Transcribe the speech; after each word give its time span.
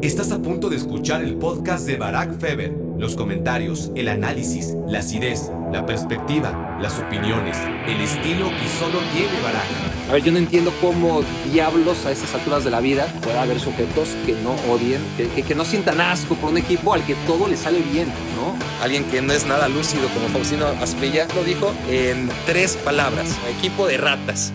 Estás 0.00 0.30
a 0.30 0.38
punto 0.38 0.68
de 0.68 0.76
escuchar 0.76 1.24
el 1.24 1.34
podcast 1.38 1.84
de 1.84 1.96
Barack 1.96 2.38
Feber. 2.38 2.72
Los 2.98 3.16
comentarios, 3.16 3.90
el 3.96 4.06
análisis, 4.06 4.76
la 4.86 5.00
acidez, 5.00 5.50
la 5.72 5.86
perspectiva, 5.86 6.78
las 6.80 7.00
opiniones, 7.00 7.56
el 7.84 8.00
estilo 8.00 8.48
que 8.48 8.68
solo 8.78 9.00
tiene 9.12 9.40
Barack. 9.42 9.66
A 10.08 10.12
ver, 10.12 10.22
yo 10.22 10.30
no 10.30 10.38
entiendo 10.38 10.72
cómo 10.80 11.22
diablos 11.52 12.06
a 12.06 12.12
estas 12.12 12.32
alturas 12.32 12.62
de 12.62 12.70
la 12.70 12.78
vida 12.78 13.12
puede 13.22 13.38
haber 13.38 13.58
sujetos 13.58 14.10
que 14.24 14.36
no 14.44 14.52
odien, 14.72 15.02
que, 15.16 15.42
que, 15.42 15.54
no 15.56 15.64
sientan 15.64 16.00
asco 16.00 16.36
por 16.36 16.50
un 16.50 16.58
equipo 16.58 16.94
al 16.94 17.04
que 17.04 17.16
todo 17.26 17.48
le 17.48 17.56
sale 17.56 17.80
bien, 17.80 18.06
¿no? 18.36 18.54
Alguien 18.80 19.02
que 19.02 19.20
no 19.20 19.32
es 19.32 19.48
nada 19.48 19.68
lúcido 19.68 20.06
como 20.14 20.28
Faustino 20.28 20.66
Asprilla 20.80 21.26
lo 21.34 21.42
dijo 21.42 21.72
en 21.90 22.30
tres 22.46 22.76
palabras, 22.76 23.36
equipo 23.58 23.88
de 23.88 23.96
ratas. 23.96 24.52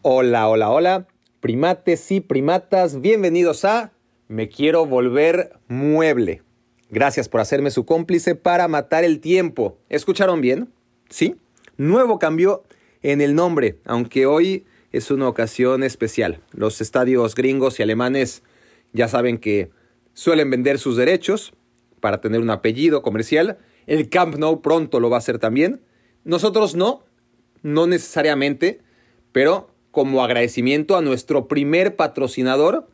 Hola, 0.00 0.48
hola, 0.48 0.70
hola 0.70 1.06
primates 1.40 2.10
y 2.10 2.20
primatas, 2.20 3.00
bienvenidos 3.00 3.64
a 3.64 3.92
Me 4.28 4.48
quiero 4.48 4.86
volver 4.86 5.52
mueble. 5.68 6.42
Gracias 6.90 7.28
por 7.28 7.40
hacerme 7.40 7.70
su 7.70 7.84
cómplice 7.84 8.34
para 8.34 8.68
matar 8.68 9.04
el 9.04 9.20
tiempo. 9.20 9.78
¿Escucharon 9.88 10.40
bien? 10.40 10.72
¿Sí? 11.08 11.36
Nuevo 11.76 12.18
cambio 12.18 12.64
en 13.02 13.20
el 13.20 13.34
nombre, 13.34 13.78
aunque 13.84 14.26
hoy 14.26 14.64
es 14.92 15.10
una 15.10 15.28
ocasión 15.28 15.82
especial. 15.82 16.40
Los 16.52 16.80
estadios 16.80 17.34
gringos 17.34 17.78
y 17.78 17.82
alemanes 17.82 18.42
ya 18.92 19.08
saben 19.08 19.38
que 19.38 19.70
suelen 20.14 20.50
vender 20.50 20.78
sus 20.78 20.96
derechos 20.96 21.52
para 22.00 22.20
tener 22.20 22.40
un 22.40 22.50
apellido 22.50 23.02
comercial. 23.02 23.58
El 23.86 24.08
Camp 24.08 24.36
Nou 24.36 24.62
pronto 24.62 25.00
lo 25.00 25.10
va 25.10 25.16
a 25.16 25.18
hacer 25.18 25.38
también. 25.38 25.82
Nosotros 26.24 26.74
no, 26.74 27.04
no 27.62 27.86
necesariamente, 27.86 28.80
pero 29.32 29.75
como 29.96 30.22
agradecimiento 30.22 30.94
a 30.98 31.00
nuestro 31.00 31.48
primer 31.48 31.96
patrocinador. 31.96 32.86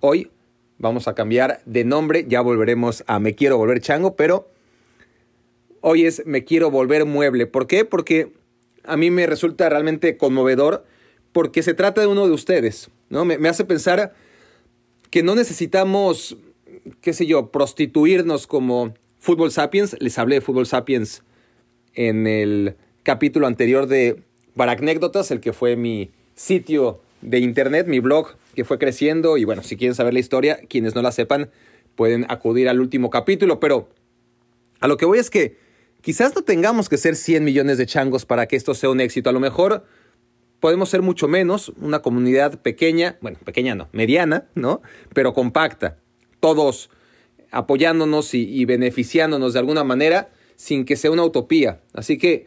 Hoy 0.00 0.30
vamos 0.76 1.08
a 1.08 1.14
cambiar 1.14 1.62
de 1.64 1.84
nombre, 1.84 2.26
ya 2.28 2.42
volveremos 2.42 3.02
a 3.06 3.18
Me 3.18 3.34
Quiero 3.34 3.56
Volver 3.56 3.80
Chango, 3.80 4.14
pero 4.14 4.46
hoy 5.80 6.04
es 6.04 6.26
Me 6.26 6.44
Quiero 6.44 6.70
Volver 6.70 7.06
Mueble. 7.06 7.46
¿Por 7.46 7.66
qué? 7.66 7.86
Porque 7.86 8.34
a 8.84 8.98
mí 8.98 9.10
me 9.10 9.26
resulta 9.26 9.70
realmente 9.70 10.18
conmovedor 10.18 10.84
porque 11.32 11.62
se 11.62 11.72
trata 11.72 12.02
de 12.02 12.08
uno 12.08 12.26
de 12.26 12.34
ustedes, 12.34 12.90
¿no? 13.08 13.24
Me, 13.24 13.38
me 13.38 13.48
hace 13.48 13.64
pensar 13.64 14.12
que 15.08 15.22
no 15.22 15.34
necesitamos, 15.34 16.36
qué 17.00 17.14
sé 17.14 17.24
yo, 17.24 17.50
prostituirnos 17.50 18.46
como 18.46 18.92
Fútbol 19.18 19.50
Sapiens. 19.50 19.96
Les 19.98 20.18
hablé 20.18 20.34
de 20.34 20.40
Fútbol 20.42 20.66
Sapiens 20.66 21.22
en 21.94 22.26
el 22.26 22.76
capítulo 23.02 23.46
anterior 23.46 23.86
de 23.86 24.22
para 24.56 24.72
anécdotas, 24.72 25.30
el 25.30 25.40
que 25.40 25.52
fue 25.52 25.76
mi 25.76 26.10
sitio 26.34 27.00
de 27.20 27.38
internet, 27.38 27.86
mi 27.86 28.00
blog, 28.00 28.36
que 28.54 28.64
fue 28.64 28.78
creciendo. 28.78 29.36
Y 29.36 29.44
bueno, 29.44 29.62
si 29.62 29.76
quieren 29.76 29.94
saber 29.94 30.12
la 30.12 30.20
historia, 30.20 30.60
quienes 30.68 30.94
no 30.94 31.02
la 31.02 31.12
sepan, 31.12 31.50
pueden 31.94 32.26
acudir 32.28 32.68
al 32.68 32.80
último 32.80 33.10
capítulo. 33.10 33.60
Pero 33.60 33.88
a 34.80 34.88
lo 34.88 34.96
que 34.96 35.06
voy 35.06 35.18
es 35.18 35.30
que 35.30 35.56
quizás 36.00 36.34
no 36.34 36.42
tengamos 36.42 36.88
que 36.88 36.98
ser 36.98 37.16
100 37.16 37.44
millones 37.44 37.78
de 37.78 37.86
changos 37.86 38.26
para 38.26 38.46
que 38.46 38.56
esto 38.56 38.74
sea 38.74 38.90
un 38.90 39.00
éxito. 39.00 39.30
A 39.30 39.32
lo 39.32 39.40
mejor 39.40 39.84
podemos 40.60 40.90
ser 40.90 41.02
mucho 41.02 41.28
menos, 41.28 41.70
una 41.80 42.00
comunidad 42.00 42.60
pequeña, 42.60 43.16
bueno, 43.20 43.38
pequeña 43.44 43.74
no, 43.74 43.88
mediana, 43.92 44.48
¿no? 44.54 44.82
Pero 45.14 45.32
compacta. 45.32 45.98
Todos 46.40 46.90
apoyándonos 47.50 48.34
y, 48.34 48.48
y 48.48 48.64
beneficiándonos 48.64 49.52
de 49.52 49.58
alguna 49.58 49.84
manera 49.84 50.30
sin 50.56 50.84
que 50.84 50.96
sea 50.96 51.10
una 51.10 51.24
utopía. 51.24 51.80
Así 51.92 52.18
que 52.18 52.46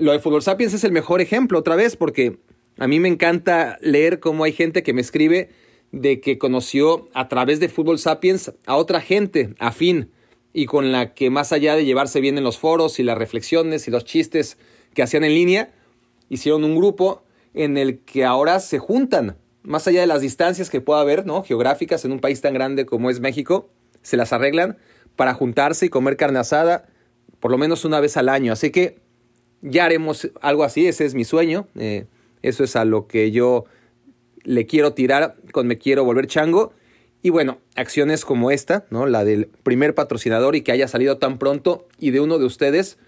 lo 0.00 0.12
de 0.12 0.18
Fútbol 0.18 0.42
Sapiens 0.42 0.72
es 0.72 0.82
el 0.84 0.92
mejor 0.92 1.20
ejemplo 1.20 1.58
otra 1.58 1.76
vez 1.76 1.94
porque 1.94 2.38
a 2.78 2.88
mí 2.88 2.98
me 3.00 3.08
encanta 3.08 3.78
leer 3.82 4.18
cómo 4.18 4.44
hay 4.44 4.52
gente 4.52 4.82
que 4.82 4.94
me 4.94 5.02
escribe 5.02 5.50
de 5.92 6.20
que 6.20 6.38
conoció 6.38 7.08
a 7.12 7.28
través 7.28 7.60
de 7.60 7.68
Fútbol 7.68 7.98
Sapiens 7.98 8.52
a 8.64 8.76
otra 8.76 9.02
gente 9.02 9.54
afín 9.58 10.10
y 10.54 10.64
con 10.64 10.90
la 10.90 11.12
que 11.12 11.28
más 11.28 11.52
allá 11.52 11.76
de 11.76 11.84
llevarse 11.84 12.20
bien 12.20 12.38
en 12.38 12.44
los 12.44 12.58
foros 12.58 12.98
y 12.98 13.02
las 13.02 13.18
reflexiones 13.18 13.86
y 13.86 13.90
los 13.90 14.04
chistes 14.04 14.56
que 14.94 15.02
hacían 15.02 15.22
en 15.22 15.34
línea, 15.34 15.72
hicieron 16.30 16.64
un 16.64 16.76
grupo 16.76 17.22
en 17.52 17.76
el 17.76 18.00
que 18.00 18.24
ahora 18.24 18.58
se 18.60 18.78
juntan, 18.78 19.36
más 19.62 19.86
allá 19.86 20.00
de 20.00 20.06
las 20.06 20.22
distancias 20.22 20.70
que 20.70 20.80
pueda 20.80 21.00
haber, 21.00 21.26
¿no? 21.26 21.44
geográficas 21.44 22.04
en 22.04 22.12
un 22.12 22.20
país 22.20 22.40
tan 22.40 22.54
grande 22.54 22.86
como 22.86 23.10
es 23.10 23.20
México, 23.20 23.68
se 24.02 24.16
las 24.16 24.32
arreglan 24.32 24.78
para 25.14 25.34
juntarse 25.34 25.86
y 25.86 25.90
comer 25.90 26.16
carne 26.16 26.38
asada 26.38 26.86
por 27.38 27.50
lo 27.50 27.58
menos 27.58 27.84
una 27.84 28.00
vez 28.00 28.16
al 28.16 28.28
año. 28.28 28.52
Así 28.52 28.70
que 28.70 28.98
ya 29.62 29.84
haremos 29.84 30.30
algo 30.40 30.64
así, 30.64 30.86
ese 30.86 31.04
es 31.04 31.14
mi 31.14 31.24
sueño. 31.24 31.68
Eh, 31.76 32.06
eso 32.42 32.64
es 32.64 32.76
a 32.76 32.84
lo 32.84 33.06
que 33.06 33.30
yo 33.30 33.64
le 34.42 34.66
quiero 34.66 34.94
tirar 34.94 35.34
con 35.52 35.66
Me 35.66 35.78
Quiero 35.78 36.04
Volver 36.04 36.26
Chango. 36.26 36.72
Y 37.22 37.30
bueno, 37.30 37.58
acciones 37.76 38.24
como 38.24 38.50
esta, 38.50 38.86
¿no? 38.90 39.06
La 39.06 39.24
del 39.24 39.46
primer 39.62 39.94
patrocinador 39.94 40.56
y 40.56 40.62
que 40.62 40.72
haya 40.72 40.88
salido 40.88 41.18
tan 41.18 41.38
pronto 41.38 41.86
y 41.98 42.12
de 42.12 42.20
uno 42.20 42.38
de 42.38 42.46
ustedes, 42.46 42.98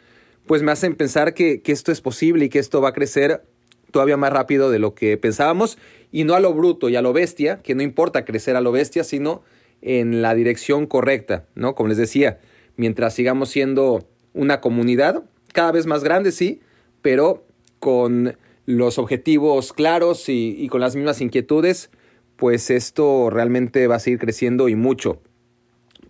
pues 0.46 0.62
me 0.62 0.70
hacen 0.70 0.94
pensar 0.96 1.32
que, 1.32 1.62
que 1.62 1.72
esto 1.72 1.92
es 1.92 2.02
posible 2.02 2.44
y 2.44 2.48
que 2.50 2.58
esto 2.58 2.82
va 2.82 2.90
a 2.90 2.92
crecer 2.92 3.42
todavía 3.90 4.18
más 4.18 4.32
rápido 4.32 4.70
de 4.70 4.78
lo 4.78 4.94
que 4.94 5.16
pensábamos 5.16 5.78
y 6.10 6.24
no 6.24 6.34
a 6.34 6.40
lo 6.40 6.52
bruto 6.52 6.88
y 6.88 6.96
a 6.96 7.02
lo 7.02 7.12
bestia, 7.12 7.62
que 7.62 7.74
no 7.74 7.82
importa 7.82 8.24
crecer 8.24 8.56
a 8.56 8.60
lo 8.60 8.72
bestia, 8.72 9.04
sino 9.04 9.42
en 9.80 10.20
la 10.20 10.34
dirección 10.34 10.86
correcta, 10.86 11.46
¿no? 11.54 11.74
Como 11.74 11.88
les 11.88 11.98
decía, 11.98 12.38
mientras 12.76 13.14
sigamos 13.14 13.48
siendo 13.48 14.06
una 14.34 14.60
comunidad, 14.60 15.24
cada 15.52 15.72
vez 15.72 15.86
más 15.86 16.02
grande, 16.02 16.32
sí, 16.32 16.60
pero 17.00 17.44
con 17.78 18.36
los 18.66 18.98
objetivos 18.98 19.72
claros 19.72 20.28
y, 20.28 20.68
con 20.68 20.80
las 20.80 20.94
mismas 20.94 21.20
inquietudes, 21.20 21.90
pues 22.36 22.70
esto 22.70 23.30
realmente 23.30 23.86
va 23.86 23.96
a 23.96 24.00
seguir 24.00 24.18
creciendo 24.18 24.68
y 24.68 24.76
mucho. 24.76 25.20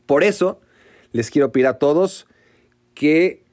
Por 0.06 0.22
eso 0.24 0.60
les 1.12 1.30
quiero 1.30 1.52
pedir 1.52 1.66
a 1.66 1.78
todos 1.78 2.26
que 2.94 3.44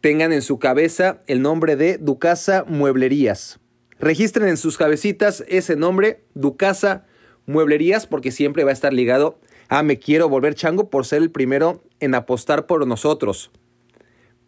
tengan 0.00 0.32
en 0.32 0.42
su 0.42 0.58
cabeza 0.58 1.20
el 1.26 1.42
nombre 1.42 1.76
de 1.76 1.98
Ducasa 1.98 2.64
Mueblerías. 2.66 3.58
Registren 3.98 4.48
en 4.48 4.56
sus 4.56 4.78
cabecitas 4.78 5.44
ese 5.48 5.76
nombre, 5.76 6.24
Ducasa 6.34 7.06
Mueblerías, 7.46 8.06
porque 8.06 8.32
siempre 8.32 8.64
va 8.64 8.70
a 8.70 8.74
estar 8.74 8.92
ligado 8.92 9.38
a 9.68 9.82
Me 9.82 9.98
Quiero 9.98 10.28
Volver 10.28 10.54
Chango 10.54 10.90
por 10.90 11.06
ser 11.06 11.22
el 11.22 11.30
primero 11.30 11.82
en 12.00 12.14
apostar 12.14 12.66
por 12.66 12.86
nosotros. 12.86 13.50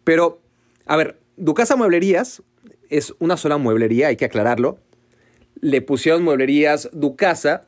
Pero 0.03 0.42
a 0.85 0.95
ver, 0.97 1.19
Ducasa 1.37 1.75
Mueblerías 1.75 2.43
es 2.89 3.13
una 3.19 3.37
sola 3.37 3.57
mueblería, 3.57 4.07
hay 4.07 4.15
que 4.15 4.25
aclararlo. 4.25 4.79
Le 5.61 5.81
pusieron 5.81 6.23
mueblerías 6.23 6.89
Ducasa 6.93 7.67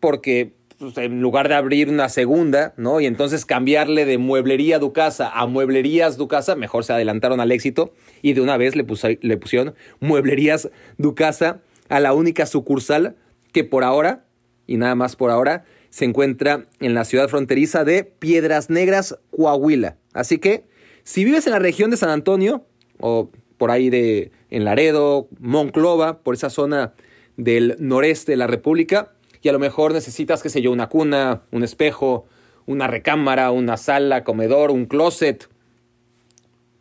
porque 0.00 0.52
pues, 0.78 0.96
en 0.98 1.20
lugar 1.20 1.48
de 1.48 1.54
abrir 1.54 1.88
una 1.88 2.08
segunda, 2.08 2.74
¿no? 2.76 3.00
Y 3.00 3.06
entonces 3.06 3.44
cambiarle 3.46 4.04
de 4.04 4.18
mueblería 4.18 4.78
Ducasa 4.78 5.28
a 5.28 5.46
mueblerías 5.46 6.16
Ducasa, 6.16 6.54
mejor 6.54 6.84
se 6.84 6.92
adelantaron 6.92 7.40
al 7.40 7.50
éxito 7.50 7.94
y 8.22 8.34
de 8.34 8.42
una 8.42 8.56
vez 8.56 8.76
le, 8.76 8.84
le 9.22 9.36
pusieron 9.36 9.74
mueblerías 10.00 10.70
Ducasa 10.98 11.60
a 11.88 12.00
la 12.00 12.12
única 12.12 12.46
sucursal 12.46 13.16
que 13.52 13.64
por 13.64 13.82
ahora, 13.82 14.26
y 14.66 14.76
nada 14.76 14.94
más 14.94 15.16
por 15.16 15.30
ahora, 15.30 15.64
se 15.90 16.04
encuentra 16.04 16.66
en 16.80 16.94
la 16.94 17.04
ciudad 17.04 17.28
fronteriza 17.28 17.84
de 17.84 18.04
Piedras 18.04 18.68
Negras, 18.68 19.18
Coahuila. 19.30 19.96
Así 20.12 20.38
que 20.38 20.67
si 21.08 21.24
vives 21.24 21.46
en 21.46 21.54
la 21.54 21.58
región 21.58 21.90
de 21.90 21.96
San 21.96 22.10
Antonio 22.10 22.66
o 23.00 23.30
por 23.56 23.70
ahí 23.70 23.88
de 23.88 24.30
en 24.50 24.66
Laredo, 24.66 25.26
Monclova, 25.40 26.18
por 26.18 26.34
esa 26.34 26.50
zona 26.50 26.92
del 27.38 27.76
noreste 27.78 28.32
de 28.32 28.36
la 28.36 28.46
República, 28.46 29.14
y 29.40 29.48
a 29.48 29.52
lo 29.52 29.58
mejor 29.58 29.94
necesitas, 29.94 30.42
qué 30.42 30.50
sé 30.50 30.60
yo, 30.60 30.70
una 30.70 30.90
cuna, 30.90 31.44
un 31.50 31.64
espejo, 31.64 32.26
una 32.66 32.88
recámara, 32.88 33.50
una 33.52 33.78
sala, 33.78 34.22
comedor, 34.22 34.70
un 34.70 34.84
closet. 34.84 35.48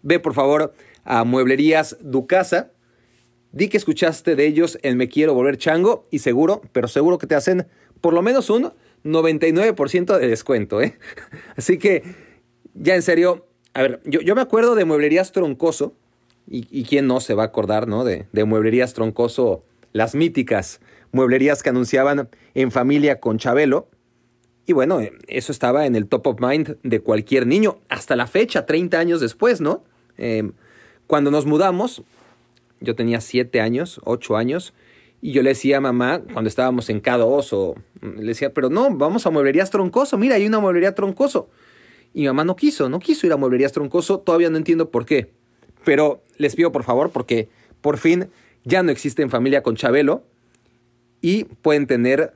Ve 0.02 0.20
por 0.20 0.34
favor 0.34 0.74
a 1.06 1.24
Mueblerías 1.24 1.96
Ducasa. 2.02 2.72
Di 3.54 3.70
que 3.70 3.78
escuchaste 3.78 4.36
de 4.36 4.46
ellos 4.46 4.78
en 4.82 4.98
Me 4.98 5.08
Quiero 5.08 5.36
Volver 5.36 5.58
Chango 5.58 6.06
y 6.12 6.20
seguro, 6.20 6.64
pero 6.74 6.90
seguro 6.90 7.18
que 7.18 7.28
te 7.28 7.36
hacen 7.36 7.66
por 8.02 8.14
lo 8.14 8.22
menos 8.22 8.50
un 8.50 8.74
99% 9.06 10.18
de 10.18 10.28
descuento. 10.28 10.82
¿eh? 10.82 10.98
Así 11.56 11.78
que, 11.78 12.04
ya 12.74 12.94
en 12.94 13.04
serio, 13.04 13.47
a 13.78 13.82
ver, 13.84 14.02
yo, 14.06 14.34
me 14.34 14.42
acuerdo 14.42 14.74
de 14.74 14.86
Mueblerías 14.86 15.32
Troncoso, 15.32 15.94
y, 16.50 16.84
quién 16.86 17.06
no 17.06 17.20
se 17.20 17.36
va 17.36 17.44
a 17.44 17.46
acordar, 17.48 17.88
¿no? 17.88 18.04
De, 18.04 18.26
de 18.32 18.44
Mueblerías 18.44 18.94
Troncoso, 18.94 19.62
las 19.94 20.16
míticas 20.16 20.80
mueblerías 21.12 21.62
que 21.62 21.70
anunciaban 21.70 22.28
en 22.56 22.72
familia 22.72 23.20
con 23.20 23.38
Chabelo. 23.38 23.88
Y 24.66 24.74
bueno, 24.74 25.00
eso 25.28 25.52
estaba 25.52 25.86
en 25.86 25.96
el 25.96 26.08
top 26.08 26.26
of 26.26 26.40
mind 26.40 26.78
de 26.82 27.02
cualquier 27.02 27.46
niño, 27.46 27.78
hasta 27.88 28.16
la 28.16 28.26
fecha, 28.26 28.66
30 28.66 28.98
años 28.98 29.22
después, 29.22 29.62
¿no? 29.62 29.84
Em, 30.18 30.54
cuando 31.06 31.30
nos 31.30 31.46
mudamos, 31.46 32.02
yo 32.80 32.96
tenía 32.96 33.22
7 33.22 33.62
años, 33.62 34.02
8 34.06 34.38
años, 34.38 34.74
y 35.22 35.34
yo 35.34 35.44
le 35.44 35.50
decía 35.50 35.78
a 35.78 35.82
mamá, 35.82 36.24
cuando 36.34 36.48
estábamos 36.48 36.90
en 36.90 37.00
K2, 37.00 37.50
o, 37.52 37.76
le 38.02 38.26
decía, 38.26 38.54
pero 38.54 38.72
no, 38.72 38.90
vamos 38.90 39.28
a 39.28 39.30
Mueblerías 39.30 39.70
Troncoso, 39.70 40.18
mira, 40.18 40.34
hay 40.36 40.48
una 40.48 40.60
mueblería 40.60 40.96
Troncoso. 40.96 41.50
Y 42.18 42.22
mi 42.22 42.28
mamá 42.30 42.46
no 42.46 42.56
quiso, 42.56 42.90
no 42.90 42.98
quiso 42.98 43.28
ir 43.28 43.34
a 43.34 43.38
Mueblerías 43.38 43.74
Troncoso, 43.74 44.18
todavía 44.22 44.50
no 44.50 44.58
entiendo 44.58 44.90
por 44.90 45.06
qué. 45.06 45.34
Pero 45.86 46.24
les 46.38 46.56
pido 46.56 46.72
por 46.72 46.84
favor, 46.84 47.12
porque 47.12 47.48
por 47.80 48.00
fin 48.00 48.32
ya 48.64 48.82
no 48.82 48.90
existe 48.90 49.22
en 49.22 49.30
familia 49.30 49.62
con 49.62 49.76
Chabelo 49.76 50.24
y 51.22 51.44
pueden 51.44 51.86
tener 51.86 52.34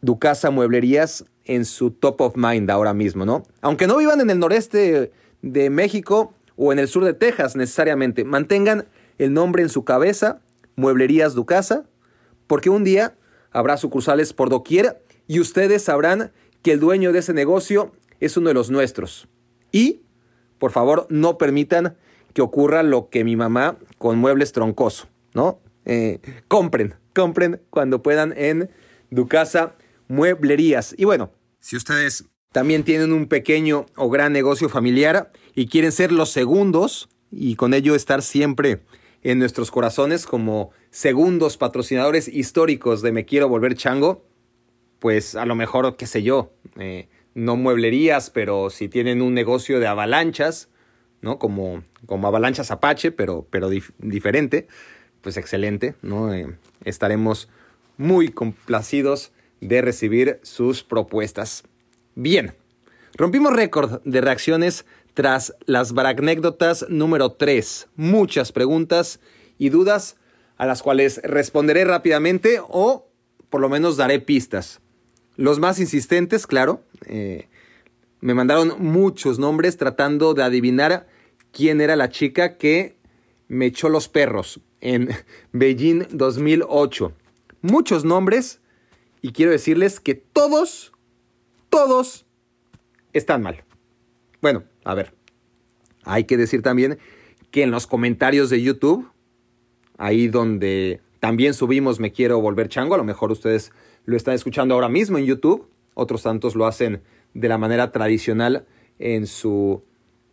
Ducasa 0.00 0.50
Mueblerías 0.50 1.26
en 1.44 1.66
su 1.66 1.90
top 1.90 2.22
of 2.22 2.36
mind 2.36 2.70
ahora 2.70 2.94
mismo, 2.94 3.26
¿no? 3.26 3.42
Aunque 3.60 3.86
no 3.86 3.98
vivan 3.98 4.22
en 4.22 4.30
el 4.30 4.38
noreste 4.38 5.12
de 5.42 5.68
México 5.68 6.32
o 6.56 6.72
en 6.72 6.78
el 6.78 6.88
sur 6.88 7.04
de 7.04 7.12
Texas 7.12 7.56
necesariamente, 7.56 8.24
mantengan 8.24 8.86
el 9.18 9.34
nombre 9.34 9.62
en 9.62 9.68
su 9.68 9.84
cabeza, 9.84 10.40
Mueblerías 10.76 11.34
Ducasa, 11.34 11.84
porque 12.46 12.70
un 12.70 12.82
día 12.82 13.14
habrá 13.50 13.76
sucursales 13.76 14.32
por 14.32 14.48
doquier 14.48 15.02
y 15.28 15.38
ustedes 15.38 15.82
sabrán 15.82 16.32
que 16.62 16.72
el 16.72 16.80
dueño 16.80 17.12
de 17.12 17.18
ese 17.18 17.34
negocio 17.34 17.92
es 18.24 18.36
uno 18.36 18.48
de 18.48 18.54
los 18.54 18.70
nuestros. 18.70 19.28
Y, 19.72 20.02
por 20.58 20.70
favor, 20.70 21.06
no 21.10 21.38
permitan 21.38 21.96
que 22.32 22.42
ocurra 22.42 22.82
lo 22.82 23.10
que 23.10 23.24
mi 23.24 23.36
mamá 23.36 23.78
con 23.98 24.18
muebles 24.18 24.52
troncoso, 24.52 25.08
¿no? 25.34 25.60
Eh, 25.84 26.20
compren, 26.48 26.94
compren 27.14 27.60
cuando 27.70 28.02
puedan 28.02 28.32
en 28.36 28.70
Ducasa 29.10 29.74
Mueblerías. 30.08 30.94
Y 30.96 31.04
bueno, 31.04 31.30
si 31.60 31.76
ustedes 31.76 32.24
también 32.52 32.84
tienen 32.84 33.12
un 33.12 33.26
pequeño 33.26 33.86
o 33.96 34.10
gran 34.10 34.32
negocio 34.32 34.68
familiar 34.68 35.32
y 35.54 35.66
quieren 35.66 35.92
ser 35.92 36.12
los 36.12 36.30
segundos 36.30 37.08
y 37.30 37.56
con 37.56 37.74
ello 37.74 37.94
estar 37.94 38.22
siempre 38.22 38.80
en 39.22 39.38
nuestros 39.38 39.70
corazones 39.70 40.26
como 40.26 40.70
segundos 40.90 41.56
patrocinadores 41.56 42.28
históricos 42.28 43.02
de 43.02 43.12
Me 43.12 43.24
Quiero 43.24 43.48
Volver 43.48 43.74
Chango, 43.74 44.24
pues 44.98 45.34
a 45.34 45.46
lo 45.46 45.54
mejor, 45.54 45.96
qué 45.96 46.06
sé 46.06 46.22
yo, 46.22 46.52
eh, 46.78 47.08
no 47.34 47.56
mueblerías, 47.56 48.30
pero 48.30 48.70
si 48.70 48.88
tienen 48.88 49.22
un 49.22 49.34
negocio 49.34 49.80
de 49.80 49.86
avalanchas, 49.86 50.68
¿no? 51.20 51.38
Como, 51.38 51.82
como 52.06 52.28
avalanchas 52.28 52.70
Apache, 52.70 53.10
pero, 53.10 53.46
pero 53.50 53.70
diferente, 53.98 54.68
pues 55.20 55.36
excelente, 55.36 55.94
¿no? 56.02 56.32
Eh, 56.32 56.56
estaremos 56.84 57.48
muy 57.96 58.28
complacidos 58.28 59.32
de 59.60 59.82
recibir 59.82 60.40
sus 60.42 60.82
propuestas. 60.82 61.64
Bien, 62.14 62.54
rompimos 63.16 63.52
récord 63.52 64.02
de 64.04 64.20
reacciones 64.20 64.84
tras 65.14 65.54
las 65.64 65.92
bragnécdotas 65.92 66.86
número 66.88 67.32
3. 67.32 67.88
Muchas 67.96 68.52
preguntas 68.52 69.20
y 69.58 69.70
dudas 69.70 70.16
a 70.56 70.66
las 70.66 70.82
cuales 70.82 71.20
responderé 71.24 71.84
rápidamente 71.84 72.60
o 72.60 73.08
por 73.48 73.60
lo 73.60 73.68
menos 73.68 73.96
daré 73.96 74.20
pistas. 74.20 74.80
Los 75.36 75.58
más 75.58 75.80
insistentes, 75.80 76.46
claro, 76.46 76.82
eh, 77.06 77.48
me 78.20 78.34
mandaron 78.34 78.74
muchos 78.78 79.38
nombres 79.38 79.76
tratando 79.76 80.34
de 80.34 80.42
adivinar 80.42 81.08
quién 81.52 81.80
era 81.80 81.96
la 81.96 82.08
chica 82.08 82.56
que 82.56 82.96
me 83.48 83.66
echó 83.66 83.88
los 83.88 84.08
perros 84.08 84.60
en 84.80 85.10
Beijing 85.52 86.06
2008. 86.10 87.12
Muchos 87.62 88.04
nombres 88.04 88.60
y 89.22 89.32
quiero 89.32 89.52
decirles 89.52 90.00
que 90.00 90.14
todos, 90.14 90.92
todos 91.70 92.26
están 93.12 93.42
mal. 93.42 93.64
Bueno, 94.40 94.64
a 94.84 94.94
ver, 94.94 95.14
hay 96.04 96.24
que 96.24 96.36
decir 96.36 96.62
también 96.62 96.98
que 97.50 97.62
en 97.62 97.70
los 97.70 97.86
comentarios 97.86 98.50
de 98.50 98.62
YouTube, 98.62 99.08
ahí 99.96 100.28
donde 100.28 101.00
también 101.20 101.54
subimos 101.54 102.00
Me 102.00 102.12
Quiero 102.12 102.40
Volver 102.40 102.68
Chango, 102.68 102.94
a 102.94 102.98
lo 102.98 103.04
mejor 103.04 103.32
ustedes 103.32 103.72
lo 104.04 104.16
están 104.16 104.34
escuchando 104.34 104.74
ahora 104.74 104.88
mismo 104.88 105.18
en 105.18 105.24
YouTube, 105.24 105.68
otros 105.94 106.22
tantos 106.22 106.54
lo 106.54 106.66
hacen 106.66 107.02
de 107.34 107.48
la 107.48 107.58
manera 107.58 107.92
tradicional 107.92 108.66
en 108.98 109.26
su 109.26 109.82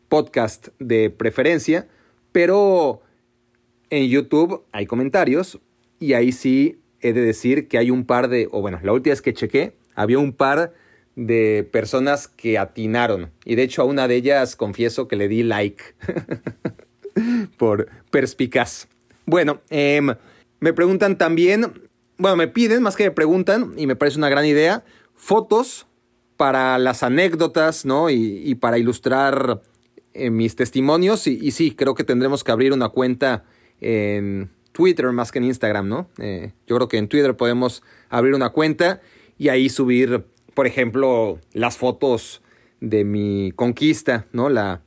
podcast 0.10 0.70
de 0.80 1.10
preferencia, 1.10 1.88
pero 2.32 3.02
en 3.90 4.08
YouTube 4.08 4.64
hay 4.72 4.86
comentarios 4.86 5.60
y 6.00 6.14
ahí 6.14 6.32
sí 6.32 6.80
he 7.02 7.14
de 7.14 7.22
decir 7.22 7.68
que 7.68 7.78
hay 7.78 7.92
un 7.92 8.06
par 8.06 8.28
de, 8.28 8.48
o 8.52 8.62
bueno, 8.62 8.80
la 8.84 8.94
última 8.94 9.12
vez 9.12 9.22
que 9.22 9.34
chequé, 9.34 9.74
había 9.96 10.20
un 10.20 10.34
par 10.34 10.74
de 11.16 11.68
personas 11.72 12.28
que 12.28 12.58
atinaron. 12.58 13.32
Y 13.46 13.56
de 13.56 13.64
hecho 13.64 13.82
a 13.82 13.86
una 13.86 14.08
de 14.08 14.16
ellas 14.16 14.56
confieso 14.56 15.08
que 15.08 15.16
le 15.16 15.28
di 15.28 15.44
like 15.44 15.84
por 17.58 17.88
perspicaz. 18.10 18.88
Bueno, 19.26 19.62
em, 19.70 20.14
me 20.60 20.74
preguntan 20.74 21.18
también, 21.18 21.74
bueno, 22.22 22.38
me 22.38 22.48
piden, 22.48 22.84
más 22.84 22.96
que 22.96 23.06
me 23.06 23.12
preguntan, 23.12 23.74
y 23.78 23.88
me 23.88 23.96
parece 23.96 24.18
una 24.18 24.30
gran 24.30 24.46
idea, 24.46 24.84
fotos 25.16 25.88
para 26.38 26.78
las 26.78 27.04
anécdotas, 27.04 27.86
¿no? 27.86 28.10
Y, 28.10 28.56
para 28.56 28.78
ilustrar 28.78 29.62
eh, 30.14 30.30
mis 30.30 30.56
testimonios. 30.56 31.28
Y, 31.28 31.38
y, 31.42 31.52
sí, 31.52 31.76
creo 31.76 31.94
que 31.94 32.04
tendremos 32.04 32.44
que 32.44 32.52
abrir 32.52 32.74
una 32.74 32.90
cuenta 32.90 33.44
en 33.80 34.50
Twitter 34.72 35.12
más 35.12 35.32
que 35.32 35.40
en 35.40 35.46
Instagram, 35.46 35.88
¿no? 35.88 36.10
Eh, 36.18 36.54
yo 36.66 36.78
creo 36.78 36.88
que 36.88 36.98
en 36.98 37.08
Twitter 37.08 37.36
podemos 37.36 37.84
abrir 38.10 38.34
una 38.34 38.50
cuenta 38.50 39.02
y 39.38 39.50
ahí 39.50 39.70
subir 39.70 40.26
por 40.54 40.68
ejemplo, 40.68 41.40
las 41.54 41.78
fotos 41.78 42.42
de 42.80 43.04
mi 43.04 43.52
conquista, 43.56 44.26
¿no? 44.32 44.50
La, 44.50 44.82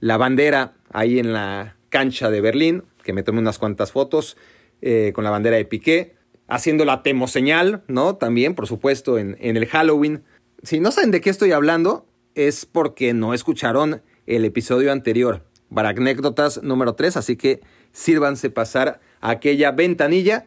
la 0.00 0.16
bandera 0.16 0.74
ahí 0.92 1.18
en 1.18 1.32
la 1.32 1.76
cancha 1.88 2.30
de 2.30 2.40
Berlín, 2.40 2.84
que 3.02 3.12
me 3.12 3.22
tomé 3.22 3.40
unas 3.40 3.58
cuantas 3.58 3.92
fotos 3.92 4.36
eh, 4.80 5.12
con 5.14 5.24
la 5.24 5.30
bandera 5.30 5.56
de 5.56 5.64
Piqué, 5.64 6.14
haciendo 6.48 6.84
la 6.84 7.02
señal, 7.26 7.84
¿no? 7.86 8.16
También, 8.16 8.54
por 8.54 8.66
supuesto, 8.66 9.18
en, 9.18 9.36
en 9.40 9.56
el 9.56 9.66
Halloween. 9.66 10.24
Si 10.62 10.80
no 10.80 10.90
saben 10.90 11.12
de 11.12 11.20
qué 11.20 11.30
estoy 11.30 11.52
hablando, 11.52 12.06
es 12.34 12.66
porque 12.66 13.12
no 13.14 13.34
escucharon 13.34 14.02
el 14.26 14.44
episodio 14.44 14.92
anterior, 14.92 15.44
Baracnécdotas 15.70 16.62
número 16.62 16.94
3, 16.94 17.16
así 17.16 17.36
que 17.36 17.60
sírvanse 17.92 18.50
pasar 18.50 19.00
aquella 19.20 19.70
ventanilla. 19.72 20.46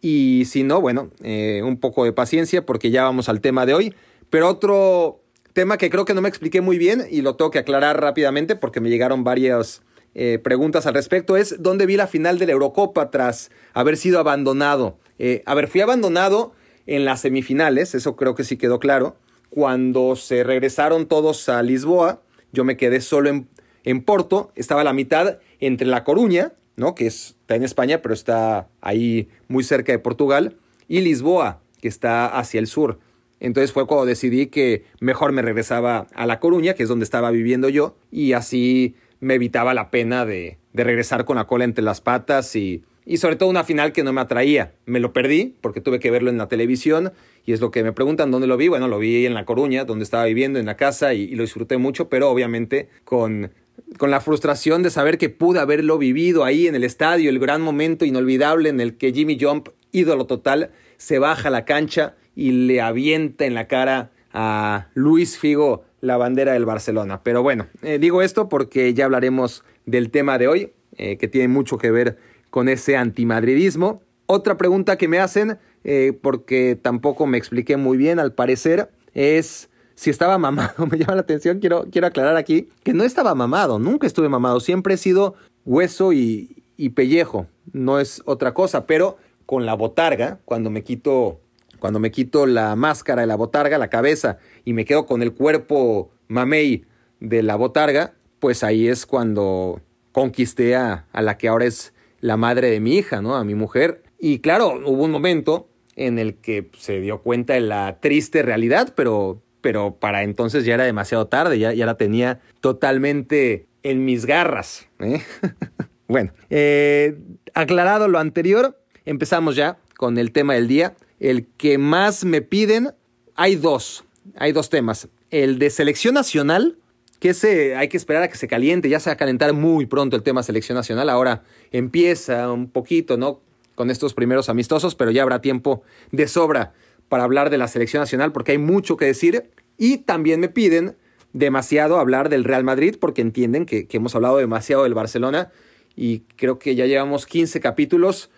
Y 0.00 0.44
si 0.46 0.64
no, 0.64 0.80
bueno, 0.80 1.10
eh, 1.22 1.62
un 1.64 1.78
poco 1.78 2.04
de 2.04 2.12
paciencia 2.12 2.66
porque 2.66 2.90
ya 2.90 3.04
vamos 3.04 3.28
al 3.28 3.40
tema 3.40 3.66
de 3.66 3.74
hoy. 3.74 3.94
Pero 4.30 4.48
otro 4.48 5.22
tema 5.52 5.76
que 5.76 5.90
creo 5.90 6.04
que 6.04 6.14
no 6.14 6.22
me 6.22 6.28
expliqué 6.28 6.60
muy 6.60 6.78
bien 6.78 7.04
y 7.10 7.20
lo 7.22 7.36
tengo 7.36 7.50
que 7.50 7.58
aclarar 7.58 8.00
rápidamente 8.00 8.56
porque 8.56 8.80
me 8.80 8.88
llegaron 8.88 9.24
varias 9.24 9.82
eh, 10.14 10.38
preguntas 10.42 10.86
al 10.86 10.94
respecto 10.94 11.36
es 11.36 11.56
dónde 11.60 11.86
vi 11.86 11.96
la 11.96 12.06
final 12.06 12.38
de 12.38 12.46
la 12.46 12.52
Eurocopa 12.52 13.10
tras 13.10 13.50
haber 13.72 13.96
sido 13.96 14.18
abandonado. 14.18 14.98
Eh, 15.18 15.42
a 15.46 15.54
ver, 15.54 15.68
fui 15.68 15.80
abandonado 15.80 16.52
en 16.86 17.04
las 17.04 17.20
semifinales, 17.20 17.94
eso 17.94 18.16
creo 18.16 18.34
que 18.34 18.44
sí 18.44 18.56
quedó 18.56 18.78
claro. 18.78 19.16
Cuando 19.50 20.16
se 20.16 20.44
regresaron 20.44 21.06
todos 21.06 21.48
a 21.48 21.62
Lisboa, 21.62 22.22
yo 22.52 22.64
me 22.64 22.76
quedé 22.76 23.00
solo 23.00 23.30
en, 23.30 23.48
en 23.84 24.02
Porto, 24.02 24.52
estaba 24.54 24.84
la 24.84 24.92
mitad 24.92 25.38
entre 25.60 25.86
La 25.86 26.04
Coruña, 26.04 26.52
¿no? 26.76 26.94
que 26.94 27.06
está 27.06 27.54
en 27.54 27.62
España, 27.62 28.02
pero 28.02 28.14
está 28.14 28.68
ahí 28.80 29.28
muy 29.48 29.64
cerca 29.64 29.92
de 29.92 29.98
Portugal, 29.98 30.56
y 30.88 31.00
Lisboa, 31.00 31.60
que 31.80 31.88
está 31.88 32.26
hacia 32.26 32.60
el 32.60 32.66
sur. 32.66 32.98
Entonces 33.40 33.72
fue 33.72 33.86
cuando 33.86 34.06
decidí 34.06 34.46
que 34.46 34.84
mejor 35.00 35.32
me 35.32 35.42
regresaba 35.42 36.06
a 36.14 36.26
La 36.26 36.38
Coruña, 36.38 36.74
que 36.74 36.84
es 36.84 36.88
donde 36.88 37.04
estaba 37.04 37.30
viviendo 37.30 37.68
yo, 37.68 37.96
y 38.10 38.34
así 38.34 38.94
me 39.22 39.34
evitaba 39.34 39.72
la 39.72 39.90
pena 39.90 40.26
de, 40.26 40.58
regresar 40.74 41.24
con 41.24 41.36
la 41.36 41.46
cola 41.46 41.64
entre 41.64 41.84
las 41.84 42.00
patas 42.00 42.56
y, 42.56 42.82
y 43.06 43.18
sobre 43.18 43.36
todo 43.36 43.48
una 43.48 43.62
final 43.62 43.92
que 43.92 44.02
no 44.02 44.12
me 44.12 44.20
atraía. 44.20 44.74
Me 44.84 44.98
lo 44.98 45.12
perdí 45.12 45.54
porque 45.60 45.80
tuve 45.80 46.00
que 46.00 46.10
verlo 46.10 46.28
en 46.28 46.38
la 46.38 46.48
televisión 46.48 47.12
y 47.46 47.52
es 47.52 47.60
lo 47.60 47.70
que 47.70 47.84
me 47.84 47.92
preguntan 47.92 48.32
dónde 48.32 48.48
lo 48.48 48.56
vi. 48.56 48.66
Bueno, 48.66 48.88
lo 48.88 48.98
vi 48.98 49.24
en 49.24 49.34
La 49.34 49.44
Coruña, 49.44 49.84
donde 49.84 50.02
estaba 50.02 50.24
viviendo, 50.24 50.58
en 50.58 50.66
la 50.66 50.76
casa 50.76 51.14
y, 51.14 51.36
lo 51.36 51.44
disfruté 51.44 51.78
mucho, 51.78 52.08
pero 52.08 52.30
obviamente 52.30 52.88
con, 53.04 53.52
con 53.96 54.10
la 54.10 54.20
frustración 54.20 54.82
de 54.82 54.90
saber 54.90 55.18
que 55.18 55.28
pude 55.28 55.60
haberlo 55.60 55.98
vivido 55.98 56.42
ahí 56.42 56.66
en 56.66 56.74
el 56.74 56.82
estadio, 56.82 57.30
el 57.30 57.38
gran 57.38 57.62
momento 57.62 58.04
inolvidable 58.04 58.70
en 58.70 58.80
el 58.80 58.96
que 58.96 59.12
Jimmy 59.12 59.38
Jump, 59.40 59.68
ídolo 59.92 60.26
total, 60.26 60.72
se 60.96 61.20
baja 61.20 61.46
a 61.46 61.52
la 61.52 61.64
cancha 61.64 62.16
y 62.34 62.50
le 62.50 62.80
avienta 62.80 63.46
en 63.46 63.54
la 63.54 63.68
cara 63.68 64.10
a 64.32 64.88
Luis 64.94 65.38
Figo 65.38 65.84
la 66.02 66.18
bandera 66.18 66.52
del 66.52 66.66
Barcelona. 66.66 67.22
Pero 67.22 67.42
bueno, 67.42 67.68
eh, 67.80 67.98
digo 67.98 68.20
esto 68.20 68.50
porque 68.50 68.92
ya 68.92 69.06
hablaremos 69.06 69.64
del 69.86 70.10
tema 70.10 70.36
de 70.36 70.48
hoy, 70.48 70.72
eh, 70.98 71.16
que 71.16 71.28
tiene 71.28 71.48
mucho 71.48 71.78
que 71.78 71.90
ver 71.90 72.18
con 72.50 72.68
ese 72.68 72.96
antimadridismo. 72.96 74.02
Otra 74.26 74.58
pregunta 74.58 74.98
que 74.98 75.08
me 75.08 75.20
hacen, 75.20 75.58
eh, 75.84 76.12
porque 76.20 76.76
tampoco 76.80 77.26
me 77.26 77.38
expliqué 77.38 77.76
muy 77.76 77.96
bien 77.96 78.18
al 78.18 78.34
parecer, 78.34 78.90
es 79.14 79.70
si 79.94 80.10
estaba 80.10 80.38
mamado. 80.38 80.86
Me 80.90 80.98
llama 80.98 81.14
la 81.14 81.20
atención, 81.20 81.60
quiero, 81.60 81.86
quiero 81.90 82.08
aclarar 82.08 82.36
aquí 82.36 82.68
que 82.82 82.92
no 82.92 83.04
estaba 83.04 83.34
mamado, 83.34 83.78
nunca 83.78 84.06
estuve 84.06 84.28
mamado, 84.28 84.58
siempre 84.58 84.94
he 84.94 84.96
sido 84.96 85.34
hueso 85.64 86.12
y, 86.12 86.64
y 86.76 86.90
pellejo, 86.90 87.46
no 87.72 88.00
es 88.00 88.22
otra 88.24 88.54
cosa, 88.54 88.86
pero 88.86 89.18
con 89.46 89.66
la 89.66 89.74
botarga, 89.74 90.40
cuando 90.44 90.70
me 90.70 90.82
quito 90.82 91.41
cuando 91.82 91.98
me 91.98 92.12
quito 92.12 92.46
la 92.46 92.76
máscara 92.76 93.22
de 93.22 93.26
la 93.26 93.34
botarga, 93.34 93.76
la 93.76 93.90
cabeza, 93.90 94.38
y 94.64 94.72
me 94.72 94.84
quedo 94.84 95.04
con 95.04 95.20
el 95.20 95.32
cuerpo 95.32 96.12
mamey 96.28 96.84
de 97.18 97.42
la 97.42 97.56
botarga, 97.56 98.14
pues 98.38 98.62
ahí 98.62 98.86
es 98.86 99.04
cuando 99.04 99.80
conquisté 100.12 100.76
a, 100.76 101.08
la 101.12 101.36
que 101.38 101.48
ahora 101.48 101.64
es 101.64 101.92
la 102.20 102.36
madre 102.36 102.70
de 102.70 102.78
mi 102.78 102.94
hija, 102.94 103.20
¿no? 103.20 103.34
A 103.34 103.42
mi 103.42 103.56
mujer. 103.56 104.04
Y 104.20 104.38
claro, 104.38 104.80
hubo 104.86 105.02
un 105.02 105.10
momento 105.10 105.70
en 105.96 106.20
el 106.20 106.36
que 106.36 106.70
se 106.78 107.00
dio 107.00 107.20
cuenta 107.20 107.54
de 107.54 107.62
la 107.62 107.98
triste 107.98 108.42
realidad, 108.42 108.92
pero, 108.94 109.42
pero 109.60 109.96
para 109.96 110.22
entonces 110.22 110.64
ya 110.64 110.74
era 110.74 110.84
demasiado 110.84 111.26
tarde, 111.26 111.58
ya, 111.58 111.72
ya 111.72 111.84
la 111.84 111.96
tenía 111.96 112.38
totalmente 112.60 113.66
en 113.82 114.04
mis 114.04 114.24
garras. 114.24 114.86
¿eh? 115.00 115.20
bueno, 116.06 116.30
eh, 116.48 117.18
aclarado 117.54 118.06
lo 118.06 118.20
anterior, 118.20 118.78
empezamos 119.04 119.56
ya 119.56 119.78
con 119.96 120.16
el 120.16 120.30
tema 120.30 120.54
del 120.54 120.68
día 120.68 120.94
el 121.22 121.46
que 121.46 121.78
más 121.78 122.24
me 122.24 122.42
piden 122.42 122.90
hay 123.36 123.54
dos, 123.54 124.04
hay 124.36 124.50
dos 124.50 124.68
temas. 124.70 125.08
El 125.30 125.60
de 125.60 125.70
selección 125.70 126.14
nacional, 126.14 126.76
que 127.20 127.74
hay 127.76 127.88
que 127.88 127.96
esperar 127.96 128.24
a 128.24 128.28
que 128.28 128.36
se 128.36 128.48
caliente, 128.48 128.88
ya 128.88 128.98
se 128.98 129.08
va 129.08 129.14
a 129.14 129.16
calentar 129.16 129.52
muy 129.52 129.86
pronto 129.86 130.16
el 130.16 130.24
tema 130.24 130.42
selección 130.42 130.76
nacional. 130.76 131.08
Ahora 131.08 131.44
empieza 131.70 132.50
un 132.50 132.68
poquito, 132.68 133.16
¿no? 133.16 133.40
Con 133.76 133.88
estos 133.88 134.14
primeros 134.14 134.48
amistosos, 134.48 134.96
pero 134.96 135.12
ya 135.12 135.22
habrá 135.22 135.40
tiempo 135.40 135.82
de 136.10 136.26
sobra 136.26 136.72
para 137.08 137.22
hablar 137.22 137.50
de 137.50 137.58
la 137.58 137.68
selección 137.68 138.00
nacional 138.00 138.32
porque 138.32 138.52
hay 138.52 138.58
mucho 138.58 138.96
que 138.96 139.04
decir. 139.04 139.48
Y 139.78 139.98
también 139.98 140.40
me 140.40 140.48
piden 140.48 140.96
demasiado 141.32 142.00
hablar 142.00 142.30
del 142.30 142.42
Real 142.42 142.64
Madrid 142.64 142.96
porque 143.00 143.22
entienden 143.22 143.64
que, 143.64 143.86
hemos 143.92 144.16
hablado 144.16 144.38
demasiado 144.38 144.82
del 144.82 144.94
Barcelona 144.94 145.52
y 145.94 146.20
creo 146.36 146.58
que 146.58 146.74
ya 146.74 146.86
llevamos 146.86 147.26
15 147.26 147.60
capítulos 147.60 148.28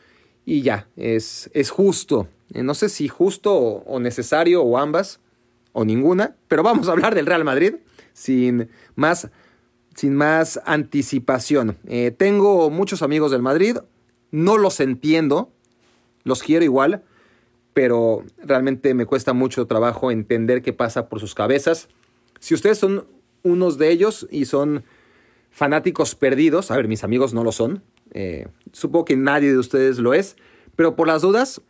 y 0.45 0.63
ya, 0.63 0.89
es, 0.97 1.51
es 1.55 1.71
justo. 1.71 2.29
Eh, 2.53 2.63
no 2.63 2.75
sé 2.75 2.89
si 2.89 3.09
justo 3.09 3.55
o, 3.55 4.01
necesario 4.01 4.63
o 4.63 4.79
ambas 4.79 5.21
o 5.73 5.85
ninguna, 5.85 6.37
pero 6.49 6.63
vamos 6.63 6.89
a 6.89 6.93
hablar 6.93 7.15
del 7.15 7.27
Real 7.27 7.45
Madrid 7.45 7.77
sin 8.13 8.69
más, 8.95 9.29
sin 9.95 10.15
más 10.15 10.61
anticipación. 10.65 11.77
Eh, 11.87 12.13
tengo 12.17 12.71
muchos 12.71 13.03
amigos 13.03 13.31
del 13.31 13.43
Madrid, 13.43 13.79
no 14.31 14.59
los 14.59 14.81
entiendo, 14.81 15.51
los 16.23 16.43
quiero 16.43 16.65
igual, 16.65 17.03
pero 17.73 18.25
realmente 18.39 18.95
me 18.95 19.07
cuesta 19.07 19.33
mucho 19.33 19.67
trabajo 19.67 20.11
entender 20.11 20.63
qué 20.63 20.73
pasa 20.73 21.09
por 21.09 21.21
sus 21.21 21.35
cabezas. 21.35 21.89
Si 22.39 22.55
ustedes 22.55 22.79
son 22.79 23.07
unos 23.43 23.79
de 23.79 23.91
ellos 23.91 24.29
y 24.31 24.45
son 24.45 24.85
fanáticos 25.51 26.15
perdidos, 26.15 26.71
a 26.71 26.77
ver, 26.77 26.89
mis 26.89 27.05
amigos 27.05 27.35
no 27.35 27.43
lo 27.43 27.53
son, 27.53 27.83
eh, 28.15 28.49
supongo 28.73 29.05
que 29.05 29.17
nadie 29.17 29.51
de 29.51 29.59
ustedes 29.59 29.99
lo 29.99 30.15
es, 30.15 30.37
pero 30.77 30.97
por 30.97 31.07
las 31.07 31.23
dudas, 31.23 31.61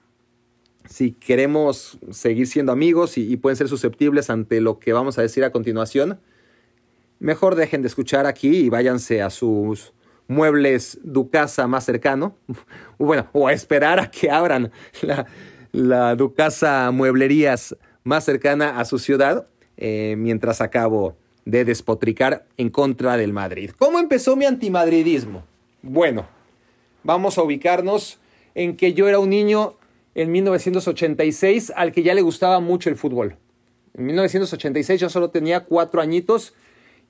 si 0.89 1.13
queremos 1.13 1.99
seguir 2.11 2.47
siendo 2.47 2.73
amigos 2.73 3.19
y, 3.19 3.37
pueden 3.37 3.57
ser 3.57 3.69
susceptibles 3.69 4.31
ante 4.31 4.61
lo 4.61 4.79
que 4.79 4.93
vamos 4.93 5.19
a 5.19 5.23
decir 5.23 5.45
a 5.45 5.51
continuación, 5.51 6.21
mejor 7.19 7.55
dejen 7.55 7.83
de 7.83 7.89
escuchar 7.89 8.27
aquí 8.27 8.57
y 8.57 8.69
váyanse 8.69 9.23
a 9.23 9.31
sus 9.31 9.93
muebles 10.29 10.99
Ducasa 11.03 11.67
más 11.67 11.85
cercano, 11.85 12.37
bueno, 12.99 13.29
o 13.33 13.49
a 13.49 13.53
esperar 13.53 13.99
a 13.99 14.11
que 14.11 14.31
abran 14.31 14.71
la, 15.03 15.27
la 15.73 16.15
Ducasa 16.15 16.91
Mueblerías 16.93 17.77
más 18.05 18.25
cercana 18.25 18.79
a 18.79 18.85
su 18.85 18.99
ciudad 18.99 19.47
eh, 19.77 20.15
mientras 20.17 20.61
acabo 20.61 21.17
de 21.45 21.65
despotricar 21.65 22.47
en 22.57 22.71
contra 22.71 23.17
del 23.17 23.33
Madrid. 23.33 23.71
¿Cómo 23.77 23.99
empezó 23.99 24.37
mi 24.37 24.45
antimadridismo? 24.45 25.45
Bueno, 25.83 26.27
vamos 27.05 27.39
a 27.39 27.43
ubicarnos 27.43 28.19
en 28.55 28.77
que 28.77 28.95
yo 28.95 29.09
era 29.09 29.19
un 29.21 29.31
niño 29.31 29.75
en 30.15 30.33
1986 30.33 31.73
al 31.77 31.93
que 31.93 32.03
ya 32.03 32.15
le 32.15 32.23
gustaba 32.23 32.61
mucho 32.61 32.89
el 32.89 32.97
fútbol. 32.97 33.37
En 33.95 34.07
1986 34.07 35.01
yo 35.01 35.09
solo 35.09 35.31
tenía 35.31 35.61
cuatro 35.61 36.01
añitos 36.01 36.55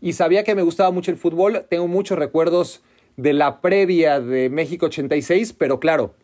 y 0.01 0.13
sabía 0.13 0.45
que 0.45 0.55
me 0.55 0.63
gustaba 0.63 0.91
mucho 0.91 1.11
el 1.11 1.17
fútbol. 1.17 1.65
Tengo 1.71 1.89
muchos 1.89 2.19
recuerdos 2.19 2.83
de 3.17 3.33
la 3.33 3.61
previa 3.61 4.21
de 4.21 4.51
México 4.51 4.87
86, 4.87 5.55
pero 5.55 5.81
claro, 5.81 6.15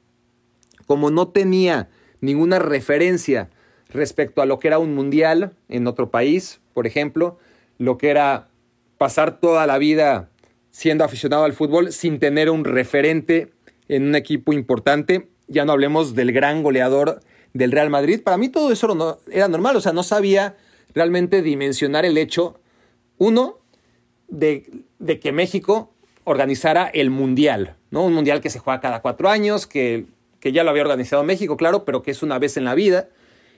como 0.87 1.11
no 1.11 1.29
tenía 1.29 1.89
ninguna 2.21 2.59
referencia 2.59 3.49
respecto 3.89 4.43
a 4.43 4.47
lo 4.47 4.59
que 4.59 4.69
era 4.69 4.79
un 4.79 4.95
mundial 4.95 5.53
en 5.69 5.87
otro 5.87 6.11
país, 6.11 6.61
por 6.75 6.87
ejemplo, 6.87 7.39
lo 7.79 7.97
que 7.97 8.11
era 8.11 8.49
pasar 8.99 9.41
toda 9.41 9.67
la 9.67 9.79
vida 9.79 10.29
siendo 10.71 11.05
aficionado 11.05 11.45
al 11.45 11.53
fútbol 11.53 11.93
sin 11.93 12.19
tener 12.19 12.51
un 12.51 12.65
referente 12.65 13.51
en 13.91 14.05
un 14.05 14.15
equipo 14.15 14.53
importante. 14.53 15.29
Ya 15.49 15.65
no 15.65 15.73
hablemos 15.73 16.15
del 16.15 16.33
gran 16.33 16.63
goleador 16.63 17.21
del 17.53 17.73
Real 17.73 17.91
Madrid. 17.91 18.23
Para 18.23 18.37
mí 18.37 18.49
todo 18.49 18.71
eso 18.71 19.19
era 19.31 19.49
normal, 19.49 19.77
o 19.77 19.81
sea, 19.81 19.93
no 19.93 20.05
sabía 20.05 20.57
realmente 20.95 21.43
dimensionar 21.43 22.05
el 22.05 22.17
hecho, 22.17 22.61
uno, 23.19 23.59
de, 24.29 24.71
de 25.01 25.19
que 25.19 25.33
México 25.33 25.93
organizara 26.23 26.87
el 26.87 27.11
Mundial, 27.11 27.77
¿no? 27.91 28.05
Un 28.05 28.15
Mundial 28.15 28.41
que 28.41 28.49
se 28.49 28.61
juega 28.61 28.81
cada 28.81 29.03
cuatro 29.03 29.29
años, 29.29 29.67
que, 29.67 30.07
que 30.39 30.53
ya 30.53 30.63
lo 30.63 30.71
había 30.71 30.83
organizado 30.83 31.25
México, 31.25 31.57
claro, 31.57 31.85
pero 31.85 32.03
que 32.03 32.13
es 32.13 32.23
una 32.23 32.39
vez 32.39 32.57
en 32.57 32.65
la 32.65 32.77
vida 32.77 33.09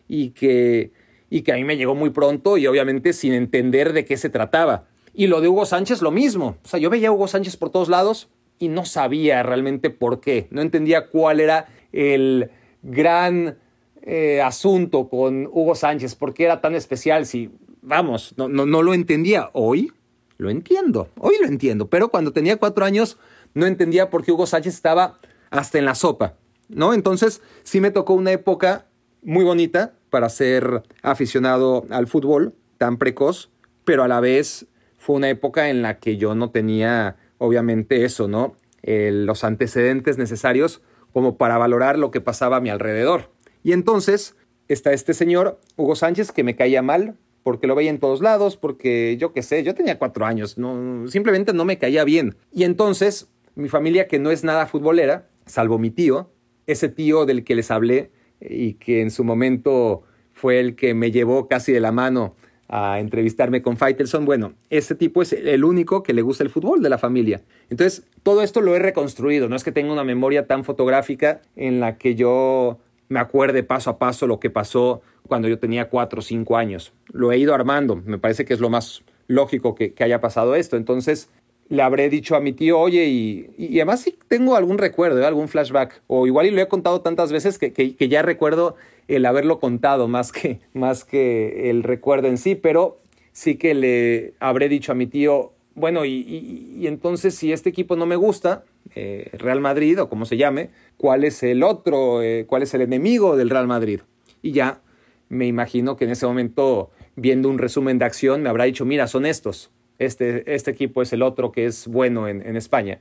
y 0.08 0.30
que, 0.30 0.92
y 1.28 1.42
que 1.42 1.52
a 1.52 1.56
mí 1.56 1.64
me 1.64 1.76
llegó 1.76 1.94
muy 1.94 2.08
pronto 2.08 2.56
y 2.56 2.66
obviamente 2.66 3.12
sin 3.12 3.34
entender 3.34 3.92
de 3.92 4.06
qué 4.06 4.16
se 4.16 4.30
trataba. 4.30 4.88
Y 5.12 5.26
lo 5.26 5.42
de 5.42 5.48
Hugo 5.48 5.66
Sánchez 5.66 6.00
lo 6.00 6.10
mismo. 6.10 6.56
O 6.64 6.68
sea, 6.68 6.80
yo 6.80 6.88
veía 6.88 7.08
a 7.08 7.12
Hugo 7.12 7.28
Sánchez 7.28 7.58
por 7.58 7.68
todos 7.68 7.90
lados 7.90 8.30
y 8.62 8.68
no 8.68 8.84
sabía 8.84 9.42
realmente 9.42 9.90
por 9.90 10.20
qué. 10.20 10.46
No 10.50 10.62
entendía 10.62 11.08
cuál 11.08 11.40
era 11.40 11.66
el 11.90 12.52
gran 12.82 13.58
eh, 14.02 14.40
asunto 14.40 15.08
con 15.08 15.48
Hugo 15.50 15.74
Sánchez, 15.74 16.14
por 16.14 16.32
qué 16.32 16.44
era 16.44 16.60
tan 16.60 16.76
especial. 16.76 17.26
Si, 17.26 17.50
vamos, 17.80 18.34
no, 18.36 18.48
no, 18.48 18.64
no 18.64 18.84
lo 18.84 18.94
entendía. 18.94 19.50
Hoy 19.52 19.90
lo 20.36 20.48
entiendo, 20.48 21.08
hoy 21.18 21.34
lo 21.40 21.48
entiendo. 21.48 21.88
Pero 21.88 22.10
cuando 22.10 22.32
tenía 22.32 22.56
cuatro 22.56 22.84
años 22.84 23.18
no 23.52 23.66
entendía 23.66 24.10
por 24.10 24.24
qué 24.24 24.30
Hugo 24.30 24.46
Sánchez 24.46 24.74
estaba 24.74 25.18
hasta 25.50 25.80
en 25.80 25.84
la 25.84 25.96
sopa. 25.96 26.36
¿No? 26.68 26.94
Entonces 26.94 27.42
sí 27.64 27.80
me 27.80 27.90
tocó 27.90 28.14
una 28.14 28.30
época 28.30 28.86
muy 29.22 29.44
bonita 29.44 29.94
para 30.08 30.28
ser 30.28 30.84
aficionado 31.02 31.84
al 31.90 32.06
fútbol 32.06 32.54
tan 32.78 32.96
precoz, 32.96 33.50
pero 33.82 34.04
a 34.04 34.08
la 34.08 34.20
vez 34.20 34.68
fue 34.98 35.16
una 35.16 35.30
época 35.30 35.68
en 35.68 35.82
la 35.82 35.98
que 35.98 36.16
yo 36.16 36.36
no 36.36 36.50
tenía, 36.50 37.16
obviamente, 37.42 38.04
eso, 38.04 38.28
¿no? 38.28 38.56
los 38.84 39.44
antecedentes 39.44 40.18
necesarios 40.18 40.82
como 41.12 41.36
para 41.36 41.56
valorar 41.56 42.00
lo 42.00 42.10
que 42.10 42.20
pasaba 42.20 42.56
a 42.56 42.60
mi 42.60 42.68
alrededor. 42.68 43.30
Y 43.62 43.72
entonces 43.72 44.34
está 44.66 44.92
este 44.92 45.14
señor, 45.14 45.60
Hugo 45.76 45.94
Sánchez, 45.94 46.32
que 46.32 46.42
me 46.42 46.56
caía 46.56 46.82
mal, 46.82 47.16
porque 47.44 47.68
lo 47.68 47.76
veía 47.76 47.90
en 47.90 48.00
todos 48.00 48.22
lados, 48.22 48.56
porque 48.56 49.16
yo 49.18 49.32
qué 49.32 49.42
sé, 49.42 49.62
yo 49.62 49.74
tenía 49.74 49.98
cuatro 49.98 50.26
años, 50.26 50.58
no, 50.58 51.06
simplemente 51.08 51.52
no 51.52 51.64
me 51.64 51.78
caía 51.78 52.02
bien. 52.02 52.34
Y 52.52 52.64
entonces 52.64 53.28
mi 53.54 53.68
familia, 53.68 54.08
que 54.08 54.18
no 54.18 54.32
es 54.32 54.42
nada 54.42 54.66
futbolera, 54.66 55.28
salvo 55.46 55.78
mi 55.78 55.90
tío, 55.90 56.30
ese 56.66 56.88
tío 56.88 57.24
del 57.24 57.44
que 57.44 57.54
les 57.54 57.70
hablé, 57.70 58.10
y 58.40 58.74
que 58.74 59.00
en 59.00 59.12
su 59.12 59.22
momento 59.22 60.02
fue 60.32 60.58
el 60.58 60.74
que 60.74 60.94
me 60.94 61.12
llevó 61.12 61.46
casi 61.46 61.70
de 61.70 61.80
la 61.80 61.92
mano 61.92 62.34
a 62.74 62.98
entrevistarme 63.00 63.60
con 63.60 63.76
Faitelson. 63.76 64.24
Bueno, 64.24 64.54
ese 64.70 64.94
tipo 64.94 65.20
es 65.20 65.34
el 65.34 65.62
único 65.62 66.02
que 66.02 66.14
le 66.14 66.22
gusta 66.22 66.42
el 66.42 66.48
fútbol 66.48 66.82
de 66.82 66.88
la 66.88 66.96
familia. 66.96 67.42
Entonces, 67.68 68.06
todo 68.22 68.40
esto 68.40 68.62
lo 68.62 68.74
he 68.74 68.78
reconstruido. 68.78 69.50
No 69.50 69.56
es 69.56 69.62
que 69.62 69.72
tenga 69.72 69.92
una 69.92 70.04
memoria 70.04 70.46
tan 70.46 70.64
fotográfica 70.64 71.42
en 71.54 71.80
la 71.80 71.98
que 71.98 72.14
yo 72.14 72.78
me 73.08 73.20
acuerde 73.20 73.62
paso 73.62 73.90
a 73.90 73.98
paso 73.98 74.26
lo 74.26 74.40
que 74.40 74.48
pasó 74.48 75.02
cuando 75.28 75.48
yo 75.48 75.58
tenía 75.58 75.90
cuatro 75.90 76.20
o 76.20 76.22
cinco 76.22 76.56
años. 76.56 76.94
Lo 77.12 77.30
he 77.30 77.36
ido 77.36 77.54
armando. 77.54 77.96
Me 77.96 78.16
parece 78.16 78.46
que 78.46 78.54
es 78.54 78.60
lo 78.60 78.70
más 78.70 79.02
lógico 79.26 79.74
que, 79.74 79.92
que 79.92 80.04
haya 80.04 80.22
pasado 80.22 80.54
esto. 80.54 80.78
Entonces, 80.78 81.28
le 81.72 81.80
habré 81.80 82.10
dicho 82.10 82.36
a 82.36 82.40
mi 82.40 82.52
tío, 82.52 82.78
oye, 82.78 83.06
y, 83.06 83.76
además 83.76 84.02
sí 84.02 84.14
tengo 84.28 84.56
algún 84.56 84.76
recuerdo, 84.76 85.22
¿eh? 85.22 85.24
algún 85.24 85.48
flashback, 85.48 86.02
o 86.06 86.26
igual 86.26 86.44
y 86.44 86.50
lo 86.50 86.60
he 86.60 86.68
contado 86.68 87.00
tantas 87.00 87.32
veces 87.32 87.58
que, 87.58 87.72
que, 87.72 88.08
ya 88.10 88.20
recuerdo 88.20 88.76
el 89.08 89.24
haberlo 89.24 89.58
contado 89.58 90.06
más 90.06 90.32
que, 90.32 90.60
más 90.74 91.06
que 91.06 91.70
el 91.70 91.82
recuerdo 91.82 92.28
en 92.28 92.36
sí, 92.36 92.56
pero 92.56 92.98
sí 93.32 93.56
que 93.56 93.72
le 93.72 94.34
habré 94.38 94.68
dicho 94.68 94.92
a 94.92 94.94
mi 94.94 95.06
tío, 95.06 95.54
bueno, 95.74 96.04
y, 96.04 96.76
y 96.76 96.86
entonces 96.86 97.36
si 97.36 97.52
este 97.52 97.70
equipo 97.70 97.96
no 97.96 98.04
me 98.04 98.16
gusta, 98.16 98.64
eh, 98.94 99.30
Real 99.32 99.62
Madrid 99.62 99.98
o 99.98 100.10
como 100.10 100.26
se 100.26 100.36
llame, 100.36 100.68
¿cuál 100.98 101.24
es 101.24 101.42
el 101.42 101.62
otro, 101.62 102.20
eh, 102.20 102.44
cuál 102.46 102.64
es 102.64 102.74
el 102.74 102.82
enemigo 102.82 103.34
del 103.34 103.48
Real 103.48 103.66
Madrid? 103.66 104.00
Y 104.42 104.52
ya 104.52 104.82
me 105.30 105.46
imagino 105.46 105.96
que 105.96 106.04
en 106.04 106.10
ese 106.10 106.26
momento, 106.26 106.90
viendo 107.16 107.48
un 107.48 107.56
resumen 107.56 107.98
de 107.98 108.04
acción, 108.04 108.42
me 108.42 108.50
habrá 108.50 108.64
dicho, 108.64 108.84
mira, 108.84 109.06
son 109.06 109.24
estos 109.24 109.70
este, 110.04 110.54
este 110.54 110.70
equipo 110.70 111.02
es 111.02 111.12
el 111.12 111.22
otro 111.22 111.52
que 111.52 111.66
es 111.66 111.86
bueno 111.86 112.28
en, 112.28 112.56
España. 112.56 113.00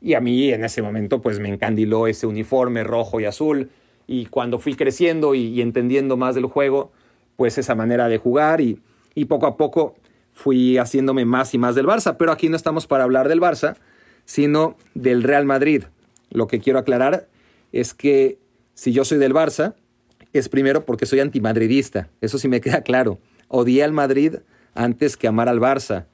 Y 0.00 0.14
a 0.14 0.20
mí 0.20 0.50
en 0.52 0.64
ese 0.64 0.82
momento 0.82 1.20
pues 1.20 1.38
me 1.38 1.48
encandiló 1.48 2.06
ese 2.06 2.26
uniforme 2.26 2.84
rojo 2.84 3.20
y 3.20 3.24
azul. 3.24 3.70
Y 4.06 4.26
cuando 4.26 4.58
fui 4.58 4.74
creciendo 4.74 5.34
y, 5.34 5.60
entendiendo 5.60 6.16
más 6.16 6.34
del 6.34 6.46
juego, 6.46 6.92
pues 7.36 7.58
esa 7.58 7.74
manera 7.74 8.08
de 8.08 8.18
jugar 8.18 8.60
y, 8.60 8.80
y, 9.14 9.24
poco 9.26 9.46
a 9.46 9.56
poco 9.56 9.96
fui 10.32 10.78
haciéndome 10.78 11.24
más 11.24 11.54
y 11.54 11.58
más 11.58 11.74
del 11.74 11.86
Barça. 11.86 12.16
Pero 12.18 12.32
aquí 12.32 12.48
no 12.48 12.56
estamos 12.56 12.86
para 12.86 13.04
hablar 13.04 13.28
del 13.28 13.40
Barça, 13.40 13.76
sino 14.24 14.76
del 14.94 15.22
Real 15.22 15.44
Madrid. 15.44 15.84
Lo 16.30 16.46
que 16.46 16.60
quiero 16.60 16.78
aclarar 16.78 17.28
es 17.72 17.94
que 17.94 18.38
si 18.74 18.92
yo 18.92 19.04
soy 19.04 19.18
del 19.18 19.34
Barça, 19.34 19.74
es 20.32 20.48
primero 20.48 20.84
porque 20.84 21.06
soy 21.06 21.20
antimadridista. 21.20 22.08
Eso 22.20 22.38
sí 22.38 22.48
me 22.48 22.60
queda 22.60 22.82
claro. 22.82 23.18
Odié 23.48 23.84
al 23.84 23.92
Madrid 23.92 24.36
antes 24.76 25.16
que 25.16 25.26
amar 25.26 25.48
al 25.48 25.60
Barça. 25.60 26.06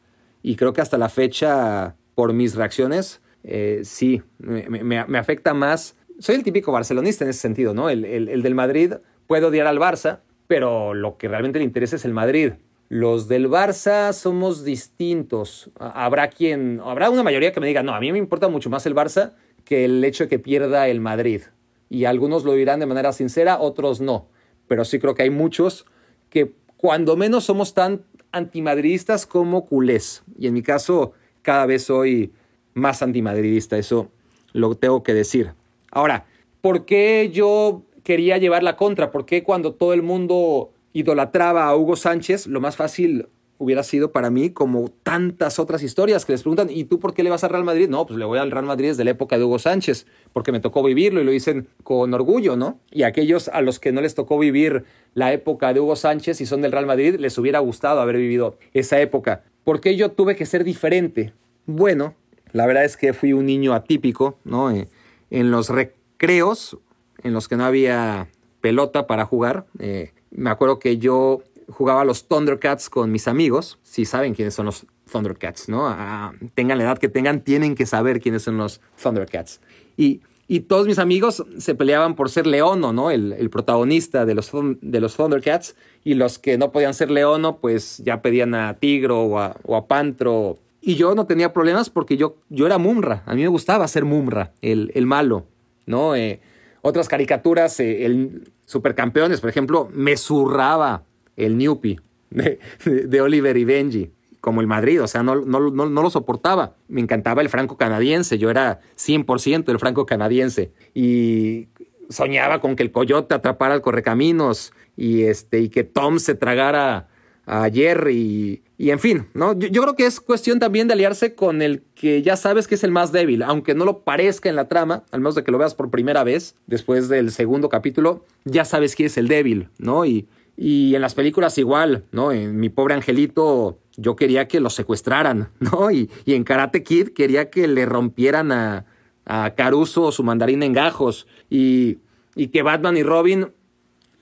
Y 0.42 0.57
creo 0.57 0.73
que 0.73 0.81
hasta 0.81 0.99
la 0.99 1.09
fecha, 1.09 1.97
por 2.14 2.33
mis 2.33 2.54
reacciones, 2.54 3.21
eh, 3.45 3.83
sí, 3.85 4.23
me, 4.38 4.99
afecta 5.19 5.54
más. 5.54 5.97
Soy 6.19 6.37
el 6.37 6.42
típico 6.42 6.73
barcelonista 6.73 7.25
en 7.25 7.31
ese 7.31 7.40
sentido, 7.40 7.75
¿no? 7.75 7.90
El, 7.90 8.04
el, 8.04 8.42
del 8.42 8.54
Madrid 8.54 8.95
puede 9.26 9.47
odiar 9.47 9.66
al 9.66 9.78
Barça, 9.78 10.21
pero 10.47 10.95
lo 10.95 11.16
que 11.16 11.28
realmente 11.28 11.59
le 11.59 11.64
interesa 11.64 11.97
es 11.97 12.04
el 12.04 12.12
Madrid. 12.12 12.52
Los 12.88 13.28
del 13.28 13.49
Barça 13.49 14.12
somos 14.12 14.64
distintos. 14.64 15.71
Habrá 15.78 16.28
quien, 16.28 16.81
habrá 16.85 17.09
una 17.11 17.23
mayoría 17.23 17.52
que 17.52 17.61
me 17.61 17.66
diga, 17.66 17.83
no, 17.83 17.95
a 17.95 18.00
mí 18.00 18.12
me 18.12 18.19
importa 18.19 18.49
mucho 18.49 18.69
más 18.69 18.85
el 18.87 18.95
Barça 18.95 19.33
que 19.64 19.85
el 19.85 20.04
hecho 20.04 20.25
de 20.25 20.28
que 20.28 20.38
pierda 20.38 20.88
el 20.88 21.00
Madrid. 21.00 21.42
Y 21.88 22.04
algunos 22.04 22.45
lo 22.45 22.52
dirán 22.54 22.81
de 22.81 22.87
manera 22.87 23.12
sincera, 23.12 23.59
otros 23.61 24.00
no. 24.00 24.28
Pero 24.69 24.85
sí 24.85 24.99
creo 24.99 25.14
que 25.14 25.23
hay 25.23 25.31
muchos 25.31 25.87
que 26.31 26.54
cuando 26.76 27.16
menos 27.16 27.45
somos 27.45 27.75
tan 27.75 28.02
antimadridistas 28.33 29.27
como 29.27 29.67
culés. 29.67 30.23
Y 30.39 30.47
en 30.47 30.55
mi 30.55 30.62
caso, 30.62 31.12
cada 31.43 31.67
vez 31.67 31.85
soy 31.85 32.33
más 32.75 33.03
antimadridista, 33.03 33.79
eso 33.79 34.11
lo 34.53 34.75
tengo 34.75 35.03
que 35.03 35.15
decir. 35.15 35.53
Ahora, 35.91 36.27
¿por 36.61 36.85
qué 36.85 37.31
yo 37.33 37.83
quería 38.03 38.39
llevar 38.39 38.62
la 38.62 38.77
contra? 38.77 39.11
¿Por 39.11 39.27
qué 39.27 39.43
cuando 39.43 39.75
todo 39.75 39.93
el 39.93 40.03
mundo 40.03 40.73
idolatraba 40.93 41.67
a 41.67 41.77
Hugo 41.77 41.97
Sánchez, 41.97 42.47
lo 42.47 42.61
más 42.61 42.77
fácil 42.77 43.29
hubiera 43.62 43.85
sido 43.85 44.11
para 44.11 44.28
mí 44.28 44.50
como 44.50 44.90
tantas 45.04 45.61
otras 45.61 45.85
historias 45.85 46.25
que 46.25 46.33
les 46.33 46.42
preguntan, 46.42 46.69
¿y 46.69 46.85
tú 46.85 46.99
por 46.99 47.14
qué 47.14 47.23
le 47.23 47.31
vas 47.31 47.45
al 47.45 47.50
Real 47.50 47.62
Madrid? 47.62 47.88
No, 47.88 48.07
pues 48.07 48.19
le 48.19 48.25
voy 48.25 48.40
al 48.40 48.50
Real 48.50 48.64
Madrid 48.64 48.88
desde 48.88 49.04
la 49.04 49.12
época 49.12 49.38
de 49.38 49.45
Hugo 49.45 49.61
Sánchez, 49.61 50.07
porque 50.33 50.50
me 50.50 50.59
tocó 50.59 50.83
vivirlo 50.83 51.21
y 51.21 51.25
lo 51.25 51.31
dicen 51.31 51.69
con 51.85 52.12
orgullo, 52.12 52.57
¿no? 52.57 52.81
Y 52.90 53.04
aquellos 53.04 53.47
a 53.49 53.61
los 53.61 53.78
que 53.78 53.92
no 53.92 54.00
les 54.00 54.16
tocó 54.16 54.38
vivir 54.38 54.85
la 55.14 55.33
época 55.33 55.73
de 55.73 55.78
Hugo 55.78 55.95
Sánchez 55.95 56.40
y 56.40 56.47
son 56.47 56.61
del 56.61 56.73
Real 56.73 56.87
Madrid, 56.87 57.16
les 57.21 57.38
hubiera 57.38 57.61
gustado 57.61 58.00
haber 58.00 58.16
vivido 58.16 58.59
esa 58.75 59.00
época. 59.00 59.45
¿Por 59.62 59.81
qué 59.81 59.97
yo 59.97 60.11
tuve 60.11 60.35
que 60.35 60.45
ser 60.45 60.64
diferente? 60.64 61.33
Bueno, 61.66 62.16
la 62.50 62.66
verdad 62.66 62.85
es 62.85 62.97
que 62.97 63.12
fui 63.12 63.33
un 63.33 63.47
niño 63.47 63.75
atípico, 63.75 64.38
¿no? 64.42 64.73
Eh, 64.73 64.88
en 65.31 65.52
los 65.52 65.69
recreos, 65.69 66.78
en 67.23 67.33
los 67.33 67.47
que 67.47 67.57
no 67.57 67.64
había 67.64 68.28
pelota 68.61 69.07
para 69.07 69.25
jugar, 69.25 69.66
eh, 69.78 70.11
me 70.33 70.50
acuerdo 70.50 70.78
que 70.78 70.99
yo 70.99 71.42
jugaba 71.73 72.05
los 72.05 72.29
Thundercats 72.29 72.88
con 72.88 73.11
mis 73.11 73.26
amigos. 73.29 73.79
Si 73.83 74.05
saben 74.05 74.35
quiénes 74.35 74.55
son 74.55 74.67
los 74.67 74.87
Thundercats, 75.11 75.69
¿no? 75.69 75.88
Ah, 75.88 76.33
tengan 76.55 76.79
la 76.79 76.85
edad 76.85 76.99
que 76.99 77.09
tengan, 77.09 77.43
tienen 77.43 77.75
que 77.75 77.87
saber 77.87 78.21
quiénes 78.21 78.43
son 78.43 78.57
los 78.57 78.81
Thundercats. 79.02 79.61
Y, 79.97 80.21
y 80.49 80.61
todos 80.61 80.87
mis 80.87 80.99
amigos 80.99 81.45
se 81.59 81.75
peleaban 81.75 82.14
por 82.14 82.31
ser 82.31 82.47
Leono, 82.47 82.93
¿no? 82.93 83.11
El, 83.11 83.33
el, 83.33 83.50
protagonista 83.50 84.25
de 84.25 84.35
los, 84.35 84.50
de 84.81 85.00
los 85.00 85.17
Thundercats. 85.17 85.76
Y 86.05 86.14
los 86.14 86.38
que 86.38 86.59
no 86.59 86.73
podían 86.73 86.95
ser 86.95 87.11
Leono, 87.11 87.59
pues 87.59 87.99
ya 88.05 88.23
pedían 88.23 88.55
a 88.55 88.75
Tigro 88.75 89.23
o 89.23 89.38
a, 89.38 89.57
o 89.64 89.76
a 89.76 89.87
Pantro. 89.87 90.59
Y 90.81 90.97
yo 90.97 91.14
no 91.14 91.26
tenía 91.26 91.52
problemas 91.52 91.91
porque 91.91 92.17
yo, 92.17 92.37
yo 92.49 92.67
era 92.67 92.79
Mumra. 92.79 93.23
A 93.26 93.35
mí 93.35 93.43
me 93.43 93.49
gustaba 93.49 93.87
ser 93.88 94.05
Mumra, 94.05 94.52
el, 94.62 94.91
el 94.95 95.07
malo, 95.07 95.47
¿no? 95.87 96.17
Eh, 96.17 96.41
otras 96.83 97.09
caricaturas, 97.09 97.79
eh, 97.79 98.05
el 98.05 98.50
Supercampeones, 98.67 99.41
por 99.41 99.49
ejemplo, 99.49 99.88
me 99.93 100.17
zurraba 100.17 101.05
el 101.37 101.57
Newpie 101.59 101.99
de, 102.33 103.21
Oliver 103.21 103.57
y 103.57 103.65
Benji, 103.65 104.11
como 104.41 104.61
el 104.61 104.67
Madrid, 104.67 105.03
o 105.03 105.07
sea, 105.07 105.23
no, 105.23 105.35
lo 105.37 106.11
soportaba. 106.11 106.75
Me 106.89 107.01
encantaba 107.01 107.43
el 107.43 107.49
franco 107.49 107.77
canadiense, 107.77 108.39
yo 108.39 108.51
era 108.51 108.81
100% 108.97 109.71
el 109.71 109.79
franco 109.79 110.07
canadiense 110.07 110.73
y 110.95 111.69
soñaba 112.09 112.61
con 112.61 112.77
que 112.77 112.83
el 112.83 112.93
coyote 112.93 113.35
atrapara 113.35 113.75
al 113.75 113.83
correcaminos 113.83 114.73
y, 114.97 115.23
este, 115.23 115.61
y 115.61 115.69
que 115.69 115.85
Tom 115.85 116.19
se 116.19 116.35
tragara 116.35 117.09
a 117.47 117.69
Jerry 117.71 118.62
y, 118.79 118.91
en 118.91 118.99
fin, 118.99 119.29
¿no? 119.35 119.59
Yo, 119.59 119.69
yo, 119.69 119.83
creo 119.83 119.95
que 119.95 120.07
es 120.07 120.21
cuestión 120.21 120.59
también 120.59 120.87
de 120.87 120.95
aliarse 120.95 121.35
con 121.35 121.62
el 121.62 121.83
que 121.95 122.23
ya 122.23 122.37
sabes 122.37 122.67
que 122.67 122.75
es 122.75 122.85
el 122.85 122.91
más 122.91 123.12
débil, 123.12 123.43
aunque 123.43 123.75
no 123.75 123.85
lo 123.85 124.01
parezca 124.01 124.49
en 124.49 124.57
la 124.57 124.69
trama, 124.69 125.05
al 125.11 125.21
menos 125.21 125.35
de 125.35 125.45
que 125.45 125.53
lo 125.53 125.59
veas 125.59 125.75
por 125.75 125.91
primera 125.91 126.25
vez, 126.25 126.57
después 126.67 127.09
del 127.09 127.31
segundo 127.31 127.69
capítulo, 127.69 128.25
ya 128.45 128.65
sabes 128.65 128.97
que 128.97 129.07
es 129.07 129.17
el 129.17 129.29
débil, 129.29 129.69
¿no? 129.79 130.05
Y, 130.05 130.29
y 130.57 130.95
en 130.95 131.03
las 131.03 131.15
películas 131.15 131.57
igual, 131.59 132.05
¿no? 132.13 132.33
En 132.33 132.59
Mi 132.59 132.69
pobre 132.69 132.95
angelito 132.95 133.79
yo 133.97 134.17
quería 134.17 134.49
que 134.49 134.61
lo 134.61 134.71
secuestraran, 134.71 135.51
¿no? 135.61 135.91
Y, 135.91 136.11
y 136.25 136.35
en 136.35 136.45
Karate 136.45 136.83
Kid 136.83 137.09
quería 137.09 137.51
que 137.51 137.67
le 137.69 137.87
rompieran 137.87 138.53
a, 138.53 138.87
a 139.25 139.55
Caruso 139.55 140.13
su 140.13 140.23
mandarín 140.23 140.63
en 140.63 140.73
gajos. 140.73 141.27
Y, 141.51 141.99
y 142.35 142.49
que 142.49 142.63
Batman 142.63 142.97
y 142.97 143.03
Robin, 143.03 143.53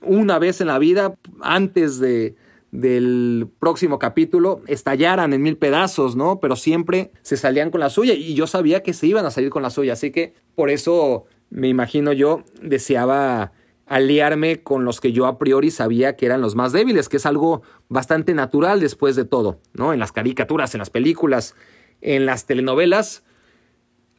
una 0.01 0.39
vez 0.39 0.61
en 0.61 0.67
la 0.67 0.79
vida, 0.79 1.15
antes 1.41 1.99
de, 1.99 2.35
del 2.71 3.47
próximo 3.59 3.99
capítulo, 3.99 4.61
estallaran 4.67 5.33
en 5.33 5.41
mil 5.41 5.57
pedazos, 5.57 6.15
¿no? 6.15 6.39
Pero 6.39 6.55
siempre 6.55 7.11
se 7.21 7.37
salían 7.37 7.71
con 7.71 7.81
la 7.81 7.89
suya. 7.89 8.13
Y 8.13 8.33
yo 8.33 8.47
sabía 8.47 8.83
que 8.83 8.93
se 8.93 9.07
iban 9.07 9.25
a 9.25 9.31
salir 9.31 9.49
con 9.49 9.63
la 9.63 9.69
suya. 9.69 9.93
Así 9.93 10.11
que 10.11 10.33
por 10.55 10.69
eso 10.69 11.25
me 11.49 11.67
imagino 11.67 12.13
yo 12.13 12.43
deseaba 12.61 13.51
aliarme 13.91 14.63
con 14.63 14.85
los 14.85 15.01
que 15.01 15.11
yo 15.11 15.25
a 15.25 15.37
priori 15.37 15.69
sabía 15.69 16.15
que 16.15 16.25
eran 16.25 16.39
los 16.39 16.55
más 16.55 16.71
débiles, 16.71 17.09
que 17.09 17.17
es 17.17 17.25
algo 17.25 17.61
bastante 17.89 18.33
natural 18.33 18.79
después 18.79 19.17
de 19.17 19.25
todo, 19.25 19.59
¿no? 19.73 19.91
En 19.91 19.99
las 19.99 20.13
caricaturas, 20.13 20.73
en 20.73 20.79
las 20.79 20.89
películas, 20.89 21.55
en 21.99 22.25
las 22.25 22.45
telenovelas, 22.45 23.25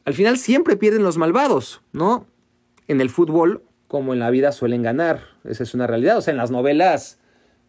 al 0.05 0.13
final 0.13 0.37
siempre 0.37 0.77
pierden 0.77 1.01
los 1.01 1.17
malvados, 1.17 1.81
¿no? 1.91 2.27
En 2.87 3.01
el 3.01 3.09
fútbol, 3.09 3.63
como 3.87 4.13
en 4.13 4.19
la 4.19 4.29
vida, 4.29 4.51
suelen 4.51 4.83
ganar, 4.83 5.21
esa 5.43 5.63
es 5.63 5.73
una 5.73 5.87
realidad, 5.87 6.19
o 6.19 6.21
sea, 6.21 6.33
en 6.33 6.37
las 6.37 6.51
novelas, 6.51 7.19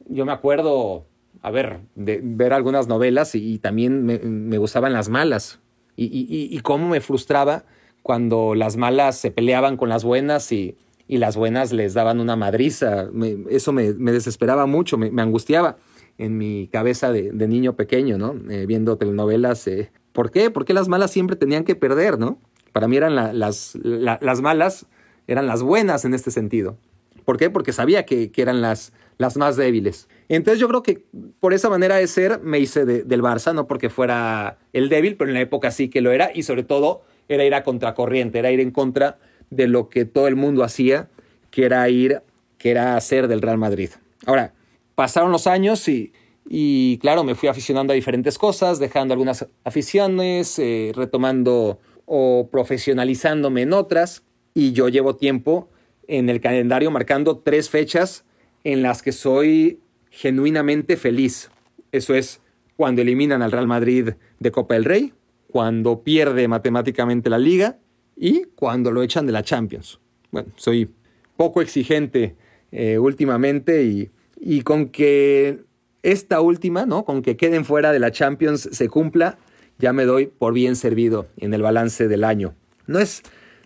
yo 0.06 0.26
me 0.26 0.32
acuerdo, 0.32 1.06
a 1.40 1.50
ver, 1.50 1.80
de 1.94 2.20
ver 2.22 2.52
algunas 2.52 2.86
novelas 2.86 3.34
y, 3.34 3.58
también 3.60 4.04
me, 4.04 4.58
gustaban 4.58 4.92
las 4.92 5.08
malas, 5.08 5.58
y, 5.96 6.60
cómo 6.60 6.86
me 6.90 7.00
frustraba 7.00 7.64
cuando 8.02 8.54
las 8.54 8.76
malas 8.76 9.16
se 9.16 9.30
peleaban 9.30 9.78
con 9.78 9.88
las 9.88 10.04
buenas 10.04 10.52
y 10.52 10.76
y 11.06 11.18
las 11.18 11.36
buenas 11.36 11.72
les 11.72 11.94
daban 11.94 12.20
una 12.20 12.36
madriza. 12.36 13.08
eso 13.50 13.72
me, 13.72 13.92
desesperaba 13.92 14.66
mucho, 14.66 14.96
me, 14.96 15.22
angustiaba 15.22 15.76
en 16.18 16.38
mi 16.38 16.68
cabeza 16.68 17.12
de, 17.12 17.32
niño 17.32 17.74
pequeño, 17.76 18.18
¿no? 18.18 18.34
Eh, 18.50 18.66
viendo 18.66 18.96
telenovelas. 18.96 19.66
Eh, 19.66 19.90
¿Por 20.12 20.30
qué? 20.30 20.50
¿Por 20.50 20.64
qué 20.64 20.72
las 20.72 20.88
malas 20.88 21.10
siempre 21.10 21.36
tenían 21.36 21.64
que 21.64 21.74
perder, 21.74 22.18
no? 22.18 22.38
Para 22.72 22.88
mí 22.88 22.96
eran 22.96 23.14
las, 23.14 23.76
las 23.82 24.40
malas, 24.40 24.86
eran 25.26 25.46
las 25.46 25.62
buenas 25.62 26.04
en 26.04 26.14
este 26.14 26.30
sentido. 26.30 26.76
¿Por 27.24 27.38
qué? 27.38 27.50
Porque 27.50 27.72
sabía 27.72 28.04
que, 28.04 28.30
eran 28.36 28.60
las, 28.60 28.92
las 29.18 29.36
más 29.36 29.56
débiles. 29.56 30.08
Entonces 30.28 30.60
yo 30.60 30.68
creo 30.68 30.82
que 30.82 31.04
por 31.40 31.54
esa 31.54 31.70
manera 31.70 31.96
de 31.96 32.06
ser 32.06 32.40
me 32.42 32.58
hice 32.58 32.84
del 32.84 33.22
Barça, 33.22 33.54
no 33.54 33.66
porque 33.66 33.90
fuera 33.90 34.58
el 34.72 34.88
débil, 34.88 35.16
pero 35.16 35.30
en 35.30 35.34
la 35.34 35.40
época 35.40 35.70
sí 35.70 35.88
que 35.88 36.00
lo 36.00 36.12
era 36.12 36.30
y 36.34 36.42
sobre 36.42 36.64
todo 36.64 37.02
era 37.28 37.44
ir 37.44 37.54
a 37.54 37.62
contracorriente, 37.62 38.38
era 38.38 38.50
ir 38.50 38.60
en 38.60 38.70
contra 38.70 39.18
de 39.54 39.68
lo 39.68 39.88
que 39.88 40.04
todo 40.04 40.28
el 40.28 40.36
mundo 40.36 40.64
hacía, 40.64 41.08
que 41.50 41.64
era 41.64 41.88
ir, 41.88 42.22
que 42.58 42.70
era 42.70 42.96
hacer 42.96 43.28
del 43.28 43.42
Real 43.42 43.58
Madrid. 43.58 43.90
Ahora, 44.26 44.54
pasaron 44.94 45.32
los 45.32 45.46
años 45.46 45.88
y, 45.88 46.12
y 46.48 46.98
claro, 46.98 47.24
me 47.24 47.34
fui 47.34 47.48
aficionando 47.48 47.92
a 47.92 47.94
diferentes 47.94 48.38
cosas, 48.38 48.78
dejando 48.78 49.14
algunas 49.14 49.46
aficiones, 49.64 50.58
eh, 50.58 50.92
retomando 50.94 51.78
o 52.06 52.48
profesionalizándome 52.50 53.62
en 53.62 53.72
otras. 53.72 54.22
Y 54.54 54.72
yo 54.72 54.88
llevo 54.88 55.16
tiempo 55.16 55.68
en 56.06 56.28
el 56.28 56.40
calendario 56.40 56.90
marcando 56.90 57.38
tres 57.38 57.70
fechas 57.70 58.24
en 58.62 58.82
las 58.82 59.02
que 59.02 59.12
soy 59.12 59.80
genuinamente 60.10 60.96
feliz. 60.96 61.50
Eso 61.92 62.14
es 62.14 62.40
cuando 62.76 63.02
eliminan 63.02 63.42
al 63.42 63.52
Real 63.52 63.66
Madrid 63.66 64.10
de 64.38 64.50
Copa 64.50 64.74
del 64.74 64.84
Rey, 64.84 65.12
cuando 65.48 66.02
pierde 66.02 66.48
matemáticamente 66.48 67.30
la 67.30 67.38
liga 67.38 67.78
y 68.16 68.44
cuando 68.54 68.90
lo 68.90 69.02
echan 69.02 69.26
de 69.26 69.32
la 69.32 69.42
Champions. 69.42 70.00
Bueno, 70.30 70.50
soy 70.56 70.90
poco 71.36 71.62
exigente 71.62 72.36
eh, 72.72 72.98
últimamente 72.98 73.84
y, 73.84 74.10
y, 74.40 74.62
con 74.62 74.88
que 74.88 75.60
esta 76.02 76.40
última, 76.40 76.86
¿no? 76.86 77.04
Con 77.04 77.22
que 77.22 77.36
queden 77.36 77.64
fuera 77.64 77.92
de 77.92 77.98
la 77.98 78.10
Champions 78.10 78.68
se 78.72 78.88
cumpla, 78.88 79.38
ya 79.78 79.92
me 79.92 80.04
doy 80.04 80.26
por 80.26 80.52
bien 80.54 80.76
servido 80.76 81.26
en 81.36 81.54
el 81.54 81.62
balance 81.62 82.08
del 82.08 82.24
año. 82.24 82.54
No 82.86 82.98
es, 82.98 83.22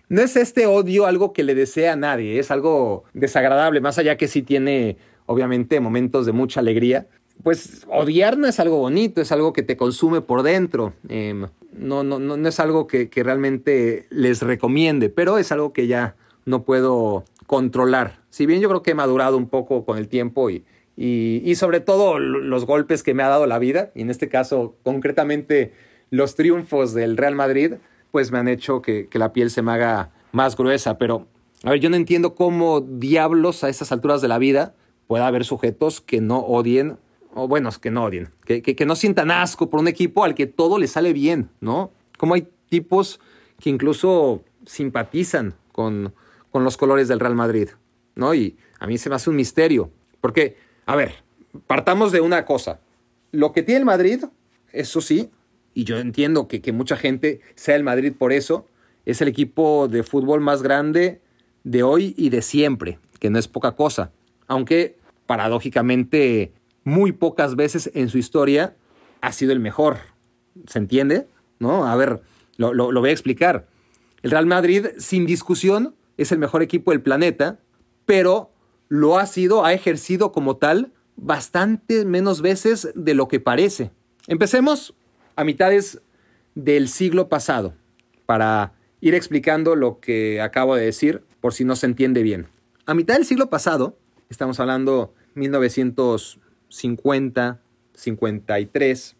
no 0.08 0.22
es 0.22 0.36
este 0.36 0.66
odio 0.66 1.06
algo 1.06 1.32
que 1.32 1.42
le 1.42 1.54
desea 1.54 1.94
a 1.94 1.96
nadie, 1.96 2.38
es 2.38 2.50
algo 2.50 3.04
desagradable, 3.12 3.80
más 3.80 3.98
allá 3.98 4.16
que 4.16 4.28
sí 4.28 4.42
tiene, 4.42 4.96
obviamente, 5.26 5.80
momentos 5.80 6.26
de 6.26 6.32
mucha 6.32 6.60
alegría. 6.60 7.08
Pues 7.42 7.86
odiar 7.88 8.36
no 8.36 8.46
es 8.46 8.58
algo 8.60 8.78
bonito, 8.78 9.20
es 9.20 9.32
algo 9.32 9.52
que 9.52 9.62
te 9.62 9.76
consume 9.76 10.20
por 10.20 10.42
dentro. 10.42 10.92
Em, 11.08 11.46
no, 11.72 12.02
no, 12.02 12.18
no, 12.18 12.48
es 12.48 12.60
algo 12.60 12.86
que, 12.86 13.08
realmente 13.14 14.06
les 14.10 14.42
recomiende, 14.42 15.08
pero 15.08 15.38
es 15.38 15.52
algo 15.52 15.72
que 15.72 15.86
ya 15.86 16.16
no 16.44 16.64
puedo 16.64 17.24
controlar. 17.46 18.20
Si 18.30 18.46
bien 18.46 18.60
yo 18.60 18.68
creo 18.68 18.82
que 18.82 18.90
he 18.90 18.94
madurado 18.94 19.36
un 19.36 19.48
poco 19.48 19.84
con 19.84 19.98
el 19.98 20.08
tiempo 20.08 20.50
y, 20.50 20.64
y, 20.96 21.54
sobre 21.54 21.80
todo 21.80 22.18
los 22.18 22.66
golpes 22.66 23.02
que 23.02 23.14
me 23.14 23.22
ha 23.22 23.28
dado 23.28 23.46
la 23.46 23.58
vida, 23.58 23.92
y 23.94 24.02
en 24.02 24.10
este 24.10 24.28
caso 24.28 24.74
concretamente 24.82 25.72
los 26.10 26.34
triunfos 26.34 26.92
del 26.92 27.16
Real 27.16 27.36
Madrid, 27.36 27.74
pues 28.10 28.32
me 28.32 28.38
han 28.38 28.48
hecho 28.48 28.82
que, 28.82 29.06
que 29.06 29.18
la 29.18 29.32
piel 29.32 29.50
se 29.50 29.62
me 29.62 29.72
haga 29.72 30.10
más 30.32 30.56
gruesa. 30.56 30.98
Pero, 30.98 31.26
a 31.62 31.70
ver, 31.70 31.80
yo 31.80 31.90
no 31.90 31.96
entiendo 31.96 32.34
cómo 32.34 32.80
diablos 32.80 33.62
a 33.62 33.68
estas 33.68 33.92
alturas 33.92 34.20
de 34.20 34.28
la 34.28 34.38
vida 34.38 34.74
pueda 35.06 35.26
haber 35.26 35.44
sujetos 35.44 36.00
que 36.00 36.20
no 36.20 36.40
odien 36.40 36.98
o 37.40 37.46
bueno, 37.46 37.70
que 37.80 37.92
no 37.92 38.04
odien, 38.04 38.30
que, 38.44 38.62
que, 38.62 38.84
no 38.84 38.96
sientan 38.96 39.30
asco 39.30 39.70
por 39.70 39.78
un 39.78 39.86
equipo 39.86 40.24
al 40.24 40.34
que 40.34 40.46
todo 40.46 40.76
le 40.76 40.88
sale 40.88 41.12
bien, 41.12 41.50
¿no? 41.60 41.92
Como 42.16 42.34
hay 42.34 42.48
tipos 42.68 43.20
que 43.60 43.70
incluso 43.70 44.42
simpatizan 44.66 45.54
con, 45.70 46.12
con 46.50 46.64
los 46.64 46.76
colores 46.76 47.06
del 47.06 47.20
Real 47.20 47.36
Madrid, 47.36 47.68
¿no? 48.16 48.34
Y 48.34 48.56
a 48.80 48.88
mí 48.88 48.98
se 48.98 49.08
me 49.08 49.14
hace 49.14 49.30
un 49.30 49.36
misterio, 49.36 49.92
porque, 50.20 50.56
a 50.84 50.96
ver, 50.96 51.22
partamos 51.68 52.10
de 52.10 52.20
una 52.20 52.44
cosa, 52.44 52.80
lo 53.30 53.52
que 53.52 53.62
tiene 53.62 53.78
el 53.78 53.84
Madrid, 53.84 54.24
eso 54.72 55.00
sí, 55.00 55.30
y 55.74 55.84
yo 55.84 55.98
entiendo 55.98 56.48
que, 56.48 56.60
que 56.60 56.72
mucha 56.72 56.96
gente 56.96 57.40
sea 57.54 57.76
el 57.76 57.84
Madrid 57.84 58.14
por 58.18 58.32
eso, 58.32 58.66
es 59.06 59.20
el 59.20 59.28
equipo 59.28 59.86
de 59.86 60.02
fútbol 60.02 60.40
más 60.40 60.60
grande 60.60 61.20
de 61.62 61.84
hoy 61.84 62.14
y 62.16 62.30
de 62.30 62.42
siempre, 62.42 62.98
que 63.20 63.30
no 63.30 63.38
es 63.38 63.46
poca 63.46 63.76
cosa, 63.76 64.10
aunque 64.48 64.98
paradójicamente, 65.26 66.52
muy 66.88 67.12
pocas 67.12 67.54
veces 67.54 67.90
en 67.94 68.08
su 68.08 68.18
historia 68.18 68.74
ha 69.20 69.32
sido 69.32 69.52
el 69.52 69.60
mejor. 69.60 69.98
¿Se 70.66 70.78
entiende? 70.78 71.28
¿No? 71.58 71.86
A 71.86 71.94
ver, 71.96 72.22
lo, 72.56 72.72
lo 72.72 73.00
voy 73.00 73.10
a 73.10 73.12
explicar. 73.12 73.68
El 74.22 74.30
Real 74.30 74.46
Madrid, 74.46 74.86
sin 74.98 75.26
discusión, 75.26 75.94
es 76.16 76.32
el 76.32 76.38
mejor 76.38 76.62
equipo 76.62 76.90
del 76.90 77.02
planeta, 77.02 77.58
pero 78.06 78.50
lo 78.88 79.18
ha 79.18 79.26
sido, 79.26 79.64
ha 79.64 79.72
ejercido 79.72 80.32
como 80.32 80.56
tal 80.56 80.92
bastante 81.16 82.04
menos 82.04 82.42
veces 82.42 82.90
de 82.94 83.14
lo 83.14 83.28
que 83.28 83.38
parece. 83.38 83.90
Empecemos 84.26 84.94
a 85.36 85.44
mitades 85.44 86.00
del 86.54 86.88
siglo 86.88 87.28
pasado, 87.28 87.74
para 88.26 88.72
ir 89.00 89.14
explicando 89.14 89.76
lo 89.76 90.00
que 90.00 90.40
acabo 90.40 90.74
de 90.74 90.84
decir, 90.84 91.22
por 91.40 91.54
si 91.54 91.64
no 91.64 91.76
se 91.76 91.86
entiende 91.86 92.22
bien. 92.22 92.48
A 92.86 92.94
mitad 92.94 93.14
del 93.14 93.24
siglo 93.24 93.48
pasado, 93.48 93.96
estamos 94.28 94.58
hablando 94.58 95.14
1950, 96.68 97.60
53, 97.94 99.16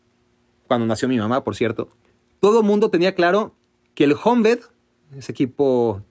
cuando 0.66 0.87
nació 0.87 1.08
mi 1.08 1.18
mamá, 1.18 1.42
por 1.44 1.56
cierto, 1.56 1.88
todo 2.40 2.61
el 2.61 2.66
mundo 2.66 2.90
tenía 2.90 3.14
claro 3.14 3.54
que 3.94 4.04
el 4.04 4.14
Honved, 4.22 4.61
ese 5.16 5.32
equipo 5.32 6.02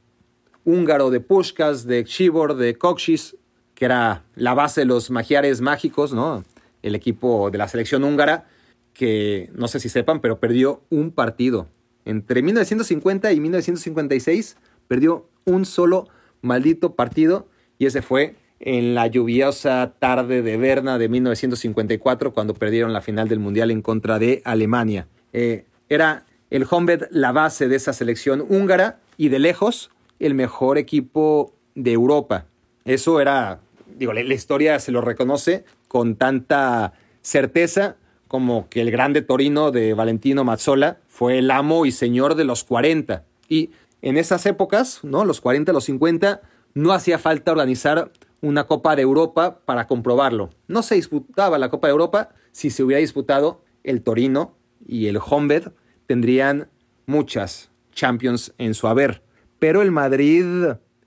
húngaro 0.66 1.10
de 1.10 1.22
Pushkas, 1.22 1.86
de 1.86 2.04
Chibor, 2.04 2.56
de 2.56 2.78
Kokshis, 2.78 3.38
que 3.74 3.86
era 3.86 4.26
la 4.36 4.54
base 4.54 4.82
de 4.82 4.86
los 4.86 5.10
magiares 5.10 5.62
mágicos, 5.62 6.14
¿no? 6.14 6.44
El 6.82 6.96
equipo 6.96 7.50
de 7.52 7.58
la 7.58 7.68
selección 7.68 8.04
húngara, 8.04 8.48
que 8.94 9.50
no 9.54 9.68
sé 9.68 9.80
si 9.80 9.88
sepan, 9.88 10.20
pero 10.20 10.40
perdió 10.40 10.82
un 10.90 11.12
partido. 11.12 11.68
Entre 12.04 12.42
1950 12.42 13.32
y 13.32 13.40
1956 13.40 14.58
perdió 14.88 15.30
un 15.46 15.66
solo 15.66 16.08
maldito 16.42 16.96
partido 16.96 17.48
y 17.78 17.86
ese 17.86 18.02
fue 18.02 18.36
en 18.60 18.96
la 18.96 19.08
lluviosa 19.08 19.94
tarde 20.00 20.42
de 20.42 20.58
Berna 20.58 20.98
de 20.98 21.10
1954 21.10 22.34
cuando 22.34 22.54
perdieron 22.54 22.94
la 22.94 23.02
final 23.02 23.28
del 23.28 23.40
Mundial 23.40 23.72
en 23.72 23.82
contra 23.82 24.20
de 24.20 24.42
Alemania. 24.46 25.08
Eh, 25.34 25.66
era 25.90 26.26
el 26.50 26.66
Honved 26.70 27.08
la 27.12 27.32
base 27.32 27.68
de 27.68 27.76
esa 27.76 27.94
selección 27.94 28.44
húngara 28.48 29.00
y 29.18 29.30
de 29.30 29.40
lejos 29.40 29.92
el 30.20 30.34
mejor 30.34 30.78
equipo 30.78 31.54
de 31.76 31.92
Europa. 31.92 32.46
Eso 32.86 33.22
era, 33.22 33.60
digo, 33.98 34.14
la 34.14 34.22
historia 34.22 34.80
se 34.80 34.92
lo 34.92 35.02
reconoce 35.02 35.66
con 35.88 36.16
tanta 36.16 36.94
certeza 37.22 37.98
como 38.28 38.68
que 38.70 38.82
el 38.82 38.92
grande 38.92 39.22
Torino 39.22 39.72
de 39.72 39.94
Valentino 39.94 40.44
Mazzola 40.44 40.98
fue 41.08 41.38
el 41.38 41.52
amo 41.52 41.86
y 41.86 41.92
señor 41.92 42.36
de 42.36 42.44
los 42.44 42.64
40. 42.64 43.24
Y 43.48 43.72
en 44.02 44.18
esas 44.18 44.46
épocas, 44.46 45.00
¿no? 45.04 45.26
Los 45.26 45.42
40, 45.42 45.72
los 45.74 45.86
50, 45.86 46.42
no 46.74 46.94
hacía 46.94 47.20
falta 47.20 47.52
organizar 47.52 48.12
una 48.48 48.66
Copa 48.66 48.96
de 48.96 49.02
Europa 49.02 49.62
para 49.66 49.88
comprobarlo. 49.88 50.50
No 50.68 50.82
se 50.82 50.96
disputaba 50.96 51.58
la 51.58 51.70
Copa 51.70 51.88
de 51.88 51.92
Europa 51.92 52.30
si 52.52 52.70
se 52.70 52.84
hubiera 52.84 53.00
disputado 53.00 53.64
el 53.84 54.02
Torino 54.02 54.56
y 54.86 55.08
el 55.08 55.18
Honved 55.18 55.72
tendrían 56.06 56.70
muchas 57.06 57.72
Champions 57.92 58.54
en 58.58 58.74
su 58.74 58.88
haber. 58.88 59.22
Pero 59.60 59.82
el 59.82 59.92
Madrid, 59.92 60.46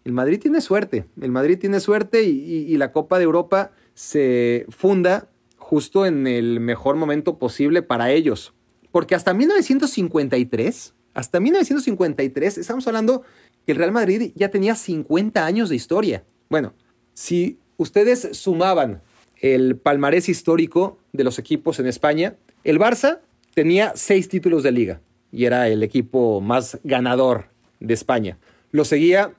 el 0.04 0.12
Madrid 0.12 0.40
tiene 0.40 0.60
suerte. 0.60 1.06
El 1.20 1.30
Madrid 1.30 1.58
tiene 1.58 1.80
suerte 1.80 2.24
y, 2.24 2.30
y 2.30 2.76
la 2.76 2.92
Copa 2.92 3.18
de 3.18 3.24
Europa 3.24 3.72
se 3.94 4.66
funda 4.68 5.28
justo 5.56 6.04
en 6.04 6.26
el 6.26 6.60
mejor 6.60 6.96
momento 6.96 7.38
posible 7.38 7.82
para 7.82 8.10
ellos. 8.10 8.52
Porque 8.92 9.14
hasta 9.14 9.32
1953, 9.34 10.94
hasta 11.14 11.40
1953, 11.40 12.58
estamos 12.58 12.86
hablando 12.86 13.22
que 13.64 13.72
el 13.72 13.78
Real 13.78 13.92
Madrid 13.92 14.32
ya 14.34 14.50
tenía 14.50 14.74
50 14.74 15.46
años 15.46 15.68
de 15.68 15.76
historia. 15.76 16.24
Bueno, 16.48 16.74
si 17.14 17.58
ustedes 17.76 18.28
sumaban 18.32 19.02
el 19.40 19.76
palmarés 19.76 20.28
histórico 20.28 20.98
de 21.12 21.24
los 21.24 21.38
equipos 21.38 21.78
en 21.80 21.86
España, 21.86 22.36
el 22.64 22.78
Barça 22.78 23.20
tenía 23.54 23.92
seis 23.96 24.28
títulos 24.28 24.62
de 24.62 24.72
liga 24.72 25.00
y 25.32 25.44
era 25.44 25.68
el 25.68 25.82
equipo 25.82 26.40
más 26.40 26.78
ganador 26.84 27.46
de 27.78 27.94
España. 27.94 28.38
Lo 28.70 28.84
seguía 28.84 29.34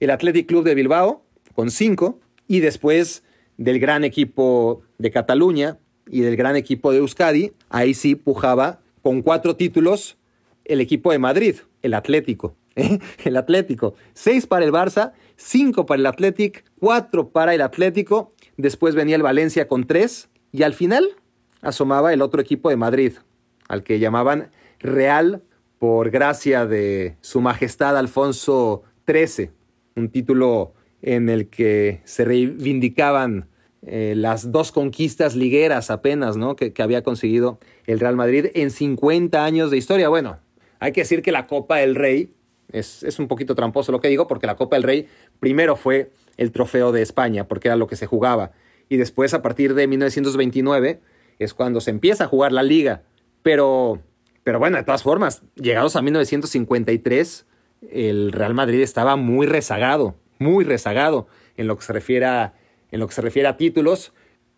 el 0.00 0.10
Athletic 0.10 0.46
Club 0.46 0.64
de 0.64 0.74
Bilbao 0.74 1.22
con 1.54 1.70
cinco 1.70 2.20
y 2.46 2.60
después 2.60 3.22
del 3.56 3.78
gran 3.78 4.04
equipo 4.04 4.82
de 4.98 5.10
Cataluña 5.10 5.78
y 6.08 6.20
del 6.20 6.36
gran 6.36 6.56
equipo 6.56 6.92
de 6.92 6.98
Euskadi, 6.98 7.52
ahí 7.68 7.94
sí 7.94 8.14
pujaba 8.14 8.80
con 9.02 9.22
cuatro 9.22 9.56
títulos 9.56 10.18
el 10.64 10.80
equipo 10.80 11.12
de 11.12 11.18
Madrid, 11.18 11.56
el 11.82 11.94
Atlético. 11.94 12.56
¿eh? 12.76 12.98
El 13.24 13.36
Atlético. 13.36 13.94
Seis 14.14 14.46
para 14.46 14.64
el 14.64 14.72
Barça, 14.72 15.12
cinco 15.36 15.86
para 15.86 16.00
el 16.00 16.06
Atlético, 16.06 16.60
cuatro 16.78 17.28
para 17.30 17.54
el 17.54 17.60
Atlético. 17.60 18.32
Después 18.56 18.94
venía 18.94 19.16
el 19.16 19.22
Valencia 19.22 19.68
con 19.68 19.86
tres. 19.86 20.28
Y 20.52 20.62
al 20.62 20.74
final 20.74 21.08
asomaba 21.60 22.12
el 22.12 22.22
otro 22.22 22.40
equipo 22.40 22.70
de 22.70 22.76
Madrid, 22.76 23.12
al 23.68 23.82
que 23.82 23.98
llamaban 23.98 24.50
Real 24.78 25.42
por 25.78 26.10
gracia 26.10 26.66
de 26.66 27.16
Su 27.20 27.40
Majestad 27.40 27.96
Alfonso 27.96 28.82
XIII. 29.06 29.50
Un 29.94 30.08
título 30.10 30.74
en 31.02 31.28
el 31.28 31.48
que 31.48 32.00
se 32.04 32.24
reivindicaban 32.24 33.48
eh, 33.86 34.14
las 34.16 34.50
dos 34.50 34.72
conquistas 34.72 35.36
ligueras 35.36 35.90
apenas, 35.90 36.36
¿no? 36.36 36.56
Que, 36.56 36.72
había 36.78 37.02
conseguido 37.02 37.60
el 37.86 38.00
Real 38.00 38.16
Madrid 38.16 38.46
en 38.54 38.70
50 38.70 39.44
años 39.44 39.70
de 39.70 39.76
historia. 39.76 40.08
Bueno, 40.08 40.38
hay 40.80 40.92
que 40.92 41.02
decir 41.02 41.22
que 41.22 41.30
la 41.32 41.46
Copa 41.46 41.76
del 41.76 41.94
Rey, 41.94 42.30
es, 42.72 43.02
es, 43.02 43.18
un 43.18 43.28
poquito 43.28 43.54
tramposo 43.54 43.92
lo 43.92 44.00
que 44.00 44.08
digo, 44.08 44.26
porque 44.26 44.46
la 44.46 44.56
Copa 44.56 44.76
del 44.76 44.82
Rey 44.82 45.08
primero 45.40 45.76
fue 45.76 46.10
el 46.36 46.52
trofeo 46.52 46.92
de 46.92 47.02
España, 47.02 47.48
porque 47.48 47.68
era 47.68 47.76
lo 47.76 47.86
que 47.86 47.96
se 47.96 48.06
jugaba. 48.06 48.52
Y 48.88 48.96
después, 48.96 49.34
a 49.34 49.42
partir 49.42 49.74
de 49.74 49.86
1929, 49.86 51.00
es 51.38 51.54
cuando 51.54 51.80
se 51.80 51.90
empieza 51.90 52.24
a 52.24 52.28
jugar 52.28 52.52
la 52.52 52.62
liga. 52.62 53.02
Pero, 53.42 54.00
pero 54.44 54.58
bueno, 54.58 54.76
de 54.76 54.84
todas 54.84 55.02
formas, 55.02 55.42
llegados 55.54 55.96
a 55.96 56.02
1953, 56.02 57.46
el 57.90 58.32
Real 58.32 58.54
Madrid 58.54 58.80
estaba 58.82 59.16
muy 59.16 59.46
rezagado, 59.46 60.14
muy 60.38 60.64
rezagado 60.64 61.26
en 61.56 61.66
lo 61.66 61.76
que 61.76 61.84
se 61.84 61.92
refiere 61.92 62.26
a 62.26 62.54
en 62.90 63.00
lo 63.00 63.08
que 63.08 63.14
se 63.14 63.22
refiere 63.22 63.48
a 63.48 63.56
títulos. 63.56 64.12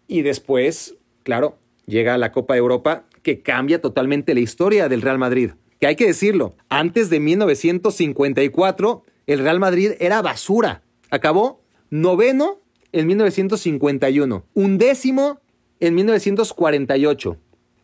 Y 0.07 0.23
después, 0.23 0.97
claro, 1.23 1.59
llega 1.87 2.19
la 2.19 2.33
Copa 2.33 2.55
de 2.55 2.59
Europa 2.59 3.05
que 3.23 3.43
cambia 3.43 3.81
totalmente 3.81 4.35
la 4.35 4.41
historia 4.41 4.89
del 4.89 5.03
Real 5.03 5.19
Madrid. 5.19 5.53
Que 5.81 5.87
hay 5.87 5.97
que 5.97 6.07
decirlo, 6.07 6.55
antes 6.69 7.11
de 7.11 7.21
1954 7.21 9.05
el 9.27 9.39
Real 9.41 9.61
Madrid 9.61 9.93
era 10.01 10.23
basura. 10.23 10.83
Acabó 11.11 11.61
noveno 11.91 12.61
en 12.93 13.07
1951, 13.07 14.45
undécimo 14.55 15.41
en 15.81 15.95
1948, 15.95 17.37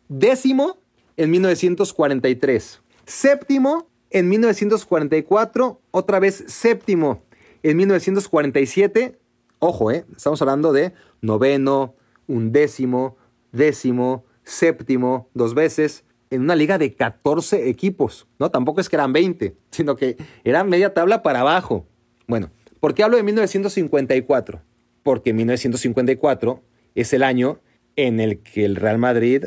décimo 0.09 0.79
en 1.17 1.31
1943, 1.31 2.83
séptimo 3.07 3.87
en 4.11 4.29
1944, 4.29 5.81
otra 5.91 6.19
vez 6.19 6.45
séptimo 6.49 7.23
en 7.63 7.77
1947 7.77 9.19
Ojo, 9.67 9.91
¿eh? 9.91 10.05
estamos 10.15 10.43
hablando 10.43 10.75
de 10.75 10.93
noveno, 11.23 11.95
undécimo, 12.27 13.17
décimo, 13.51 14.27
séptimo, 14.43 15.31
dos 15.33 15.55
veces, 15.55 16.05
en 16.35 16.43
una 16.43 16.57
liga 16.57 16.79
de 16.79 16.95
14 16.95 17.69
equipos. 17.69 18.27
No, 18.39 18.51
tampoco 18.51 18.81
es 18.81 18.89
que 18.89 18.97
eran 18.97 19.13
20, 19.13 19.55
sino 19.71 19.97
que 19.97 20.17
era 20.45 20.65
media 20.65 20.93
tabla 20.93 21.23
para 21.23 21.41
abajo. 21.41 21.87
Bueno, 22.27 22.51
¿por 22.81 22.95
qué 22.95 23.03
hablo 23.03 23.17
de 23.17 23.23
1954? 23.23 24.61
Porque 25.03 25.33
1954 25.33 26.63
es 26.95 27.13
el 27.13 27.23
año 27.23 27.61
en 27.97 28.21
el 28.21 28.41
que 28.41 28.65
el 28.65 28.77
Real 28.77 28.99
Madrid 28.99 29.47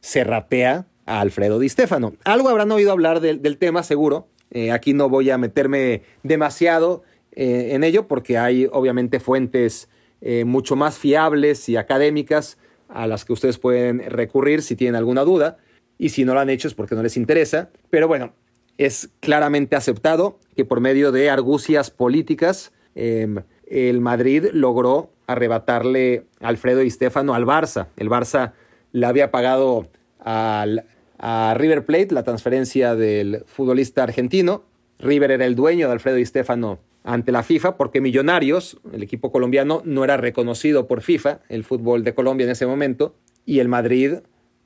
se 0.00 0.24
rapea 0.24 0.86
a 1.06 1.20
Alfredo 1.20 1.58
Di 1.58 1.68
Stefano. 1.68 2.14
Algo 2.24 2.48
habrán 2.48 2.70
oído 2.70 2.92
hablar 2.92 3.20
del, 3.20 3.58
tema, 3.58 3.82
seguro. 3.82 4.28
Eh, 4.50 4.70
aquí 4.70 4.92
no 4.92 5.08
voy 5.08 5.30
a 5.30 5.38
meterme 5.38 6.02
demasiado 6.22 7.02
eh, 7.32 7.70
en 7.72 7.84
ello 7.84 8.06
porque 8.06 8.38
hay 8.38 8.68
obviamente 8.70 9.20
fuentes 9.20 9.88
eh, 10.20 10.44
mucho 10.44 10.76
más 10.76 10.98
fiables 10.98 11.68
y 11.68 11.76
académicas 11.76 12.58
a 12.88 13.06
las 13.06 13.24
que 13.24 13.32
ustedes 13.32 13.58
pueden 13.58 14.00
recurrir 14.10 14.62
si 14.62 14.76
tienen 14.76 14.96
alguna 14.96 15.22
duda 15.22 15.58
y 15.98 16.10
si 16.10 16.24
no 16.24 16.34
lo 16.34 16.40
han 16.40 16.50
hecho 16.50 16.68
es 16.68 16.74
porque 16.74 16.94
no 16.94 17.02
les 17.02 17.16
interesa. 17.16 17.70
Pero 17.90 18.08
bueno, 18.08 18.32
es 18.78 19.10
claramente 19.20 19.76
aceptado 19.76 20.38
que 20.56 20.64
por 20.64 20.80
medio 20.80 21.12
de 21.12 21.28
argucias 21.28 21.90
políticas 21.90 22.72
em, 22.94 23.42
el 23.66 24.00
Madrid 24.00 24.46
logró 24.52 25.10
arrebatarle 25.26 26.24
a 26.40 26.48
Alfredo 26.48 26.82
y 26.82 26.90
Stefano 26.90 27.34
al 27.34 27.44
Barça. 27.44 27.88
El 27.96 28.08
Barça 28.08 28.52
le 28.92 29.06
había 29.06 29.30
pagado 29.30 29.88
al, 30.20 30.86
a 31.18 31.54
River 31.56 31.84
Plate 31.84 32.14
la 32.14 32.22
transferencia 32.22 32.94
del 32.94 33.44
futbolista 33.46 34.04
argentino. 34.04 34.64
River 34.98 35.32
era 35.32 35.44
el 35.44 35.54
dueño 35.54 35.86
de 35.88 35.92
Alfredo 35.92 36.18
y 36.18 36.24
Stefano 36.24 36.78
ante 37.04 37.32
la 37.32 37.42
FIFA 37.42 37.76
porque 37.76 38.00
Millonarios, 38.00 38.78
el 38.92 39.02
equipo 39.02 39.32
colombiano, 39.32 39.82
no 39.84 40.04
era 40.04 40.16
reconocido 40.16 40.86
por 40.86 41.02
FIFA, 41.02 41.40
el 41.48 41.64
fútbol 41.64 42.04
de 42.04 42.14
Colombia 42.14 42.44
en 42.44 42.50
ese 42.50 42.66
momento, 42.66 43.14
y 43.44 43.60
el 43.60 43.68
Madrid 43.68 44.18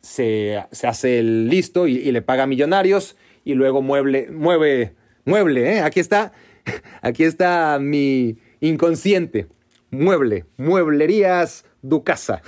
se, 0.02 0.62
hace 0.82 1.20
el 1.20 1.48
listo 1.48 1.86
y, 1.86 2.10
le 2.10 2.22
paga 2.22 2.44
a 2.44 2.46
Millonarios 2.46 3.16
y 3.44 3.54
luego 3.54 3.82
mueble, 3.82 4.28
mueve, 4.30 4.94
mueble, 5.24 5.76
¿eh? 5.76 5.80
aquí 5.80 6.00
está, 6.00 6.32
aquí 7.02 7.24
está 7.24 7.78
mi 7.80 8.36
inconsciente, 8.60 9.46
mueble, 9.90 10.44
mueblerías 10.56 11.64
Ducasa. 11.82 12.42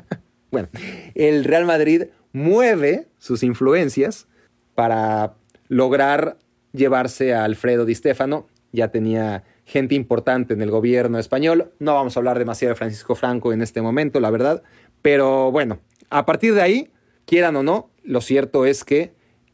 bueno, 0.50 0.68
el 1.14 1.44
Real 1.44 1.64
Madrid 1.64 2.04
mueve 2.32 3.08
sus 3.18 3.42
influencias 3.42 4.28
para 4.74 5.34
lograr 5.68 6.38
llevarse 6.72 7.34
a 7.34 7.44
Alfredo 7.44 7.84
Di 7.84 7.94
Stefano. 7.94 8.46
Ya 8.72 8.88
tenía 8.88 9.42
gente 9.64 9.94
importante 9.94 10.54
en 10.54 10.62
el 10.62 10.70
gobierno 10.70 11.18
español. 11.18 11.72
No 11.80 11.94
vamos 11.94 12.16
a 12.16 12.20
hablar 12.20 12.38
demasiado 12.38 12.74
de 12.74 12.78
Francisco 12.78 13.14
Franco 13.14 13.52
en 13.52 13.62
este 13.62 13.82
momento, 13.82 14.20
la 14.20 14.30
verdad. 14.30 14.62
Pero 15.02 15.50
bueno, 15.50 15.80
a 16.10 16.26
partir 16.26 16.54
de 16.54 16.62
ahí, 16.62 16.90
quieran 17.26 17.56
o 17.56 17.62
no, 17.62 17.90
lo 18.02 18.20
cierto 18.20 18.64
es 18.64 18.84
que 18.84 19.12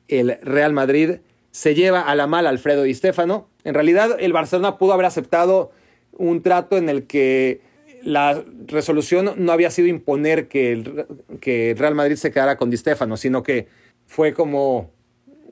el 0.09 0.39
Real 0.43 0.73
Madrid 0.73 1.17
se 1.51 1.75
lleva 1.75 2.03
a 2.03 2.15
la 2.15 2.27
mala 2.27 2.51
Alfredo 2.51 2.83
Di 2.83 2.95
Stefano. 2.95 3.49
En 3.65 3.75
realidad, 3.75 4.17
el 4.21 4.33
Barcelona 4.33 4.79
pudo 4.79 4.93
haber 4.93 5.07
aceptado 5.07 5.73
un 6.13 6.43
trato 6.43 6.77
en 6.77 6.89
el 6.89 7.07
que 7.07 7.61
la 8.03 8.43
resolución 8.67 9.33
no 9.37 9.53
había 9.53 9.71
sido 9.71 9.89
imponer 9.89 10.49
que 10.49 10.73
el, 10.73 11.07
que 11.41 11.75
Real 11.77 11.95
Madrid 11.95 12.17
se 12.17 12.31
quedara 12.31 12.57
con 12.57 12.71
Di 12.71 12.77
Stefano, 12.77 13.17
sino 13.17 13.43
que 13.43 13.69
fue 14.07 14.35
como 14.35 14.91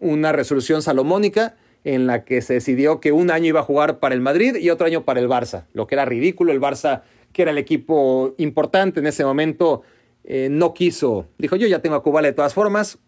una 0.01 0.33
resolución 0.33 0.83
salomónica 0.83 1.57
en 1.85 2.07
la 2.07 2.25
que 2.25 2.43
se 2.43 2.55
decidió 2.55 3.01
que 3.01 3.13
un 3.13 3.31
año 3.31 3.47
iba 3.47 3.61
a 3.61 3.65
jugar 3.65 3.99
para 3.99 4.15
el 4.15 4.21
Madrid 4.21 4.57
y 4.57 4.71
otro 4.71 4.87
año 4.87 5.05
para 5.05 5.21
el 5.21 5.29
Barça, 5.29 5.65
lo 5.73 5.87
que 5.87 5.95
era 5.95 6.05
ridículo. 6.05 6.53
El 6.53 6.61
Barça, 6.61 7.03
que 7.33 7.43
era 7.43 7.51
el 7.53 7.59
equipo 7.59 8.35
importante 8.39 9.01
en 9.01 9.07
ese 9.07 9.25
momento, 9.25 9.83
eh, 10.25 10.49
no 10.51 10.75
quiso, 10.75 11.27
dijo 11.39 11.57
yo 11.57 11.67
ya 11.67 11.81
tengo 11.81 11.97
a 11.97 12.03
Kubala 12.03 12.29
de 12.29 12.35
todas 12.35 12.55
formas, 12.55 12.99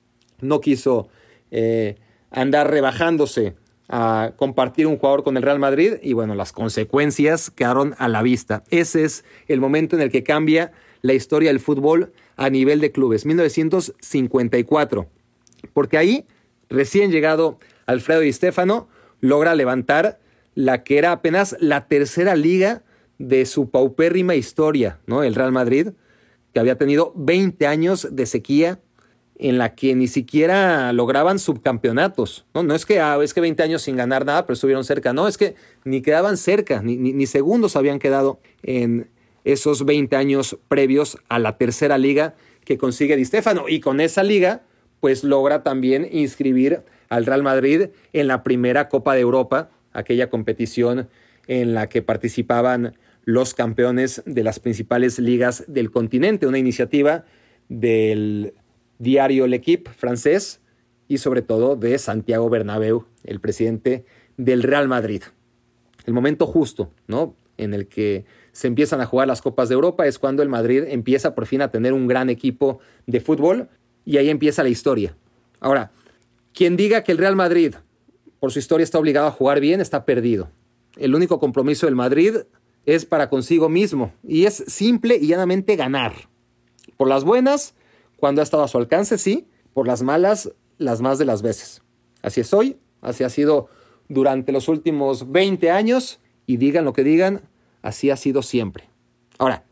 no 0.41 0.61
quiso 0.61 1.09
eh, 1.51 1.97
andar 2.31 2.71
rebajándose 2.71 3.55
a 3.89 4.33
compartir 4.37 4.87
un 4.87 4.97
jugador 4.97 5.23
con 5.23 5.37
el 5.37 5.43
Real 5.43 5.59
Madrid 5.59 5.95
y 6.03 6.15
bueno, 6.15 6.35
las 6.35 6.53
consecuencias 6.53 7.51
quedaron 7.51 7.95
a 7.99 8.09
la 8.09 8.23
vista. 8.23 8.65
Ese 8.71 9.05
es 9.05 9.25
el 9.49 9.61
momento 9.61 9.97
en 9.97 10.03
el 10.03 10.11
que 10.11 10.23
cambia 10.23 10.73
la 11.03 11.13
historia 11.13 11.51
del 11.51 11.61
fútbol 11.61 12.13
a 12.37 12.49
nivel 12.49 12.81
de 12.81 12.93
clubes, 12.93 13.27
1954, 13.27 15.09
porque 15.75 15.99
ahí, 15.99 16.27
recién 16.71 17.11
llegado 17.11 17.59
Alfredo 17.87 18.21
Di 18.21 18.33
Stefano, 18.33 18.89
logra 19.21 19.55
levantar 19.55 20.19
la 20.55 20.83
que 20.85 20.99
era 20.99 21.13
apenas 21.13 21.57
la 21.61 21.87
tercera 21.87 22.35
liga 22.35 22.83
de 23.19 23.47
su 23.47 23.71
paupérrima 23.71 24.35
historia, 24.35 24.99
¿no? 25.07 25.23
El 25.23 25.35
Real 25.35 25.53
Madrid, 25.53 25.89
que 26.53 26.61
había 26.61 26.77
tenido 26.77 27.13
20 27.17 27.67
años 27.67 28.09
de 28.11 28.27
sequía 28.27 28.81
en 29.37 29.59
la 29.59 29.75
que 29.75 29.95
ni 29.95 30.07
siquiera 30.07 30.93
lograban 30.93 31.39
subcampeonatos. 31.39 32.47
No, 32.55 32.63
no 32.63 32.75
es 32.75 32.87
que, 32.87 33.01
ah, 33.01 33.19
es 33.23 33.35
que 33.35 33.41
20 33.41 33.63
años 33.63 33.83
sin 33.83 33.97
ganar 33.97 34.25
nada, 34.25 34.47
pero 34.47 34.55
estuvieron 34.55 34.85
cerca. 34.85 35.13
No, 35.13 35.27
es 35.27 35.37
que 35.37 35.57
ni 35.85 36.01
quedaban 36.01 36.37
cerca, 36.37 36.83
ni, 36.83 36.97
ni, 36.97 37.27
segundos 37.27 37.75
habían 37.75 37.99
quedado 37.99 38.39
en 38.63 39.11
esos 39.45 39.85
20 39.85 40.15
años 40.15 40.59
previos 40.69 41.19
a 41.29 41.39
la 41.39 41.57
tercera 41.57 41.99
liga 41.99 42.35
que 42.65 42.79
consigue 42.79 43.17
Di 43.17 43.25
Stefano. 43.25 43.65
Y 43.69 43.81
con 43.81 44.01
esa 44.01 44.23
liga, 44.23 44.63
pues 45.01 45.25
logra 45.25 45.65
también 45.65 46.07
inscribir 46.13 46.83
al 47.09 47.27
Real 47.27 47.43
Madrid 47.43 47.89
en 48.13 48.29
la 48.29 48.45
primera 48.45 48.89
Copa 48.89 49.15
de 49.15 49.21
Europa, 49.23 49.71
aquella 49.93 50.31
competición 50.31 51.09
en 51.49 51.75
la 51.75 51.89
que 51.89 52.03
participaban 52.03 52.95
los 53.25 53.55
campeones 53.55 54.23
de 54.27 54.43
las 54.43 54.59
principales 54.59 55.19
ligas 55.19 55.65
del 55.69 55.91
continente, 55.91 56.47
una 56.47 56.59
iniciativa 56.59 57.25
del 57.69 58.55
diario 58.99 59.47
L'Equipe 59.47 59.91
francés 59.91 60.61
y 61.09 61.19
sobre 61.19 61.43
todo 61.43 61.77
de 61.77 61.99
Santiago 61.99 62.49
Bernabéu, 62.51 63.07
el 63.25 63.41
presidente 63.41 64.05
del 64.37 64.63
Real 64.63 64.89
Madrid. 64.89 65.23
El 66.07 66.15
momento 66.15 66.47
justo, 66.47 66.91
¿no? 67.07 67.37
En 67.59 67.75
el 67.75 67.87
que 67.87 68.25
se 68.53 68.67
empiezan 68.67 69.01
a 69.01 69.07
jugar 69.07 69.29
las 69.29 69.43
Copas 69.43 69.69
de 69.69 69.75
Europa 69.75 70.07
es 70.07 70.19
cuando 70.19 70.43
el 70.43 70.49
Madrid 70.49 70.85
empieza 70.89 71.35
por 71.35 71.47
fin 71.47 71.63
a 71.63 71.71
tener 71.71 71.93
un 71.93 72.07
gran 72.07 72.29
equipo 72.29 72.81
de 73.07 73.21
fútbol 73.21 73.69
y 74.05 74.17
ahí 74.17 74.31
empieza 74.31 74.63
la 74.63 74.69
historia. 74.69 75.17
Ahora, 75.61 75.93
quien 76.53 76.77
diga 76.77 77.05
que 77.05 77.13
el 77.13 77.19
Real 77.19 77.37
Madrid 77.37 77.75
por 78.41 78.51
su 78.51 78.59
historia 78.59 78.83
está 78.83 78.99
obligado 78.99 79.29
a 79.29 79.31
jugar 79.31 79.61
bien 79.61 79.81
está 79.81 80.05
perdido. 80.05 80.51
El 80.97 81.15
único 81.15 81.39
compromiso 81.39 81.87
del 81.87 81.95
Madrid 81.95 82.39
es 82.87 83.07
para 83.07 83.29
consigo 83.29 83.69
mismo 83.69 84.13
y 84.27 84.47
es 84.47 84.65
simple 84.67 85.17
y 85.17 85.29
llanamente 85.29 85.77
ganar. 85.77 86.29
Por 86.97 87.09
las 87.09 87.25
buenas, 87.25 87.75
cuando 88.17 88.41
ha 88.41 88.45
estado 88.45 88.63
a 88.63 88.69
su 88.69 88.79
alcance, 88.79 89.19
sí, 89.19 89.47
por 89.73 89.87
las 89.87 90.03
malas, 90.03 90.53
las 90.79 91.01
más 91.01 91.19
de 91.19 91.25
las 91.25 91.43
veces. 91.43 91.83
Así 92.23 92.41
es 92.41 92.53
hoy, 92.53 92.77
así 93.01 93.25
ha 93.25 93.29
sido 93.29 93.69
durante 94.09 94.53
los 94.53 94.69
últimos 94.69 95.31
20 95.31 95.71
años 95.71 96.21
y 96.47 96.57
digan 96.57 96.85
lo 96.85 96.93
que 96.93 97.05
digan, 97.05 97.43
así 97.83 98.11
ha 98.11 98.17
sido 98.17 98.43
siempre. 98.43 98.89
Ahora, 99.39 99.65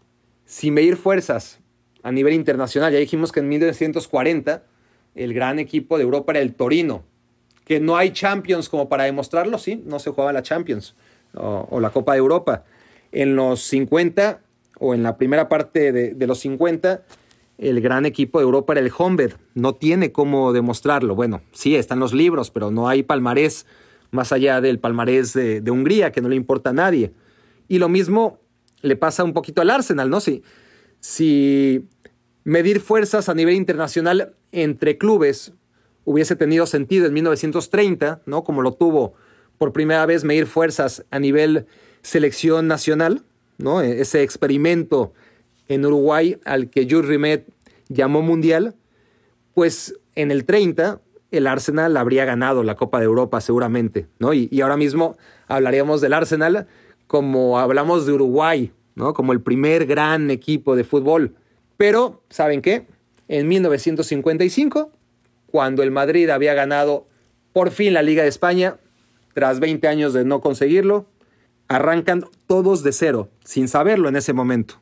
sin 0.44 0.74
medir 0.74 0.96
fuerzas 0.96 1.60
a 2.02 2.10
nivel 2.10 2.34
internacional, 2.34 2.92
ya 2.92 2.98
dijimos 2.98 3.32
que 3.32 3.40
en 3.40 3.48
1940 3.48 4.64
el 5.14 5.34
gran 5.34 5.58
equipo 5.58 5.96
de 5.96 6.04
Europa 6.04 6.32
era 6.32 6.40
el 6.40 6.54
Torino, 6.54 7.04
que 7.64 7.80
no 7.80 7.96
hay 7.96 8.12
Champions 8.12 8.68
como 8.68 8.88
para 8.88 9.04
demostrarlo, 9.04 9.58
sí, 9.58 9.82
no 9.86 9.98
se 9.98 10.10
jugaba 10.10 10.32
la 10.32 10.42
Champions 10.42 10.94
o, 11.34 11.78
la 11.80 11.90
Copa 11.90 12.12
de 12.12 12.18
Europa. 12.18 12.64
En 13.12 13.36
los 13.36 13.62
50 13.62 14.40
o 14.78 14.94
en 14.94 15.02
la 15.02 15.16
primera 15.16 15.48
parte 15.48 15.92
de, 15.92 16.26
los 16.26 16.40
50 16.40 17.02
el 17.58 17.80
gran 17.80 18.06
equipo 18.06 18.38
de 18.38 18.44
Europa 18.44 18.72
era 18.72 18.80
el 18.80 18.90
Honved. 18.96 19.32
No 19.54 19.74
tiene 19.74 20.12
cómo 20.12 20.52
demostrarlo. 20.52 21.14
Bueno, 21.14 21.42
sí, 21.52 21.76
están 21.76 22.00
los 22.00 22.14
libros, 22.14 22.50
pero 22.50 22.70
no 22.70 22.88
hay 22.88 23.02
palmarés 23.02 23.66
más 24.10 24.32
allá 24.32 24.60
del 24.60 24.78
palmarés 24.78 25.34
de, 25.34 25.62
Hungría, 25.70 26.10
que 26.10 26.22
no 26.22 26.28
le 26.28 26.36
importa 26.36 26.70
a 26.70 26.72
nadie. 26.72 27.12
Y 27.68 27.78
lo 27.78 27.88
mismo 27.88 28.38
le 28.80 28.96
pasa 28.96 29.24
un 29.24 29.34
poquito 29.34 29.60
al 29.60 29.70
Arsenal, 29.70 30.08
¿no? 30.08 30.20
Si, 30.20 30.42
si 31.00 31.86
medir 32.44 32.80
fuerzas 32.80 33.28
a 33.28 33.34
nivel 33.34 33.54
internacional 33.54 34.34
entre 34.52 34.96
clubes 34.96 35.52
hubiese 36.04 36.36
tenido 36.36 36.66
sentido 36.66 37.06
en 37.06 37.12
1930, 37.12 38.22
¿no? 38.24 38.42
Como 38.42 38.62
lo 38.62 38.72
tuvo 38.72 39.14
por 39.58 39.72
primera 39.72 40.06
vez 40.06 40.24
medir 40.24 40.46
fuerzas 40.46 41.04
a 41.10 41.18
nivel 41.18 41.66
selección 42.02 42.66
nacional, 42.66 43.22
¿no? 43.58 43.80
Ese 43.80 44.22
experimento 44.22 45.12
en 45.68 45.86
Uruguay 45.86 46.38
al 46.44 46.70
que 46.70 46.86
Jules 46.90 47.06
Rimet 47.06 47.46
llamó 47.88 48.22
mundial, 48.22 48.74
pues 49.54 49.94
en 50.14 50.30
el 50.30 50.44
30 50.44 51.00
el 51.30 51.46
Arsenal 51.46 51.96
habría 51.96 52.24
ganado 52.24 52.62
la 52.62 52.74
Copa 52.74 52.98
de 52.98 53.04
Europa 53.04 53.40
seguramente, 53.40 54.08
¿no? 54.18 54.32
Y, 54.34 54.60
ahora 54.60 54.76
mismo 54.76 55.16
hablaríamos 55.46 56.00
del 56.00 56.12
Arsenal 56.12 56.66
como 57.06 57.58
hablamos 57.58 58.06
de 58.06 58.12
Uruguay, 58.12 58.72
¿no? 58.94 59.14
Como 59.14 59.32
el 59.32 59.40
primer 59.40 59.86
gran 59.86 60.30
equipo 60.30 60.76
de 60.76 60.84
fútbol. 60.84 61.34
Pero, 61.76 62.22
¿saben 62.30 62.62
qué? 62.62 62.86
En 63.28 63.48
1955, 63.48 64.90
cuando 65.46 65.82
el 65.82 65.90
Madrid 65.90 66.28
había 66.30 66.54
ganado 66.54 67.06
por 67.52 67.70
fin 67.70 67.94
la 67.94 68.02
Liga 68.02 68.22
de 68.22 68.28
España, 68.28 68.76
tras 69.34 69.60
20 69.60 69.86
años 69.88 70.12
de 70.12 70.24
no 70.24 70.40
conseguirlo, 70.40 71.06
arrancan 71.70 72.24
todos 72.48 72.82
de 72.82 72.90
cero, 72.90 73.30
sin 73.44 73.68
saberlo 73.68 74.08
en 74.08 74.16
ese 74.16 74.32
momento. 74.32 74.74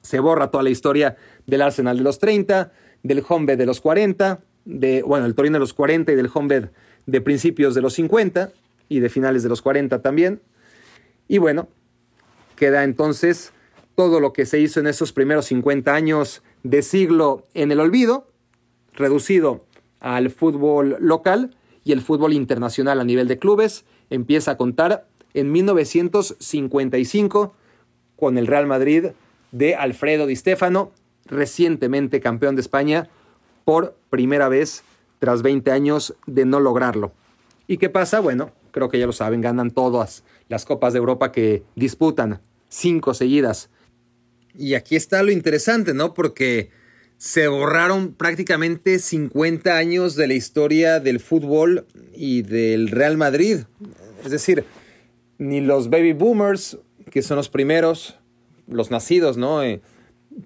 Se 0.00 0.20
borra 0.20 0.50
toda 0.50 0.64
la 0.64 0.70
historia 0.70 1.18
del 1.46 1.60
Arsenal 1.60 1.98
de 1.98 2.02
los 2.02 2.18
30, 2.18 2.72
del 3.02 3.22
Honved 3.28 3.58
de 3.58 3.66
los 3.66 3.82
40, 3.82 4.40
de, 4.64 5.02
bueno, 5.02 5.26
el 5.26 5.34
Torino 5.34 5.56
de 5.56 5.60
los 5.60 5.74
40 5.74 6.12
y 6.12 6.16
del 6.16 6.30
Honved 6.32 6.70
de 7.04 7.20
principios 7.20 7.74
de 7.74 7.82
los 7.82 7.92
50 7.92 8.52
y 8.88 9.00
de 9.00 9.10
finales 9.10 9.42
de 9.42 9.50
los 9.50 9.60
40 9.60 10.00
también. 10.00 10.40
Y 11.28 11.36
bueno, 11.36 11.68
queda 12.56 12.84
entonces 12.84 13.52
todo 13.94 14.18
lo 14.18 14.32
que 14.32 14.46
se 14.46 14.58
hizo 14.60 14.80
en 14.80 14.86
esos 14.86 15.12
primeros 15.12 15.44
50 15.44 15.94
años 15.94 16.42
de 16.62 16.80
siglo 16.80 17.46
en 17.52 17.70
el 17.70 17.80
olvido, 17.80 18.26
reducido 18.94 19.66
al 20.00 20.30
fútbol 20.30 20.96
local 21.00 21.54
y 21.84 21.92
el 21.92 22.00
fútbol 22.00 22.32
internacional 22.32 22.98
a 22.98 23.04
nivel 23.04 23.28
de 23.28 23.38
clubes, 23.38 23.84
empieza 24.08 24.52
a 24.52 24.56
contar 24.56 25.09
en 25.34 25.52
1955 25.52 27.54
con 28.16 28.38
el 28.38 28.46
Real 28.46 28.66
Madrid 28.66 29.08
de 29.52 29.74
Alfredo 29.74 30.26
Di 30.26 30.36
Stefano, 30.36 30.92
recientemente 31.26 32.20
campeón 32.20 32.56
de 32.56 32.62
España 32.62 33.08
por 33.64 33.96
primera 34.10 34.48
vez 34.48 34.82
tras 35.18 35.42
20 35.42 35.70
años 35.70 36.14
de 36.26 36.44
no 36.44 36.60
lograrlo. 36.60 37.12
¿Y 37.66 37.78
qué 37.78 37.88
pasa? 37.88 38.20
Bueno, 38.20 38.52
creo 38.72 38.88
que 38.88 38.98
ya 38.98 39.06
lo 39.06 39.12
saben, 39.12 39.40
ganan 39.40 39.70
todas 39.70 40.24
las 40.48 40.64
Copas 40.64 40.92
de 40.92 40.98
Europa 40.98 41.32
que 41.32 41.62
disputan, 41.76 42.40
cinco 42.68 43.14
seguidas. 43.14 43.70
Y 44.54 44.74
aquí 44.74 44.96
está 44.96 45.22
lo 45.22 45.30
interesante, 45.30 45.94
¿no? 45.94 46.14
Porque 46.14 46.70
se 47.16 47.48
borraron 47.48 48.14
prácticamente 48.14 48.98
50 48.98 49.76
años 49.76 50.16
de 50.16 50.26
la 50.26 50.34
historia 50.34 51.00
del 51.00 51.20
fútbol 51.20 51.86
y 52.14 52.42
del 52.42 52.88
Real 52.88 53.16
Madrid. 53.16 53.60
Es 54.24 54.30
decir, 54.30 54.64
ni 55.40 55.62
los 55.62 55.88
baby 55.88 56.12
boomers, 56.12 56.78
que 57.10 57.22
son 57.22 57.38
los 57.38 57.48
primeros, 57.48 58.18
los 58.68 58.90
nacidos, 58.90 59.38
¿no? 59.38 59.62
Eh, 59.62 59.80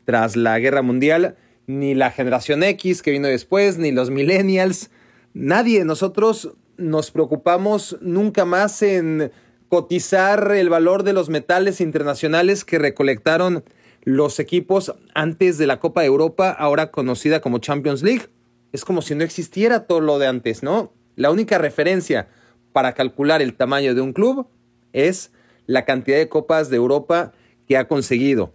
tras 0.05 0.37
la 0.37 0.57
guerra 0.61 0.83
mundial, 0.83 1.37
ni 1.67 1.95
la 1.95 2.13
generación 2.13 2.63
X 2.63 3.03
que 3.03 3.11
vino 3.11 3.27
después, 3.27 3.77
ni 3.77 3.91
los 3.91 4.11
millennials, 4.11 4.91
nadie, 5.35 5.85
nosotros 5.85 6.53
nos 6.77 7.11
preocupamos 7.11 7.99
nunca 8.03 8.45
más 8.45 8.83
en 8.83 9.33
cotizar 9.69 10.53
el 10.53 10.69
valor 10.69 11.03
de 11.03 11.13
los 11.13 11.29
metales 11.29 11.81
internacionales 11.81 12.65
que 12.65 12.79
recolectaron 12.79 13.65
los 14.05 14.39
equipos 14.39 14.95
antes 15.13 15.59
de 15.59 15.67
la 15.67 15.81
Copa 15.81 16.03
de 16.03 16.07
Europa, 16.07 16.51
ahora 16.51 16.93
conocida 16.93 17.41
como 17.41 17.59
Champions 17.59 18.05
League. 18.05 18.29
Es 18.73 18.85
como 18.85 19.03
si 19.03 19.17
no 19.17 19.25
existiera 19.25 19.87
todo 19.89 20.01
lo 20.01 20.21
de 20.21 20.29
antes, 20.29 20.63
¿no? 20.63 20.93
La 21.17 21.33
única 21.33 21.59
referencia 21.59 22.29
para 22.73 22.93
calcular 22.93 23.43
el 23.43 23.55
tamaño 23.55 23.97
de 23.97 24.01
un 24.01 24.13
club 24.13 24.47
es 24.95 25.31
la 25.67 25.85
cantidad 25.85 26.17
de 26.17 26.31
copas 26.31 26.71
de 26.71 26.77
Europa 26.77 27.33
que 27.69 27.77
ha 27.77 27.87
conseguido. 27.87 28.55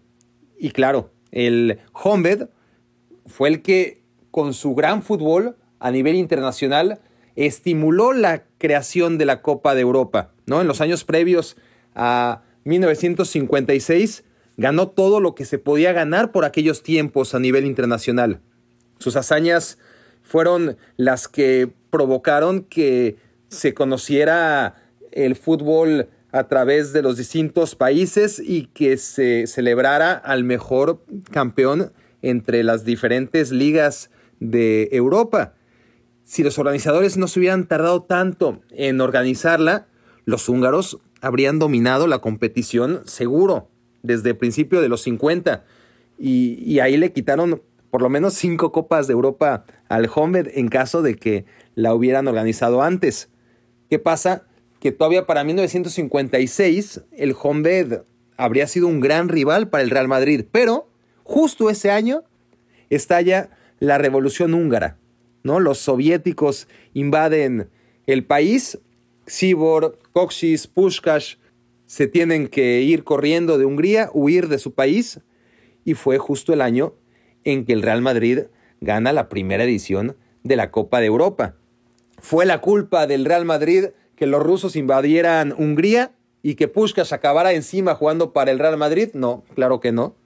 Y 0.58 0.72
claro, 0.72 1.12
el 1.32 1.80
Honved 1.94 2.48
fue 3.28 3.50
el 3.50 3.62
que 3.62 4.02
con 4.32 4.56
su 4.56 4.74
gran 4.74 5.04
fútbol 5.04 5.56
a 5.80 5.92
nivel 5.92 6.16
internacional 6.16 7.00
estimuló 7.36 8.14
la 8.14 8.44
creación 8.58 9.18
de 9.18 9.26
la 9.26 9.42
Copa 9.42 9.76
de 9.76 9.82
Europa. 9.82 10.32
¿no? 10.46 10.62
En 10.62 10.68
los 10.68 10.82
años 10.82 11.04
previos 11.04 11.56
a 11.96 12.44
1956 12.66 14.24
ganó 14.58 14.90
todo 14.90 15.20
lo 15.20 15.36
que 15.36 15.46
se 15.46 15.58
podía 15.58 15.94
ganar 15.94 16.32
por 16.32 16.44
aquellos 16.44 16.84
tiempos 16.84 17.34
a 17.34 17.40
nivel 17.40 17.66
internacional. 17.66 18.42
Sus 18.98 19.16
hazañas 19.16 19.78
fueron 20.22 20.78
las 20.98 21.28
que 21.28 21.72
provocaron 21.90 22.64
que 22.64 23.16
se 23.48 23.74
conociera 23.74 24.76
el 25.12 25.36
fútbol 25.36 26.10
a 26.32 26.48
través 26.48 26.94
de 26.94 27.02
los 27.02 27.18
distintos 27.18 27.76
países 27.76 28.42
y 28.44 28.66
que 28.68 28.98
se 28.98 29.48
celebrara 29.48 30.14
al 30.14 30.44
mejor 30.44 31.04
campeón 31.32 31.92
entre 32.22 32.64
las 32.64 32.86
diferentes 32.86 33.52
ligas 33.52 34.12
de 34.40 34.90
Europa. 34.92 35.54
Si 36.24 36.44
los 36.44 36.60
organizadores 36.60 37.18
no 37.18 37.28
se 37.28 37.40
hubieran 37.40 37.68
tardado 37.68 38.04
tanto 38.04 38.62
en 38.72 39.02
organizarla, 39.02 39.88
los 40.26 40.48
húngaros 40.48 41.00
habrían 41.22 41.60
dominado 41.60 42.08
la 42.08 42.20
competición 42.20 43.02
seguro 43.06 43.70
desde 44.04 44.30
el 44.30 44.38
principio 44.38 44.82
de 44.82 44.90
los 44.90 45.02
50 45.02 45.66
y, 46.18 46.80
ahí 46.80 46.98
le 46.98 47.14
quitaron 47.14 47.62
por 47.90 48.02
lo 48.02 48.10
menos 48.10 48.34
cinco 48.34 48.72
copas 48.72 49.08
de 49.08 49.14
Europa 49.14 49.66
al 49.88 50.10
Honved 50.14 50.50
en 50.54 50.68
caso 50.68 51.02
de 51.02 51.16
que 51.16 51.46
la 51.76 51.94
hubieran 51.94 52.28
organizado 52.28 52.84
antes. 52.84 53.30
¿Qué 53.90 54.00
pasa? 54.00 54.44
Que 54.80 54.92
todavía 54.92 55.26
para 55.26 55.44
1956 55.44 57.02
el 57.18 57.36
Honved 57.42 58.02
habría 58.38 58.68
sido 58.68 58.88
un 58.88 59.00
gran 59.00 59.30
rival 59.30 59.70
para 59.70 59.84
el 59.84 59.90
Real 59.90 60.08
Madrid, 60.08 60.46
pero 60.52 60.90
justo 61.24 61.70
ese 61.70 61.92
año 61.92 62.24
estalla 62.90 63.50
la 63.80 63.98
revolución 63.98 64.54
húngara, 64.54 64.98
¿no? 65.44 65.60
Los 65.60 65.80
soviéticos 65.80 66.68
invaden 66.94 67.70
el 68.08 68.26
país, 68.26 68.80
Sibor, 69.26 70.00
Koksis, 70.14 70.68
Pushkash 70.68 71.36
se 71.86 72.08
tienen 72.08 72.48
que 72.48 72.82
ir 72.82 73.04
corriendo 73.04 73.58
de 73.58 73.66
Hungría, 73.66 74.10
huir 74.14 74.48
de 74.48 74.60
su 74.60 74.74
país, 74.74 75.22
y 75.86 75.96
fue 75.96 76.18
justo 76.18 76.54
el 76.54 76.62
año 76.62 76.94
en 77.44 77.66
que 77.66 77.74
el 77.74 77.82
Real 77.82 78.02
Madrid 78.02 78.42
gana 78.80 79.12
la 79.12 79.28
primera 79.28 79.64
edición 79.64 80.16
de 80.44 80.56
la 80.56 80.72
Copa 80.72 81.00
de 81.00 81.08
Europa. 81.08 81.56
¿Fue 82.20 82.46
la 82.46 82.62
culpa 82.62 83.08
del 83.08 83.26
Real 83.26 83.44
Madrid 83.44 83.86
que 84.20 84.28
los 84.28 84.44
rusos 84.44 84.76
invadieran 84.76 85.56
Hungría 85.58 86.12
y 86.44 86.56
que 86.56 86.68
Pushkas 86.68 87.14
acabara 87.14 87.54
encima 87.54 87.96
jugando 87.96 88.34
para 88.34 88.52
el 88.52 88.60
Real 88.60 88.76
Madrid? 88.76 89.12
No, 89.14 89.46
claro 89.56 89.80
que 89.80 89.94
no. 89.94 90.18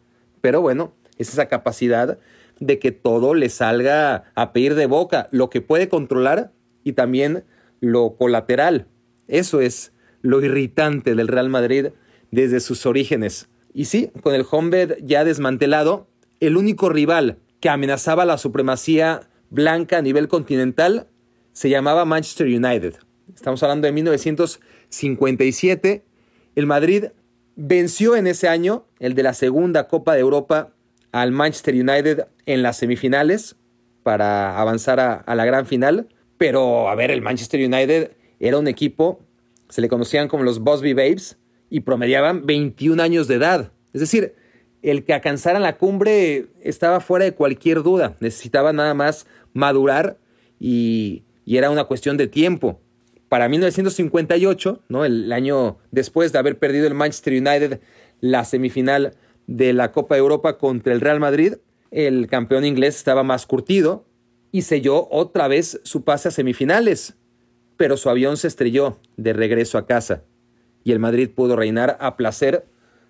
Pero 0.41 0.61
bueno, 0.61 0.95
es 1.19 1.29
esa 1.29 1.45
capacidad 1.45 2.17
de 2.59 2.79
que 2.79 2.91
todo 2.91 3.35
le 3.35 3.49
salga 3.49 4.31
a 4.33 4.51
pedir 4.51 4.73
de 4.73 4.87
boca, 4.87 5.27
lo 5.29 5.51
que 5.51 5.61
puede 5.61 5.89
controlar 5.89 6.51
y 6.83 6.93
también 6.93 7.43
lo 7.81 8.15
colateral. 8.15 8.87
Eso 9.27 9.61
es 9.61 9.93
lo 10.23 10.41
irritante 10.41 11.13
del 11.13 11.27
Real 11.27 11.49
Madrid 11.49 11.89
desde 12.31 12.61
sus 12.61 12.87
orígenes. 12.87 13.47
Y 13.75 13.85
sí, 13.85 14.09
con 14.23 14.33
el 14.33 14.43
Homebed 14.49 15.03
ya 15.03 15.23
desmantelado, 15.23 16.07
el 16.39 16.57
único 16.57 16.89
rival 16.89 17.37
que 17.59 17.69
amenazaba 17.69 18.25
la 18.25 18.39
supremacía 18.39 19.29
blanca 19.51 19.99
a 19.99 20.01
nivel 20.01 20.27
continental 20.27 21.09
se 21.51 21.69
llamaba 21.69 22.05
Manchester 22.05 22.47
United. 22.47 22.95
Estamos 23.35 23.61
hablando 23.63 23.87
de 23.87 23.93
1957. 23.93 26.03
El 26.55 26.65
Madrid 26.65 27.05
venció 27.55 28.15
en 28.15 28.27
ese 28.27 28.47
año, 28.47 28.85
el 28.99 29.15
de 29.15 29.23
la 29.23 29.33
segunda 29.33 29.87
Copa 29.87 30.13
de 30.13 30.19
Europa, 30.19 30.73
al 31.11 31.31
Manchester 31.31 31.75
United 31.75 32.27
en 32.45 32.63
las 32.63 32.77
semifinales 32.77 33.55
para 34.03 34.59
avanzar 34.59 34.99
a, 34.99 35.35
la 35.35 35.45
gran 35.45 35.65
final. 35.65 36.09
Pero, 36.37 36.89
a 36.89 36.95
ver, 36.95 37.11
el 37.11 37.21
Manchester 37.21 37.65
United 37.65 38.11
era 38.39 38.57
un 38.57 38.67
equipo, 38.67 39.21
se 39.69 39.81
le 39.81 39.87
conocían 39.87 40.27
como 40.27 40.43
los 40.43 40.59
Bosby 40.59 40.93
Babes, 40.93 41.37
y 41.69 41.81
promediaban 41.81 42.45
21 42.45 43.01
años 43.01 43.27
de 43.27 43.35
edad. 43.35 43.71
Es 43.93 44.01
decir, 44.01 44.35
el 44.83 45.05
que 45.05 45.13
alcanzara 45.13 45.59
la 45.59 45.77
cumbre 45.77 46.47
estaba 46.61 46.99
fuera 46.99 47.25
de 47.25 47.33
cualquier 47.33 47.81
duda. 47.81 48.15
Necesitaba 48.19 48.73
nada 48.73 48.93
más 48.93 49.25
madurar 49.53 50.19
y, 50.59 51.23
y 51.45 51.57
era 51.57 51.71
una 51.71 51.85
cuestión 51.85 52.17
de 52.17 52.27
tiempo. 52.27 52.79
Para 53.33 53.49
1958, 53.49 54.83
¿no? 54.89 55.05
el 55.05 55.33
año 55.33 55.79
después 55.89 56.31
de 56.31 56.37
haber 56.37 56.59
perdido 56.59 56.85
el 56.85 56.93
Manchester 56.93 57.33
United 57.33 57.79
la 58.21 58.45
semifinal 58.45 59.15
de 59.47 59.73
la 59.73 59.91
Copa 59.91 60.13
de 60.13 60.19
Europa 60.19 60.59
contra 60.59 60.93
el 60.93 61.01
Real 61.01 61.19
Madrid, 61.19 61.55
el 61.89 62.27
campeón 62.27 62.63
inglés 62.63 62.95
estaba 62.95 63.23
más 63.23 63.47
curtido 63.47 64.05
y 64.51 64.61
selló 64.61 65.07
otra 65.09 65.47
vez 65.47 65.81
su 65.81 66.03
pase 66.03 66.27
a 66.27 66.31
semifinales, 66.31 67.15
pero 67.75 67.97
su 67.97 68.11
avión 68.11 68.37
se 68.37 68.47
estrelló 68.49 68.99
de 69.17 69.33
regreso 69.33 69.79
a 69.79 69.87
casa 69.87 70.21
y 70.83 70.91
el 70.91 70.99
Madrid 70.99 71.31
pudo 71.33 71.55
reinar 71.55 71.97
a 72.01 72.17
placer 72.17 72.67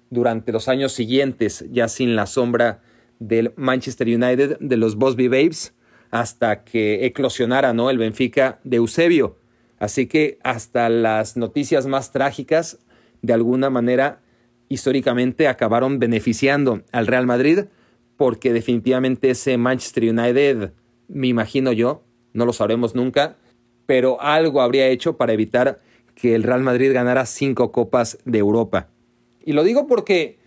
durante 0.10 0.54
los 0.54 0.70
años 0.70 0.94
siguientes, 0.94 1.66
ya 1.70 1.90
sin 1.90 2.16
la 2.16 2.28
sombra 2.28 2.82
del 3.20 3.52
Manchester 3.58 4.08
United 4.08 4.58
de 4.62 4.78
los 4.78 4.96
Bosby 4.96 5.28
Babes, 5.28 5.74
hasta 6.12 6.64
que 6.64 7.06
eclosionara 7.06 7.74
¿no? 7.74 7.90
el 7.90 7.98
Benfica 7.98 8.62
de 8.64 8.78
Eusebio. 8.78 9.43
Así 9.84 10.08
que 10.08 10.40
hasta 10.44 10.88
las 10.88 11.36
noticias 11.36 11.88
más 11.88 12.14
trágicas, 12.14 12.80
de 13.22 13.34
alguna 13.34 13.70
manera, 13.70 14.22
históricamente 14.70 15.50
acabaron 15.50 16.00
beneficiando 16.00 16.84
al 16.94 17.06
Real 17.06 17.28
Madrid 17.28 17.66
porque 18.16 18.54
definitivamente 18.54 19.32
ese 19.32 19.58
Manchester 19.58 20.06
United, 20.06 20.72
me 21.10 21.28
imagino 21.28 21.74
yo, 21.74 22.06
no 22.32 22.46
lo 22.46 22.54
sabremos 22.54 22.96
nunca, 22.96 23.36
pero 23.86 24.22
algo 24.22 24.62
habría 24.62 24.88
hecho 24.88 25.18
para 25.18 25.34
evitar 25.34 25.82
que 26.16 26.34
el 26.34 26.44
Real 26.44 26.62
Madrid 26.62 26.94
ganara 26.94 27.26
cinco 27.26 27.74
copas 27.74 28.20
de 28.24 28.40
Europa. 28.40 28.88
Y 29.44 29.52
lo 29.52 29.66
digo 29.66 29.86
porque 29.86 30.40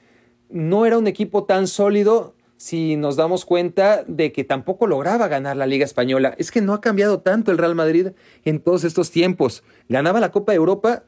no 0.48 0.86
era 0.86 0.96
un 0.96 1.08
equipo 1.08 1.44
tan 1.44 1.66
sólido 1.66 2.35
si 2.56 2.96
nos 2.96 3.16
damos 3.16 3.44
cuenta 3.44 4.04
de 4.06 4.32
que 4.32 4.44
tampoco 4.44 4.86
lograba 4.86 5.28
ganar 5.28 5.56
la 5.56 5.66
Liga 5.66 5.84
Española. 5.84 6.34
Es 6.38 6.50
que 6.50 6.62
no 6.62 6.72
ha 6.72 6.80
cambiado 6.80 7.20
tanto 7.20 7.52
el 7.52 7.58
Real 7.58 7.74
Madrid 7.74 8.08
en 8.44 8.60
todos 8.60 8.84
estos 8.84 9.10
tiempos. 9.10 9.62
Ganaba 9.88 10.20
la 10.20 10.32
Copa 10.32 10.52
de 10.52 10.56
Europa, 10.56 11.04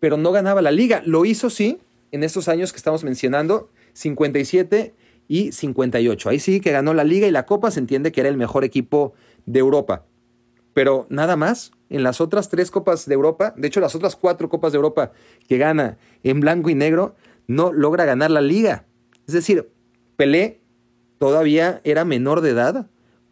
pero 0.00 0.16
no 0.16 0.32
ganaba 0.32 0.62
la 0.62 0.70
Liga. 0.70 1.02
Lo 1.04 1.24
hizo, 1.24 1.50
sí, 1.50 1.78
en 2.10 2.24
estos 2.24 2.48
años 2.48 2.72
que 2.72 2.76
estamos 2.76 3.04
mencionando, 3.04 3.70
57 3.94 4.94
y 5.28 5.52
58. 5.52 6.28
Ahí 6.28 6.38
sí 6.38 6.60
que 6.60 6.72
ganó 6.72 6.94
la 6.94 7.04
liga 7.04 7.26
y 7.26 7.30
la 7.30 7.46
copa, 7.46 7.70
se 7.70 7.80
entiende 7.80 8.12
que 8.12 8.20
era 8.20 8.28
el 8.28 8.36
mejor 8.36 8.64
equipo 8.64 9.14
de 9.46 9.60
Europa. 9.60 10.04
Pero 10.74 11.06
nada 11.10 11.36
más, 11.36 11.72
en 11.90 12.02
las 12.02 12.20
otras 12.20 12.48
tres 12.48 12.70
copas 12.70 13.06
de 13.06 13.14
Europa, 13.14 13.54
de 13.56 13.68
hecho 13.68 13.80
las 13.80 13.94
otras 13.94 14.16
cuatro 14.16 14.48
copas 14.48 14.72
de 14.72 14.76
Europa 14.76 15.12
que 15.48 15.58
gana 15.58 15.98
en 16.22 16.40
blanco 16.40 16.70
y 16.70 16.74
negro, 16.74 17.14
no 17.46 17.72
logra 17.72 18.04
ganar 18.04 18.30
la 18.30 18.40
liga. 18.40 18.86
Es 19.26 19.34
decir, 19.34 19.70
Pelé 20.16 20.61
todavía 21.22 21.80
era 21.84 22.04
menor 22.04 22.40
de 22.40 22.50
edad 22.50 22.88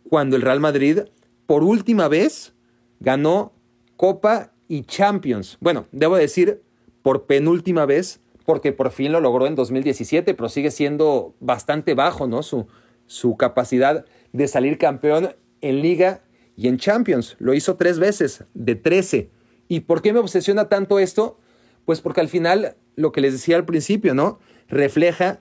cuando 0.08 0.36
el 0.36 0.42
Real 0.42 0.60
Madrid 0.60 1.00
por 1.46 1.64
última 1.64 2.06
vez 2.06 2.54
ganó 3.00 3.52
Copa 3.96 4.52
y 4.68 4.84
Champions. 4.84 5.58
Bueno, 5.60 5.88
debo 5.90 6.14
decir 6.14 6.62
por 7.02 7.26
penúltima 7.26 7.86
vez 7.86 8.20
porque 8.46 8.70
por 8.70 8.92
fin 8.92 9.10
lo 9.10 9.20
logró 9.20 9.48
en 9.48 9.56
2017, 9.56 10.34
pero 10.34 10.48
sigue 10.48 10.70
siendo 10.70 11.34
bastante 11.40 11.94
bajo, 11.94 12.28
¿no? 12.28 12.44
Su, 12.44 12.68
su 13.06 13.36
capacidad 13.36 14.04
de 14.32 14.46
salir 14.46 14.78
campeón 14.78 15.34
en 15.60 15.82
Liga 15.82 16.22
y 16.54 16.68
en 16.68 16.78
Champions. 16.78 17.34
Lo 17.40 17.54
hizo 17.54 17.74
tres 17.74 17.98
veces, 17.98 18.44
de 18.54 18.76
13. 18.76 19.30
¿Y 19.66 19.80
por 19.80 20.00
qué 20.00 20.12
me 20.12 20.20
obsesiona 20.20 20.68
tanto 20.68 21.00
esto? 21.00 21.40
Pues 21.86 22.00
porque 22.00 22.20
al 22.20 22.28
final, 22.28 22.76
lo 22.94 23.10
que 23.10 23.20
les 23.20 23.32
decía 23.32 23.56
al 23.56 23.64
principio, 23.64 24.14
¿no? 24.14 24.38
Refleja 24.68 25.40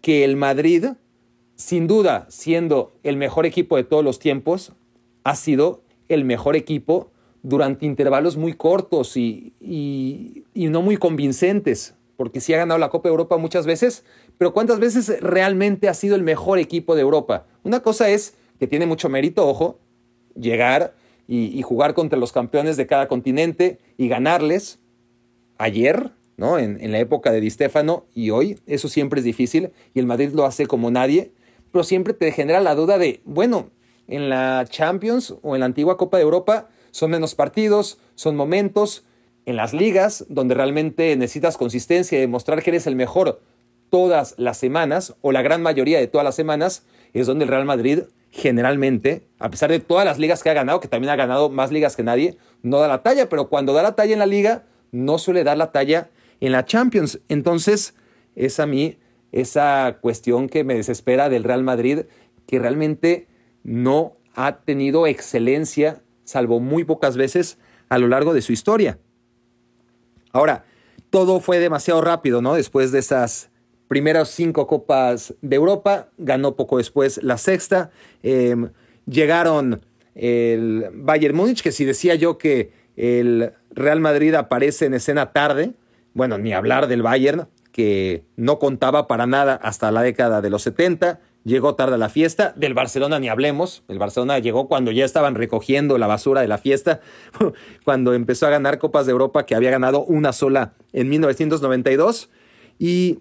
que 0.00 0.22
el 0.22 0.36
Madrid, 0.36 0.90
sin 1.58 1.86
duda, 1.86 2.26
siendo 2.30 2.94
el 3.02 3.18
mejor 3.18 3.44
equipo 3.44 3.76
de 3.76 3.84
todos 3.84 4.02
los 4.02 4.18
tiempos, 4.18 4.72
ha 5.24 5.36
sido 5.36 5.82
el 6.08 6.24
mejor 6.24 6.56
equipo 6.56 7.10
durante 7.42 7.84
intervalos 7.84 8.38
muy 8.38 8.54
cortos 8.54 9.18
y, 9.18 9.52
y, 9.60 10.44
y 10.54 10.68
no 10.68 10.80
muy 10.80 10.96
convincentes 10.96 11.94
porque 12.18 12.40
sí 12.40 12.52
ha 12.52 12.58
ganado 12.58 12.78
la 12.78 12.90
Copa 12.90 13.08
de 13.08 13.12
Europa 13.12 13.36
muchas 13.36 13.64
veces, 13.64 14.04
pero 14.38 14.52
¿cuántas 14.52 14.80
veces 14.80 15.20
realmente 15.20 15.88
ha 15.88 15.94
sido 15.94 16.16
el 16.16 16.24
mejor 16.24 16.58
equipo 16.58 16.96
de 16.96 17.02
Europa? 17.02 17.46
Una 17.62 17.78
cosa 17.78 18.10
es 18.10 18.34
que 18.58 18.66
tiene 18.66 18.86
mucho 18.86 19.08
mérito, 19.08 19.46
ojo, 19.46 19.78
llegar 20.34 20.94
y, 21.28 21.62
jugar 21.62 21.94
contra 21.94 22.18
los 22.18 22.32
campeones 22.32 22.76
de 22.76 22.88
cada 22.88 23.06
continente 23.06 23.78
y 23.96 24.08
ganarles. 24.08 24.80
Ayer 25.58 26.10
¿no? 26.36 26.58
En, 26.58 26.90
la 26.90 26.98
época 26.98 27.30
de 27.30 27.40
Di 27.40 27.50
Stefano 27.50 28.04
y 28.16 28.30
hoy, 28.30 28.58
eso 28.66 28.88
siempre 28.88 29.20
es 29.20 29.24
difícil 29.24 29.70
y 29.94 30.00
el 30.00 30.06
Madrid 30.06 30.30
lo 30.32 30.44
hace 30.44 30.66
como 30.66 30.90
nadie, 30.90 31.30
pero 31.72 31.84
siempre 31.84 32.14
te 32.14 32.32
genera 32.32 32.60
la 32.60 32.74
duda 32.74 32.98
de, 32.98 33.20
bueno, 33.24 33.70
en 34.06 34.30
la 34.30 34.64
Champions 34.68 35.34
o 35.42 35.54
en 35.54 35.60
la 35.60 35.66
antigua 35.66 35.96
Copa 35.96 36.16
de 36.16 36.22
Europa 36.22 36.68
son 36.90 37.10
menos 37.10 37.34
partidos, 37.34 37.98
son 38.14 38.36
momentos, 38.36 39.04
en 39.46 39.56
las 39.56 39.72
ligas 39.72 40.26
donde 40.28 40.54
realmente 40.54 41.16
necesitas 41.16 41.56
consistencia 41.56 42.18
y 42.18 42.20
demostrar 42.20 42.62
que 42.62 42.70
eres 42.70 42.86
el 42.86 42.96
mejor 42.96 43.40
todas 43.88 44.34
las 44.36 44.58
semanas 44.58 45.14
o 45.22 45.32
la 45.32 45.40
gran 45.40 45.62
mayoría 45.62 45.98
de 45.98 46.06
todas 46.06 46.24
las 46.24 46.34
semanas, 46.34 46.84
es 47.14 47.26
donde 47.26 47.44
el 47.44 47.50
Real 47.50 47.64
Madrid 47.64 48.00
generalmente, 48.30 49.26
a 49.38 49.48
pesar 49.48 49.70
de 49.70 49.80
todas 49.80 50.04
las 50.04 50.18
ligas 50.18 50.42
que 50.42 50.50
ha 50.50 50.54
ganado, 50.54 50.80
que 50.80 50.88
también 50.88 51.10
ha 51.10 51.16
ganado 51.16 51.48
más 51.48 51.72
ligas 51.72 51.96
que 51.96 52.02
nadie, 52.02 52.36
no 52.62 52.78
da 52.78 52.88
la 52.88 53.02
talla, 53.02 53.30
pero 53.30 53.48
cuando 53.48 53.72
da 53.72 53.82
la 53.82 53.96
talla 53.96 54.12
en 54.12 54.18
la 54.18 54.26
liga, 54.26 54.64
no 54.92 55.16
suele 55.16 55.44
dar 55.44 55.56
la 55.56 55.72
talla 55.72 56.10
en 56.40 56.52
la 56.52 56.66
Champions. 56.66 57.20
Entonces, 57.28 57.94
es 58.36 58.60
a 58.60 58.66
mí 58.66 58.98
esa 59.32 59.98
cuestión 60.00 60.48
que 60.48 60.64
me 60.64 60.74
desespera 60.74 61.28
del 61.28 61.44
Real 61.44 61.62
Madrid, 61.62 62.02
que 62.46 62.58
realmente 62.58 63.28
no 63.62 64.16
ha 64.34 64.60
tenido 64.60 65.06
excelencia, 65.06 66.02
salvo 66.24 66.60
muy 66.60 66.84
pocas 66.84 67.16
veces, 67.16 67.58
a 67.88 67.98
lo 67.98 68.08
largo 68.08 68.34
de 68.34 68.42
su 68.42 68.52
historia. 68.52 68.98
Ahora, 70.32 70.64
todo 71.10 71.40
fue 71.40 71.58
demasiado 71.58 72.00
rápido, 72.00 72.42
¿no? 72.42 72.54
Después 72.54 72.92
de 72.92 72.98
esas 72.98 73.50
primeras 73.88 74.28
cinco 74.28 74.66
copas 74.66 75.34
de 75.40 75.56
Europa, 75.56 76.08
ganó 76.18 76.54
poco 76.54 76.78
después 76.78 77.20
la 77.22 77.38
sexta. 77.38 77.90
Em, 78.22 78.70
llegaron 79.06 79.80
el 80.14 80.90
Bayern 80.92 81.36
Múnich, 81.36 81.62
que 81.62 81.72
si 81.72 81.84
decía 81.84 82.14
yo 82.14 82.38
que 82.38 82.72
el 82.96 83.52
Real 83.70 84.00
Madrid 84.00 84.34
aparece 84.34 84.86
en 84.86 84.94
escena 84.94 85.32
tarde, 85.32 85.72
bueno, 86.12 86.36
ni 86.36 86.52
hablar 86.52 86.88
del 86.88 87.02
Bayern, 87.02 87.48
que 87.72 88.24
no 88.36 88.58
contaba 88.58 89.06
para 89.06 89.26
nada 89.26 89.54
hasta 89.54 89.90
la 89.92 90.02
década 90.02 90.40
de 90.40 90.50
los 90.50 90.62
70 90.62 91.20
llegó 91.48 91.74
tarde 91.74 91.94
a 91.94 91.98
la 91.98 92.08
fiesta. 92.08 92.52
Del 92.56 92.74
Barcelona 92.74 93.18
ni 93.18 93.28
hablemos. 93.28 93.82
El 93.88 93.98
Barcelona 93.98 94.38
llegó 94.38 94.68
cuando 94.68 94.92
ya 94.92 95.04
estaban 95.04 95.34
recogiendo 95.34 95.98
la 95.98 96.06
basura 96.06 96.42
de 96.42 96.48
la 96.48 96.58
fiesta, 96.58 97.00
cuando 97.84 98.14
empezó 98.14 98.46
a 98.46 98.50
ganar 98.50 98.78
Copas 98.78 99.06
de 99.06 99.12
Europa, 99.12 99.46
que 99.46 99.54
había 99.54 99.70
ganado 99.70 100.04
una 100.04 100.32
sola 100.32 100.74
en 100.92 101.08
1992. 101.08 102.30
Y 102.78 103.20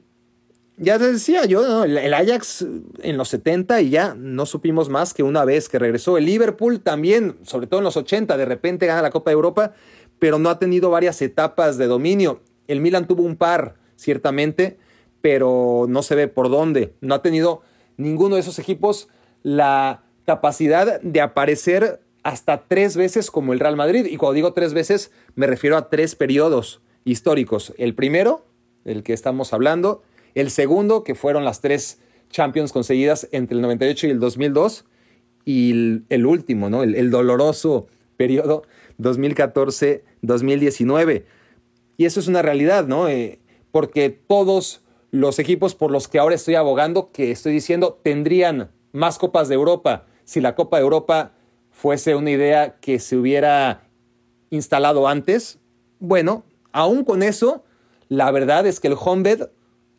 ya 0.78 1.00
te 1.00 1.12
decía 1.12 1.46
yo, 1.46 1.86
el 1.86 2.14
Ajax 2.14 2.66
en 3.02 3.18
los 3.18 3.30
70 3.30 3.82
y 3.82 3.90
ya 3.90 4.14
no 4.16 4.46
supimos 4.46 4.90
más 4.90 5.16
que 5.16 5.24
una 5.24 5.44
vez 5.44 5.70
que 5.70 5.80
regresó. 5.80 6.18
El 6.18 6.26
Liverpool 6.26 6.82
también, 6.82 7.38
sobre 7.44 7.66
todo 7.66 7.80
en 7.80 7.86
los 7.86 7.98
80, 7.98 8.38
de 8.38 8.46
repente 8.46 8.86
gana 8.86 9.02
la 9.02 9.10
Copa 9.10 9.32
de 9.32 9.36
Europa, 9.36 9.74
pero 10.20 10.38
no 10.38 10.50
ha 10.50 10.60
tenido 10.60 10.92
varias 10.92 11.22
etapas 11.22 11.78
de 11.78 11.88
dominio. 11.88 12.42
El 12.68 12.82
Milan 12.82 13.08
tuvo 13.08 13.24
un 13.24 13.38
par, 13.38 13.76
ciertamente, 13.98 14.78
pero 15.22 15.88
no 15.90 16.04
se 16.04 16.16
ve 16.16 16.30
por 16.30 16.50
dónde. 16.50 16.94
No 17.02 17.16
ha 17.16 17.22
tenido 17.22 17.64
ninguno 17.98 18.36
de 18.36 18.42
esos 18.42 18.60
equipos 18.60 19.10
la 19.44 20.04
capacidad 20.26 21.02
de 21.02 21.22
aparecer 21.22 22.02
hasta 22.24 22.66
tres 22.68 22.98
veces 22.98 23.30
como 23.32 23.54
el 23.54 23.60
Real 23.60 23.76
Madrid. 23.76 24.06
Y 24.10 24.18
cuando 24.18 24.34
digo 24.36 24.54
tres 24.54 24.74
veces, 24.74 25.12
me 25.36 25.46
refiero 25.48 25.76
a 25.78 25.90
tres 25.90 26.16
periodos 26.16 26.82
históricos. 27.06 27.74
El 27.78 27.96
primero, 27.96 28.46
el 28.86 29.02
que 29.04 29.14
estamos 29.14 29.54
hablando. 29.54 30.04
El 30.36 30.52
segundo, 30.52 31.04
que 31.04 31.16
fueron 31.16 31.44
las 31.46 31.62
tres 31.62 32.00
Champions 32.30 32.74
conseguidas 32.74 33.30
entre 33.32 33.56
el 33.56 33.62
98 33.62 34.08
y 34.08 34.10
el 34.10 34.20
2002. 34.20 34.84
Y 35.46 36.02
el, 36.10 36.26
último, 36.26 36.70
¿no? 36.70 36.84
El, 36.84 37.10
doloroso 37.10 37.88
periodo 38.18 38.64
2014-2019. 39.00 41.24
Y 41.96 42.04
eso 42.04 42.20
es 42.20 42.28
una 42.28 42.42
realidad, 42.42 42.88
¿no? 42.88 43.08
Eh, 43.08 43.40
porque 43.78 44.10
todos 44.10 44.82
los 45.12 45.38
equipos 45.38 45.76
por 45.76 45.92
los 45.92 46.08
que 46.08 46.18
ahora 46.18 46.34
estoy 46.34 46.56
abogando, 46.56 47.12
que 47.12 47.30
estoy 47.30 47.54
diciendo, 47.54 48.00
tendrían 48.02 48.72
más 48.92 49.20
Copas 49.20 49.50
de 49.50 49.54
Europa 49.54 50.06
si 50.24 50.42
la 50.42 50.56
Copa 50.56 50.78
de 50.78 50.84
Europa 50.84 51.34
fuese 51.70 52.16
una 52.16 52.32
idea 52.32 52.80
que 52.80 52.98
se 52.98 53.16
hubiera 53.16 53.84
instalado 54.50 55.08
antes. 55.08 55.60
Bueno, 56.00 56.44
aún 56.72 57.04
con 57.04 57.22
eso, 57.22 57.66
la 58.10 58.32
verdad 58.32 58.66
es 58.66 58.80
que 58.80 58.88
el 58.88 58.96
Honved 59.00 59.44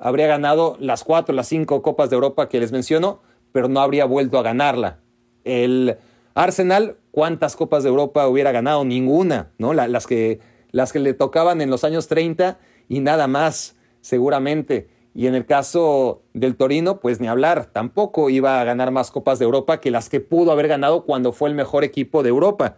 habría 0.01 0.27
ganado 0.27 0.77
las 0.81 1.05
cuatro, 1.05 1.33
las 1.33 1.47
cinco 1.47 1.81
Copas 1.81 2.11
de 2.11 2.17
Europa 2.17 2.49
que 2.49 2.59
les 2.59 2.73
menciono, 2.73 3.21
pero 3.53 3.69
no 3.69 3.79
habría 3.79 4.07
vuelto 4.07 4.41
a 4.41 4.43
ganarla. 4.43 4.99
El 5.45 5.99
Arsenal, 6.35 6.97
¿cuántas 7.13 7.55
Copas 7.55 7.85
de 7.85 7.91
Europa 7.91 8.27
hubiera 8.27 8.51
ganado? 8.51 8.85
Ninguna, 8.85 9.53
¿no? 9.57 9.73
las, 9.73 10.09
que, 10.09 10.41
las 10.73 10.93
que 10.93 10.99
le 10.99 11.15
tocaban 11.15 11.61
en 11.61 11.71
los 11.71 11.85
años 11.85 12.09
30 12.09 12.59
y 12.89 13.01
nada 13.01 13.27
más, 13.27 13.77
seguramente. 14.01 14.89
Y 15.15 15.27
en 15.27 15.35
el 15.35 15.47
caso 15.47 16.23
del 16.33 16.57
Torino, 16.57 17.01
pues 17.01 17.21
ni 17.21 17.27
hablar, 17.27 17.67
tampoco 17.73 18.31
iba 18.31 18.61
a 18.61 18.65
ganar 18.65 18.91
más 18.93 19.11
Copas 19.11 19.39
de 19.39 19.45
Europa 19.45 19.81
que 19.81 19.91
las 19.91 20.09
que 20.09 20.21
pudo 20.21 20.53
haber 20.53 20.69
ganado 20.69 21.05
cuando 21.05 21.33
fue 21.33 21.49
el 21.49 21.55
mejor 21.55 21.85
equipo 21.85 22.23
de 22.23 22.29
Europa. 22.29 22.77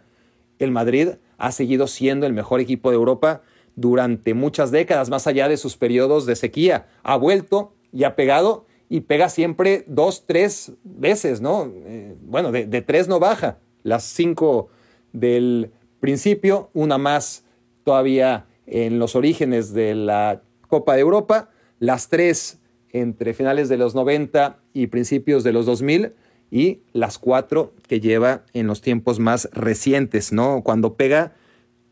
El 0.58 0.70
Madrid 0.70 1.10
ha 1.38 1.52
seguido 1.52 1.86
siendo 1.86 2.26
el 2.26 2.32
mejor 2.32 2.60
equipo 2.60 2.90
de 2.90 2.96
Europa 2.96 3.42
durante 3.76 4.34
muchas 4.34 4.70
décadas, 4.70 5.10
más 5.10 5.26
allá 5.26 5.48
de 5.48 5.56
sus 5.56 5.76
periodos 5.76 6.26
de 6.26 6.36
sequía. 6.36 6.86
Ha 7.02 7.16
vuelto 7.16 7.74
y 7.92 8.04
ha 8.04 8.16
pegado 8.16 8.66
y 8.88 9.02
pega 9.02 9.28
siempre 9.28 9.84
dos, 9.86 10.24
tres 10.26 10.72
veces, 10.82 11.40
¿no? 11.40 11.70
Eh, 11.84 12.16
bueno, 12.22 12.52
de, 12.52 12.66
de 12.66 12.82
tres 12.82 13.06
no 13.06 13.20
baja. 13.20 13.58
Las 13.82 14.04
cinco 14.04 14.68
del 15.12 15.72
principio, 16.00 16.70
una 16.74 16.98
más 16.98 17.44
todavía 17.84 18.46
en 18.70 18.98
los 18.98 19.16
orígenes 19.16 19.74
de 19.74 19.94
la 19.94 20.42
Copa 20.68 20.94
de 20.94 21.00
Europa 21.00 21.50
las 21.80 22.08
tres 22.08 22.58
entre 22.92 23.34
finales 23.34 23.68
de 23.68 23.76
los 23.76 23.94
90 23.94 24.58
y 24.72 24.86
principios 24.88 25.42
de 25.42 25.52
los 25.52 25.66
2000 25.66 26.12
y 26.50 26.80
las 26.92 27.18
cuatro 27.18 27.72
que 27.88 28.00
lleva 28.00 28.42
en 28.52 28.66
los 28.66 28.80
tiempos 28.80 29.18
más 29.18 29.48
recientes, 29.52 30.32
¿no? 30.32 30.62
Cuando 30.62 30.94
pega, 30.94 31.32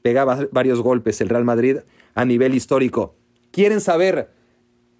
pega 0.03 0.25
varios 0.53 0.81
golpes 0.81 1.21
el 1.21 1.29
Real 1.29 1.45
Madrid 1.45 1.79
a 2.15 2.25
nivel 2.25 2.55
histórico. 2.55 3.15
¿Quieren 3.51 3.81
saber 3.81 4.31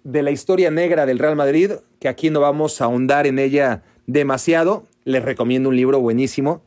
de 0.03 0.23
la 0.23 0.31
historia 0.31 0.71
negra 0.71 1.05
del 1.05 1.19
Real 1.19 1.35
Madrid? 1.35 1.71
Que 1.99 2.07
aquí 2.07 2.29
no 2.29 2.39
vamos 2.39 2.81
a 2.81 2.85
ahondar 2.85 3.27
en 3.27 3.37
ella 3.37 3.83
demasiado. 4.07 4.87
Les 5.03 5.23
recomiendo 5.23 5.69
un 5.69 5.75
libro 5.75 5.99
buenísimo. 5.99 6.63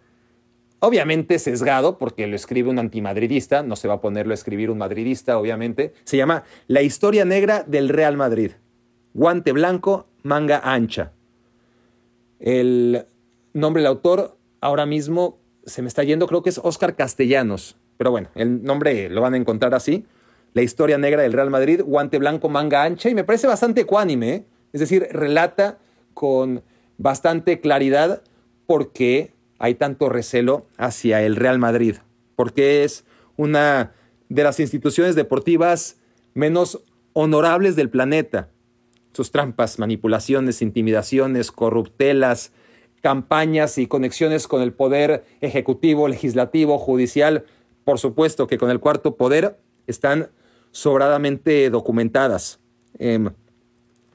Obviamente 0.85 1.39
sesgado, 1.39 1.97
porque 1.97 2.27
lo 2.27 2.35
escribe 2.35 2.69
un 2.69 2.81
antimadridista, 2.81 3.63
no 3.63 3.77
se 3.77 3.87
va 3.87 3.95
a 3.95 4.01
ponerlo 4.01 4.33
a 4.33 4.35
escribir 4.35 4.69
un 4.69 4.79
madridista, 4.79 5.39
obviamente. 5.39 5.95
Se 6.03 6.17
llama 6.17 6.43
La 6.67 6.83
historia 6.83 7.25
negra 7.25 7.63
del 7.65 7.89
Real 7.89 8.17
Madrid. 8.17 8.51
Guante 9.15 9.53
blanco, 9.53 10.09
manga 10.25 10.61
ancha. 10.65 11.13
El 12.41 13.07
nombre 13.53 13.81
del 13.81 13.87
autor 13.87 14.37
ahora 14.61 14.85
mismo 14.85 15.39
se 15.65 15.83
me 15.83 15.89
está 15.89 16.03
yendo, 16.03 16.27
creo 16.27 16.43
que 16.43 16.51
es 16.51 16.59
Oscar 16.59 16.97
Castellanos. 16.97 17.77
Pero 17.97 18.11
bueno, 18.11 18.31
el 18.35 18.65
nombre 18.65 19.09
lo 19.09 19.21
van 19.21 19.35
a 19.35 19.37
encontrar 19.37 19.77
así. 19.77 20.05
La 20.53 20.63
historia 20.63 20.99
negra 20.99 21.23
del 21.23 21.33
Real 21.33 21.51
Madrid, 21.51 21.81
guante 21.87 22.19
blanco, 22.19 22.49
manga 22.49 22.83
ancha. 22.83 23.09
Y 23.09 23.15
me 23.15 23.23
parece 23.23 23.47
bastante 23.47 23.83
ecuánime, 23.83 24.35
¿eh? 24.35 24.45
es 24.73 24.81
decir, 24.81 25.07
relata 25.13 25.79
con 26.13 26.65
bastante 26.99 27.61
claridad 27.61 28.25
por 28.67 28.91
qué 28.91 29.32
hay 29.63 29.77
tanto 29.77 30.09
recelo 30.09 30.67
hacia 30.77 31.23
el 31.23 31.37
Real 31.37 31.61
Madrid, 31.61 31.99
porque 32.35 32.83
es 32.83 33.05
una 33.37 33.93
de 34.29 34.43
las 34.43 34.59
instituciones 34.59 35.15
deportivas 35.15 36.01
menos 36.35 36.83
honorables 37.13 37.77
del 37.77 37.89
planeta. 37.89 38.49
Sus 39.13 39.31
trampas, 39.31 39.79
manipulaciones, 39.79 40.63
intimidaciones, 40.63 41.53
corruptelas, 41.53 42.51
campañas 43.03 43.79
y 43.79 43.87
conexiones 43.87 44.49
con 44.49 44.63
el 44.63 44.73
poder 44.73 45.25
ejecutivo, 45.41 46.09
legislativo, 46.09 46.77
judicial, 46.77 47.45
por 47.85 48.01
supuesto 48.01 48.49
que 48.49 48.59
con 48.59 48.69
el 48.69 48.81
cuarto 48.81 49.15
poder, 49.15 49.61
están 49.87 50.31
sobradamente 50.73 51.71
documentadas. 51.71 52.59
Em, 52.99 53.31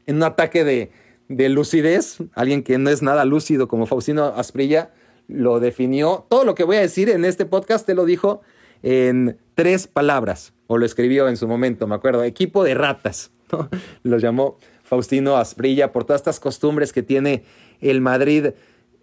en 0.07 0.15
un 0.17 0.23
ataque 0.23 0.65
de, 0.65 0.91
de 1.29 1.47
lucidez, 1.47 2.17
alguien 2.33 2.63
que 2.63 2.77
no 2.77 2.89
es 2.89 3.01
nada 3.01 3.23
lúcido 3.23 3.69
como 3.69 3.85
Faustino 3.85 4.25
Asprilla, 4.25 4.91
lo 5.27 5.59
definió. 5.59 6.25
Todo 6.29 6.45
lo 6.45 6.55
que 6.55 6.63
voy 6.63 6.77
a 6.77 6.81
decir 6.81 7.09
en 7.09 7.25
este 7.25 7.45
podcast 7.45 7.85
te 7.85 7.95
lo 7.95 8.05
dijo 8.05 8.41
en 8.83 9.37
tres 9.55 9.87
palabras, 9.87 10.53
o 10.67 10.77
lo 10.77 10.85
escribió 10.85 11.27
en 11.27 11.37
su 11.37 11.47
momento, 11.47 11.87
me 11.87 11.95
acuerdo, 11.95 12.23
equipo 12.23 12.63
de 12.63 12.75
ratas. 12.75 13.31
Lo 14.03 14.17
llamó 14.17 14.57
Faustino 14.83 15.37
Asprilla 15.37 15.91
por 15.91 16.03
todas 16.03 16.19
estas 16.19 16.39
costumbres 16.39 16.91
que 16.91 17.01
tiene 17.01 17.43
el 17.79 18.01
Madrid. 18.01 18.47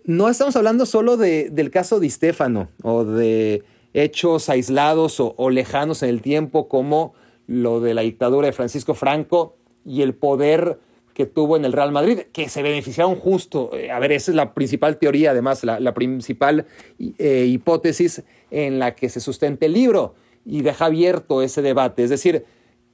No 0.04 0.28
estamos 0.28 0.54
hablando 0.54 0.84
solo 0.84 1.16
de, 1.16 1.48
del 1.50 1.70
caso 1.70 1.98
de 1.98 2.10
Stefano 2.10 2.68
o 2.82 3.04
de 3.04 3.64
hechos 3.94 4.48
aislados 4.48 5.16
o 5.18 5.50
lejanos 5.50 6.02
en 6.02 6.10
el 6.10 6.20
tiempo 6.20 6.68
como 6.68 7.14
lo 7.46 7.80
de 7.80 7.94
la 7.94 8.02
dictadura 8.02 8.46
de 8.46 8.52
Francisco 8.52 8.94
Franco 8.94 9.56
y 9.84 10.02
el 10.02 10.14
poder 10.14 10.78
que 11.14 11.26
tuvo 11.26 11.56
en 11.56 11.64
el 11.64 11.72
Real 11.72 11.92
Madrid, 11.92 12.22
que 12.32 12.48
se 12.48 12.62
beneficiaron 12.62 13.14
justo. 13.14 13.70
Eh, 13.72 13.90
a 13.90 13.98
ver, 14.00 14.12
esa 14.12 14.32
es 14.32 14.34
la 14.34 14.52
principal 14.52 14.98
teoría, 14.98 15.30
además, 15.30 15.62
la, 15.64 15.94
principal 15.94 16.66
eh, 16.98 17.46
hipótesis 17.48 18.24
en 18.50 18.80
la 18.80 18.94
que 18.94 19.08
se 19.08 19.20
sustenta 19.20 19.64
el 19.66 19.72
libro 19.72 20.14
y 20.44 20.62
deja 20.62 20.86
abierto 20.86 21.40
ese 21.40 21.62
debate. 21.62 22.02
Es 22.02 22.10
decir, 22.10 22.44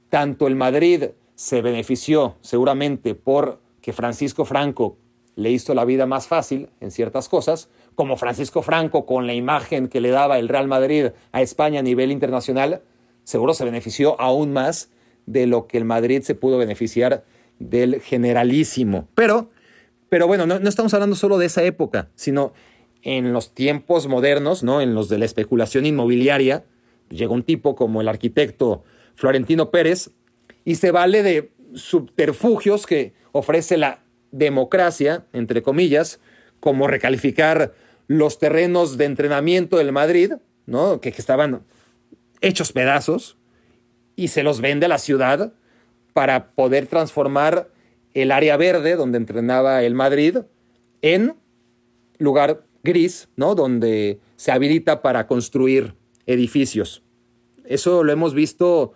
tanto 0.09 0.47
el 0.47 0.55
Madrid 0.55 1.05
se 1.35 1.61
benefició 1.61 2.35
seguramente 2.41 3.15
por 3.15 3.59
que 3.81 3.91
Francisco 3.91 4.45
Franco 4.45 4.97
le 5.35 5.49
hizo 5.49 5.73
la 5.73 5.85
vida 5.85 6.05
más 6.05 6.27
fácil 6.27 6.69
en 6.79 6.91
ciertas 6.91 7.27
cosas, 7.27 7.69
como 7.95 8.17
Francisco 8.17 8.61
Franco 8.61 9.07
con 9.07 9.25
la 9.25 9.33
imagen 9.33 9.87
que 9.87 10.01
le 10.01 10.11
daba 10.11 10.37
el 10.37 10.47
Real 10.47 10.67
Madrid 10.67 11.07
a 11.31 11.41
España 11.41 11.79
a 11.79 11.83
nivel 11.83 12.11
internacional, 12.11 12.83
seguro 13.23 13.55
se 13.55 13.65
benefició 13.65 14.19
aún 14.21 14.53
más 14.53 14.91
de 15.25 15.47
lo 15.47 15.65
que 15.67 15.77
el 15.77 15.85
Madrid 15.85 16.21
se 16.21 16.35
pudo 16.35 16.57
beneficiar 16.57 17.23
del 17.61 18.01
generalísimo. 18.01 19.07
Pero, 19.15 19.51
pero 20.09 20.27
bueno, 20.27 20.45
no, 20.45 20.55
estamos 20.67 20.93
hablando 20.93 21.15
solo 21.15 21.37
de 21.37 21.45
esa 21.45 21.63
época, 21.63 22.09
sino 22.15 22.53
en 23.03 23.33
los 23.33 23.53
tiempos 23.53 24.07
modernos, 24.07 24.63
¿no? 24.63 24.81
en 24.81 24.93
los 24.93 25.09
de 25.09 25.17
la 25.17 25.25
especulación 25.25 25.85
inmobiliaria, 25.85 26.65
llega 27.09 27.31
un 27.31 27.43
tipo 27.43 27.75
como 27.75 28.01
el 28.01 28.07
arquitecto 28.07 28.83
Florentino 29.15 29.71
Pérez 29.71 30.11
y 30.65 30.75
se 30.75 30.91
vale 30.91 31.23
de 31.23 31.51
subterfugios 31.73 32.85
que 32.85 33.13
ofrece 33.31 33.77
la 33.77 34.03
democracia, 34.31 35.25
entre 35.33 35.61
comillas, 35.61 36.19
como 36.59 36.87
recalificar 36.87 37.73
los 38.07 38.39
terrenos 38.39 38.97
de 38.97 39.05
entrenamiento 39.05 39.77
del 39.77 39.91
Madrid, 39.91 40.33
¿no? 40.65 41.01
que, 41.01 41.09
estaban 41.09 41.63
hechos 42.41 42.71
pedazos, 42.71 43.37
y 44.15 44.27
se 44.27 44.43
los 44.43 44.61
vende 44.61 44.85
a 44.85 44.89
la 44.89 44.97
ciudad 44.97 45.53
para 46.13 46.51
poder 46.51 46.87
transformar 46.87 47.69
el 48.13 48.31
área 48.31 48.57
verde 48.57 48.95
donde 48.95 49.17
entrenaba 49.17 49.83
el 49.83 49.95
Madrid 49.95 50.39
en 51.01 51.35
lugar 52.17 52.63
gris, 52.83 53.29
¿no? 53.35 53.55
donde 53.55 54.19
se 54.35 54.51
habilita 54.51 55.01
para 55.01 55.27
construir 55.27 55.95
edificios. 56.25 57.03
Eso 57.65 58.03
lo 58.03 58.11
hemos 58.11 58.33
visto 58.33 58.93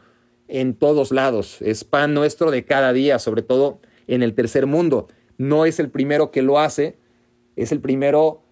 en 0.47 0.75
todos 0.75 1.11
lados, 1.11 1.61
es 1.61 1.83
pan 1.83 2.13
nuestro 2.13 2.51
de 2.51 2.65
cada 2.65 2.93
día, 2.93 3.19
sobre 3.19 3.41
todo 3.41 3.79
en 4.07 4.21
el 4.21 4.35
tercer 4.35 4.67
mundo. 4.67 5.07
No 5.37 5.65
es 5.65 5.79
el 5.79 5.89
primero 5.89 6.31
que 6.31 6.41
lo 6.41 6.59
hace, 6.59 6.97
es 7.55 7.71
el 7.71 7.79
primero 7.79 8.43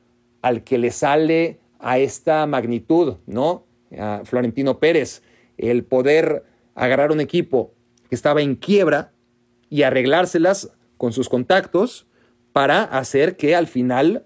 al 0.42 0.64
que 0.64 0.78
le 0.78 0.92
sale 0.92 1.60
a 1.80 2.00
esta 2.00 2.46
magnitud, 2.48 3.16
¿no? 3.28 3.66
A 3.98 4.22
Florentino 4.24 4.80
Pérez, 4.80 5.22
el 5.58 5.84
poder 5.84 6.44
agarrar 6.74 7.12
un 7.12 7.22
equipo 7.22 7.74
estaba 8.14 8.42
en 8.42 8.56
quiebra 8.56 9.14
y 9.70 9.84
arreglárselas 9.84 10.72
con 10.98 11.14
sus 11.14 11.30
contactos 11.30 12.08
para 12.52 12.84
hacer 12.84 13.36
que 13.36 13.56
al 13.56 13.68
final 13.68 14.26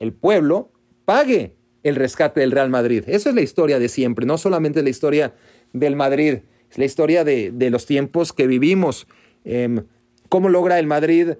el 0.00 0.12
pueblo 0.12 0.72
pague 1.04 1.56
el 1.82 1.94
rescate 1.94 2.40
del 2.40 2.50
Real 2.50 2.70
Madrid. 2.70 3.04
Esa 3.06 3.28
es 3.28 3.34
la 3.34 3.42
historia 3.42 3.78
de 3.78 3.88
siempre, 3.88 4.26
no 4.26 4.38
solamente 4.38 4.82
la 4.82 4.90
historia 4.90 5.34
del 5.72 5.94
Madrid, 5.94 6.38
es 6.70 6.78
la 6.78 6.84
historia 6.84 7.24
de, 7.24 7.52
los 7.70 7.86
tiempos 7.86 8.32
que 8.32 8.46
vivimos. 8.46 9.06
Em, 9.44 9.84
¿Cómo 10.28 10.48
logra 10.48 10.78
el 10.78 10.86
Madrid 10.86 11.34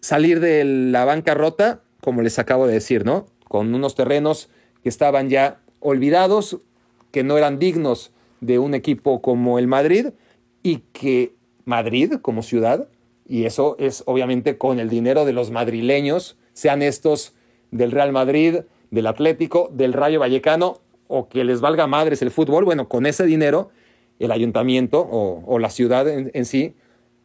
salir 0.00 0.40
de 0.40 0.64
la 0.64 1.04
bancarrota? 1.04 1.82
Como 2.00 2.22
les 2.22 2.38
acabo 2.38 2.66
de 2.66 2.74
decir, 2.74 3.04
¿no? 3.04 3.26
Con 3.48 3.74
unos 3.74 3.94
terrenos 3.94 4.48
que 4.82 4.88
estaban 4.88 5.28
ya 5.28 5.60
olvidados, 5.80 6.58
que 7.10 7.22
no 7.22 7.36
eran 7.36 7.58
dignos 7.58 8.12
de 8.40 8.58
un 8.58 8.74
equipo 8.74 9.20
como 9.20 9.58
el 9.58 9.66
Madrid 9.66 10.08
y 10.66 10.78
que 10.92 11.36
Madrid 11.64 12.14
como 12.22 12.42
ciudad, 12.42 12.88
y 13.24 13.44
eso 13.44 13.76
es 13.78 14.02
obviamente 14.06 14.58
con 14.58 14.80
el 14.80 14.88
dinero 14.88 15.24
de 15.24 15.32
los 15.32 15.52
madrileños, 15.52 16.36
sean 16.54 16.82
estos 16.82 17.34
del 17.70 17.92
Real 17.92 18.10
Madrid, 18.10 18.62
del 18.90 19.06
Atlético, 19.06 19.70
del 19.72 19.92
Rayo 19.92 20.18
Vallecano 20.18 20.80
o 21.06 21.28
que 21.28 21.44
les 21.44 21.60
valga 21.60 21.86
madres 21.86 22.20
el 22.20 22.32
fútbol, 22.32 22.64
bueno, 22.64 22.88
con 22.88 23.06
ese 23.06 23.26
dinero 23.26 23.70
el 24.18 24.32
ayuntamiento 24.32 25.06
o, 25.08 25.58
la 25.60 25.70
ciudad 25.70 26.08
en, 26.08 26.44
sí 26.44 26.74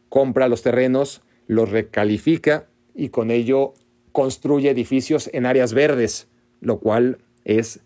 compra 0.08 0.46
los 0.46 0.62
terrenos, 0.62 1.22
los 1.48 1.68
recalifica 1.68 2.68
y 2.94 3.08
con 3.08 3.32
ello 3.32 3.74
construye 4.12 4.70
edificios 4.70 5.28
en 5.32 5.46
áreas 5.46 5.74
verdes, 5.74 6.28
lo 6.60 6.78
cual 6.78 7.18
es 7.44 7.80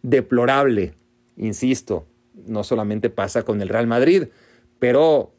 deplorable, 0.00 0.94
insisto, 1.36 2.06
no 2.46 2.64
solamente 2.64 3.10
pasa 3.10 3.42
con 3.42 3.60
el 3.60 3.68
Real 3.68 3.86
Madrid, 3.86 4.28
pero 4.82 5.32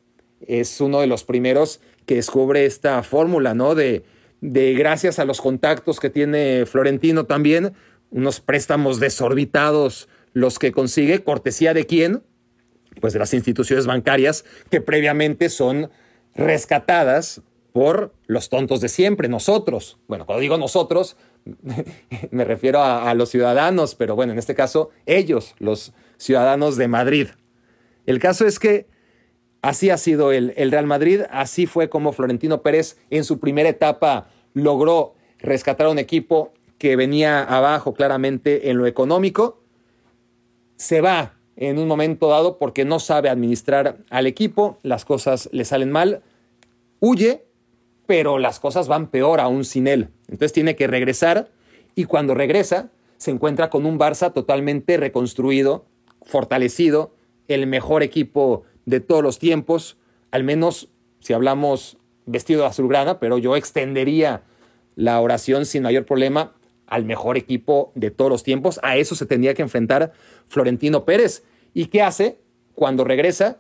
es 0.48 0.80
uno 0.80 1.02
de 1.02 1.08
los 1.08 1.26
primeros 1.26 1.82
que 2.06 2.16
descubre 2.16 2.66
esta 2.66 3.04
fórmula, 3.04 3.54
¿no? 3.54 3.76
De, 3.76 4.06
gracias 4.39 5.20
a 5.20 5.26
los 5.26 5.41
contactos 5.41 6.00
que 6.00 6.10
tiene 6.10 6.66
Florentino 6.66 7.26
también, 7.26 7.74
unos 8.10 8.39
préstamos 8.39 9.02
desorbitados 9.02 10.08
los 10.32 10.60
que 10.60 10.72
consigue, 10.72 11.26
cortesía 11.26 11.74
de 11.74 11.86
quién? 11.86 12.24
Pues 13.02 13.12
de 13.12 13.20
las 13.20 13.34
instituciones 13.34 13.86
bancarias 13.86 14.46
que 14.70 14.80
previamente 14.80 15.50
son 15.50 15.91
rescatadas 16.36 17.41
por 17.74 18.14
los 18.28 18.48
tontos 18.48 18.80
de 18.80 18.88
siempre, 18.88 19.28
nosotros. 19.28 19.98
Bueno, 20.08 20.26
cuando 20.26 20.39
digo 20.39 20.58
nosotros, 20.58 21.18
me 22.32 22.46
refiero 22.46 22.82
a, 22.82 23.14
los 23.14 23.28
ciudadanos, 23.28 23.96
pero 23.96 24.16
bueno, 24.16 24.32
en 24.32 24.39
este 24.39 24.56
caso, 24.56 24.91
ellos, 25.06 25.54
los 25.60 25.91
ciudadanos 26.16 26.78
de 26.78 26.88
Madrid. 26.88 27.28
El 28.06 28.20
caso 28.20 28.46
es 28.48 28.58
que 28.58 28.93
así 29.64 29.89
ha 29.89 29.97
sido 29.97 30.32
el, 30.32 30.53
el 30.57 30.72
Real 30.72 30.86
Madrid, 30.86 31.22
así 31.32 31.66
fue 31.66 31.89
como 31.89 32.11
Florentino 32.11 32.61
Pérez 32.61 32.97
en 33.09 33.24
su 33.24 33.39
primera 33.39 33.70
etapa 33.70 34.28
logró 34.53 35.16
rescatar 35.39 35.88
a 35.88 35.89
un 35.89 35.97
equipo 35.97 36.51
que 36.78 36.95
venía 36.95 37.41
abajo 37.41 37.93
claramente 37.93 38.70
en 38.70 38.78
lo 38.78 38.86
económico, 38.86 39.64
se 40.76 41.01
va 41.01 41.34
en 41.55 41.80
un 41.80 41.88
momento 41.88 42.28
dado 42.28 42.57
porque 42.57 42.84
no 42.84 42.99
sabe 42.99 43.30
administrar 43.30 43.99
al 44.09 44.28
equipo, 44.28 44.80
las 44.84 45.05
cosas 45.05 45.49
le 45.53 45.66
salen 45.66 45.91
mal, 45.91 46.24
huye, 46.99 47.45
pero 48.05 48.39
las 48.39 48.59
cosas 48.59 48.89
van 48.89 49.07
peor 49.07 49.39
aún 49.39 49.64
sin 49.64 49.88
él. 49.88 50.09
Entonces 50.28 50.51
tiene 50.51 50.76
que 50.76 50.88
regresar 50.88 51.51
y 51.95 52.03
cuando 52.03 52.34
regresa 52.34 52.89
se 53.18 53.32
encuentra 53.32 53.70
con 53.70 53.86
un 53.86 53.97
Barça 53.97 54.34
totalmente 54.34 54.97
reconstruido, 54.97 55.86
fortalecido, 56.24 57.16
el 57.47 57.68
mejor 57.68 58.03
equipo 58.03 58.64
de 58.86 59.00
todos 59.00 59.24
los 59.24 59.40
tiempos, 59.40 59.98
al 60.32 60.44
menos 60.44 60.90
si 61.20 61.34
hablamos 61.34 61.98
vestido 62.26 62.62
de 62.62 62.68
azulgrana, 62.68 63.20
pero 63.20 63.38
yo 63.38 63.56
extendería 63.56 64.44
la 64.96 65.20
oración 65.20 65.66
sin 65.66 65.84
mayor 65.84 66.06
problema 66.06 66.54
al 66.88 67.06
mejor 67.06 67.38
equipo 67.38 67.92
de 67.96 68.12
todos 68.12 68.30
los 68.30 68.44
tiempos. 68.44 68.80
A 68.84 68.98
eso 68.98 69.16
se 69.16 69.26
tendría 69.26 69.54
que 69.54 69.62
enfrentar 69.62 70.14
Florentino 70.48 71.06
Pérez. 71.06 71.44
¿Y 71.74 71.86
qué 71.86 72.02
hace 72.02 72.40
cuando 72.76 73.04
regresa? 73.04 73.60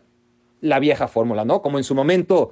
La 0.61 0.79
vieja 0.79 1.07
fórmula, 1.07 1.43
¿no? 1.43 1.61
Como 1.61 1.77
en 1.77 1.83
su 1.83 1.95
momento 1.95 2.51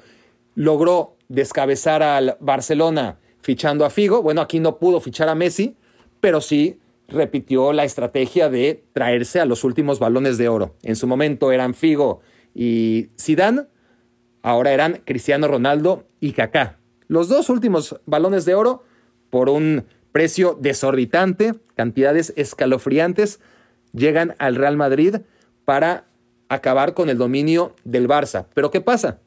logró 0.56 1.16
descabezar 1.30 2.04
al 2.04 2.36
Barcelona 2.40 3.20
fichando 3.42 3.86
a 3.86 3.90
Figo. 3.90 4.22
Bueno, 4.22 4.42
aquí 4.42 4.60
no 4.60 4.80
pudo 4.80 5.00
fichar 5.00 5.30
a 5.30 5.36
Messi, 5.36 5.76
pero 6.20 6.42
sí 6.42 6.80
repitió 7.08 7.74
la 7.74 7.84
estrategia 7.84 8.50
de 8.50 8.84
traerse 8.94 9.40
a 9.40 9.46
los 9.46 9.64
últimos 9.64 10.00
balones 10.00 10.38
de 10.38 10.50
oro. 10.50 10.76
En 10.84 10.96
su 10.96 11.08
momento 11.08 11.52
eran 11.52 11.74
Figo 11.74 12.22
y 12.54 13.10
Zidane, 13.20 13.64
ahora 14.42 14.72
eran 14.72 15.02
Cristiano 15.06 15.48
Ronaldo 15.48 16.08
y 16.20 16.34
Kaká. 16.34 16.80
Los 17.08 17.28
dos 17.30 17.50
últimos 17.50 18.00
balones 18.06 18.46
de 18.46 18.56
oro 18.56 18.84
por 19.30 19.50
un 19.50 19.86
precio 20.12 20.58
desorbitante, 20.60 21.54
cantidades 21.76 22.34
escalofriantes, 22.36 23.40
llegan 23.94 24.36
al 24.40 24.56
Real 24.56 24.78
Madrid 24.78 25.18
para 25.66 26.06
acabar 26.50 26.94
con 26.94 27.10
el 27.10 27.18
dominio 27.18 27.76
del 27.84 28.08
Barça. 28.08 28.48
Pero 28.54 28.72
¿qué 28.72 28.82
pasa? 28.82 29.20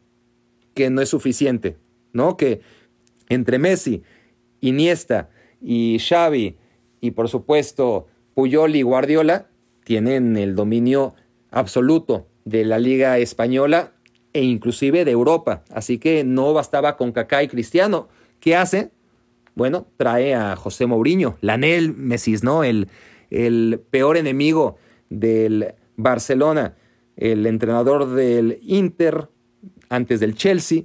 Que 0.74 0.90
no 0.90 1.00
es 1.00 1.08
suficiente, 1.08 1.76
¿no? 2.12 2.36
Que 2.36 2.60
entre 3.28 3.58
Messi, 3.58 4.02
Iniesta 4.60 5.30
y 5.60 5.98
Xavi 5.98 6.56
y 7.00 7.10
por 7.12 7.28
supuesto 7.28 8.06
Puyol 8.34 8.76
y 8.76 8.82
Guardiola 8.82 9.48
tienen 9.84 10.36
el 10.36 10.54
dominio 10.54 11.14
absoluto 11.50 12.26
de 12.44 12.64
la 12.64 12.78
liga 12.78 13.18
española 13.18 13.92
e 14.32 14.42
inclusive 14.42 15.04
de 15.04 15.10
Europa. 15.10 15.64
Así 15.70 15.98
que 15.98 16.24
no 16.24 16.52
bastaba 16.52 16.96
con 16.96 17.12
Kaká 17.12 17.42
y 17.42 17.48
Cristiano. 17.48 18.08
¿Qué 18.40 18.56
hace? 18.56 18.90
Bueno, 19.54 19.86
trae 19.96 20.34
a 20.34 20.56
José 20.56 20.86
Mourinho, 20.86 21.38
la 21.40 21.56
Messi, 21.56 22.34
¿no? 22.42 22.64
El, 22.64 22.88
el 23.30 23.80
peor 23.90 24.16
enemigo 24.16 24.76
del 25.10 25.74
Barcelona, 25.96 26.76
el 27.16 27.46
entrenador 27.46 28.14
del 28.14 28.58
Inter 28.62 29.28
antes 29.88 30.18
del 30.20 30.34
Chelsea, 30.34 30.82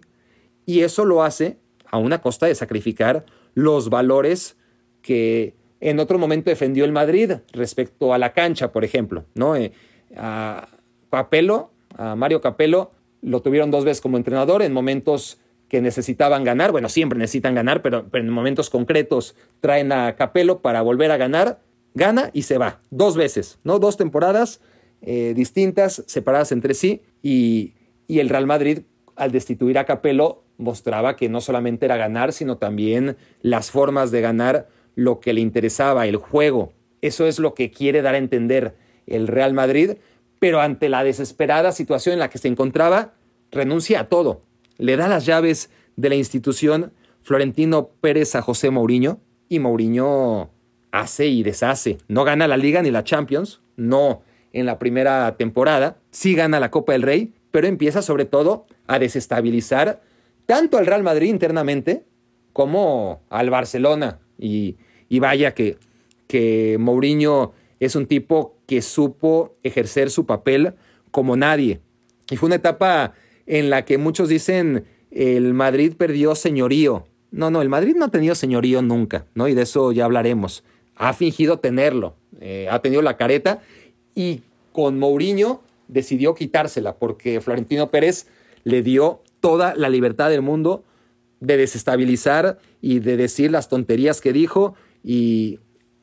y 0.66 0.82
eso 0.82 1.03
lo 1.03 1.24
hace 1.24 1.57
a 1.88 1.97
una 1.97 2.22
costa 2.22 2.45
de 2.45 2.53
sacrificar 2.53 3.26
los 3.55 3.89
valores 3.89 4.55
que 5.01 5.55
en 5.80 5.99
otro 5.99 6.20
momento 6.20 6.51
defendió 6.51 6.86
el 6.86 6.91
Madrid 6.91 7.32
respecto 7.51 8.14
a 8.14 8.20
la 8.20 8.34
cancha, 8.34 8.72
por 8.72 8.84
ejemplo, 8.84 9.26
¿no? 9.34 9.55
Eh, 9.55 9.72
Capello, 11.10 11.72
a 11.97 12.16
Mario 12.16 12.41
Capello, 12.41 12.91
lo 13.22 13.41
tuvieron 13.41 13.72
dos 13.72 13.86
veces 13.86 14.01
como 14.01 14.18
entrenador 14.18 14.62
en 14.62 14.74
momentos 14.74 15.39
que 15.68 15.82
necesitaban 15.82 16.43
ganar. 16.43 16.72
Bueno, 16.72 16.89
siempre 16.89 17.20
necesitan 17.20 17.55
ganar, 17.55 17.82
pero, 17.82 18.05
en 18.14 18.30
momentos 18.30 18.70
concretos 18.70 19.36
traen 19.62 19.91
a 19.91 20.16
Capello 20.16 20.60
para 20.60 20.82
volver 20.82 21.12
a 21.12 21.18
ganar. 21.18 21.60
Gana 21.93 22.30
y 22.34 22.43
se 22.43 22.57
va. 22.57 22.80
Dos 22.91 23.18
veces, 23.18 23.60
¿no? 23.64 23.80
Dos 23.80 23.97
temporadas 23.97 24.62
eh, 25.01 25.34
distintas, 25.36 26.03
separadas 26.07 26.51
entre 26.51 26.74
sí. 26.74 27.01
Y, 27.22 27.74
Y 28.07 28.20
el 28.20 28.30
Real 28.30 28.45
Madrid, 28.45 28.82
al 29.16 29.32
destituir 29.32 29.78
a 29.78 29.86
Capello, 29.86 30.43
mostraba 30.57 31.16
que 31.16 31.30
no 31.30 31.41
solamente 31.41 31.86
era 31.86 31.97
ganar, 31.97 32.34
sino 32.34 32.57
también 32.57 33.18
las 33.41 33.72
formas 33.72 34.12
de 34.12 34.22
ganar, 34.22 34.68
lo 34.95 35.20
que 35.20 35.34
le 35.34 35.41
interesaba, 35.41 36.05
el 36.07 36.18
juego. 36.18 36.74
Eso 37.01 37.26
es 37.26 37.39
lo 37.39 37.53
que 37.53 37.72
quiere 37.72 38.01
dar 38.01 38.16
a 38.16 38.18
entender 38.18 38.76
el 39.07 39.28
Real 39.28 39.53
Madrid, 39.53 39.93
pero 40.39 40.61
ante 40.61 40.89
la 40.89 41.03
desesperada 41.03 41.71
situación 41.71 42.13
en 42.13 42.19
la 42.19 42.29
que 42.29 42.37
se 42.37 42.47
encontraba, 42.47 43.13
renuncia 43.51 44.01
a 44.01 44.09
todo. 44.09 44.41
Le 44.77 44.97
da 44.97 45.07
las 45.07 45.25
llaves 45.25 45.69
de 45.95 46.09
la 46.09 46.15
institución 46.15 46.93
Florentino 47.21 47.89
Pérez 48.01 48.35
a 48.35 48.41
José 48.41 48.69
Mourinho 48.71 49.19
y 49.49 49.59
Mourinho 49.59 50.49
hace 50.91 51.27
y 51.27 51.43
deshace. 51.43 51.97
No 52.07 52.23
gana 52.23 52.47
la 52.47 52.57
liga 52.57 52.81
ni 52.81 52.91
la 52.91 53.03
Champions, 53.03 53.61
no 53.75 54.21
en 54.53 54.65
la 54.65 54.79
primera 54.79 55.35
temporada, 55.37 55.97
sí 56.11 56.33
gana 56.33 56.59
la 56.59 56.71
Copa 56.71 56.93
del 56.93 57.03
Rey, 57.03 57.33
pero 57.51 57.67
empieza 57.67 58.01
sobre 58.01 58.25
todo 58.25 58.65
a 58.87 58.99
desestabilizar 58.99 60.01
tanto 60.45 60.77
al 60.77 60.87
Real 60.87 61.03
Madrid 61.03 61.29
internamente 61.29 62.05
como 62.53 63.21
al 63.29 63.49
Barcelona. 63.49 64.19
Y, 64.37 64.77
vaya 65.19 65.53
que, 65.53 65.77
que 66.27 66.77
Mourinho 66.79 67.53
es 67.79 67.95
un 67.95 68.07
tipo 68.07 68.55
que 68.70 68.84
supo 68.84 69.55
ejercer 69.63 70.11
su 70.11 70.28
papel 70.28 70.76
como 71.09 71.36
nadie. 71.36 71.80
Y 72.30 72.38
fue 72.38 72.45
una 72.45 72.57
etapa 72.57 73.15
en 73.47 73.72
la 73.72 73.84
que 73.84 73.97
muchos 73.97 74.30
dicen 74.30 74.86
el 75.09 75.55
Madrid 75.55 75.95
perdió 75.97 76.36
señorío. 76.36 77.07
No, 77.32 77.49
no, 77.49 77.63
el 77.63 77.70
Madrid 77.70 77.95
no 77.97 78.05
ha 78.05 78.11
tenido 78.11 78.36
señorío 78.36 78.84
nunca, 78.84 79.26
¿no? 79.34 79.47
Y 79.47 79.55
de 79.55 79.63
eso 79.63 79.91
ya 79.91 80.05
hablaremos. 80.05 80.63
Ha 80.95 81.13
fingido 81.13 81.57
tenerlo, 81.57 82.13
eh, 82.41 82.67
ha 82.70 82.80
tenido 82.80 83.01
la 83.01 83.17
careta 83.17 83.63
y 84.13 84.41
con 84.72 84.99
Mourinho 84.99 85.63
decidió 85.88 86.36
quitársela 86.36 86.93
porque 86.93 87.41
Florentino 87.41 87.89
Pérez 87.89 88.28
le 88.65 88.84
dio 88.84 89.24
toda 89.39 89.74
la 89.74 89.89
libertad 89.89 90.30
del 90.30 90.43
mundo 90.43 90.84
de 91.39 91.57
desestabilizar 91.57 92.59
y 92.84 92.99
de 92.99 93.17
decir 93.17 93.49
las 93.49 93.67
tonterías 93.67 94.22
que 94.22 94.32
dijo 94.32 94.76
y, 95.03 95.57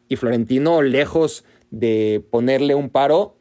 y 0.09 0.17
Florentino 0.17 0.83
lejos 0.83 1.45
de 1.79 2.25
ponerle 2.31 2.75
un 2.75 2.91
paro 2.91 3.37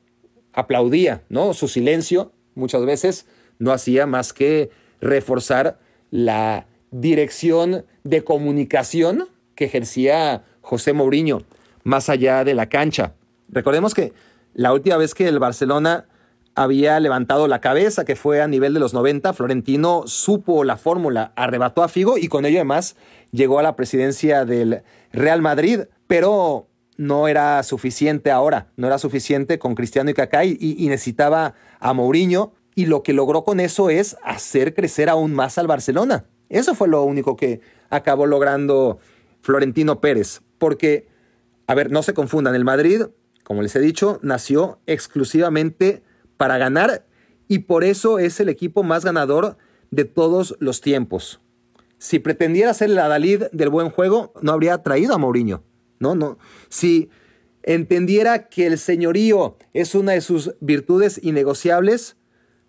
aplaudía, 0.54 1.24
¿no? 1.30 1.54
Su 1.54 1.68
silencio 1.68 2.34
muchas 2.54 2.86
veces 2.86 3.28
no 3.60 3.72
hacía 3.72 4.06
más 4.06 4.34
que 4.34 4.70
reforzar 5.02 5.80
la 6.12 6.68
dirección 6.92 7.86
de 8.04 8.24
comunicación 8.24 9.28
que 9.56 9.66
ejercía 9.66 10.44
José 10.62 10.94
Mourinho 10.94 11.44
más 11.84 12.10
allá 12.10 12.44
de 12.44 12.56
la 12.56 12.68
cancha. 12.68 13.14
Recordemos 13.50 13.94
que 13.94 14.14
la 14.54 14.74
última 14.74 14.98
vez 14.98 15.14
que 15.14 15.28
el 15.28 15.40
Barcelona 15.40 16.08
había 16.56 17.00
levantado 17.00 17.48
la 17.48 17.60
cabeza, 17.60 18.06
que 18.06 18.16
fue 18.16 18.42
a 18.42 18.48
nivel 18.48 18.74
de 18.74 18.80
los 18.80 18.94
90, 18.94 19.34
Florentino 19.34 20.04
supo 20.08 20.64
la 20.64 20.78
fórmula, 20.78 21.34
arrebató 21.36 21.84
a 21.84 21.90
Figo 21.90 22.18
y 22.18 22.28
con 22.28 22.46
ello 22.46 22.58
además 22.58 22.96
llegó 23.32 23.60
a 23.60 23.64
la 23.64 23.76
presidencia 23.76 24.46
del 24.46 24.84
Real 25.12 25.42
Madrid, 25.42 25.82
pero 26.08 26.68
no 26.98 27.28
era 27.28 27.62
suficiente 27.64 28.32
ahora, 28.32 28.72
no 28.78 28.88
era 28.88 28.98
suficiente 28.98 29.60
con 29.60 29.76
Cristiano 29.76 30.10
y 30.10 30.14
Kaká 30.14 30.46
y, 30.46 30.58
y 30.60 30.88
necesitaba 30.88 31.56
a 31.80 31.94
Mourinho 31.94 32.54
y 32.76 32.86
lo 32.86 33.04
que 33.04 33.14
logró 33.14 33.44
con 33.44 33.60
eso 33.60 33.90
es 33.90 34.18
hacer 34.24 34.74
crecer 34.74 35.10
aún 35.10 35.34
más 35.34 35.58
al 35.58 35.68
Barcelona. 35.68 36.26
Eso 36.50 36.76
fue 36.76 36.88
lo 36.88 37.04
único 37.04 37.36
que 37.36 37.62
acabó 37.90 38.26
logrando 38.26 39.00
Florentino 39.42 40.02
Pérez, 40.02 40.42
porque, 40.58 41.08
a 41.68 41.76
ver, 41.76 41.92
no 41.92 42.04
se 42.04 42.14
confundan, 42.14 42.56
el 42.56 42.66
Madrid, 42.66 43.04
como 43.44 43.62
les 43.62 43.76
he 43.76 43.80
dicho, 43.80 44.20
nació 44.22 44.80
exclusivamente 44.86 46.04
para 46.38 46.58
ganar 46.58 47.06
y 47.48 47.60
por 47.60 47.84
eso 47.84 48.20
es 48.20 48.40
el 48.40 48.50
equipo 48.50 48.84
más 48.84 49.06
ganador 49.06 49.58
de 49.92 50.06
todos 50.06 50.56
los 50.60 50.82
tiempos. 50.82 51.42
Si 51.98 52.20
pretendiera 52.20 52.74
ser 52.74 52.90
el 52.90 53.00
Adalid 53.00 53.44
del 53.52 53.70
buen 53.70 53.90
juego, 53.90 54.34
no 54.42 54.52
habría 54.52 54.84
traído 54.84 55.14
a 55.14 55.18
Mourinho. 55.18 55.64
No, 56.00 56.16
no. 56.16 56.38
Si 56.70 57.10
entendiera 57.64 58.48
que 58.48 58.68
el 58.68 58.78
señorío 58.78 59.58
es 59.74 59.96
una 59.96 60.14
de 60.14 60.22
sus 60.22 60.56
virtudes 60.60 61.20
innegociables, 61.24 62.18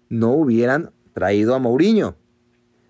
no 0.09 0.33
hubieran 0.33 0.93
traído 1.13 1.55
a 1.55 1.59
Mourinho. 1.59 2.17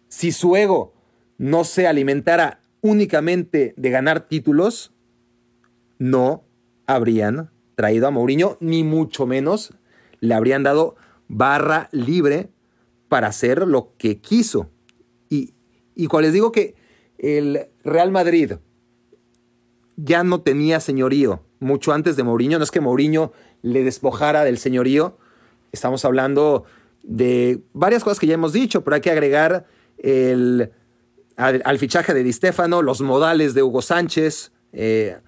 Si 0.09 0.33
su 0.33 0.57
ego 0.57 0.95
no 1.39 1.65
se 1.65 1.87
alimentara 1.87 2.61
únicamente 2.81 3.75
de 3.77 3.91
ganar 3.91 4.29
títulos, 4.29 4.93
no 5.99 6.45
habrían 6.87 7.51
traído 7.75 8.07
a 8.07 8.11
Mourinho, 8.11 8.57
ni 8.61 8.85
mucho 8.85 9.27
menos 9.27 9.75
le 10.21 10.35
habrían 10.35 10.63
dado 10.63 10.97
barra 11.29 11.89
libre 11.93 12.51
para 13.09 13.29
hacer 13.29 13.67
lo 13.67 13.95
que 13.97 14.21
quiso. 14.21 14.71
Y, 15.29 15.55
y 15.95 16.07
cuando 16.07 16.27
les 16.27 16.35
digo 16.35 16.53
que 16.53 16.75
el 17.19 17.67
Real 17.85 18.13
Madrid 18.13 18.53
ya 19.97 20.23
no 20.25 20.41
tenía 20.41 20.81
señorío 20.81 21.43
mucho 21.59 21.93
antes 21.93 22.17
de 22.17 22.23
Mourinho, 22.23 22.59
no 22.59 22.65
es 22.65 22.71
que 22.71 22.81
Mourinho 22.81 23.33
le 23.63 23.83
despojara 23.83 24.45
del 24.45 24.59
señorío, 24.59 25.17
estamos 25.73 26.05
hablando 26.05 26.65
de 27.03 27.63
varias 27.73 28.05
cosas 28.05 28.19
que 28.19 28.27
ya 28.27 28.35
hemos 28.35 28.53
dicho, 28.53 28.85
pero 28.85 28.97
hay 28.97 29.01
que 29.01 29.11
agregar 29.11 29.67
el, 29.99 30.71
al, 31.37 31.79
fichaje 31.79 32.15
de 32.15 32.23
Di 32.23 32.33
Stefano, 32.33 32.83
los 32.83 33.01
modales 33.01 33.55
de 33.55 33.63
Hugo 33.63 33.83
Sánchez, 33.83 34.53
eh, 34.73 35.19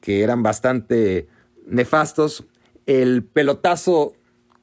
que 0.00 0.22
eran 0.22 0.42
bastante 0.42 1.28
nefastos, 1.66 2.44
el 2.86 3.24
pelotazo 3.24 4.14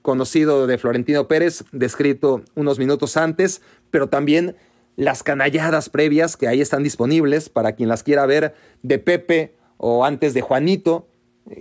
conocido 0.01 0.67
de 0.67 0.77
Florentino 0.77 1.27
Pérez, 1.27 1.63
descrito 1.71 2.43
unos 2.55 2.77
minutos 2.77 3.17
antes, 3.17 3.61
pero 3.89 4.09
también 4.09 4.55
las 4.95 5.23
canalladas 5.23 5.89
previas 5.89 6.37
que 6.37 6.47
ahí 6.47 6.61
están 6.61 6.83
disponibles 6.83 7.49
para 7.49 7.73
quien 7.73 7.89
las 7.89 8.03
quiera 8.03 8.25
ver 8.25 8.53
de 8.81 8.99
Pepe 8.99 9.55
o 9.77 10.05
antes 10.05 10.33
de 10.33 10.41
Juanito, 10.41 11.07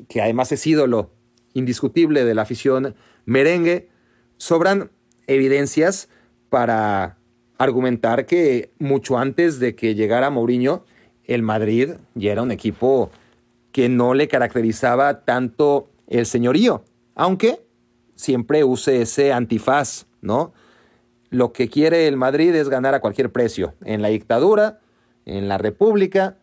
que 0.08 0.20
además 0.20 0.52
es 0.52 0.66
ídolo 0.66 1.10
indiscutible 1.54 2.24
de 2.24 2.34
la 2.34 2.42
afición 2.42 2.94
merengue 3.24 3.88
sobran 4.36 4.90
evidencias 5.26 6.08
para 6.48 7.18
argumentar 7.58 8.26
que 8.26 8.72
mucho 8.78 9.18
antes 9.18 9.60
de 9.60 9.74
que 9.74 9.94
llegara 9.94 10.30
Mourinho, 10.30 10.84
el 11.24 11.42
Madrid 11.42 11.92
ya 12.14 12.32
era 12.32 12.42
un 12.42 12.50
equipo 12.50 13.10
que 13.70 13.88
no 13.88 14.14
le 14.14 14.28
caracterizaba 14.28 15.24
tanto 15.24 15.90
el 16.08 16.26
señorío, 16.26 16.84
aunque 17.14 17.60
siempre 18.14 18.64
use 18.64 19.02
ese 19.02 19.32
antifaz, 19.32 20.06
¿no? 20.20 20.52
Lo 21.32 21.54
que 21.54 21.70
quiere 21.70 22.08
el 22.08 22.18
Madrid 22.18 22.54
es 22.54 22.68
ganar 22.68 22.94
a 22.94 23.00
cualquier 23.00 23.32
precio, 23.32 23.72
en 23.86 24.02
la 24.02 24.08
dictadura, 24.08 24.80
en 25.24 25.48
la 25.48 25.56
república, 25.56 26.36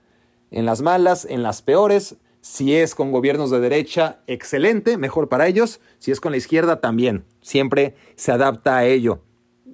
en 0.50 0.66
las 0.66 0.82
malas, 0.82 1.28
en 1.30 1.44
las 1.44 1.62
peores, 1.62 2.16
si 2.42 2.76
es 2.76 2.96
con 2.96 3.12
gobiernos 3.12 3.52
de 3.52 3.60
derecha, 3.60 4.18
excelente, 4.26 4.98
mejor 4.98 5.30
para 5.30 5.46
ellos. 5.46 5.80
Si 6.00 6.10
es 6.10 6.20
con 6.20 6.32
la 6.32 6.40
izquierda, 6.40 6.82
también. 6.82 7.24
Siempre 7.40 7.94
se 8.16 8.32
adapta 8.32 8.78
a 8.78 8.86
ello. 8.86 9.22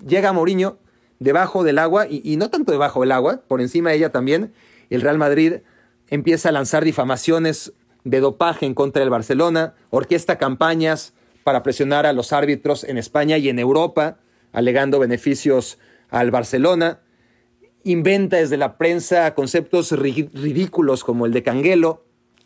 Llega 0.05 0.33
Mourinho 0.33 0.79
debajo 1.19 1.63
del 1.63 1.79
agua, 1.79 2.07
y, 2.09 2.35
no 2.35 2.49
tanto 2.49 2.73
debajo 2.73 2.99
del 2.99 3.13
agua, 3.13 3.41
por 3.47 3.61
encima 3.61 3.91
de 3.91 3.95
ella 3.95 4.11
también. 4.11 4.53
El 4.89 4.99
Real 4.99 5.17
Madrid 5.17 5.61
empieza 6.09 6.49
a 6.49 6.51
lanzar 6.51 6.83
difamaciones 6.83 7.71
de 8.03 8.19
dopaje 8.19 8.65
en 8.65 8.73
contra 8.73 8.99
del 8.99 9.11
Barcelona, 9.11 9.75
orquesta 9.91 10.37
campañas 10.37 11.13
para 11.45 11.63
presionar 11.63 12.05
a 12.05 12.11
los 12.11 12.33
árbitros 12.33 12.83
en 12.83 12.97
España 12.97 13.37
y 13.37 13.47
en 13.47 13.59
Europa, 13.59 14.17
alegando 14.55 14.99
beneficios 14.99 15.77
al 16.09 16.31
Barcelona. 16.31 17.01
Inventa 17.83 18.37
desde 18.37 18.57
la 18.57 18.77
prensa 18.77 19.35
conceptos 19.35 19.91
ridículos 19.91 21.03
como 21.03 21.27
el 21.27 21.33
de 21.33 21.43
Canguelo, 21.43 22.05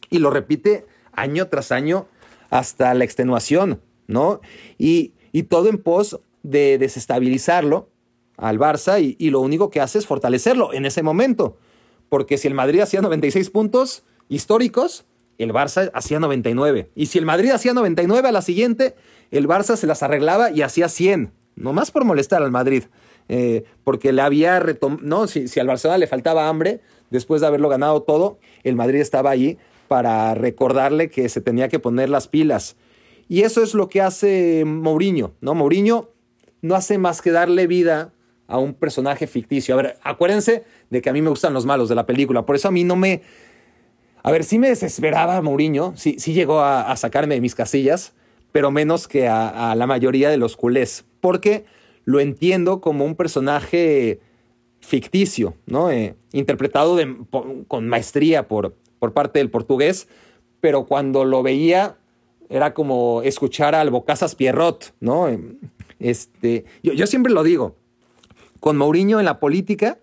y 0.10 0.20
lo 0.20 0.32
repite 0.32 0.86
año 1.14 1.48
tras 1.48 1.72
año 1.72 2.08
hasta 2.50 2.94
la 2.94 3.04
extenuación, 3.04 3.82
¿no? 4.08 4.42
Y, 4.78 5.14
todo 5.48 5.70
en 5.70 5.78
pos 5.78 6.20
de 6.44 6.78
desestabilizarlo 6.78 7.90
al 8.38 8.60
Barça 8.60 9.02
y, 9.02 9.16
y, 9.20 9.30
lo 9.30 9.40
único 9.40 9.70
que 9.70 9.80
hace 9.80 10.00
es 10.00 10.08
fortalecerlo 10.08 10.74
en 10.74 10.86
ese 10.86 11.04
momento. 11.04 11.58
Porque 12.10 12.38
si 12.38 12.48
el 12.48 12.56
Madrid 12.56 12.80
hacía 12.80 13.02
96 13.02 13.50
puntos 13.52 14.04
históricos, 14.28 15.06
el 15.38 15.54
Barça 15.54 15.92
hacía 15.94 16.20
99. 16.20 16.90
Y 16.96 17.06
si 17.06 17.20
el 17.20 17.26
Madrid 17.26 17.52
hacía 17.52 17.74
99 17.74 18.28
a 18.28 18.32
la 18.32 18.42
siguiente, 18.42 18.96
el 19.32 19.48
Barça 19.48 19.76
se 19.76 19.88
las 19.88 20.02
arreglaba 20.02 20.52
y 20.52 20.64
hacía 20.64 20.90
100. 20.90 21.32
No 21.60 21.74
más 21.74 21.92
por 21.92 22.06
molestar 22.06 22.42
al 22.42 22.52
Madrid. 22.52 22.86
Eh, 23.28 23.64
porque 23.84 24.12
le 24.12 24.24
había 24.24 24.60
retomado, 24.60 25.02
no, 25.04 25.28
si, 25.28 25.48
si 25.48 25.60
al 25.60 25.68
Barcelona 25.68 26.00
le 26.00 26.08
faltaba 26.08 26.50
hambre, 26.50 26.82
después 27.12 27.42
de 27.42 27.48
haberlo 27.48 27.70
ganado 27.70 28.02
todo, 28.02 28.40
el 28.64 28.76
Madrid 28.76 29.00
estaba 29.00 29.30
allí 29.30 29.58
para 29.88 30.34
recordarle 30.36 31.10
que 31.10 31.30
se 31.30 31.42
tenía 31.42 31.68
que 31.68 31.80
poner 31.80 32.10
las 32.10 32.28
pilas. 32.28 32.76
Y 33.28 33.42
eso 33.42 33.62
es 33.62 33.74
lo 33.76 33.90
que 33.90 34.02
hace 34.02 34.64
Mourinho, 34.66 35.34
¿no? 35.42 35.54
Mourinho 35.54 36.10
no 36.62 36.76
hace 36.76 36.98
más 36.98 37.22
que 37.22 37.32
darle 37.32 37.68
vida 37.68 38.14
a 38.48 38.58
un 38.58 38.74
personaje 38.74 39.28
ficticio. 39.28 39.76
A 39.76 39.78
ver, 39.78 39.98
acuérdense 40.04 40.64
de 40.90 41.02
que 41.02 41.10
a 41.10 41.14
mí 41.14 41.22
me 41.22 41.30
gustan 41.30 41.54
los 41.54 41.66
malos 41.66 41.90
de 41.90 41.96
la 41.96 42.06
película, 42.06 42.46
por 42.46 42.56
eso 42.56 42.68
a 42.68 42.72
mí 42.72 42.84
no 42.84 42.96
me... 42.96 43.22
A 44.22 44.32
ver, 44.32 44.44
sí 44.44 44.60
me 44.60 44.70
desesperaba 44.70 45.42
Mourinho, 45.42 45.94
sí, 45.96 46.16
sí 46.20 46.34
llegó 46.34 46.62
a, 46.62 46.96
sacarme 46.98 47.36
de 47.36 47.42
mis 47.42 47.56
casillas, 47.56 48.14
pero 48.52 48.70
menos 48.70 49.08
que 49.08 49.28
a, 49.28 49.72
a 49.72 49.76
la 49.76 49.88
mayoría 49.88 50.30
de 50.30 50.38
los 50.38 50.58
culés, 50.58 51.06
porque 51.22 51.66
lo 52.06 52.20
entiendo 52.20 52.82
como 52.82 53.06
un 53.06 53.16
personaje 53.16 54.20
ficticio, 54.80 55.56
¿no? 55.66 55.92
Eh, 55.92 56.16
interpretado 56.32 56.98
con 57.68 57.88
maestría 57.88 58.48
por, 58.48 58.76
por 58.98 59.14
parte 59.14 59.40
del 59.40 59.50
portugués, 59.50 60.08
pero 60.62 60.86
cuando 60.86 61.26
lo 61.26 61.44
veía 61.44 61.98
era 62.50 62.74
como 62.74 63.22
escuchar 63.24 63.76
al 63.76 63.92
Bocasas 63.92 64.36
Pierrot, 64.36 64.94
¿no? 65.00 65.28
Este, 66.00 66.66
yo, 66.82 67.06
siempre 67.08 67.32
lo 67.32 67.44
digo, 67.44 67.76
con 68.60 68.78
Mourinho 68.78 69.20
en 69.20 69.26
la 69.26 69.40
política, 69.40 70.00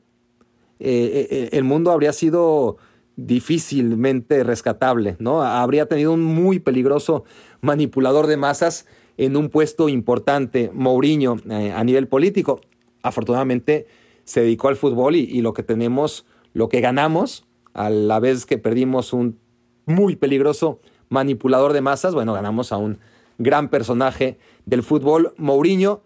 eh, 0.79 1.27
eh, 1.31 1.49
el 1.53 1.65
mundo 1.65 1.91
habría 1.91 2.13
sido 2.13 2.77
difícilmente 3.17 4.45
rescatable, 4.45 5.17
¿no? 5.19 5.43
Habría 5.43 5.87
tenido 5.87 6.13
un 6.13 6.23
muy 6.23 6.61
peligroso 6.61 7.25
manipulador 7.63 8.27
de 8.27 8.37
masas 8.37 8.87
en 9.17 9.37
un 9.37 9.49
puesto 9.49 9.89
importante, 9.89 10.71
Mourinho, 10.73 11.37
eh, 11.51 11.73
a 11.73 11.83
nivel 11.85 12.09
político. 12.09 12.61
Afortunadamente 13.03 13.87
se 14.25 14.41
dedicó 14.41 14.69
al 14.69 14.77
fútbol 14.77 15.17
y, 15.17 15.21
y 15.21 15.41
lo 15.41 15.53
que 15.53 15.63
tenemos, 15.63 16.27
lo 16.53 16.69
que 16.69 16.81
ganamos, 16.81 17.47
a 17.73 17.91
la 17.91 18.21
vez 18.21 18.47
que 18.47 18.59
perdimos 18.59 19.13
un 19.13 19.39
muy 19.85 20.17
peligroso 20.17 20.81
manipulador 21.09 21.73
de 21.73 21.81
masas, 21.81 22.15
bueno, 22.15 22.33
ganamos 22.33 22.73
a 22.73 22.79
un 22.79 22.99
gran 23.39 23.69
personaje 23.69 24.39
del 24.65 24.83
fútbol, 24.83 25.35
Mourinho, 25.37 26.03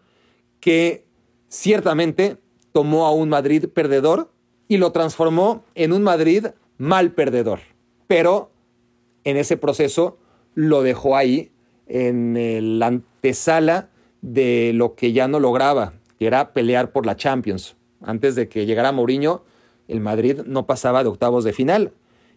que 0.60 1.06
ciertamente 1.48 2.36
tomó 2.72 3.06
a 3.06 3.12
un 3.12 3.28
Madrid 3.28 3.66
perdedor 3.68 4.30
y 4.68 4.76
lo 4.76 4.92
transformó 4.92 5.64
en 5.74 5.92
un 5.92 6.02
Madrid 6.02 6.46
mal 6.78 7.12
perdedor. 7.12 7.60
Pero 8.06 8.50
en 9.24 9.36
ese 9.36 9.56
proceso 9.56 10.18
lo 10.54 10.82
dejó 10.82 11.16
ahí 11.16 11.50
en 11.90 12.78
la 12.78 12.86
antesala 12.86 13.90
de 14.22 14.72
lo 14.74 14.94
que 14.94 15.12
ya 15.12 15.28
no 15.28 15.40
lograba, 15.40 15.92
que 16.18 16.26
era 16.26 16.52
pelear 16.52 16.92
por 16.92 17.04
la 17.04 17.16
Champions. 17.16 17.76
Antes 18.00 18.34
de 18.34 18.48
que 18.48 18.64
llegara 18.64 18.92
Mourinho, 18.92 19.42
el 19.88 20.00
Madrid 20.00 20.40
no 20.46 20.66
pasaba 20.66 21.02
de 21.02 21.08
octavos 21.08 21.44
de 21.44 21.52
final. 21.52 21.92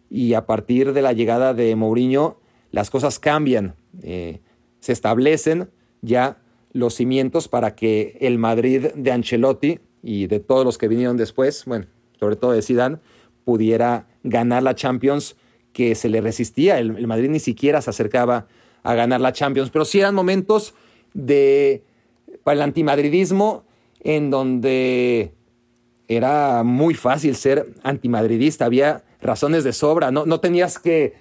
Y 0.10 0.34
a 0.34 0.46
partir 0.46 0.94
de 0.94 1.02
la 1.02 1.14
llegada 1.14 1.54
de 1.54 1.76
Mourinho, 1.76 2.38
las 2.72 2.90
cosas 2.90 3.20
cambian. 3.20 3.76
Eh, 4.02 4.42
se 4.80 4.92
establecen 4.92 5.70
ya 6.02 6.40
los 6.74 6.96
cimientos 6.96 7.48
para 7.48 7.76
que 7.76 8.18
el 8.20 8.40
Madrid 8.40 8.88
de 8.96 9.12
Ancelotti 9.12 9.80
y 10.02 10.28
de 10.28 10.40
todos 10.40 10.66
los 10.66 10.78
que 10.78 10.88
vinieron 10.88 11.16
después, 11.16 11.64
bueno, 11.66 11.86
sobre 12.20 12.36
todo 12.36 12.52
de 12.52 12.62
Zidane, 12.64 12.98
pudiera 13.46 14.08
ganar 14.24 14.64
la 14.64 14.76
Champions 14.76 15.36
que 15.72 15.96
se 15.96 16.10
le 16.10 16.22
resistía. 16.22 16.80
El, 16.80 17.08
Madrid 17.08 17.30
ni 17.30 17.40
siquiera 17.40 17.82
se 17.82 17.92
acercaba 17.92 18.48
a 18.84 18.94
ganar 18.96 19.22
la 19.22 19.34
Champions, 19.34 19.70
pero 19.70 19.86
sí 19.86 20.00
eran 20.00 20.16
momentos 20.16 20.74
de 21.14 21.84
para 22.44 22.56
el 22.56 22.62
antimadridismo 22.62 23.64
en 24.02 24.30
donde 24.30 25.34
era 26.08 26.64
muy 26.64 26.94
fácil 26.94 27.36
ser 27.36 27.74
antimadridista, 27.84 28.66
había 28.66 29.04
razones 29.22 29.64
de 29.64 29.72
sobra, 29.72 30.12
no, 30.12 30.26
no 30.26 30.42
tenías 30.42 30.78
que 30.78 31.14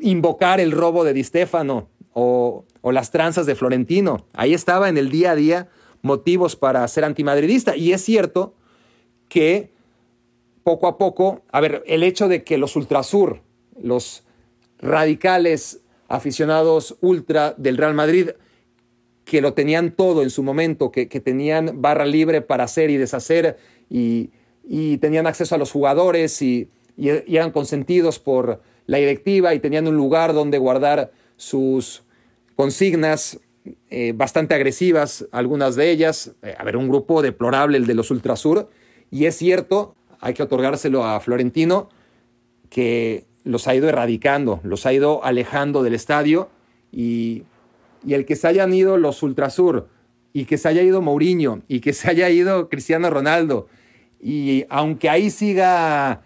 invocar 0.00 0.60
el 0.60 0.72
robo 0.72 1.04
de 1.04 1.12
Di 1.12 1.24
Stefano 1.24 1.88
o, 2.12 2.64
las 2.82 3.10
tranzas 3.10 3.46
de 3.46 3.54
Florentino. 3.54 4.26
Ahí 4.34 4.54
estaba 4.54 4.88
en 4.88 4.98
el 4.98 5.10
día 5.10 5.32
a 5.32 5.36
día 5.36 5.68
motivos 6.02 6.54
para 6.54 6.86
ser 6.86 7.04
antimadridista. 7.04 7.76
Y 7.76 7.92
es 7.92 8.02
cierto 8.02 8.54
que 9.28 9.70
poco 10.62 10.86
a 10.86 10.98
poco, 10.98 11.42
a 11.50 11.60
ver, 11.60 11.82
el 11.86 12.02
hecho 12.02 12.28
de 12.28 12.44
que 12.44 12.58
los 12.58 12.76
ultrasur, 12.76 13.40
los 13.80 14.22
radicales 14.78 15.80
aficionados 16.08 16.96
ultra 17.00 17.54
del 17.56 17.76
Real 17.76 17.94
Madrid, 17.94 18.30
que 19.24 19.40
lo 19.40 19.54
tenían 19.54 19.92
todo 19.92 20.22
en 20.22 20.30
su 20.30 20.42
momento, 20.42 20.90
que, 20.90 21.06
tenían 21.06 21.80
barra 21.80 22.04
libre 22.04 22.42
para 22.42 22.64
hacer 22.64 22.90
y 22.90 22.96
deshacer 22.96 23.58
y, 23.88 24.30
tenían 25.00 25.26
acceso 25.26 25.54
a 25.54 25.58
los 25.58 25.70
jugadores 25.70 26.40
y 26.40 26.68
eran 26.96 27.50
consentidos 27.50 28.18
por 28.18 28.60
la 28.86 28.98
directiva 28.98 29.54
y 29.54 29.60
tenían 29.60 29.86
un 29.86 29.96
lugar 29.96 30.32
donde 30.32 30.58
guardar 30.58 31.12
sus 31.36 32.02
consignas 32.56 33.38
eh, 33.90 34.12
bastante 34.14 34.54
agresivas, 34.54 35.26
algunas 35.32 35.76
de 35.76 35.90
ellas. 35.90 36.32
Eh, 36.42 36.54
a 36.56 36.64
ver, 36.64 36.76
un 36.76 36.88
grupo 36.88 37.22
deplorable, 37.22 37.78
el 37.78 37.86
de 37.86 37.94
los 37.94 38.10
Ultrasur. 38.10 38.68
Y 39.10 39.24
es 39.26 39.36
cierto, 39.36 39.94
hay 40.20 40.34
que 40.34 40.42
otorgárselo 40.42 41.04
a 41.04 41.20
Florentino, 41.20 41.88
que 42.68 43.24
los 43.44 43.68
ha 43.68 43.74
ido 43.74 43.88
erradicando, 43.88 44.60
los 44.64 44.86
ha 44.86 44.92
ido 44.92 45.24
alejando 45.24 45.82
del 45.82 45.94
estadio. 45.94 46.48
Y, 46.90 47.44
y 48.04 48.14
el 48.14 48.24
que 48.24 48.36
se 48.36 48.48
hayan 48.48 48.74
ido 48.74 48.98
los 48.98 49.22
Ultrasur, 49.22 49.88
y 50.32 50.46
que 50.46 50.58
se 50.58 50.68
haya 50.68 50.82
ido 50.82 51.00
Mourinho, 51.00 51.62
y 51.68 51.80
que 51.80 51.92
se 51.92 52.10
haya 52.10 52.28
ido 52.28 52.68
Cristiano 52.68 53.08
Ronaldo, 53.08 53.68
y 54.26 54.64
aunque 54.70 55.10
ahí 55.10 55.28
siga 55.28 56.22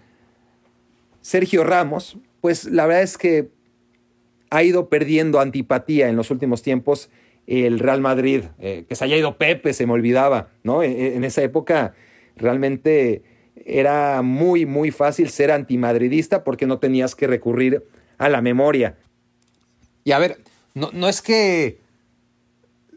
Sergio 1.21 1.65
Ramos, 1.65 2.17
pues 2.41 2.65
la 2.67 2.87
verdad 2.87 3.03
es 3.03 3.19
que 3.19 3.49
ha 4.51 4.63
ido 4.63 4.89
perdiendo 4.89 5.41
antipatía 5.41 6.09
en 6.09 6.15
los 6.15 6.31
últimos 6.31 6.63
tiempos 6.63 7.11
el 7.49 7.81
Real 7.81 8.01
Madrid. 8.01 8.45
Eh, 8.61 8.85
que 8.89 8.95
se 8.95 9.05
haya 9.05 9.17
ido 9.17 9.37
Pepe, 9.37 9.73
se 9.73 9.85
me 9.85 9.95
olvidaba, 9.95 10.51
¿no? 10.63 10.85
E, 10.85 10.93
e, 10.93 11.17
en 11.17 11.25
esa 11.25 11.43
época 11.43 11.95
realmente 12.37 13.25
era 13.65 14.23
muy, 14.23 14.67
muy 14.67 14.91
fácil 14.91 15.31
ser 15.31 15.51
antimadridista 15.51 16.45
porque 16.45 16.67
no 16.67 16.79
tenías 16.79 17.15
que 17.15 17.27
recurrir 17.27 17.85
a 18.19 18.29
la 18.29 18.41
memoria. 18.41 18.97
Y 20.05 20.13
a 20.13 20.19
ver, 20.19 20.39
no, 20.75 20.91
no 20.93 21.09
es 21.09 21.23
que 21.23 21.81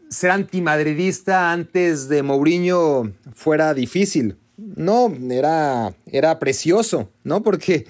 ser 0.08 0.30
antimadridista 0.30 1.52
antes 1.52 2.08
de 2.08 2.22
Mourinho 2.22 3.12
fuera 3.32 3.74
difícil. 3.74 4.36
No, 4.56 5.12
era, 5.30 5.94
era 6.06 6.38
precioso, 6.38 7.08
¿no? 7.24 7.42
Porque 7.42 7.86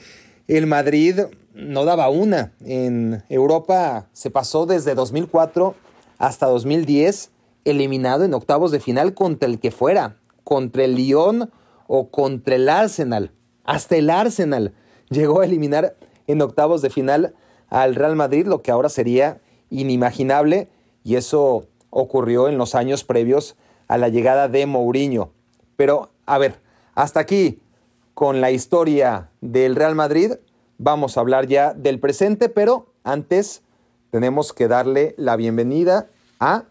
el 0.49 0.67
Madrid 0.67 1.21
no 1.55 1.85
daba 1.85 2.09
una. 2.09 2.53
En 2.65 3.25
Europa 3.29 4.09
se 4.13 4.31
pasó 4.31 4.67
desde 4.67 4.95
2004 4.95 5.75
hasta 6.19 6.47
2010 6.47 7.31
eliminado 7.65 8.25
en 8.25 8.35
octavos 8.35 8.71
de 8.71 8.81
final 8.81 9.15
contra 9.15 9.49
el 9.49 9.59
que 9.59 9.71
fuera, 9.71 10.17
contra 10.45 10.85
el 10.85 10.95
Lyon 10.95 11.51
o 11.95 12.09
contra 12.09 12.55
el 12.55 12.71
Arsenal. 12.71 13.33
Hasta 13.65 13.97
el 13.97 14.09
Arsenal 14.09 14.73
llegó 15.11 15.43
a 15.43 15.45
eliminar 15.45 15.95
en 16.27 16.41
octavos 16.41 16.81
de 16.81 16.89
final 16.89 17.35
al 17.69 17.97
Real 17.97 18.17
Madrid, 18.17 18.47
lo 18.47 18.63
que 18.63 18.71
ahora 18.71 18.89
sería 18.89 19.43
inimaginable 19.69 20.69
y 21.05 21.17
eso 21.17 21.67
ocurrió 21.91 22.49
en 22.49 22.57
los 22.57 22.75
años 22.75 23.05
previos 23.05 23.57
a 23.89 23.99
la 23.99 24.09
llegada 24.09 24.49
de 24.49 24.65
Mourinho. 24.65 25.33
Pero, 25.77 26.09
a 26.25 26.39
ver, 26.39 26.61
hasta 26.95 27.21
aquí 27.21 27.61
con 28.15 28.41
la 28.41 28.51
historia 28.51 29.29
del 29.43 29.77
Real 29.77 29.95
Madrid 29.95 30.33
vamos 30.79 31.19
a 31.19 31.21
hablar 31.21 31.47
ya 31.47 31.75
del 31.75 32.01
presente, 32.01 32.49
pero 32.49 32.87
antes 33.05 33.61
tenemos 34.11 34.55
que 34.55 34.67
darle 34.67 35.15
la 35.19 35.37
bienvenida 35.37 36.07
a 36.41 36.65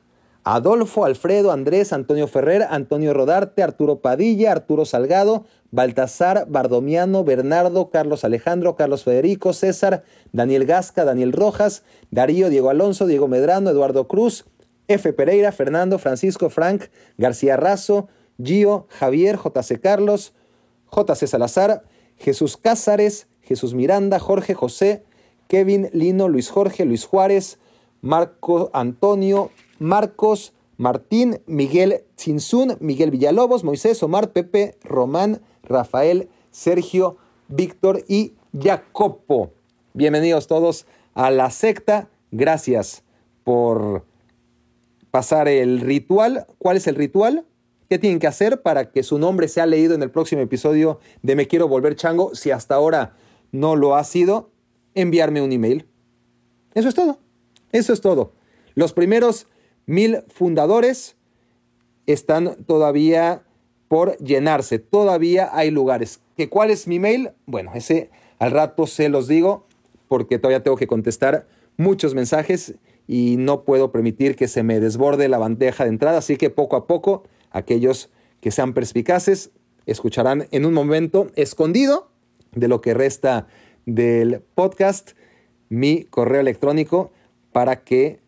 Adolfo, 0.43 1.05
Alfredo, 1.05 1.51
Andrés, 1.51 1.93
Antonio 1.93 2.27
Ferrer, 2.27 2.65
Antonio 2.69 3.13
Rodarte, 3.13 3.61
Arturo 3.61 3.99
Padilla, 3.99 4.51
Arturo 4.51 4.85
Salgado, 4.85 5.45
Baltasar, 5.69 6.45
Bardomiano, 6.49 7.23
Bernardo, 7.23 7.91
Carlos 7.91 8.23
Alejandro, 8.23 8.75
Carlos 8.75 9.03
Federico, 9.03 9.53
César, 9.53 10.03
Daniel 10.31 10.65
Gasca, 10.65 11.05
Daniel 11.05 11.31
Rojas, 11.31 11.83
Darío, 12.09 12.49
Diego 12.49 12.69
Alonso, 12.71 13.05
Diego 13.05 13.27
Medrano, 13.27 13.69
Eduardo 13.69 14.07
Cruz, 14.07 14.45
F. 14.87 15.13
Pereira, 15.13 15.51
Fernando, 15.51 15.99
Francisco, 15.99 16.49
Frank, 16.49 16.85
García 17.17 17.55
Razo, 17.55 18.09
Gio, 18.41 18.87
Javier, 18.89 19.37
JC 19.37 19.79
Carlos, 19.79 20.33
JC 20.91 21.27
Salazar, 21.27 21.83
Jesús 22.17 22.57
Cázares, 22.57 23.27
Jesús 23.41 23.73
Miranda, 23.73 24.19
Jorge 24.19 24.55
José, 24.55 25.03
Kevin, 25.47 25.89
Lino, 25.93 26.27
Luis 26.27 26.49
Jorge, 26.49 26.85
Luis 26.85 27.05
Juárez, 27.05 27.59
Marco 28.01 28.71
Antonio, 28.73 29.51
Marcos, 29.81 30.53
Martín, 30.77 31.41
Miguel 31.47 32.03
Cinzún, 32.15 32.77
Miguel 32.81 33.09
Villalobos, 33.09 33.63
Moisés, 33.63 34.03
Omar, 34.03 34.31
Pepe, 34.31 34.77
Román, 34.83 35.41
Rafael, 35.63 36.29
Sergio, 36.51 37.17
Víctor 37.47 38.03
y 38.07 38.33
Jacopo. 38.55 39.53
Bienvenidos 39.95 40.45
todos 40.45 40.85
a 41.15 41.31
la 41.31 41.49
secta. 41.49 42.09
Gracias 42.29 43.01
por 43.43 44.05
pasar 45.09 45.47
el 45.47 45.79
ritual. 45.79 46.45
¿Cuál 46.59 46.77
es 46.77 46.85
el 46.85 46.93
ritual? 46.93 47.47
¿Qué 47.89 47.97
tienen 47.97 48.19
que 48.19 48.27
hacer 48.27 48.61
para 48.61 48.91
que 48.91 49.01
su 49.01 49.17
nombre 49.17 49.47
sea 49.47 49.65
leído 49.65 49.95
en 49.95 50.03
el 50.03 50.11
próximo 50.11 50.43
episodio 50.43 50.99
de 51.23 51.35
Me 51.35 51.47
Quiero 51.47 51.67
Volver 51.67 51.95
Chango? 51.95 52.35
Si 52.35 52.51
hasta 52.51 52.75
ahora 52.75 53.15
no 53.51 53.75
lo 53.75 53.95
ha 53.95 54.03
sido, 54.03 54.51
enviarme 54.93 55.41
un 55.41 55.51
email. 55.51 55.87
Eso 56.75 56.87
es 56.87 56.93
todo. 56.93 57.17
Eso 57.71 57.93
es 57.93 58.01
todo. 58.01 58.33
Los 58.75 58.93
primeros 58.93 59.47
mil 59.91 60.23
fundadores 60.27 61.15
están 62.05 62.55
todavía 62.65 63.43
por 63.87 64.17
llenarse. 64.17 64.79
Todavía 64.79 65.49
hay 65.51 65.71
lugares. 65.71 66.21
¿Que 66.35 66.49
¿Cuál 66.49 66.71
es 66.71 66.87
mi 66.87 66.99
mail? 66.99 67.31
Bueno, 67.45 67.71
ese 67.75 68.09
al 68.39 68.51
rato 68.51 68.87
se 68.87 69.09
los 69.09 69.27
digo 69.27 69.67
porque 70.07 70.39
todavía 70.39 70.63
tengo 70.63 70.77
que 70.77 70.87
contestar 70.87 71.47
muchos 71.77 72.15
mensajes 72.15 72.75
y 73.07 73.35
no 73.37 73.63
puedo 73.63 73.91
permitir 73.91 74.35
que 74.35 74.47
se 74.47 74.63
me 74.63 74.79
desborde 74.79 75.27
la 75.27 75.37
bandeja 75.37 75.83
de 75.83 75.89
entrada. 75.89 76.17
Así 76.17 76.37
que 76.37 76.49
poco 76.49 76.75
a 76.75 76.87
poco 76.87 77.23
Aquellos 77.51 78.09
que 78.39 78.49
sean 78.49 78.73
perspicaces 78.73 79.51
escucharán 79.85 80.47
en 80.51 80.65
un 80.65 80.73
momento 80.73 81.27
escondido 81.35 82.09
de 82.53 82.67
lo 82.67 82.81
que 82.81 82.93
resta 82.93 83.47
del 83.85 84.41
podcast 84.55 85.11
mi 85.69 86.05
correo 86.05 86.41
electrónico 86.41 87.11
para 87.51 87.83
que, 87.83 88.19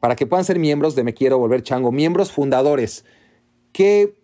para 0.00 0.16
que 0.16 0.26
puedan 0.26 0.44
ser 0.44 0.58
miembros 0.58 0.94
de 0.94 1.04
Me 1.04 1.14
Quiero 1.14 1.38
Volver 1.38 1.62
Chango, 1.62 1.92
miembros 1.92 2.32
fundadores. 2.32 3.04
¿Qué 3.72 4.14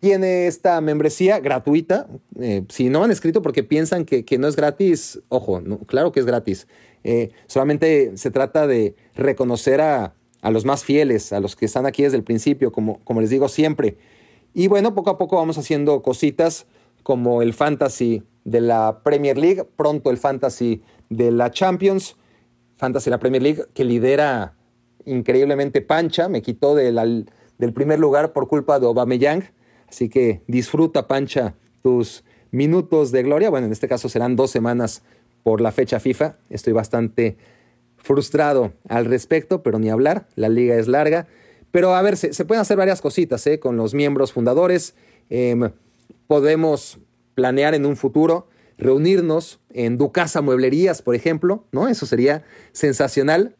tiene 0.00 0.46
esta 0.46 0.80
membresía 0.80 1.40
gratuita? 1.40 2.08
Eh, 2.38 2.64
si 2.68 2.88
no 2.88 3.04
han 3.04 3.10
escrito 3.10 3.42
porque 3.42 3.62
piensan 3.62 4.04
que, 4.04 4.24
no 4.38 4.48
es 4.48 4.56
gratis, 4.56 5.20
ojo, 5.28 5.60
claro 5.86 6.12
que 6.12 6.20
es 6.20 6.26
gratis. 6.26 6.66
Eh, 7.04 7.30
solamente 7.46 8.16
se 8.16 8.30
trata 8.30 8.66
de 8.66 8.94
reconocer 9.14 9.80
a, 9.80 10.14
a, 10.40 10.50
los 10.50 10.64
más 10.64 10.84
fieles, 10.84 11.32
a 11.32 11.40
los 11.40 11.56
que 11.56 11.66
están 11.66 11.86
aquí 11.86 12.02
desde 12.02 12.16
el 12.16 12.24
principio, 12.24 12.72
como, 12.72 13.00
como 13.04 13.20
les 13.20 13.30
digo 13.30 13.48
siempre. 13.48 13.96
Y 14.54 14.68
bueno, 14.68 14.94
poco 14.94 15.10
a 15.10 15.18
poco 15.18 15.36
vamos 15.36 15.58
haciendo 15.58 16.02
cositas 16.02 16.66
como 17.02 17.42
el 17.42 17.54
fantasy 17.54 18.22
de 18.44 18.60
la 18.60 19.00
Premier 19.02 19.38
League, 19.38 19.64
pronto 19.76 20.10
el 20.10 20.18
fantasy 20.18 20.82
de 21.08 21.30
la 21.30 21.50
Champions, 21.50 22.16
fantasy 22.76 23.06
de 23.06 23.10
la 23.12 23.18
Premier 23.18 23.42
League 23.42 23.64
que 23.74 23.84
lidera 23.84 24.54
increíblemente 25.06 25.80
Pancha, 25.80 26.28
me 26.28 26.42
quitó 26.42 26.74
del, 26.74 27.26
del 27.58 27.72
primer 27.72 27.98
lugar 27.98 28.32
por 28.32 28.48
culpa 28.48 28.78
de 28.78 28.86
Aubameyang, 28.86 29.44
así 29.88 30.08
que 30.08 30.42
disfruta 30.46 31.06
Pancha 31.08 31.54
tus 31.82 32.24
minutos 32.50 33.12
de 33.12 33.22
gloria, 33.22 33.50
bueno, 33.50 33.66
en 33.66 33.72
este 33.72 33.88
caso 33.88 34.08
serán 34.08 34.36
dos 34.36 34.50
semanas 34.50 35.02
por 35.42 35.60
la 35.60 35.72
fecha 35.72 36.00
FIFA, 36.00 36.36
estoy 36.50 36.72
bastante 36.72 37.36
frustrado 37.96 38.72
al 38.88 39.06
respecto, 39.06 39.62
pero 39.62 39.78
ni 39.78 39.90
hablar, 39.90 40.28
la 40.36 40.48
liga 40.48 40.76
es 40.76 40.88
larga, 40.88 41.26
pero 41.70 41.94
a 41.94 42.02
ver, 42.02 42.16
se, 42.16 42.44
pueden 42.44 42.60
hacer 42.60 42.76
varias 42.76 43.00
cositas 43.00 43.46
¿eh? 43.46 43.58
con 43.58 43.76
los 43.76 43.94
miembros 43.94 44.32
fundadores, 44.32 44.94
em, 45.30 45.70
podemos 46.26 46.98
planear 47.34 47.74
en 47.74 47.86
un 47.86 47.96
futuro 47.96 48.48
reunirnos 48.76 49.60
en 49.70 49.96
Ducasa 49.96 50.42
Mueblerías, 50.42 51.02
por 51.02 51.14
ejemplo, 51.14 51.64
¿no? 51.72 51.88
Eso 51.88 52.04
sería 52.04 52.44
sensacional. 52.72 53.56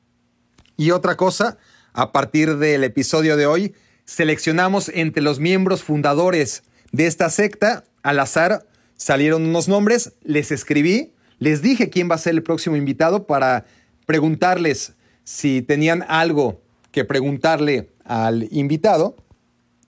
Y 0.77 0.91
otra 0.91 1.17
cosa, 1.17 1.59
a 1.93 2.13
partir 2.13 2.57
del 2.57 2.85
episodio 2.85 3.37
de 3.37 3.47
hoy, 3.47 3.75
seleccionamos 4.05 4.89
entre 4.89 5.23
los 5.23 5.41
miembros 5.41 5.83
fundadores 5.83 6.63
de 6.93 7.07
esta 7.07 7.31
secta, 7.31 7.85
al 8.03 8.21
azar 8.21 8.67
salieron 8.97 9.47
unos 9.47 9.69
nombres, 9.69 10.13
les 10.23 10.53
escribí, 10.53 11.13
les 11.39 11.63
dije 11.63 11.91
quién 11.91 12.11
va 12.11 12.15
a 12.15 12.19
ser 12.19 12.35
el 12.35 12.43
próximo 12.43 12.77
invitado 12.77 13.27
para 13.27 13.67
preguntarles 14.07 14.95
si 15.25 15.63
tenían 15.63 16.05
algo 16.09 16.61
que 16.91 17.05
preguntarle 17.05 17.91
al 18.05 18.49
invitado. 18.51 19.17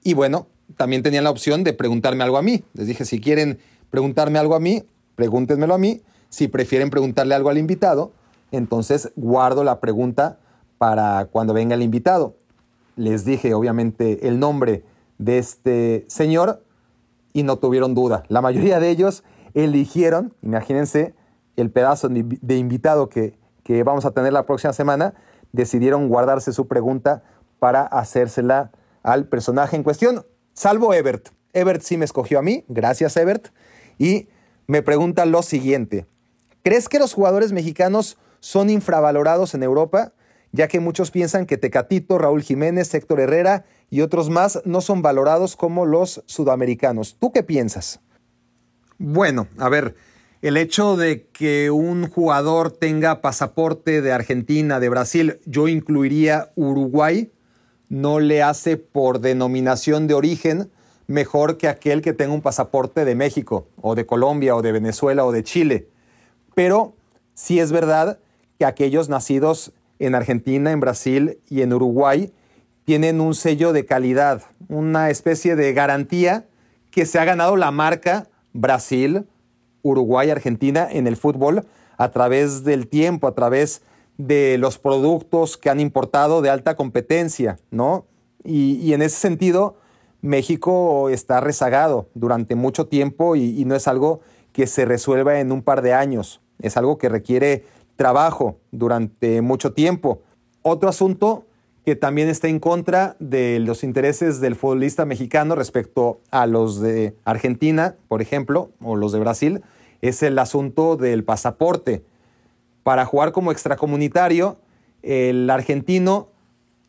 Y 0.02 0.14
bueno, 0.14 0.48
también 0.76 1.02
tenían 1.02 1.24
la 1.24 1.30
opción 1.30 1.64
de 1.64 1.72
preguntarme 1.72 2.24
algo 2.24 2.38
a 2.38 2.42
mí. 2.42 2.64
Les 2.72 2.86
dije, 2.86 3.04
si 3.04 3.20
quieren 3.20 3.58
preguntarme 3.90 4.38
algo 4.38 4.54
a 4.54 4.60
mí, 4.60 4.84
pregúntenmelo 5.14 5.74
a 5.74 5.78
mí. 5.78 6.02
Si 6.28 6.48
prefieren 6.48 6.90
preguntarle 6.90 7.34
algo 7.34 7.50
al 7.50 7.58
invitado, 7.58 8.12
entonces 8.50 9.12
guardo 9.14 9.62
la 9.62 9.80
pregunta 9.80 10.40
para 10.78 11.26
cuando 11.26 11.54
venga 11.54 11.74
el 11.74 11.82
invitado. 11.82 12.36
Les 12.96 13.24
dije, 13.24 13.54
obviamente, 13.54 14.28
el 14.28 14.38
nombre 14.38 14.84
de 15.18 15.38
este 15.38 16.04
señor 16.08 16.62
y 17.32 17.42
no 17.42 17.58
tuvieron 17.58 17.94
duda. 17.94 18.22
La 18.28 18.40
mayoría 18.40 18.80
de 18.80 18.90
ellos 18.90 19.24
eligieron, 19.54 20.34
imagínense, 20.42 21.14
el 21.56 21.70
pedazo 21.70 22.08
de 22.08 22.56
invitado 22.56 23.08
que, 23.08 23.38
que 23.62 23.82
vamos 23.82 24.04
a 24.04 24.10
tener 24.10 24.32
la 24.32 24.46
próxima 24.46 24.72
semana, 24.72 25.14
decidieron 25.52 26.08
guardarse 26.08 26.52
su 26.52 26.66
pregunta 26.66 27.22
para 27.58 27.82
hacérsela 27.86 28.72
al 29.02 29.26
personaje 29.26 29.76
en 29.76 29.82
cuestión, 29.82 30.24
salvo 30.52 30.94
Ebert. 30.94 31.28
Ebert 31.52 31.82
sí 31.82 31.96
me 31.96 32.04
escogió 32.04 32.40
a 32.40 32.42
mí, 32.42 32.64
gracias 32.68 33.16
Ebert, 33.16 33.48
y 33.98 34.28
me 34.66 34.82
pregunta 34.82 35.24
lo 35.26 35.42
siguiente. 35.42 36.06
¿Crees 36.62 36.88
que 36.88 36.98
los 36.98 37.12
jugadores 37.12 37.52
mexicanos 37.52 38.18
son 38.40 38.70
infravalorados 38.70 39.54
en 39.54 39.62
Europa? 39.62 40.12
Ya 40.54 40.68
que 40.68 40.78
muchos 40.78 41.10
piensan 41.10 41.46
que 41.46 41.58
Tecatito, 41.58 42.16
Raúl 42.16 42.40
Jiménez, 42.40 42.94
Héctor 42.94 43.18
Herrera 43.18 43.64
y 43.90 44.02
otros 44.02 44.30
más 44.30 44.62
no 44.64 44.80
son 44.82 45.02
valorados 45.02 45.56
como 45.56 45.84
los 45.84 46.22
sudamericanos. 46.26 47.16
¿Tú 47.18 47.32
qué 47.32 47.42
piensas? 47.42 47.98
Bueno, 48.98 49.48
a 49.58 49.68
ver, 49.68 49.96
el 50.42 50.56
hecho 50.56 50.96
de 50.96 51.26
que 51.26 51.72
un 51.72 52.08
jugador 52.08 52.70
tenga 52.70 53.20
pasaporte 53.20 54.00
de 54.00 54.12
Argentina, 54.12 54.78
de 54.78 54.88
Brasil, 54.88 55.40
yo 55.44 55.66
incluiría 55.66 56.52
Uruguay, 56.54 57.32
no 57.88 58.20
le 58.20 58.40
hace 58.44 58.76
por 58.76 59.18
denominación 59.18 60.06
de 60.06 60.14
origen 60.14 60.70
mejor 61.08 61.58
que 61.58 61.66
aquel 61.66 62.00
que 62.00 62.12
tenga 62.12 62.32
un 62.32 62.42
pasaporte 62.42 63.04
de 63.04 63.16
México 63.16 63.66
o 63.82 63.96
de 63.96 64.06
Colombia 64.06 64.54
o 64.54 64.62
de 64.62 64.70
Venezuela 64.70 65.24
o 65.24 65.32
de 65.32 65.42
Chile. 65.42 65.88
Pero 66.54 66.94
sí 67.34 67.58
es 67.58 67.72
verdad 67.72 68.20
que 68.56 68.66
aquellos 68.66 69.08
nacidos 69.08 69.72
en 69.98 70.14
Argentina, 70.14 70.72
en 70.72 70.80
Brasil 70.80 71.38
y 71.48 71.62
en 71.62 71.72
Uruguay 71.72 72.32
tienen 72.84 73.20
un 73.20 73.34
sello 73.34 73.72
de 73.72 73.86
calidad, 73.86 74.42
una 74.68 75.10
especie 75.10 75.56
de 75.56 75.72
garantía 75.72 76.46
que 76.90 77.06
se 77.06 77.18
ha 77.18 77.24
ganado 77.24 77.56
la 77.56 77.70
marca 77.70 78.28
Brasil, 78.52 79.26
Uruguay, 79.82 80.30
Argentina 80.30 80.86
en 80.90 81.06
el 81.06 81.16
fútbol 81.16 81.66
a 81.96 82.10
través 82.10 82.64
del 82.64 82.88
tiempo, 82.88 83.26
a 83.26 83.34
través 83.34 83.82
de 84.18 84.58
los 84.58 84.78
productos 84.78 85.56
que 85.56 85.70
han 85.70 85.80
importado 85.80 86.42
de 86.42 86.50
alta 86.50 86.76
competencia, 86.76 87.58
¿no? 87.70 88.06
Y, 88.44 88.76
y 88.76 88.92
en 88.92 89.02
ese 89.02 89.16
sentido, 89.16 89.76
México 90.24 91.10
está 91.10 91.42
rezagado 91.42 92.08
durante 92.14 92.54
mucho 92.54 92.86
tiempo 92.86 93.36
y, 93.36 93.62
no 93.66 93.74
es 93.74 93.86
algo 93.86 94.20
que 94.52 94.66
se 94.66 94.86
resuelva 94.86 95.38
en 95.38 95.52
un 95.52 95.62
par 95.62 95.82
de 95.82 95.92
años. 95.92 96.40
Es 96.62 96.78
algo 96.78 96.96
que 96.96 97.10
requiere 97.10 97.66
trabajo 97.96 98.58
durante 98.70 99.40
mucho 99.40 99.72
tiempo. 99.72 100.22
Otro 100.62 100.88
asunto 100.88 101.46
que 101.84 101.96
también 101.96 102.28
está 102.28 102.48
en 102.48 102.60
contra 102.60 103.16
de 103.18 103.58
los 103.60 103.84
intereses 103.84 104.40
del 104.40 104.56
futbolista 104.56 105.04
mexicano 105.04 105.54
respecto 105.54 106.20
a 106.30 106.46
los 106.46 106.80
de 106.80 107.14
Argentina, 107.24 107.96
por 108.08 108.22
ejemplo, 108.22 108.70
o 108.80 108.96
los 108.96 109.12
de 109.12 109.20
Brasil, 109.20 109.62
es 110.00 110.22
el 110.22 110.38
asunto 110.38 110.96
del 110.96 111.24
pasaporte. 111.24 112.02
Para 112.82 113.04
jugar 113.04 113.32
como 113.32 113.52
extracomunitario, 113.52 114.58
el 115.02 115.48
argentino 115.50 116.28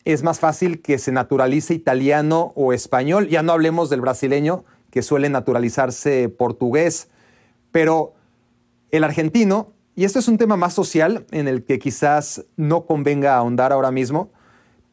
es 0.05 0.23
más 0.23 0.39
fácil 0.39 0.81
que 0.81 0.97
se 0.97 1.11
naturalice 1.11 1.73
italiano 1.73 2.53
o 2.55 2.71
español. 2.71 3.27
Ya 3.27 3.43
no 3.43 3.51
hablemos 3.51 3.89
del 3.89 4.01
brasileño, 4.01 4.63
que 4.91 5.01
suele 5.01 5.27
naturalizarse 5.27 6.29
portugués. 6.29 7.09
Pero 7.71 8.13
el 8.91 9.03
argentino, 9.03 9.73
y 9.95 10.03
esto 10.03 10.19
es 10.19 10.27
un 10.27 10.37
tema 10.37 10.57
más 10.57 10.73
social 10.73 11.25
en 11.31 11.47
el 11.47 11.63
que 11.63 11.79
quizás 11.79 12.45
no 12.57 12.85
convenga 12.85 13.35
ahondar 13.35 13.71
ahora 13.71 13.91
mismo, 13.91 14.29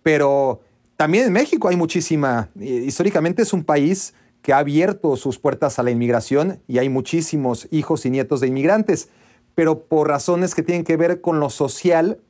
pero 0.02 0.60
también 0.96 1.26
en 1.26 1.32
México 1.32 1.68
hay 1.68 1.76
muchísima, 1.76 2.50
históricamente 2.58 3.42
es 3.42 3.52
un 3.52 3.64
país 3.64 4.14
que 4.42 4.52
ha 4.52 4.58
abierto 4.58 5.16
sus 5.16 5.38
puertas 5.38 5.78
a 5.78 5.82
la 5.82 5.90
inmigración 5.90 6.60
y 6.68 6.78
hay 6.78 6.88
muchísimos 6.88 7.66
hijos 7.70 8.06
y 8.06 8.10
nietos 8.10 8.40
de 8.40 8.48
inmigrantes, 8.48 9.08
pero 9.54 9.84
por 9.84 10.08
razones 10.08 10.54
que 10.54 10.62
tienen 10.62 10.84
que 10.84 10.96
ver 10.96 11.20
con 11.20 11.40
lo 11.40 11.50
social, 11.50 12.20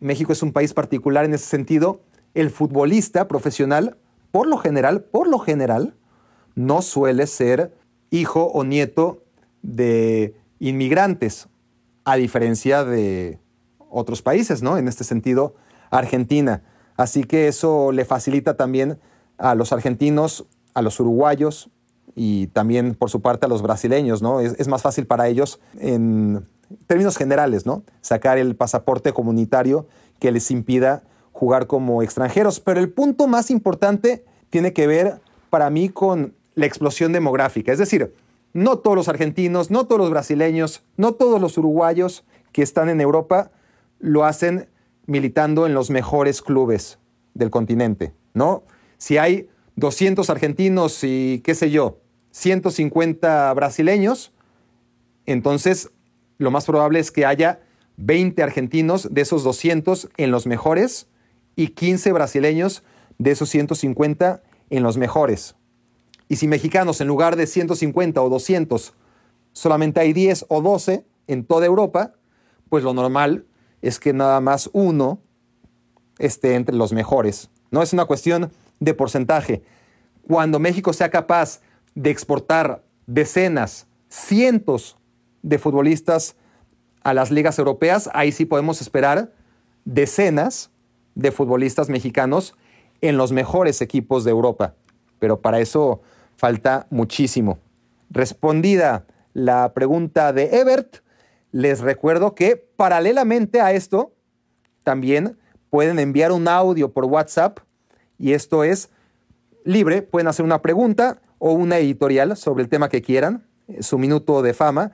México 0.00 0.32
es 0.32 0.42
un 0.42 0.52
país 0.52 0.74
particular 0.74 1.24
en 1.24 1.34
ese 1.34 1.46
sentido, 1.46 2.02
el 2.34 2.50
futbolista 2.50 3.26
profesional, 3.26 3.96
por 4.30 4.46
lo 4.46 4.58
general, 4.58 5.02
por 5.02 5.28
lo 5.28 5.38
general, 5.38 5.94
no 6.54 6.82
suele 6.82 7.26
ser 7.26 7.74
hijo 8.10 8.44
o 8.44 8.64
nieto 8.64 9.24
de 9.62 10.34
inmigrantes, 10.60 11.48
a 12.08 12.16
diferencia 12.16 12.84
de 12.84 13.38
otros 13.90 14.22
países, 14.22 14.62
¿no? 14.62 14.78
En 14.78 14.88
este 14.88 15.04
sentido, 15.04 15.54
Argentina. 15.90 16.62
Así 16.96 17.24
que 17.24 17.48
eso 17.48 17.92
le 17.92 18.06
facilita 18.06 18.56
también 18.56 18.98
a 19.36 19.54
los 19.54 19.72
argentinos, 19.74 20.46
a 20.72 20.80
los 20.80 20.98
uruguayos 21.00 21.68
y 22.14 22.46
también, 22.48 22.94
por 22.94 23.10
su 23.10 23.20
parte, 23.20 23.44
a 23.44 23.48
los 23.48 23.60
brasileños, 23.60 24.22
¿no? 24.22 24.40
Es, 24.40 24.68
más 24.68 24.80
fácil 24.80 25.06
para 25.06 25.28
ellos, 25.28 25.60
en 25.78 26.46
términos 26.86 27.18
generales, 27.18 27.66
¿no? 27.66 27.82
Sacar 28.00 28.38
el 28.38 28.56
pasaporte 28.56 29.12
comunitario 29.12 29.86
que 30.18 30.32
les 30.32 30.50
impida 30.50 31.02
jugar 31.32 31.66
como 31.66 32.02
extranjeros. 32.02 32.58
Pero 32.58 32.80
el 32.80 32.88
punto 32.88 33.26
más 33.26 33.50
importante 33.50 34.24
tiene 34.48 34.72
que 34.72 34.86
ver 34.86 35.20
para 35.50 35.68
mí 35.68 35.90
con 35.90 36.32
la 36.54 36.64
explosión 36.64 37.12
demográfica. 37.12 37.70
Es 37.70 37.78
decir, 37.78 38.14
no 38.58 38.78
todos 38.78 38.96
los 38.96 39.08
argentinos, 39.08 39.70
no 39.70 39.86
todos 39.86 40.00
los 40.00 40.10
brasileños, 40.10 40.82
no 40.96 41.12
todos 41.12 41.40
los 41.40 41.56
uruguayos 41.58 42.24
que 42.52 42.62
están 42.62 42.88
en 42.88 43.00
Europa 43.00 43.50
lo 43.98 44.24
hacen 44.24 44.68
militando 45.06 45.66
en 45.66 45.74
los 45.74 45.90
mejores 45.90 46.42
clubes 46.42 46.98
del 47.34 47.50
continente, 47.50 48.12
¿no? 48.34 48.64
Si 48.98 49.16
hay 49.16 49.48
200 49.76 50.28
argentinos 50.28 51.02
y 51.02 51.40
qué 51.44 51.54
sé 51.54 51.70
yo, 51.70 52.00
150 52.32 53.52
brasileños, 53.54 54.32
entonces 55.24 55.90
lo 56.36 56.50
más 56.50 56.66
probable 56.66 56.98
es 56.98 57.10
que 57.10 57.26
haya 57.26 57.60
20 57.96 58.42
argentinos 58.42 59.08
de 59.12 59.20
esos 59.22 59.44
200 59.44 60.08
en 60.16 60.30
los 60.30 60.46
mejores 60.46 61.08
y 61.56 61.68
15 61.68 62.12
brasileños 62.12 62.82
de 63.18 63.32
esos 63.32 63.48
150 63.50 64.42
en 64.70 64.82
los 64.82 64.96
mejores. 64.96 65.56
Y 66.28 66.36
si 66.36 66.46
mexicanos 66.46 67.00
en 67.00 67.08
lugar 67.08 67.36
de 67.36 67.46
150 67.46 68.20
o 68.20 68.28
200 68.28 68.94
solamente 69.52 70.00
hay 70.00 70.12
10 70.12 70.46
o 70.48 70.60
12 70.62 71.04
en 71.26 71.44
toda 71.44 71.66
Europa, 71.66 72.12
pues 72.68 72.84
lo 72.84 72.94
normal 72.94 73.46
es 73.80 73.98
que 73.98 74.12
nada 74.12 74.40
más 74.40 74.68
uno 74.72 75.20
esté 76.18 76.54
entre 76.54 76.76
los 76.76 76.92
mejores. 76.92 77.50
No 77.70 77.82
es 77.82 77.92
una 77.92 78.04
cuestión 78.04 78.50
de 78.80 78.94
porcentaje. 78.94 79.62
Cuando 80.26 80.58
México 80.58 80.92
sea 80.92 81.10
capaz 81.10 81.60
de 81.94 82.10
exportar 82.10 82.84
decenas, 83.06 83.86
cientos 84.08 84.96
de 85.42 85.58
futbolistas 85.58 86.36
a 87.02 87.14
las 87.14 87.30
ligas 87.30 87.58
europeas, 87.58 88.10
ahí 88.12 88.32
sí 88.32 88.44
podemos 88.44 88.80
esperar 88.80 89.32
decenas 89.84 90.70
de 91.14 91.32
futbolistas 91.32 91.88
mexicanos 91.88 92.54
en 93.00 93.16
los 93.16 93.32
mejores 93.32 93.80
equipos 93.80 94.24
de 94.24 94.30
Europa. 94.30 94.74
Pero 95.18 95.40
para 95.40 95.60
eso 95.60 96.02
falta 96.38 96.86
muchísimo. 96.90 97.58
Respondida 98.10 99.06
la 99.34 99.74
pregunta 99.74 100.32
de 100.32 100.60
Ebert, 100.60 100.98
les 101.50 101.80
recuerdo 101.80 102.36
que 102.36 102.56
paralelamente 102.76 103.60
a 103.60 103.72
esto, 103.72 104.14
también 104.84 105.36
pueden 105.68 105.98
enviar 105.98 106.30
un 106.30 106.46
audio 106.46 106.92
por 106.92 107.06
WhatsApp 107.06 107.58
y 108.18 108.32
esto 108.32 108.62
es 108.62 108.88
libre. 109.64 110.00
Pueden 110.00 110.28
hacer 110.28 110.44
una 110.44 110.62
pregunta 110.62 111.20
o 111.38 111.52
una 111.52 111.78
editorial 111.78 112.36
sobre 112.36 112.62
el 112.62 112.68
tema 112.68 112.88
que 112.88 113.02
quieran, 113.02 113.44
su 113.80 113.98
minuto 113.98 114.40
de 114.40 114.54
fama. 114.54 114.92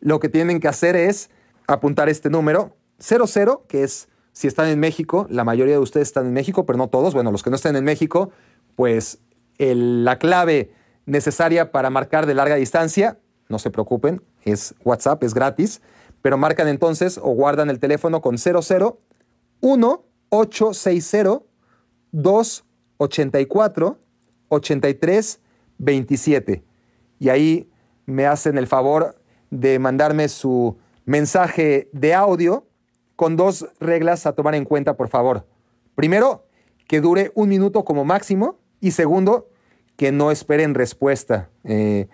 Lo 0.00 0.20
que 0.20 0.28
tienen 0.28 0.60
que 0.60 0.68
hacer 0.68 0.94
es 0.94 1.30
apuntar 1.66 2.10
este 2.10 2.28
número 2.28 2.76
00, 2.98 3.64
que 3.66 3.82
es 3.82 4.08
si 4.32 4.46
están 4.46 4.68
en 4.68 4.78
México, 4.78 5.26
la 5.30 5.44
mayoría 5.44 5.74
de 5.74 5.80
ustedes 5.80 6.08
están 6.08 6.26
en 6.26 6.34
México, 6.34 6.66
pero 6.66 6.76
no 6.76 6.88
todos. 6.88 7.14
Bueno, 7.14 7.32
los 7.32 7.42
que 7.42 7.50
no 7.50 7.56
estén 7.56 7.76
en 7.76 7.84
México, 7.84 8.30
pues 8.76 9.18
la 9.58 10.18
clave 10.18 10.72
necesaria 11.06 11.72
para 11.72 11.90
marcar 11.90 12.26
de 12.26 12.34
larga 12.34 12.56
distancia, 12.56 13.18
no 13.48 13.58
se 13.58 13.70
preocupen, 13.70 14.22
es 14.44 14.74
WhatsApp, 14.84 15.22
es 15.24 15.34
gratis, 15.34 15.82
pero 16.22 16.38
marcan 16.38 16.68
entonces 16.68 17.18
o 17.18 17.30
guardan 17.30 17.70
el 17.70 17.80
teléfono 17.80 18.20
con 18.22 18.38
00 18.38 18.98
860 19.60 21.42
284 22.12 23.98
83 24.48 25.40
27. 25.78 26.64
Y 27.18 27.28
ahí 27.28 27.70
me 28.06 28.26
hacen 28.26 28.58
el 28.58 28.66
favor 28.66 29.16
de 29.50 29.78
mandarme 29.78 30.28
su 30.28 30.78
mensaje 31.04 31.88
de 31.92 32.14
audio 32.14 32.66
con 33.16 33.36
dos 33.36 33.66
reglas 33.80 34.26
a 34.26 34.32
tomar 34.32 34.54
en 34.54 34.64
cuenta, 34.64 34.96
por 34.96 35.08
favor. 35.08 35.46
Primero, 35.94 36.46
que 36.88 37.00
dure 37.00 37.32
un 37.34 37.48
minuto 37.48 37.84
como 37.84 38.04
máximo. 38.04 38.58
Y 38.80 38.92
segundo, 38.92 39.48
que 40.02 40.10
no 40.10 40.32
esperen 40.32 40.74
respuesta. 40.74 41.48
Eh, 41.62 42.08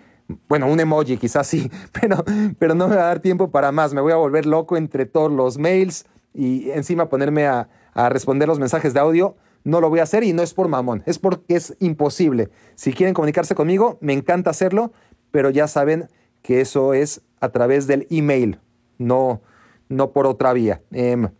bueno, 0.46 0.70
un 0.70 0.78
emoji 0.78 1.16
quizás 1.16 1.46
sí, 1.46 1.70
pero, 1.98 2.22
pero 2.58 2.74
no 2.74 2.86
me 2.86 2.96
va 2.96 3.04
a 3.04 3.06
dar 3.06 3.20
tiempo 3.20 3.50
para 3.50 3.72
más. 3.72 3.94
Me 3.94 4.02
voy 4.02 4.12
a 4.12 4.16
volver 4.16 4.44
loco 4.44 4.76
entre 4.76 5.06
todos 5.06 5.32
los 5.32 5.56
mails 5.56 6.04
y 6.34 6.70
encima 6.72 7.08
ponerme 7.08 7.46
a, 7.46 7.70
responder 8.10 8.46
los 8.46 8.58
mensajes 8.58 8.92
de 8.92 9.00
audio. 9.00 9.36
No 9.64 9.80
lo 9.80 9.88
voy 9.88 10.00
a 10.00 10.02
hacer 10.02 10.22
y 10.22 10.34
no 10.34 10.42
es 10.42 10.52
por 10.52 10.68
mamón, 10.68 11.02
es 11.06 11.18
porque 11.18 11.56
es 11.56 11.76
imposible. 11.80 12.50
Si 12.74 12.92
quieren 12.92 13.14
comunicarse 13.14 13.54
conmigo, 13.54 13.96
me 14.02 14.12
encanta 14.12 14.50
hacerlo, 14.50 14.92
pero 15.30 15.48
ya 15.48 15.66
saben 15.66 16.10
que 16.42 16.60
eso 16.60 16.92
es 16.92 17.22
a 17.40 17.48
través 17.48 17.86
del 17.86 18.06
email, 18.10 18.60
no, 18.98 19.40
no 19.88 20.12
por 20.12 20.26
otra 20.26 20.52
vía. 20.52 20.82
Em, 20.90 21.30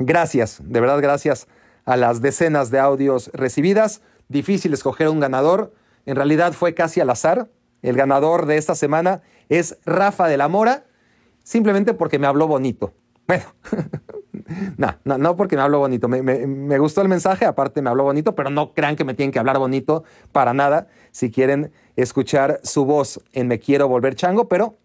gracias, 0.00 0.60
de 0.60 0.80
verdad 0.80 1.00
gracias 1.00 1.46
a 1.84 1.96
las 1.96 2.20
decenas 2.20 2.72
de 2.72 2.80
audios 2.80 3.30
recibidas. 3.32 4.02
Difícil 4.28 4.72
escoger 4.74 5.08
un 5.08 5.20
ganador. 5.20 5.72
En 6.06 6.16
realidad 6.16 6.52
fue 6.52 6.74
casi 6.74 7.00
al 7.00 7.10
azar. 7.10 7.50
El 7.82 7.96
ganador 7.96 8.46
de 8.46 8.56
esta 8.56 8.74
semana 8.74 9.22
es 9.48 9.78
Rafa 9.84 10.28
de 10.28 10.36
la 10.36 10.48
Mora, 10.48 10.84
simplemente 11.44 11.94
porque 11.94 12.18
me 12.18 12.26
habló 12.26 12.46
bonito. 12.46 12.92
Bueno, 13.26 13.44
no, 14.76 14.96
no, 15.04 15.18
no 15.18 15.36
porque 15.36 15.56
me 15.56 15.62
habló 15.62 15.78
bonito. 15.78 16.08
Me, 16.08 16.22
me, 16.22 16.78
gustó 16.78 17.02
el 17.02 17.08
mensaje, 17.08 17.44
aparte 17.44 17.82
me 17.82 17.90
habló 17.90 18.04
bonito, 18.04 18.34
pero 18.34 18.50
no 18.50 18.72
crean 18.74 18.96
que 18.96 19.04
me 19.04 19.14
tienen 19.14 19.32
que 19.32 19.38
hablar 19.38 19.58
bonito 19.58 20.04
para 20.32 20.54
nada 20.54 20.88
si 21.12 21.30
quieren 21.30 21.72
escuchar 21.96 22.60
su 22.62 22.84
voz 22.84 23.20
en 23.32 23.48
Me 23.48 23.58
Quiero 23.58 23.88
Volver 23.88 24.14
Chango, 24.14 24.48
pero 24.48 24.76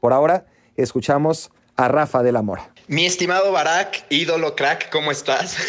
por 0.00 0.12
ahora 0.12 0.46
escuchamos 0.76 1.50
a 1.76 1.88
Rafa 1.88 2.22
de 2.22 2.32
la 2.32 2.42
Mora. 2.42 2.73
Mi 2.86 3.06
estimado 3.06 3.50
Barak, 3.50 4.04
ídolo 4.10 4.54
crack, 4.54 4.90
¿cómo 4.90 5.10
estás? 5.10 5.56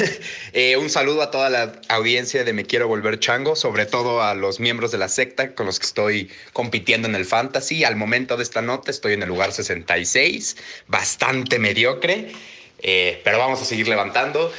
Eh, 0.52 0.78
un 0.78 0.90
saludo 0.90 1.22
a 1.22 1.32
toda 1.32 1.50
la 1.50 1.74
audiencia 1.90 2.46
de 2.46 2.54
Me 2.54 2.66
Quiero 2.66 2.88
Volver 2.88 3.20
Chango, 3.20 3.58
sobre 3.58 3.86
todo 3.86 4.22
a 4.22 4.36
los 4.36 4.62
miembros 4.62 4.92
de 4.92 4.98
la 4.98 5.10
secta 5.10 5.54
con 5.54 5.66
los 5.66 5.80
que 5.80 5.86
estoy 5.86 6.32
compitiendo 6.54 7.10
en 7.10 7.16
el 7.16 7.26
Fantasy. 7.26 7.84
Al 7.84 7.98
momento 7.98 8.38
de 8.38 8.44
esta 8.44 8.62
nota 8.62 8.90
estoy 8.90 9.14
en 9.14 9.24
el 9.24 9.28
lugar 9.28 9.52
66, 9.52 10.56
bastante 10.88 11.60
mediocre, 11.60 12.32
eh, 12.80 13.22
pero 13.26 13.38
vamos 13.38 13.62
a 13.62 13.66
seguir 13.66 13.90
levantando. 13.90 14.52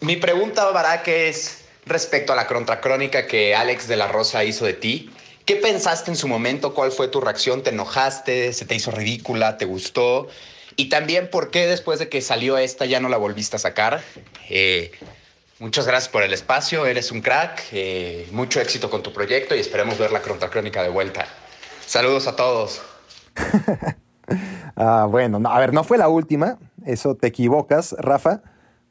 Mi 0.00 0.16
pregunta, 0.16 0.70
Barak, 0.70 1.08
es 1.08 1.64
respecto 1.84 2.32
a 2.32 2.36
la 2.36 2.46
contracrónica 2.46 3.26
que 3.26 3.54
Alex 3.54 3.88
de 3.88 3.96
la 3.96 4.08
Rosa 4.08 4.42
hizo 4.44 4.64
de 4.64 4.74
ti. 4.74 5.10
¿Qué 5.44 5.56
pensaste 5.56 6.10
en 6.10 6.16
su 6.16 6.28
momento? 6.28 6.72
¿Cuál 6.74 6.92
fue 6.92 7.08
tu 7.08 7.20
reacción? 7.20 7.62
¿Te 7.62 7.70
enojaste? 7.70 8.54
¿Se 8.54 8.64
te 8.64 8.74
hizo 8.74 8.90
ridícula? 8.90 9.58
¿Te 9.58 9.66
gustó? 9.66 10.28
Y 10.80 10.88
también 10.88 11.28
por 11.28 11.50
qué 11.50 11.66
después 11.66 11.98
de 11.98 12.08
que 12.08 12.22
salió 12.22 12.56
esta 12.56 12.86
ya 12.86 13.00
no 13.00 13.10
la 13.10 13.18
volviste 13.18 13.56
a 13.56 13.58
sacar. 13.58 14.00
Eh, 14.48 14.90
muchas 15.58 15.86
gracias 15.86 16.08
por 16.08 16.22
el 16.22 16.32
espacio, 16.32 16.86
eres 16.86 17.12
un 17.12 17.20
crack, 17.20 17.64
eh, 17.72 18.26
mucho 18.32 18.62
éxito 18.62 18.88
con 18.88 19.02
tu 19.02 19.12
proyecto 19.12 19.54
y 19.54 19.58
esperemos 19.58 19.98
ver 19.98 20.10
la 20.10 20.22
Crónica 20.22 20.82
de 20.82 20.88
vuelta. 20.88 21.26
Saludos 21.84 22.26
a 22.28 22.34
todos. 22.34 22.80
ah, 24.74 25.06
bueno, 25.06 25.46
a 25.50 25.60
ver, 25.60 25.74
no 25.74 25.84
fue 25.84 25.98
la 25.98 26.08
última, 26.08 26.56
eso 26.86 27.14
te 27.14 27.26
equivocas, 27.26 27.94
Rafa. 27.98 28.40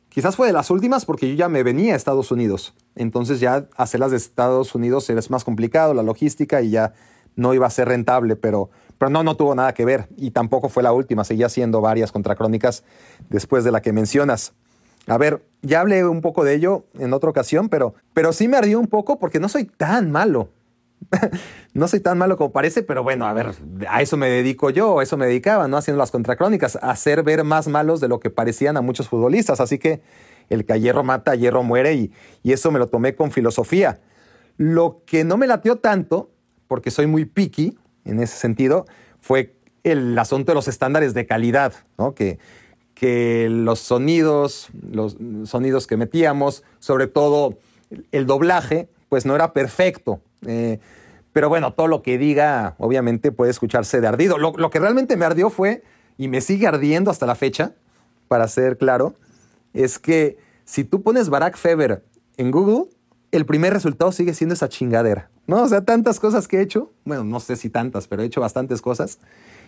Quizás 0.09 0.35
fue 0.35 0.45
de 0.45 0.53
las 0.53 0.69
últimas 0.69 1.05
porque 1.05 1.27
yo 1.27 1.33
ya 1.33 1.49
me 1.49 1.63
venía 1.63 1.93
a 1.93 1.97
Estados 1.97 2.29
Unidos. 2.29 2.75
Entonces 2.93 3.39
ya 3.39 3.67
hacerlas 3.77 4.11
de 4.11 4.17
Estados 4.17 4.75
Unidos 4.75 5.09
es 5.09 5.31
más 5.31 5.43
complicado, 5.43 5.95
la 5.95 6.03
logística 6.03 6.61
y 6.61 6.69
ya 6.69 6.93
no 7.35 7.55
iba 7.55 7.65
a 7.65 7.71
ser 7.71 7.87
rentable, 7.87 8.35
pero 8.35 8.69
pero 8.99 9.09
no, 9.09 9.23
no 9.23 9.35
tuvo 9.35 9.55
nada 9.55 9.73
que 9.73 9.85
ver 9.85 10.07
y 10.17 10.31
tampoco 10.31 10.69
fue 10.69 10.83
la 10.83 10.91
última, 10.91 11.23
seguía 11.23 11.47
haciendo 11.47 11.81
varias 11.81 12.11
contracrónicas 12.11 12.83
después 13.29 13.63
de 13.63 13.71
la 13.71 13.81
que 13.81 13.93
mencionas. 13.93 14.53
A 15.07 15.17
ver, 15.17 15.43
ya 15.63 15.79
hablé 15.79 16.05
un 16.05 16.21
poco 16.21 16.43
de 16.43 16.53
ello 16.53 16.85
en 16.99 17.13
otra 17.13 17.29
ocasión, 17.29 17.69
pero, 17.69 17.95
pero 18.13 18.33
sí 18.33 18.47
me 18.47 18.57
ardió 18.57 18.79
un 18.79 18.87
poco 18.87 19.17
porque 19.17 19.39
no 19.39 19.49
soy 19.49 19.65
tan 19.65 20.11
malo. 20.11 20.49
no 21.73 21.87
soy 21.87 22.01
tan 22.01 22.17
malo 22.17 22.37
como 22.37 22.51
parece, 22.51 22.83
pero 22.83 23.01
bueno, 23.01 23.25
a 23.25 23.33
ver, 23.33 23.55
a 23.87 24.01
eso 24.01 24.17
me 24.17 24.29
dedico 24.29 24.69
yo, 24.69 24.99
a 24.99 25.03
eso 25.03 25.15
me 25.15 25.25
dedicaba, 25.25 25.67
¿no? 25.69 25.77
Haciendo 25.77 25.97
las 25.97 26.11
contracrónicas, 26.11 26.75
a 26.75 26.91
hacer 26.91 27.23
ver 27.23 27.45
más 27.45 27.69
malos 27.69 28.01
de 28.01 28.09
lo 28.09 28.19
que 28.19 28.29
parecían 28.29 28.75
a 28.75 28.81
muchos 28.81 29.07
futbolistas. 29.07 29.61
Así 29.61 29.79
que 29.79 30.01
el 30.49 30.65
que 30.65 30.73
a 30.73 30.77
hierro 30.77 31.03
mata, 31.03 31.31
a 31.31 31.35
hierro 31.35 31.63
muere 31.63 31.93
y, 31.93 32.11
y 32.43 32.51
eso 32.51 32.69
me 32.69 32.79
lo 32.79 32.87
tomé 32.87 33.15
con 33.15 33.31
filosofía. 33.31 34.01
Lo 34.57 35.01
que 35.05 35.23
no 35.23 35.37
me 35.37 35.47
latió 35.47 35.77
tanto, 35.77 36.31
porque 36.67 36.91
soy 36.91 37.07
muy 37.07 37.23
picky, 37.23 37.77
en 38.05 38.21
ese 38.21 38.37
sentido 38.37 38.85
fue 39.21 39.55
el 39.83 40.17
asunto 40.17 40.51
de 40.51 40.55
los 40.55 40.67
estándares 40.67 41.13
de 41.13 41.25
calidad, 41.25 41.73
que, 42.15 42.39
que 42.93 43.47
los 43.49 43.79
sonidos, 43.79 44.69
los 44.91 45.17
sonidos 45.45 45.87
que 45.87 45.97
metíamos, 45.97 46.63
sobre 46.79 47.07
todo 47.07 47.57
el 48.11 48.25
doblaje, 48.25 48.89
pues 49.09 49.25
no 49.25 49.35
era 49.35 49.53
perfecto. 49.53 50.21
Eh, 50.45 50.79
pero 51.33 51.49
bueno, 51.49 51.73
todo 51.73 51.87
lo 51.87 52.01
que 52.01 52.17
diga, 52.17 52.75
obviamente, 52.77 53.31
puede 53.31 53.51
escucharse 53.51 54.01
de 54.01 54.07
ardido. 54.07 54.37
Lo, 54.37 54.53
lo, 54.53 54.69
que 54.69 54.79
realmente 54.79 55.15
me 55.15 55.25
ardió 55.25 55.49
fue, 55.49 55.83
y 56.17 56.27
me 56.27 56.41
sigue 56.41 56.67
ardiendo 56.67 57.11
hasta 57.11 57.25
la 57.25 57.35
fecha, 57.35 57.73
para 58.27 58.47
ser 58.47 58.77
claro, 58.77 59.15
es 59.73 59.99
que 59.99 60.37
si 60.65 60.83
tú 60.83 61.01
pones 61.01 61.29
Barack 61.29 61.57
Feber 61.57 62.03
en 62.37 62.51
Google, 62.51 62.89
el 63.31 63.45
primer 63.45 63.73
resultado 63.73 64.11
sigue 64.11 64.33
siendo 64.33 64.53
esa 64.53 64.69
chingadera. 64.69 65.29
¿No? 65.49 65.63
O 65.63 65.67
sea, 65.67 65.81
tantas 65.81 66.19
cosas 66.19 66.47
que 66.47 66.57
he 66.57 66.61
hecho, 66.61 66.93
bueno, 67.05 67.23
no 67.23 67.39
sé 67.39 67.55
si 67.55 67.71
tantas, 67.71 68.07
pero 68.07 68.21
he 68.21 68.25
hecho 68.25 68.39
bastantes 68.39 68.83
cosas. 68.83 69.17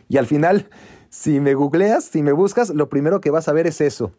Y 0.07 0.17
al 0.17 0.27
final, 0.27 0.69
si 1.09 1.39
me 1.39 1.55
googleas, 1.55 2.03
si 2.05 2.21
me 2.21 2.31
buscas, 2.33 2.69
lo 2.69 2.87
primero 2.87 3.19
que 3.19 3.31
vas 3.31 3.47
a 3.47 3.53
ver 3.53 3.65
es 3.65 3.81
eso. 3.81 4.11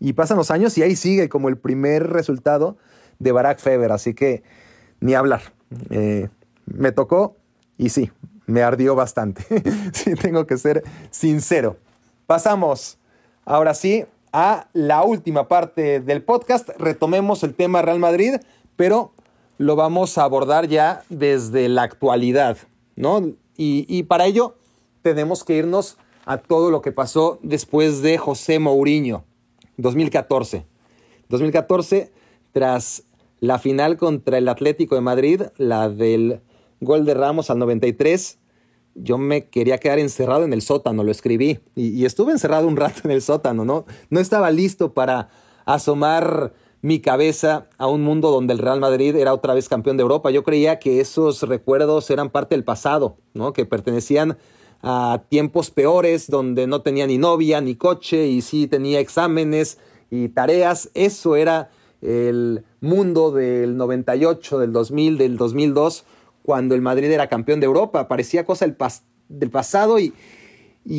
Y 0.00 0.12
pasan 0.12 0.36
los 0.36 0.50
años 0.50 0.76
y 0.76 0.82
ahí 0.82 0.96
sigue 0.96 1.30
como 1.30 1.48
el 1.48 1.56
primer 1.56 2.10
resultado 2.10 2.76
de 3.18 3.32
Barack 3.32 3.58
Feber, 3.58 3.90
así 3.90 4.12
que 4.12 4.42
ni 5.00 5.14
hablar. 5.14 5.40
Eh, 5.88 6.28
me 6.66 6.92
tocó 6.92 7.36
y 7.78 7.88
sí, 7.88 8.12
me 8.46 8.62
ardió 8.62 8.94
bastante. 8.94 9.44
sí, 9.94 10.14
tengo 10.14 10.46
que 10.46 10.58
ser 10.58 10.84
sincero. 11.10 11.78
Pasamos 12.26 12.98
ahora 13.46 13.72
sí 13.72 14.04
a 14.30 14.68
la 14.74 15.02
última 15.04 15.48
parte 15.48 16.00
del 16.00 16.22
podcast. 16.22 16.68
Retomemos 16.78 17.42
el 17.44 17.54
tema 17.54 17.80
Real 17.80 17.98
Madrid, 17.98 18.34
pero 18.76 19.14
lo 19.58 19.76
vamos 19.76 20.16
a 20.16 20.24
abordar 20.24 20.68
ya 20.68 21.02
desde 21.08 21.68
la 21.68 21.82
actualidad, 21.82 22.56
¿no? 22.96 23.32
Y, 23.60 24.04
para 24.04 24.26
ello 24.26 24.54
tenemos 25.02 25.42
que 25.42 25.56
irnos 25.56 25.96
a 26.24 26.38
todo 26.38 26.70
lo 26.70 26.80
que 26.80 26.92
pasó 26.92 27.40
después 27.42 28.02
de 28.02 28.16
José 28.16 28.60
Mourinho, 28.60 29.24
2014. 29.78 30.64
2014, 31.28 32.12
tras 32.52 33.02
la 33.40 33.58
final 33.58 33.96
contra 33.96 34.38
el 34.38 34.48
Atlético 34.48 34.94
de 34.94 35.00
Madrid, 35.00 35.42
la 35.56 35.88
del 35.88 36.40
gol 36.80 37.04
de 37.04 37.14
Ramos 37.14 37.50
al 37.50 37.58
93, 37.58 38.38
yo 38.94 39.18
me 39.18 39.48
quería 39.48 39.78
quedar 39.78 39.98
encerrado 39.98 40.44
en 40.44 40.52
el 40.52 40.62
sótano, 40.62 41.02
lo 41.02 41.10
escribí. 41.10 41.58
Y, 41.74 42.04
estuve 42.04 42.30
encerrado 42.30 42.68
un 42.68 42.76
rato 42.76 43.00
en 43.04 43.10
el 43.10 43.22
sótano, 43.22 43.64
¿no? 43.64 43.86
No 44.08 44.20
estaba 44.20 44.52
listo 44.52 44.94
para 44.94 45.30
asomar 45.64 46.52
mi 46.80 47.00
cabeza 47.00 47.68
a 47.78 47.86
un 47.86 48.02
mundo 48.02 48.30
donde 48.30 48.52
el 48.52 48.58
Real 48.58 48.80
Madrid 48.80 49.16
era 49.16 49.34
otra 49.34 49.54
vez 49.54 49.68
campeón 49.68 49.96
de 49.96 50.02
Europa. 50.02 50.30
Yo 50.30 50.44
creía 50.44 50.78
que 50.78 51.00
esos 51.00 51.42
recuerdos 51.42 52.10
eran 52.10 52.30
parte 52.30 52.54
del 52.54 52.64
pasado, 52.64 53.16
¿no? 53.34 53.52
Que 53.52 53.64
pertenecían 53.64 54.38
a 54.82 55.22
tiempos 55.28 55.70
peores, 55.70 56.30
donde 56.30 56.66
no 56.66 56.82
tenía 56.82 57.06
ni 57.06 57.18
novia, 57.18 57.60
ni 57.60 57.74
coche, 57.74 58.28
y 58.28 58.42
sí 58.42 58.68
tenía 58.68 59.00
exámenes 59.00 59.78
y 60.10 60.28
tareas. 60.28 60.90
Eso 60.94 61.34
era 61.34 61.70
el 62.00 62.64
mundo 62.80 63.32
del 63.32 63.76
98, 63.76 64.58
del 64.58 64.72
2000, 64.72 65.18
del 65.18 65.36
2002 65.36 66.04
cuando 66.48 66.74
el 66.74 66.80
Madrid 66.80 67.10
era 67.10 67.28
campeón 67.28 67.60
de 67.60 67.66
Europa. 67.66 68.08
Parecía 68.08 68.46
cosa 68.46 68.64
del, 68.64 69.50
pasado 69.50 69.98
y, 69.98 70.14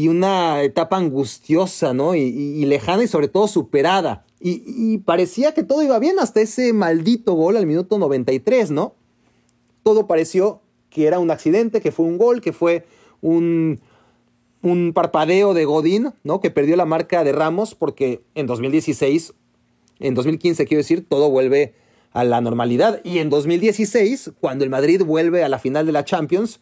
una 0.08 0.62
etapa 0.62 0.98
angustiosa, 0.98 1.92
¿no? 1.92 2.14
Y, 2.14 2.64
lejana 2.66 3.06
y 3.06 3.08
sobre 3.08 3.30
todo 3.30 3.48
superada. 3.48 4.28
Y, 4.42 5.00
parecía 5.00 5.54
que 5.54 5.64
todo 5.64 5.84
iba 5.84 6.00
bien 6.00 6.18
hasta 6.18 6.40
ese 6.40 6.72
maldito 6.72 7.34
gol 7.34 7.58
al 7.58 7.66
minuto 7.66 7.98
93, 7.98 8.72
¿no? 8.72 8.96
Todo 9.84 10.08
pareció 10.08 10.62
que 10.90 11.08
era 11.08 11.20
un 11.20 11.30
accidente, 11.30 11.82
que 11.82 11.92
fue 11.92 12.06
un 12.06 12.18
gol, 12.18 12.40
que 12.40 12.54
fue 12.54 12.86
un, 13.22 13.82
un 14.62 14.94
parpadeo 14.94 15.54
de 15.54 15.66
Godín, 15.66 16.14
¿no? 16.24 16.40
Que 16.40 16.52
perdió 16.52 16.78
la 16.78 16.86
marca 16.86 17.26
de 17.26 17.34
Ramos 17.34 17.76
porque 17.76 18.22
en 18.34 18.48
2016, 18.48 19.34
en 20.00 20.14
2015 20.14 20.66
quiero 20.66 20.80
decir, 20.80 21.06
todo 21.08 21.30
vuelve 21.30 21.74
a 22.14 22.24
la 22.24 22.40
normalidad. 22.40 23.02
Y 23.04 23.20
en 23.20 23.30
2016, 23.30 24.32
cuando 24.40 24.64
el 24.64 24.70
Madrid 24.70 25.04
vuelve 25.04 25.44
a 25.44 25.50
la 25.50 25.60
final 25.60 25.86
de 25.86 25.92
la 25.92 26.06
Champions, 26.06 26.62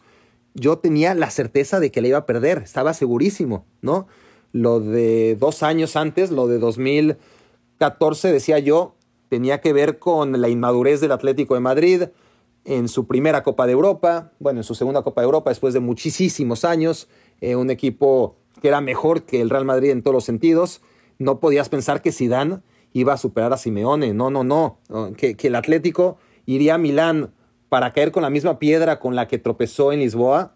yo 0.54 0.78
tenía 0.78 1.14
la 1.14 1.30
certeza 1.30 1.80
de 1.80 1.90
que 1.90 2.00
le 2.00 2.08
iba 2.08 2.18
a 2.18 2.26
perder, 2.26 2.58
estaba 2.58 2.92
segurísimo, 2.92 3.64
¿no? 3.82 4.08
Lo 4.52 4.80
de 4.80 5.36
dos 5.36 5.62
años 5.62 5.94
antes, 5.94 6.30
lo 6.30 6.48
de 6.48 6.58
2014, 7.78 8.32
decía 8.32 8.58
yo, 8.58 8.96
tenía 9.28 9.60
que 9.60 9.72
ver 9.72 9.98
con 9.98 10.40
la 10.40 10.48
inmadurez 10.48 11.00
del 11.00 11.12
Atlético 11.12 11.54
de 11.54 11.60
Madrid 11.60 12.02
en 12.64 12.88
su 12.88 13.06
primera 13.06 13.42
Copa 13.42 13.66
de 13.66 13.72
Europa, 13.72 14.32
bueno, 14.40 14.60
en 14.60 14.64
su 14.64 14.74
segunda 14.74 15.02
Copa 15.02 15.20
de 15.20 15.26
Europa 15.26 15.50
después 15.50 15.74
de 15.74 15.80
muchísimos 15.80 16.64
años, 16.64 17.08
eh, 17.40 17.56
un 17.56 17.70
equipo 17.70 18.36
que 18.60 18.68
era 18.68 18.80
mejor 18.80 19.22
que 19.22 19.40
el 19.40 19.48
Real 19.48 19.64
Madrid 19.64 19.90
en 19.90 20.02
todos 20.02 20.14
los 20.14 20.24
sentidos. 20.24 20.82
No 21.18 21.38
podías 21.38 21.68
pensar 21.68 22.02
que 22.02 22.10
Zidane 22.12 22.60
iba 22.92 23.12
a 23.12 23.16
superar 23.16 23.52
a 23.52 23.56
Simeone. 23.56 24.12
No, 24.12 24.30
no, 24.30 24.42
no. 24.42 24.78
Que, 25.16 25.36
el 25.40 25.54
Atlético 25.54 26.18
iría 26.46 26.74
a 26.74 26.78
Milán 26.78 27.32
para 27.68 27.92
caer 27.92 28.10
con 28.10 28.22
la 28.22 28.30
misma 28.30 28.58
piedra 28.58 28.98
con 28.98 29.14
la 29.14 29.28
que 29.28 29.38
tropezó 29.38 29.92
en 29.92 30.00
Lisboa 30.00 30.54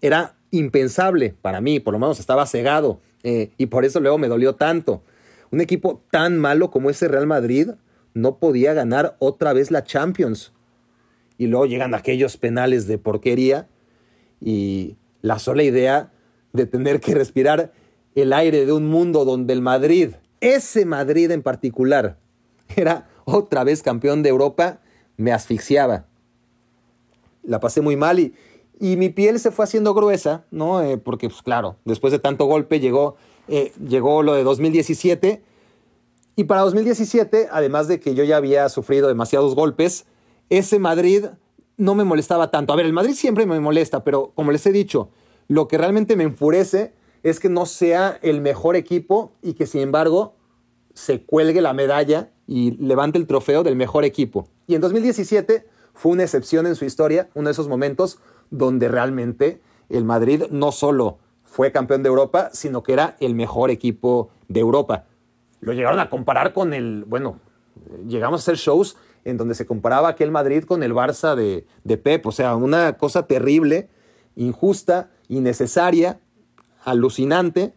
era 0.00 0.34
impensable 0.50 1.34
para 1.40 1.60
mí, 1.60 1.78
por 1.78 1.92
lo 1.92 2.00
menos 2.00 2.18
estaba 2.18 2.46
cegado 2.46 3.00
eh, 3.22 3.50
y 3.56 3.66
por 3.66 3.84
eso 3.84 4.00
luego 4.00 4.18
me 4.18 4.26
dolió 4.26 4.56
tanto. 4.56 5.02
Un 5.50 5.60
equipo 5.60 6.02
tan 6.10 6.38
malo 6.38 6.70
como 6.70 6.90
ese 6.90 7.08
Real 7.08 7.26
Madrid 7.26 7.70
no 8.14 8.38
podía 8.38 8.72
ganar 8.74 9.16
otra 9.18 9.52
vez 9.52 9.70
la 9.70 9.84
Champions. 9.84 10.52
Y 11.38 11.46
luego 11.46 11.66
llegan 11.66 11.94
aquellos 11.94 12.36
penales 12.36 12.86
de 12.86 12.98
porquería 12.98 13.68
y 14.40 14.96
la 15.22 15.38
sola 15.38 15.62
idea 15.62 16.12
de 16.52 16.66
tener 16.66 17.00
que 17.00 17.14
respirar 17.14 17.72
el 18.14 18.32
aire 18.32 18.66
de 18.66 18.72
un 18.72 18.88
mundo 18.88 19.24
donde 19.24 19.52
el 19.52 19.62
Madrid 19.62 20.14
ese 20.40 20.86
Madrid 20.86 21.30
en 21.30 21.42
particular 21.42 22.18
era 22.76 23.08
otra 23.24 23.64
vez 23.64 23.82
campeón 23.82 24.22
de 24.22 24.30
Europa, 24.30 24.80
me 25.16 25.32
asfixiaba. 25.32 26.06
La 27.42 27.60
pasé 27.60 27.80
muy 27.80 27.96
mal 27.96 28.18
y, 28.18 28.34
y 28.78 28.96
mi 28.96 29.10
piel 29.10 29.38
se 29.38 29.50
fue 29.50 29.64
haciendo 29.64 29.94
gruesa, 29.94 30.44
¿no? 30.50 30.82
Eh, 30.82 30.98
porque, 30.98 31.28
pues 31.28 31.42
claro, 31.42 31.76
después 31.84 32.12
de 32.12 32.18
tanto 32.18 32.46
golpe 32.46 32.80
llegó, 32.80 33.16
eh, 33.50 33.72
llegó 33.86 34.22
lo 34.22 34.34
de 34.34 34.44
2017. 34.44 35.42
Y 36.36 36.44
para 36.44 36.62
2017, 36.62 37.48
además 37.50 37.88
de 37.88 37.98
que 37.98 38.14
yo 38.14 38.22
ya 38.22 38.36
había 38.36 38.68
sufrido 38.68 39.08
demasiados 39.08 39.56
golpes, 39.56 40.06
ese 40.48 40.78
Madrid 40.78 41.26
no 41.76 41.96
me 41.96 42.04
molestaba 42.04 42.52
tanto. 42.52 42.72
A 42.72 42.76
ver, 42.76 42.86
el 42.86 42.92
Madrid 42.92 43.14
siempre 43.14 43.46
me 43.46 43.58
molesta, 43.58 44.04
pero 44.04 44.32
como 44.36 44.52
les 44.52 44.64
he 44.66 44.72
dicho, 44.72 45.10
lo 45.48 45.66
que 45.66 45.78
realmente 45.78 46.14
me 46.14 46.24
enfurece 46.24 46.92
es 47.24 47.40
que 47.40 47.48
no 47.48 47.66
sea 47.66 48.18
el 48.22 48.40
mejor 48.40 48.76
equipo 48.76 49.32
y 49.42 49.54
que 49.54 49.66
sin 49.66 49.80
embargo 49.80 50.34
se 50.94 51.22
cuelgue 51.22 51.60
la 51.60 51.72
medalla 51.72 52.30
y 52.46 52.72
levante 52.72 53.18
el 53.18 53.26
trofeo 53.26 53.64
del 53.64 53.74
mejor 53.76 54.04
equipo. 54.04 54.48
Y 54.68 54.76
en 54.76 54.80
2017 54.80 55.66
fue 55.92 56.12
una 56.12 56.22
excepción 56.22 56.66
en 56.66 56.76
su 56.76 56.84
historia, 56.84 57.28
uno 57.34 57.48
de 57.48 57.52
esos 57.52 57.68
momentos 57.68 58.20
donde 58.50 58.88
realmente 58.88 59.60
el 59.88 60.04
Madrid 60.04 60.44
no 60.50 60.70
solo 60.70 61.18
fue 61.50 61.72
campeón 61.72 62.02
de 62.02 62.08
Europa, 62.08 62.50
sino 62.52 62.82
que 62.82 62.92
era 62.92 63.16
el 63.20 63.34
mejor 63.34 63.70
equipo 63.70 64.30
de 64.48 64.60
Europa. 64.60 65.04
Lo 65.60 65.72
llegaron 65.72 65.98
a 65.98 66.08
comparar 66.08 66.52
con 66.52 66.72
el, 66.72 67.04
bueno, 67.06 67.40
llegamos 68.06 68.40
a 68.40 68.42
hacer 68.42 68.56
shows 68.56 68.96
en 69.24 69.36
donde 69.36 69.54
se 69.54 69.66
comparaba 69.66 70.08
aquel 70.08 70.30
Madrid 70.30 70.64
con 70.64 70.82
el 70.82 70.94
Barça 70.94 71.34
de, 71.34 71.66
de 71.84 71.96
Pep, 71.98 72.24
o 72.26 72.32
sea, 72.32 72.56
una 72.56 72.94
cosa 72.96 73.26
terrible, 73.26 73.90
injusta, 74.36 75.10
innecesaria, 75.28 76.20
alucinante, 76.84 77.74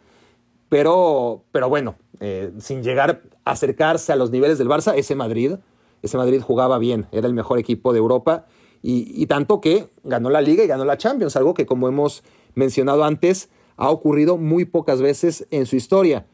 pero, 0.70 1.44
pero 1.52 1.68
bueno, 1.68 1.96
eh, 2.20 2.54
sin 2.60 2.84
llegar 2.84 3.24
a 3.44 3.52
acercarse 3.52 4.14
a 4.14 4.16
los 4.16 4.32
niveles 4.32 4.58
del 4.58 4.70
Barça, 4.70 4.94
ese 4.96 5.16
Madrid, 5.16 5.56
ese 6.02 6.18
Madrid 6.18 6.42
jugaba 6.42 6.78
bien, 6.78 7.08
era 7.12 7.28
el 7.28 7.34
mejor 7.34 7.60
equipo 7.60 7.92
de 7.92 8.00
Europa 8.00 8.46
y, 8.82 9.26
tanto 9.28 9.62
que 9.62 9.88
ganó 10.04 10.30
la 10.30 10.42
liga 10.42 10.64
y 10.64 10.68
ganó 10.68 10.84
la 10.84 10.98
Champions, 10.98 11.38
algo 11.38 11.54
que 11.54 11.66
como 11.66 11.88
hemos 11.88 12.24
mencionado 12.54 13.06
antes, 13.06 13.50
ha 13.78 13.90
ocurrido 13.90 14.38
muy 14.38 14.66
pocas 14.66 15.02
veces 15.02 15.48
en 15.52 15.66
su 15.66 15.76
historia. 15.76 16.26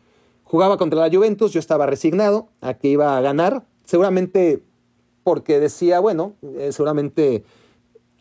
Jugaba 0.43 0.77
contra 0.77 0.99
la 0.99 1.15
Juventus, 1.15 1.53
yo 1.53 1.59
estaba 1.59 1.85
resignado 1.85 2.49
a 2.61 2.73
que 2.73 2.87
iba 2.87 3.17
a 3.17 3.21
ganar, 3.21 3.65
seguramente 3.85 4.63
porque 5.23 5.59
decía, 5.59 5.99
bueno, 5.99 6.33
eh, 6.57 6.71
seguramente 6.71 7.43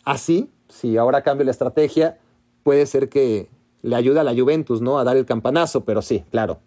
así, 0.04 0.50
si 0.68 0.96
ahora 0.96 1.22
cambio 1.22 1.44
la 1.44 1.52
estrategia, 1.52 2.18
puede 2.62 2.84
ser 2.86 3.08
que, 3.08 3.48
le 3.82 3.96
ayuda 3.96 4.22
a 4.22 4.24
la 4.24 4.34
Juventus, 4.34 4.80
¿no? 4.80 4.98
A 4.98 5.04
dar 5.04 5.16
el 5.16 5.26
campanazo, 5.26 5.84
pero 5.84 6.02
sí, 6.02 6.24
claro. 6.30 6.58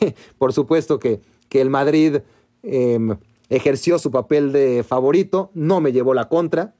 Por 0.38 0.52
supuesto 0.52 0.98
que, 0.98 1.20
que 1.48 1.60
el 1.60 1.70
Madrid 1.70 2.18
em, 2.62 3.16
ejerció 3.48 3.98
su 3.98 4.10
papel 4.10 4.52
de 4.52 4.84
favorito, 4.86 5.50
no 5.54 5.80
me 5.80 5.92
llevó 5.92 6.14
la 6.14 6.28
contra, 6.28 6.74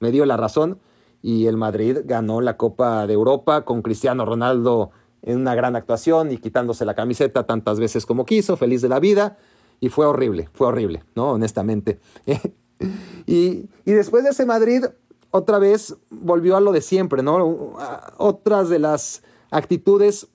me 0.00 0.10
dio 0.10 0.24
la 0.24 0.36
razón 0.36 0.78
y 1.22 1.46
el 1.46 1.56
Madrid 1.56 1.98
ganó 2.04 2.40
la 2.40 2.56
Copa 2.56 3.06
de 3.06 3.14
Europa 3.14 3.64
con 3.64 3.82
Cristiano 3.82 4.24
Ronaldo 4.24 4.90
en 5.22 5.38
una 5.38 5.54
gran 5.54 5.76
actuación 5.76 6.30
y 6.30 6.38
quitándose 6.38 6.84
la 6.84 6.94
camiseta 6.94 7.46
tantas 7.46 7.80
veces 7.80 8.06
como 8.06 8.24
quiso, 8.24 8.56
feliz 8.56 8.82
de 8.82 8.88
la 8.88 9.00
vida. 9.00 9.38
Y 9.80 9.88
fue 9.88 10.06
horrible, 10.06 10.48
fue 10.52 10.68
horrible, 10.68 11.04
¿no? 11.14 11.30
Honestamente. 11.32 12.00
y, 13.26 13.68
y 13.84 13.92
después 13.92 14.24
de 14.24 14.30
ese 14.30 14.46
Madrid, 14.46 14.84
otra 15.30 15.58
vez 15.58 15.96
volvió 16.10 16.56
a 16.56 16.60
lo 16.60 16.72
de 16.72 16.80
siempre, 16.80 17.22
¿no? 17.22 17.76
Otras 18.16 18.68
de 18.68 18.78
las 18.78 19.22
actitudes 19.50 20.28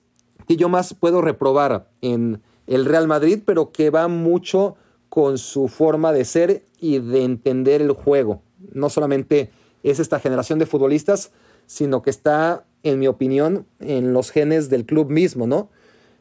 que 0.46 0.56
yo 0.56 0.68
más 0.68 0.94
puedo 0.94 1.20
reprobar 1.20 1.90
en 2.00 2.42
el 2.66 2.84
Real 2.84 3.06
Madrid, 3.06 3.40
pero 3.44 3.72
que 3.72 3.90
va 3.90 4.08
mucho 4.08 4.76
con 5.08 5.38
su 5.38 5.68
forma 5.68 6.12
de 6.12 6.24
ser 6.24 6.64
y 6.80 6.98
de 6.98 7.24
entender 7.24 7.80
el 7.82 7.92
juego. 7.92 8.42
No 8.72 8.88
solamente 8.88 9.50
es 9.84 10.00
esta 10.00 10.18
generación 10.18 10.58
de 10.58 10.66
futbolistas, 10.66 11.30
sino 11.66 12.02
que 12.02 12.10
está, 12.10 12.64
en 12.82 12.98
mi 12.98 13.06
opinión, 13.06 13.66
en 13.80 14.12
los 14.12 14.30
genes 14.30 14.70
del 14.70 14.86
club 14.86 15.10
mismo, 15.10 15.46
¿no? 15.46 15.70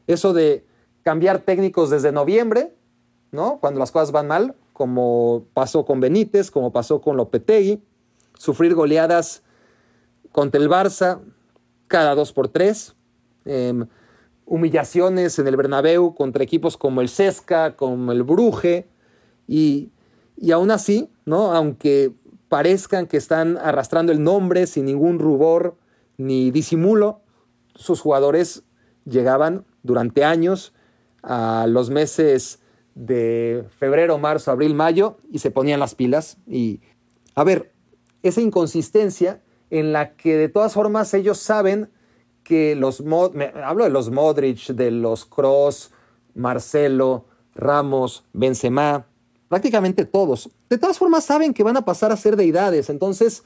Eso 0.06 0.34
de 0.34 0.66
cambiar 1.02 1.40
técnicos 1.40 1.90
desde 1.90 2.12
noviembre, 2.12 2.76
¿no? 3.32 3.60
Cuando 3.60 3.80
las 3.80 3.92
cosas 3.92 4.12
van 4.12 4.28
mal, 4.28 4.56
como 4.74 5.46
pasó 5.54 5.86
con 5.86 6.02
Benítez, 6.02 6.52
como 6.52 6.72
pasó 6.72 7.02
con 7.02 7.16
Lopetegui, 7.18 7.82
sufrir 8.38 8.76
goleadas 8.76 9.44
contra 10.32 10.62
el 10.62 10.70
Barça 10.70 11.22
cada 11.88 12.16
dos 12.16 12.34
por 12.34 12.50
tres, 12.50 12.96
em, 13.46 13.88
humillaciones 14.46 15.40
en 15.40 15.48
el 15.48 15.56
Bernabéu 15.56 16.16
contra 16.16 16.44
equipos 16.44 16.76
como 16.76 17.00
el 17.02 17.08
Sesca, 17.08 17.78
como 17.78 18.12
el 18.12 18.24
Bruje, 18.24 18.88
y, 19.48 19.92
y 20.36 20.52
aún 20.52 20.72
así, 20.72 21.10
¿no? 21.26 21.54
aunque 21.54 22.14
parezcan 22.54 23.08
que 23.08 23.18
están 23.18 23.58
arrastrando 23.58 24.12
el 24.12 24.22
nombre 24.22 24.68
sin 24.68 24.86
ningún 24.86 25.18
rubor 25.18 25.76
ni 26.18 26.52
disimulo, 26.52 27.22
sus 27.74 28.00
jugadores 28.00 28.62
llegaban 29.06 29.66
durante 29.82 30.24
años 30.24 30.72
a 31.24 31.66
los 31.68 31.90
meses 31.90 32.60
de 32.94 33.66
febrero, 33.80 34.20
marzo, 34.20 34.52
abril, 34.52 34.76
mayo 34.76 35.18
y 35.32 35.40
se 35.40 35.50
ponían 35.50 35.80
las 35.80 35.96
pilas. 35.96 36.38
Y, 36.46 36.82
a 37.34 37.44
ver, 37.44 37.74
esa 38.22 38.40
inconsistencia 38.40 39.42
en 39.72 39.92
la 39.92 40.12
que 40.12 40.38
de 40.38 40.48
todas 40.48 40.74
formas 40.74 41.12
ellos 41.16 41.40
saben 41.40 41.90
que 42.44 42.76
los, 42.76 43.02
hablo 43.64 43.84
de 43.84 43.90
los 43.90 44.12
Modric, 44.12 44.68
de 44.68 44.92
los 44.92 45.26
Cross, 45.26 45.90
Marcelo, 46.36 47.26
Ramos, 47.56 48.26
Benzema, 48.32 49.08
prácticamente 49.54 50.06
todos. 50.06 50.50
De 50.68 50.80
todas 50.80 50.98
formas 50.98 51.26
saben 51.26 51.54
que 51.54 51.62
van 51.62 51.78
a 51.78 51.86
pasar 51.86 52.12
a 52.12 52.18
ser 52.18 52.38
deidades, 52.38 52.90
entonces 52.90 53.44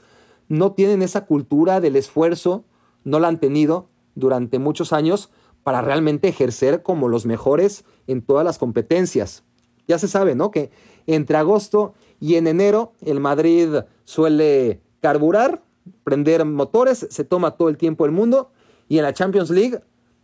no 0.48 0.72
tienen 0.72 1.02
esa 1.02 1.26
cultura 1.26 1.82
del 1.82 1.96
esfuerzo, 1.96 2.64
no 3.04 3.20
la 3.20 3.28
han 3.28 3.38
tenido 3.38 3.90
durante 4.14 4.58
muchos 4.58 4.94
años 4.94 5.28
para 5.64 5.82
realmente 5.82 6.26
ejercer 6.26 6.82
como 6.82 7.08
los 7.08 7.26
mejores 7.26 7.84
en 8.06 8.22
todas 8.22 8.42
las 8.42 8.56
competencias. 8.56 9.44
Ya 9.86 9.98
se 9.98 10.08
sabe, 10.08 10.34
¿no? 10.34 10.50
Que 10.50 10.70
entre 11.06 11.36
agosto 11.36 11.92
y 12.20 12.36
en 12.36 12.46
enero 12.46 12.94
el 13.02 13.20
Madrid 13.20 13.68
suele 14.04 14.80
carburar, 15.02 15.62
prender 16.04 16.46
motores, 16.46 17.06
se 17.10 17.24
toma 17.24 17.50
todo 17.50 17.68
el 17.68 17.76
tiempo 17.76 18.06
el 18.06 18.12
mundo 18.12 18.50
y 18.88 18.96
en 18.96 19.02
la 19.02 19.12
Champions 19.12 19.50
League 19.50 19.82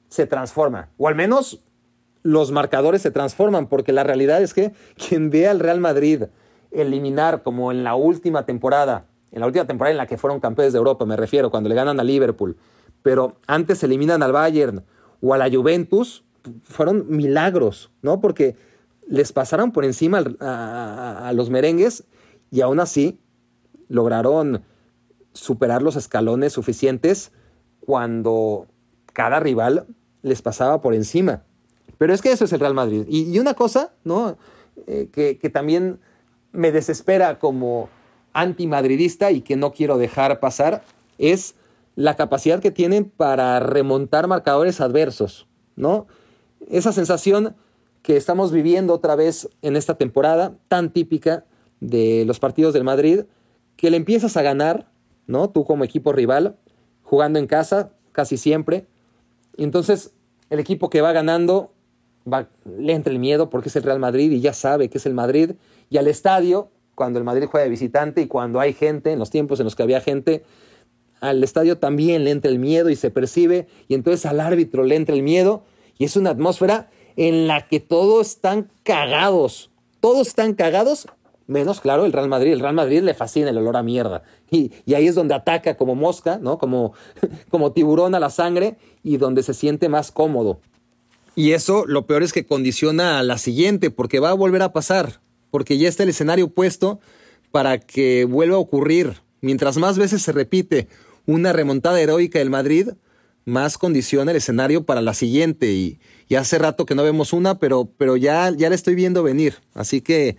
se 0.09 0.27
transforma, 0.27 0.89
o 0.97 1.09
al 1.09 1.15
menos 1.15 1.63
los 2.25 2.51
marcadores 2.51 3.03
se 3.03 3.11
transforman, 3.11 3.69
porque 3.69 3.93
la 3.93 4.03
realidad 4.03 4.43
es 4.43 4.55
que 4.55 4.73
quien 4.97 5.31
ve 5.31 5.47
al 5.47 5.61
Real 5.61 5.79
Madrid 5.79 6.25
eliminar 6.73 7.43
como 7.43 7.71
en 7.71 7.85
la 7.85 7.95
última 7.95 8.47
temporada, 8.47 9.07
en 9.31 9.41
la 9.41 9.47
última 9.47 9.67
temporada 9.67 9.93
en 9.93 9.99
la 9.99 10.07
que 10.07 10.17
fueron 10.17 10.41
campeones 10.41 10.73
de 10.73 10.79
Europa, 10.79 11.05
me 11.05 11.17
refiero, 11.17 11.51
cuando 11.51 11.69
le 11.69 11.75
ganan 11.75 12.01
a 12.01 12.05
Liverpool, 12.05 12.57
pero 13.03 13.37
antes 13.47 13.83
eliminan 13.83 14.23
al 14.23 14.33
Bayern 14.33 14.85
o 15.21 15.35
a 15.35 15.39
la 15.39 15.51
Juventus, 15.51 16.25
fueron 16.63 17.05
milagros, 17.09 17.91
¿no? 18.01 18.21
Porque 18.23 18.57
les 19.07 19.33
pasaron 19.33 19.71
por 19.71 19.85
encima 19.85 20.25
a, 20.41 21.29
a 21.29 21.33
los 21.35 21.51
merengues 21.51 22.05
y 22.51 22.63
aún 22.63 22.81
así 22.81 23.21
lograron 23.89 24.63
superar 25.35 25.83
los 25.83 25.97
escalones 25.97 26.55
suficientes 26.55 27.33
cuando 27.81 28.67
cada 29.13 29.41
rival 29.41 29.87
les 30.23 30.41
pasaba 30.41 30.81
por 30.81 30.95
encima. 30.95 31.45
Pero 31.99 32.15
es 32.15 32.23
que 32.23 32.33
eso 32.33 32.45
es 32.45 32.53
el 32.53 32.61
Real 32.61 32.75
Madrid. 32.75 33.05
Y, 33.09 33.39
una 33.39 33.55
cosa, 33.55 33.93
¿no? 34.05 34.37
Eh, 34.87 35.09
que, 35.13 35.39
que, 35.39 35.51
también 35.51 36.01
me 36.53 36.73
desespera 36.73 37.39
como 37.39 37.89
antimadridista 38.33 39.31
y 39.31 39.41
que 39.41 39.57
no 39.57 39.73
quiero 39.73 39.99
dejar 39.99 40.41
pasar, 40.41 40.83
es 41.19 41.55
la 41.97 42.17
capacidad 42.17 42.61
que 42.61 42.71
tienen 42.71 43.05
para 43.05 43.61
remontar 43.61 44.27
marcadores 44.27 44.81
adversos, 44.81 45.47
¿no? 45.77 46.07
Esa 46.69 46.93
sensación 46.93 47.55
que 48.03 48.17
estamos 48.17 48.53
viviendo 48.53 48.93
otra 48.93 49.15
vez 49.15 49.49
en 49.63 49.77
esta 49.77 49.97
temporada 49.97 50.55
tan 50.69 50.93
típica 50.93 51.45
de 51.81 52.25
los 52.27 52.41
partidos 52.41 52.75
del 52.75 52.85
Madrid, 52.85 53.23
que 53.77 53.91
le 53.91 53.97
empiezas 53.97 54.37
a 54.37 54.43
ganar, 54.43 54.91
¿no? 55.27 55.51
Tú 55.51 55.65
como 55.65 55.85
equipo 55.85 56.13
rival, 56.13 56.57
jugando 57.03 57.39
en 57.39 57.47
casa 57.47 57.93
casi 58.13 58.37
siempre. 58.37 58.87
Y 59.57 59.65
entonces 59.65 60.13
el 60.51 60.59
equipo 60.59 60.91
que 60.91 61.01
va 61.01 61.13
ganando 61.13 61.73
va, 62.31 62.49
le 62.65 62.93
entra 62.93 63.13
el 63.13 63.19
miedo 63.19 63.51
porque 63.51 63.69
es 63.69 63.77
el 63.77 63.83
Real 63.83 63.99
Madrid 63.99 64.31
y 64.31 64.41
ya 64.41 64.53
sabe 64.53 64.89
que 64.89 64.99
es 64.99 65.07
el 65.07 65.15
Madrid. 65.15 65.53
Y 65.91 65.99
al 65.99 66.09
estadio, 66.09 66.71
cuando 66.95 67.19
el 67.19 67.25
Madrid 67.25 67.47
juega 67.51 67.65
de 67.65 67.71
visitante 67.71 68.23
y 68.23 68.27
cuando 68.27 68.61
hay 68.61 68.73
gente, 68.73 69.13
en 69.13 69.19
los 69.19 69.31
tiempos 69.31 69.61
en 69.61 69.65
los 69.65 69.77
que 69.77 69.83
había 69.83 70.01
gente, 70.01 70.45
al 71.21 71.43
estadio 71.43 71.79
también 71.79 72.25
le 72.25 72.31
entra 72.31 72.51
el 72.51 72.59
miedo 72.59 72.91
y 72.91 72.97
se 72.97 73.11
percibe. 73.11 73.67
Y 73.89 73.95
entonces 73.95 74.27
al 74.27 74.41
árbitro 74.41 74.85
le 74.85 74.97
entra 74.97 75.15
el 75.15 75.23
miedo. 75.23 75.65
Y 75.99 76.05
es 76.05 76.17
una 76.17 76.31
atmósfera 76.31 76.91
en 77.17 77.47
la 77.47 77.69
que 77.69 77.81
todos 77.81 78.29
están 78.29 78.71
cagados. 78.83 79.71
Todos 80.01 80.27
están 80.27 80.55
cagados 80.55 81.07
Menos, 81.47 81.81
claro, 81.81 82.07
el 82.07 82.13
Real 82.13 82.29
Madrid. 82.29 82.53
El 82.53 82.61
Real 82.61 82.75
Madrid 82.75 83.03
le 83.03 83.13
fascina 83.13 83.51
el 83.51 83.59
olor 83.59 83.77
a 83.77 83.83
mierda. 83.83 84.23
Y, 84.51 84.73
ahí 84.95 85.07
es 85.07 85.15
donde 85.15 85.35
ataca 85.35 85.77
como 85.77 85.95
mosca, 85.95 86.39
¿no? 86.39 86.59
Como, 86.59 86.95
como 87.51 87.73
tiburón 87.73 88.15
a 88.15 88.21
la 88.21 88.31
sangre 88.31 88.77
y 89.03 89.19
donde 89.19 89.43
se 89.43 89.53
siente 89.53 89.89
más 89.89 90.11
cómodo. 90.11 90.61
Y 91.37 91.53
eso 91.53 91.85
lo 91.87 92.07
peor 92.07 92.23
es 92.23 92.33
que 92.33 92.47
condiciona 92.47 93.19
a 93.19 93.23
la 93.23 93.39
siguiente, 93.39 93.91
porque 93.91 94.21
va 94.21 94.31
a 94.31 94.35
volver 94.35 94.63
a 94.63 94.73
pasar, 94.73 95.21
porque 95.51 95.79
ya 95.79 95.89
está 95.89 96.03
el 96.03 96.11
escenario 96.11 96.49
puesto 96.49 97.01
para 97.51 97.79
que 97.79 98.25
vuelva 98.25 98.57
a 98.57 98.61
ocurrir. 98.61 99.15
Mientras 99.41 99.77
más 99.77 99.99
veces 99.99 100.23
se 100.23 100.33
repite 100.33 100.89
una 101.27 101.53
remontada 101.53 102.01
heroica 102.01 102.39
del 102.39 102.51
Madrid, 102.51 102.91
más 103.45 103.79
condiciona 103.79 104.31
el 104.31 104.39
escenario 104.39 104.85
para 104.85 105.03
la 105.03 105.15
siguiente. 105.15 105.73
Y, 105.73 105.99
hace 106.37 106.59
rato 106.59 106.85
que 106.85 106.97
no 106.97 107.05
vemos 107.05 107.33
una, 107.33 107.61
pero, 107.61 107.89
pero 107.97 108.17
ya, 108.17 108.51
ya 108.51 108.69
la 108.69 108.75
estoy 108.75 108.97
viendo 108.97 109.23
venir. 109.23 109.55
Así 109.75 110.01
que 110.01 110.37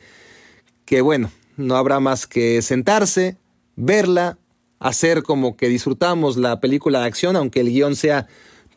que 0.86 1.02
bueno, 1.02 1.32
no 1.58 1.76
habrá 1.76 2.00
más 2.00 2.28
que 2.28 2.62
sentarse, 2.62 3.38
verla, 3.76 4.38
hacer 4.80 5.24
como 5.24 5.58
que 5.58 5.68
disfrutamos 5.68 6.38
la 6.38 6.60
película 6.62 7.00
de 7.00 7.06
acción, 7.08 7.36
aunque 7.36 7.62
el 7.62 7.70
guion 7.70 7.96
sea 7.96 8.28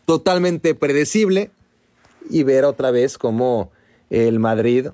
totalmente 0.06 0.74
predecible, 0.74 1.50
y 2.28 2.42
ver 2.42 2.64
otra 2.64 2.90
vez 2.90 3.18
cómo 3.18 3.70
el 4.10 4.38
Madrid 4.38 4.88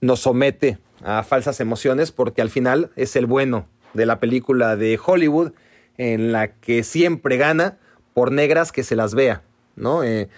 nos 0.00 0.20
somete 0.20 0.78
a 1.02 1.22
falsas 1.22 1.60
emociones, 1.60 2.12
porque 2.12 2.42
al 2.42 2.50
final 2.50 2.90
es 2.96 3.16
el 3.16 3.26
bueno 3.26 3.66
de 3.94 4.06
la 4.06 4.20
película 4.20 4.76
de 4.76 4.98
Hollywood, 5.04 5.52
en 5.98 6.32
la 6.32 6.52
que 6.54 6.82
siempre 6.82 7.36
gana 7.36 7.78
por 8.14 8.32
negras 8.32 8.72
que 8.72 8.84
se 8.84 8.96
las 8.96 9.14
vea, 9.14 9.42
¿no? 9.76 10.02
Eh, 10.02 10.28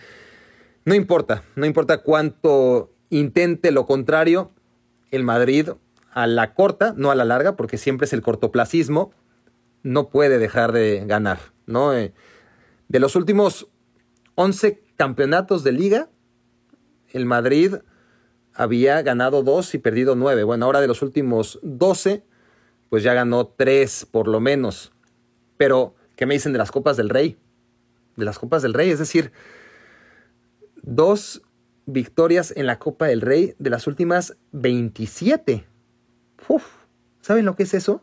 no 0.84 0.94
importa, 0.94 1.42
no 1.56 1.66
importa 1.66 1.98
cuánto 1.98 2.90
intente 3.10 3.70
lo 3.70 3.86
contrario, 3.86 4.50
el 5.10 5.22
Madrid 5.22 5.70
a 6.12 6.26
la 6.26 6.54
corta, 6.54 6.94
no 6.96 7.10
a 7.10 7.14
la 7.14 7.24
larga, 7.24 7.56
porque 7.56 7.78
siempre 7.78 8.06
es 8.06 8.12
el 8.12 8.22
cortoplacismo, 8.22 9.12
no 9.82 10.08
puede 10.08 10.38
dejar 10.38 10.72
de 10.72 11.04
ganar. 11.06 11.38
¿no? 11.66 11.94
Eh, 11.94 12.12
de 12.88 13.00
los 13.00 13.16
últimos 13.16 13.68
11 14.34 14.82
campeonatos 14.96 15.64
de 15.64 15.72
liga, 15.72 16.08
el 17.14 17.24
Madrid 17.24 17.76
había 18.52 19.00
ganado 19.02 19.42
2 19.42 19.74
y 19.74 19.78
perdido 19.78 20.16
9. 20.16 20.44
Bueno, 20.44 20.66
ahora 20.66 20.80
de 20.80 20.88
los 20.88 21.00
últimos 21.00 21.58
12, 21.62 22.24
pues 22.90 23.02
ya 23.02 23.14
ganó 23.14 23.46
3 23.46 24.06
por 24.10 24.28
lo 24.28 24.40
menos. 24.40 24.92
Pero, 25.56 25.94
¿qué 26.16 26.26
me 26.26 26.34
dicen 26.34 26.52
de 26.52 26.58
las 26.58 26.70
Copas 26.70 26.96
del 26.96 27.08
Rey? 27.08 27.38
De 28.16 28.24
las 28.24 28.38
Copas 28.38 28.62
del 28.62 28.74
Rey, 28.74 28.90
es 28.90 28.98
decir, 28.98 29.32
dos 30.82 31.42
victorias 31.86 32.52
en 32.56 32.66
la 32.66 32.78
Copa 32.78 33.06
del 33.06 33.20
Rey 33.20 33.54
de 33.58 33.70
las 33.70 33.86
últimas 33.86 34.36
27. 34.52 35.64
Uf, 36.48 36.64
¿Saben 37.20 37.44
lo 37.44 37.56
que 37.56 37.62
es 37.62 37.72
eso? 37.72 38.02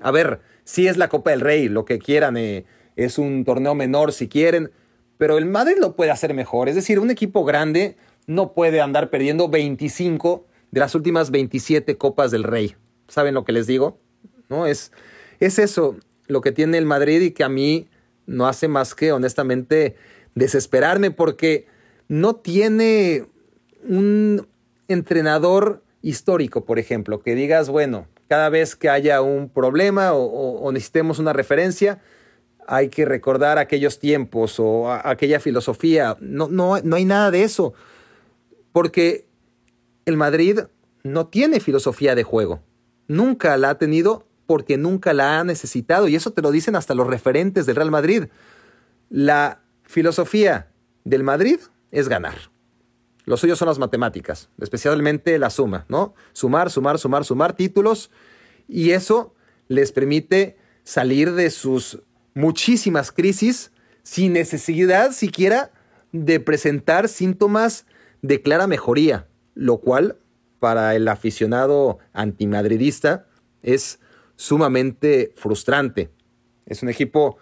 A 0.00 0.10
ver, 0.10 0.40
sí 0.64 0.88
es 0.88 0.96
la 0.96 1.08
Copa 1.08 1.30
del 1.30 1.40
Rey, 1.40 1.68
lo 1.68 1.84
que 1.84 1.98
quieran, 1.98 2.36
eh, 2.36 2.64
es 2.96 3.18
un 3.18 3.44
torneo 3.44 3.76
menor 3.76 4.12
si 4.12 4.28
quieren, 4.28 4.72
pero 5.18 5.38
el 5.38 5.46
Madrid 5.46 5.76
lo 5.78 5.94
puede 5.94 6.10
hacer 6.10 6.34
mejor. 6.34 6.68
Es 6.68 6.74
decir, 6.74 6.98
un 6.98 7.10
equipo 7.10 7.44
grande 7.44 7.96
no 8.26 8.52
puede 8.52 8.80
andar 8.80 9.10
perdiendo 9.10 9.48
25 9.48 10.46
de 10.70 10.80
las 10.80 10.94
últimas 10.94 11.30
27 11.30 11.96
Copas 11.96 12.30
del 12.30 12.44
Rey. 12.44 12.76
¿Saben 13.08 13.34
lo 13.34 13.44
que 13.44 13.52
les 13.52 13.66
digo? 13.66 13.98
¿No? 14.48 14.66
Es, 14.66 14.92
es 15.40 15.58
eso 15.58 15.96
lo 16.26 16.40
que 16.40 16.52
tiene 16.52 16.78
el 16.78 16.86
Madrid 16.86 17.20
y 17.22 17.30
que 17.32 17.44
a 17.44 17.48
mí 17.48 17.88
no 18.26 18.46
hace 18.46 18.68
más 18.68 18.94
que, 18.94 19.12
honestamente, 19.12 19.96
desesperarme 20.34 21.10
porque 21.10 21.66
no 22.08 22.36
tiene 22.36 23.26
un 23.88 24.46
entrenador 24.88 25.82
histórico, 26.02 26.64
por 26.64 26.78
ejemplo, 26.78 27.20
que 27.20 27.34
digas, 27.34 27.68
bueno, 27.68 28.06
cada 28.28 28.48
vez 28.48 28.76
que 28.76 28.88
haya 28.88 29.22
un 29.22 29.48
problema 29.48 30.12
o, 30.12 30.70
necesitemos 30.72 31.18
una 31.18 31.32
referencia, 31.32 32.00
hay 32.66 32.88
que 32.88 33.04
recordar 33.04 33.58
aquellos 33.58 33.98
tiempos 33.98 34.60
o 34.60 34.92
aquella 34.92 35.40
filosofía. 35.40 36.16
No, 36.20 36.48
no, 36.48 36.80
no 36.80 36.96
hay 36.96 37.04
nada 37.04 37.32
de 37.32 37.42
eso, 37.42 37.74
porque 38.72 39.26
el 40.04 40.16
Madrid 40.16 40.60
no 41.02 41.26
tiene 41.26 41.60
filosofía 41.60 42.14
de 42.14 42.22
juego. 42.22 42.62
Nunca 43.08 43.56
la 43.56 43.70
ha 43.70 43.78
tenido 43.78 44.26
porque 44.46 44.76
nunca 44.76 45.12
la 45.12 45.38
ha 45.38 45.44
necesitado. 45.44 46.08
Y 46.08 46.16
eso 46.16 46.32
te 46.32 46.42
lo 46.42 46.50
dicen 46.50 46.76
hasta 46.76 46.94
los 46.94 47.06
referentes 47.06 47.66
del 47.66 47.76
Real 47.76 47.90
Madrid. 47.90 48.24
La 49.08 49.62
filosofía 49.84 50.70
del 51.04 51.22
Madrid 51.22 51.58
es 51.90 52.08
ganar. 52.08 52.50
Lo 53.24 53.36
suyo 53.36 53.54
son 53.54 53.68
las 53.68 53.78
matemáticas, 53.78 54.48
especialmente 54.60 55.38
la 55.38 55.50
suma, 55.50 55.84
¿no? 55.88 56.14
Sumar, 56.32 56.70
sumar, 56.70 56.98
sumar, 56.98 57.24
sumar 57.24 57.54
títulos 57.54 58.10
y 58.66 58.90
eso 58.90 59.34
les 59.68 59.92
permite 59.92 60.56
salir 60.84 61.32
de 61.34 61.50
sus 61.50 62.02
muchísimas 62.34 63.12
crisis 63.12 63.72
sin 64.02 64.32
necesidad 64.32 65.12
siquiera 65.12 65.70
de 66.12 66.40
presentar 66.40 67.08
síntomas 67.08 67.86
de 68.22 68.42
clara 68.42 68.66
mejoría, 68.66 69.26
lo 69.54 69.78
cual 69.78 70.16
para 70.58 70.94
el 70.94 71.08
aficionado 71.08 71.98
antimadridista 72.12 73.26
es 73.62 73.98
sumamente 74.36 75.32
frustrante. 75.36 76.10
Es 76.66 76.82
un 76.82 76.88
equipo 76.88 77.38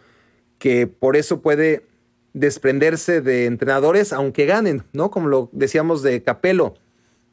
que 0.58 0.86
por 0.86 1.16
eso 1.16 1.40
puede 1.42 1.86
desprenderse 2.32 3.20
de 3.20 3.46
entrenadores, 3.46 4.12
aunque 4.12 4.46
ganen, 4.46 4.84
¿no? 4.92 5.10
Como 5.10 5.28
lo 5.28 5.48
decíamos 5.52 6.02
de 6.02 6.22
Capello, 6.22 6.74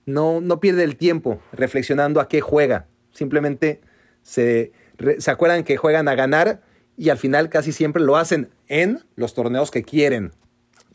no, 0.05 0.41
no 0.41 0.59
pierde 0.59 0.83
el 0.83 0.97
tiempo 0.97 1.41
reflexionando 1.51 2.19
a 2.19 2.27
qué 2.27 2.41
juega. 2.41 2.87
Simplemente 3.11 3.81
se, 4.23 4.71
se 5.17 5.31
acuerdan 5.31 5.63
que 5.63 5.77
juegan 5.77 6.07
a 6.07 6.15
ganar 6.15 6.61
y 6.97 7.09
al 7.09 7.17
final 7.17 7.49
casi 7.49 7.71
siempre 7.71 8.03
lo 8.03 8.17
hacen 8.17 8.49
en 8.67 9.03
los 9.15 9.33
torneos 9.33 9.71
que 9.71 9.83
quieren. 9.83 10.31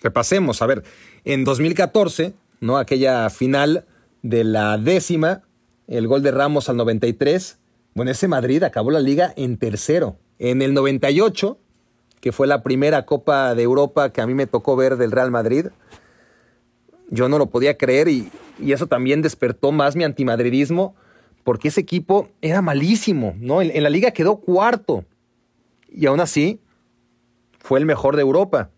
Repasemos, 0.03 0.63
a 0.63 0.67
ver, 0.67 0.83
en 1.25 1.45
2014, 1.45 2.35
¿no? 2.61 2.79
Aquella 2.79 3.29
final 3.31 3.85
de 4.23 4.45
la 4.45 4.79
décima 4.79 5.43
el 5.91 6.07
gol 6.07 6.23
de 6.23 6.31
Ramos 6.31 6.69
al 6.69 6.77
93. 6.77 7.59
Bueno, 7.95 8.13
ese 8.13 8.29
Madrid 8.29 8.63
acabó 8.63 8.91
la 8.93 9.01
liga 9.01 9.35
en 9.37 9.59
tercero. 9.59 10.17
En 10.39 10.63
el 10.63 10.73
98, 10.73 11.59
que 12.21 12.33
fue 12.33 12.47
la 12.47 12.63
primera 12.63 13.05
Copa 13.05 13.55
de 13.55 13.63
Europa 13.65 14.13
que 14.13 14.21
a 14.21 14.27
mí 14.27 14.33
me 14.33 14.47
tocó 14.47 14.77
ver 14.77 14.97
del 14.97 15.11
Real 15.11 15.33
Madrid, 15.33 15.67
yo 17.11 17.29
no 17.29 17.39
lo 17.39 17.47
podía 17.47 17.77
creer 17.77 18.09
y, 18.09 18.31
eso 18.61 18.87
también 18.87 19.21
despertó 19.23 19.73
más 19.73 19.97
mi 19.97 20.05
antimadridismo 20.05 20.95
porque 21.45 21.69
ese 21.69 21.81
equipo 21.81 22.29
era 22.43 22.61
malísimo, 22.61 23.35
¿no? 23.41 23.63
En, 23.63 23.75
en, 23.75 23.83
la 23.83 23.89
liga 23.89 24.11
quedó 24.11 24.37
cuarto 24.37 25.05
y 25.91 26.05
aún 26.07 26.21
así 26.21 26.61
fue 27.59 27.79
el 27.79 27.87
mejor 27.87 28.17
de 28.17 28.23
Europa. 28.23 28.71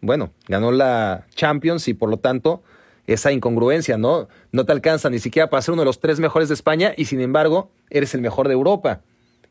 Bueno, 0.00 0.30
ganó 0.48 0.72
la 0.72 1.26
Champions 1.34 1.88
y 1.88 1.94
por 1.94 2.10
lo 2.10 2.18
tanto 2.18 2.62
esa 3.06 3.32
incongruencia, 3.32 3.98
¿no? 3.98 4.28
No 4.52 4.64
te 4.64 4.72
alcanza 4.72 5.10
ni 5.10 5.18
siquiera 5.18 5.48
para 5.48 5.62
ser 5.62 5.72
uno 5.72 5.82
de 5.82 5.86
los 5.86 6.00
tres 6.00 6.18
mejores 6.20 6.48
de 6.48 6.54
España 6.54 6.92
y 6.96 7.04
sin 7.04 7.20
embargo 7.20 7.70
eres 7.90 8.14
el 8.14 8.20
mejor 8.20 8.48
de 8.48 8.54
Europa. 8.54 9.00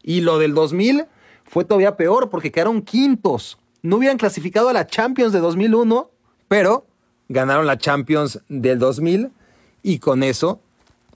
Y 0.03 0.21
lo 0.21 0.37
del 0.37 0.53
2000 0.53 1.05
fue 1.45 1.63
todavía 1.63 1.95
peor 1.97 2.29
porque 2.29 2.51
quedaron 2.51 2.81
quintos. 2.81 3.57
No 3.81 3.97
hubieran 3.97 4.17
clasificado 4.17 4.69
a 4.69 4.73
la 4.73 4.87
Champions 4.87 5.31
de 5.31 5.39
2001, 5.39 6.09
pero 6.47 6.85
ganaron 7.29 7.65
la 7.65 7.77
Champions 7.77 8.41
del 8.49 8.79
2000 8.79 9.31
y 9.83 9.99
con 9.99 10.23
eso, 10.23 10.59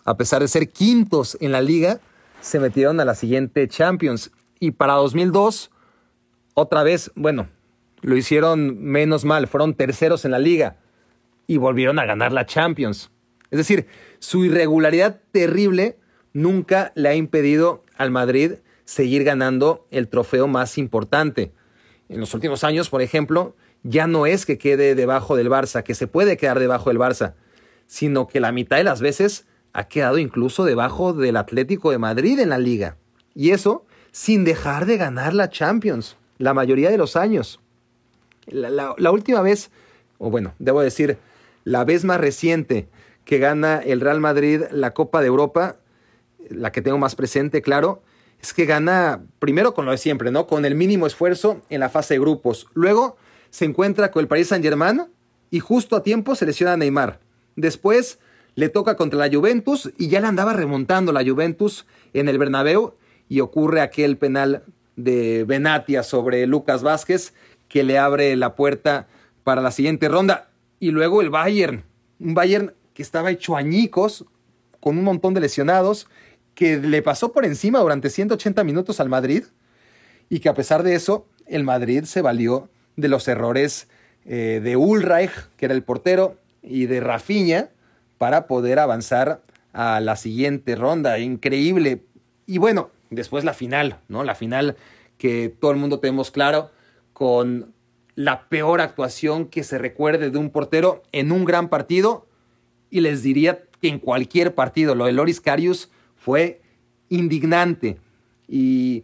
a 0.05 0.15
pesar 0.15 0.41
de 0.41 0.47
ser 0.47 0.69
quintos 0.69 1.37
en 1.41 1.51
la 1.51 1.61
liga, 1.61 1.99
se 2.41 2.59
metieron 2.59 2.99
a 2.99 3.05
la 3.05 3.15
siguiente 3.15 3.67
Champions. 3.67 4.31
Y 4.59 4.71
para 4.71 4.93
2002, 4.93 5.71
otra 6.53 6.83
vez, 6.83 7.11
bueno, 7.15 7.47
lo 8.01 8.15
hicieron 8.15 8.81
menos 8.81 9.25
mal, 9.25 9.47
fueron 9.47 9.73
terceros 9.73 10.25
en 10.25 10.31
la 10.31 10.39
liga 10.39 10.77
y 11.47 11.57
volvieron 11.57 11.99
a 11.99 12.05
ganar 12.05 12.31
la 12.31 12.45
Champions. 12.45 13.11
Es 13.51 13.57
decir, 13.57 13.87
su 14.19 14.45
irregularidad 14.45 15.21
terrible 15.31 15.97
nunca 16.33 16.91
le 16.95 17.09
ha 17.09 17.15
impedido 17.15 17.83
al 17.97 18.11
Madrid 18.11 18.53
seguir 18.85 19.23
ganando 19.23 19.87
el 19.91 20.07
trofeo 20.07 20.47
más 20.47 20.77
importante. 20.77 21.51
En 22.07 22.19
los 22.19 22.33
últimos 22.33 22.63
años, 22.63 22.89
por 22.89 23.01
ejemplo, 23.01 23.55
ya 23.83 24.07
no 24.07 24.25
es 24.25 24.45
que 24.45 24.57
quede 24.57 24.95
debajo 24.95 25.35
del 25.35 25.49
Barça, 25.49 25.83
que 25.83 25.95
se 25.95 26.07
puede 26.07 26.37
quedar 26.37 26.59
debajo 26.59 26.89
del 26.89 26.99
Barça, 26.99 27.33
sino 27.87 28.27
que 28.27 28.39
la 28.39 28.51
mitad 28.51 28.77
de 28.77 28.83
las 28.83 29.01
veces 29.01 29.45
ha 29.73 29.87
quedado 29.87 30.17
incluso 30.17 30.65
debajo 30.65 31.13
del 31.13 31.37
Atlético 31.37 31.91
de 31.91 31.97
Madrid 31.97 32.39
en 32.39 32.49
la 32.49 32.57
liga. 32.57 32.97
Y 33.35 33.51
eso 33.51 33.85
sin 34.11 34.43
dejar 34.43 34.85
de 34.85 34.97
ganar 34.97 35.33
la 35.33 35.49
Champions, 35.49 36.17
la 36.37 36.53
mayoría 36.53 36.89
de 36.89 36.97
los 36.97 37.15
años. 37.15 37.59
La, 38.51 39.11
última 39.11 39.41
vez, 39.41 39.71
o 40.17 40.29
bueno, 40.29 40.53
debo 40.59 40.81
decir, 40.81 41.17
la 41.63 41.83
vez 41.83 42.05
más 42.05 42.19
reciente 42.19 42.87
que 43.25 43.37
gana 43.37 43.77
el 43.77 44.01
Real 44.01 44.19
Madrid 44.19 44.63
la 44.71 44.91
Copa 44.93 45.21
de 45.21 45.27
Europa, 45.27 45.77
la 46.49 46.71
que 46.71 46.81
tengo 46.81 46.97
más 46.97 47.15
presente, 47.15 47.61
claro, 47.61 48.01
es 48.41 48.53
que 48.53 48.65
gana 48.65 49.23
primero 49.39 49.73
con 49.73 49.85
lo 49.85 49.91
de 49.91 49.97
siempre, 49.97 50.31
¿no? 50.31 50.47
Con 50.47 50.65
el 50.65 50.75
mínimo 50.75 51.05
esfuerzo 51.05 51.61
en 51.69 51.81
la 51.81 51.89
fase 51.89 52.15
de 52.15 52.21
grupos. 52.21 52.67
Luego 52.73 53.17
se 53.49 53.65
encuentra 53.65 54.11
con 54.11 54.21
el 54.21 54.27
Paris 54.27 54.47
Saint-Germain 54.47 55.07
y 55.51 55.59
justo 55.59 55.95
a 55.95 56.03
tiempo 56.03 56.35
se 56.35 56.45
lesiona 56.45 56.73
a 56.73 56.77
Neymar. 56.77 57.19
Después 57.55 58.19
le 58.55 58.69
toca 58.69 58.95
contra 58.95 59.19
la 59.19 59.33
Juventus 59.33 59.91
y 59.97 60.07
ya 60.07 60.21
le 60.21 60.27
andaba 60.27 60.53
remontando 60.53 61.11
la 61.11 61.23
Juventus 61.23 61.85
en 62.13 62.29
el 62.29 62.37
Bernabéu 62.37 62.95
y 63.27 63.41
ocurre 63.41 63.81
aquel 63.81 64.17
penal 64.17 64.63
de 64.95 65.45
Benatia 65.45 66.03
sobre 66.03 66.45
Lucas 66.45 66.83
Vázquez 66.83 67.33
que 67.69 67.83
le 67.83 67.97
abre 67.97 68.35
la 68.35 68.55
puerta 68.55 69.07
para 69.45 69.61
la 69.61 69.71
siguiente 69.71 70.09
ronda. 70.09 70.49
Y 70.79 70.91
luego 70.91 71.21
el 71.21 71.29
Bayern, 71.29 71.83
un 72.19 72.33
Bayern 72.33 72.73
que 72.93 73.01
estaba 73.01 73.31
hecho 73.31 73.55
añicos, 73.55 74.25
con 74.81 74.97
un 74.97 75.05
montón 75.05 75.33
de 75.33 75.39
lesionados, 75.39 76.07
que 76.55 76.77
le 76.77 77.01
pasó 77.01 77.31
por 77.31 77.45
encima 77.45 77.79
durante 77.79 78.09
180 78.09 78.63
minutos 78.65 78.99
al 78.99 79.07
Madrid 79.07 79.45
y 80.29 80.39
que 80.39 80.49
a 80.49 80.53
pesar 80.53 80.83
de 80.83 80.95
eso, 80.95 81.25
el 81.47 81.63
Madrid 81.63 82.03
se 82.03 82.21
valió 82.21 82.69
de 82.95 83.07
los 83.07 83.27
errores 83.27 83.87
eh, 84.25 84.59
de 84.63 84.75
Ulreich, 84.75 85.31
que 85.57 85.65
era 85.65 85.73
el 85.73 85.83
portero, 85.83 86.37
y 86.61 86.85
de 86.85 86.99
Rafinha 86.99 87.69
para 88.17 88.47
poder 88.47 88.79
avanzar 88.79 89.41
a 89.73 89.99
la 89.99 90.15
siguiente 90.15 90.75
ronda. 90.75 91.17
Increíble. 91.19 92.03
Y 92.45 92.57
bueno, 92.57 92.91
después 93.09 93.43
la 93.43 93.53
final, 93.53 93.99
¿no? 94.07 94.23
La 94.23 94.35
final 94.35 94.75
que 95.17 95.49
todo 95.49 95.71
el 95.71 95.77
mundo 95.77 95.99
tenemos 95.99 96.31
claro 96.31 96.69
con 97.19 97.75
la 98.15 98.47
peor 98.49 98.81
actuación 98.81 99.45
que 99.45 99.63
se 99.63 99.77
recuerde 99.77 100.31
de 100.31 100.37
un 100.39 100.49
portero 100.49 101.03
en 101.11 101.31
un 101.31 101.45
gran 101.45 101.69
partido. 101.69 102.25
Y 102.89 103.01
les 103.01 103.21
diría 103.21 103.65
que 103.79 103.89
en 103.89 103.99
cualquier 103.99 104.55
partido, 104.55 104.95
lo 104.95 105.05
de 105.05 105.11
Loris 105.11 105.39
Karius 105.39 105.91
fue 106.15 106.61
indignante. 107.09 107.97
Y 108.47 109.03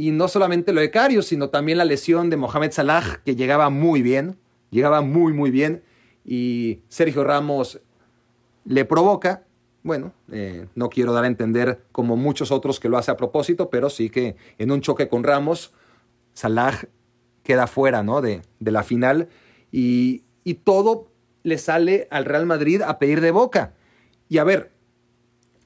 y 0.00 0.12
no 0.12 0.28
solamente 0.28 0.72
lo 0.72 0.80
de 0.80 0.90
Carius, 0.90 1.26
sino 1.26 1.50
también 1.50 1.76
la 1.76 1.84
lesión 1.84 2.30
de 2.30 2.38
Mohamed 2.38 2.72
Salah, 2.72 3.20
que 3.22 3.36
llegaba 3.36 3.68
muy 3.68 4.00
bien, 4.00 4.38
llegaba 4.70 5.02
muy, 5.02 5.34
muy 5.34 5.50
bien. 5.50 5.82
Y 6.24 6.80
Sergio 6.88 7.22
Ramos 7.22 7.82
le 8.64 8.86
provoca. 8.86 9.44
Bueno, 9.82 10.14
eh, 10.32 10.68
no 10.74 10.88
quiero 10.88 11.12
dar 11.12 11.24
a 11.24 11.26
entender 11.26 11.82
como 11.92 12.16
muchos 12.16 12.50
otros 12.50 12.80
que 12.80 12.88
lo 12.88 12.96
hace 12.96 13.10
a 13.10 13.18
propósito, 13.18 13.68
pero 13.68 13.90
sí 13.90 14.08
que 14.08 14.36
en 14.56 14.70
un 14.70 14.80
choque 14.80 15.06
con 15.06 15.22
Ramos, 15.22 15.74
Salah 16.32 16.80
queda 17.50 17.66
fuera 17.66 18.04
¿no? 18.04 18.20
de, 18.20 18.42
de 18.60 18.70
la 18.70 18.84
final 18.84 19.28
y, 19.72 20.22
y 20.44 20.54
todo 20.54 21.08
le 21.42 21.58
sale 21.58 22.06
al 22.12 22.24
Real 22.24 22.46
Madrid 22.46 22.80
a 22.80 23.00
pedir 23.00 23.20
de 23.20 23.32
boca. 23.32 23.74
Y 24.28 24.38
a 24.38 24.44
ver, 24.44 24.70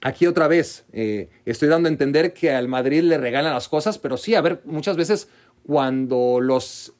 aquí 0.00 0.26
otra 0.26 0.48
vez 0.48 0.86
eh, 0.94 1.28
estoy 1.44 1.68
dando 1.68 1.90
a 1.90 1.92
entender 1.92 2.32
que 2.32 2.50
al 2.52 2.68
Madrid 2.68 3.02
le 3.02 3.18
regalan 3.18 3.52
las 3.52 3.68
cosas, 3.68 3.98
pero 3.98 4.16
sí, 4.16 4.34
a 4.34 4.40
ver, 4.40 4.62
muchas 4.64 4.96
veces 4.96 5.28
cuando 5.66 6.40
los 6.40 6.94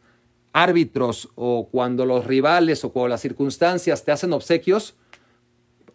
árbitros 0.52 1.31
o 1.35 1.70
cuando 1.70 2.05
los 2.05 2.27
rivales 2.27 2.85
o 2.85 2.93
cuando 2.93 3.09
las 3.09 3.23
circunstancias 3.23 4.05
te 4.05 4.12
hacen 4.12 4.35
obsequios, 4.35 4.97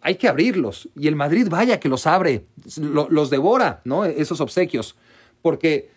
hay 0.00 0.16
que 0.16 0.26
abrirlos. 0.26 0.88
Y 0.96 1.06
el 1.06 1.14
Madrid 1.14 1.46
vaya 1.48 1.78
que 1.78 1.88
los 1.88 2.08
abre, 2.08 2.44
los 2.76 3.30
devora, 3.30 3.82
¿no? 3.84 4.04
Esos 4.04 4.40
obsequios. 4.40 4.96
Porque 5.42 5.90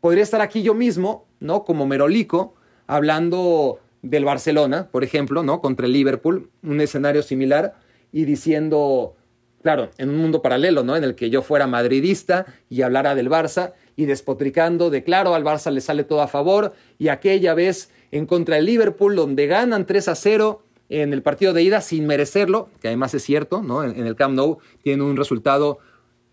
podría 0.00 0.22
estar 0.22 0.40
aquí 0.40 0.62
yo 0.62 0.72
mismo, 0.72 1.26
¿no? 1.42 1.64
Como 1.64 1.86
Merolico, 1.86 2.54
hablando 2.86 3.78
del 4.02 4.24
Barcelona, 4.24 4.88
por 4.90 5.04
ejemplo, 5.04 5.42
¿no? 5.42 5.60
Contra 5.60 5.86
el 5.86 5.92
Liverpool, 5.92 6.50
un 6.62 6.80
escenario 6.80 7.22
similar, 7.22 7.74
y 8.12 8.24
diciendo, 8.24 9.14
claro, 9.62 9.90
en 9.98 10.10
un 10.10 10.18
mundo 10.18 10.42
paralelo, 10.42 10.82
¿no? 10.82 10.96
En 10.96 11.04
el 11.04 11.14
que 11.14 11.30
yo 11.30 11.42
fuera 11.42 11.66
madridista 11.66 12.46
y 12.68 12.82
hablara 12.82 13.14
del 13.14 13.30
Barça 13.30 13.72
y 13.96 14.06
despotricando 14.06 14.90
de, 14.90 15.04
claro, 15.04 15.34
al 15.34 15.44
Barça 15.44 15.70
le 15.70 15.80
sale 15.80 16.04
todo 16.04 16.20
a 16.20 16.28
favor 16.28 16.74
y 16.98 17.08
aquella 17.08 17.54
vez 17.54 17.90
en 18.10 18.26
contra 18.26 18.56
del 18.56 18.66
Liverpool 18.66 19.16
donde 19.16 19.46
ganan 19.46 19.86
3 19.86 20.08
a 20.08 20.14
0 20.14 20.62
en 20.88 21.12
el 21.12 21.22
partido 21.22 21.54
de 21.54 21.62
ida 21.62 21.80
sin 21.80 22.06
merecerlo, 22.06 22.68
que 22.80 22.88
además 22.88 23.14
es 23.14 23.22
cierto, 23.22 23.62
¿no? 23.62 23.82
En, 23.82 24.06
el 24.06 24.14
Camp 24.14 24.34
Nou 24.34 24.58
tiene 24.82 25.02
un 25.02 25.16
resultado 25.16 25.78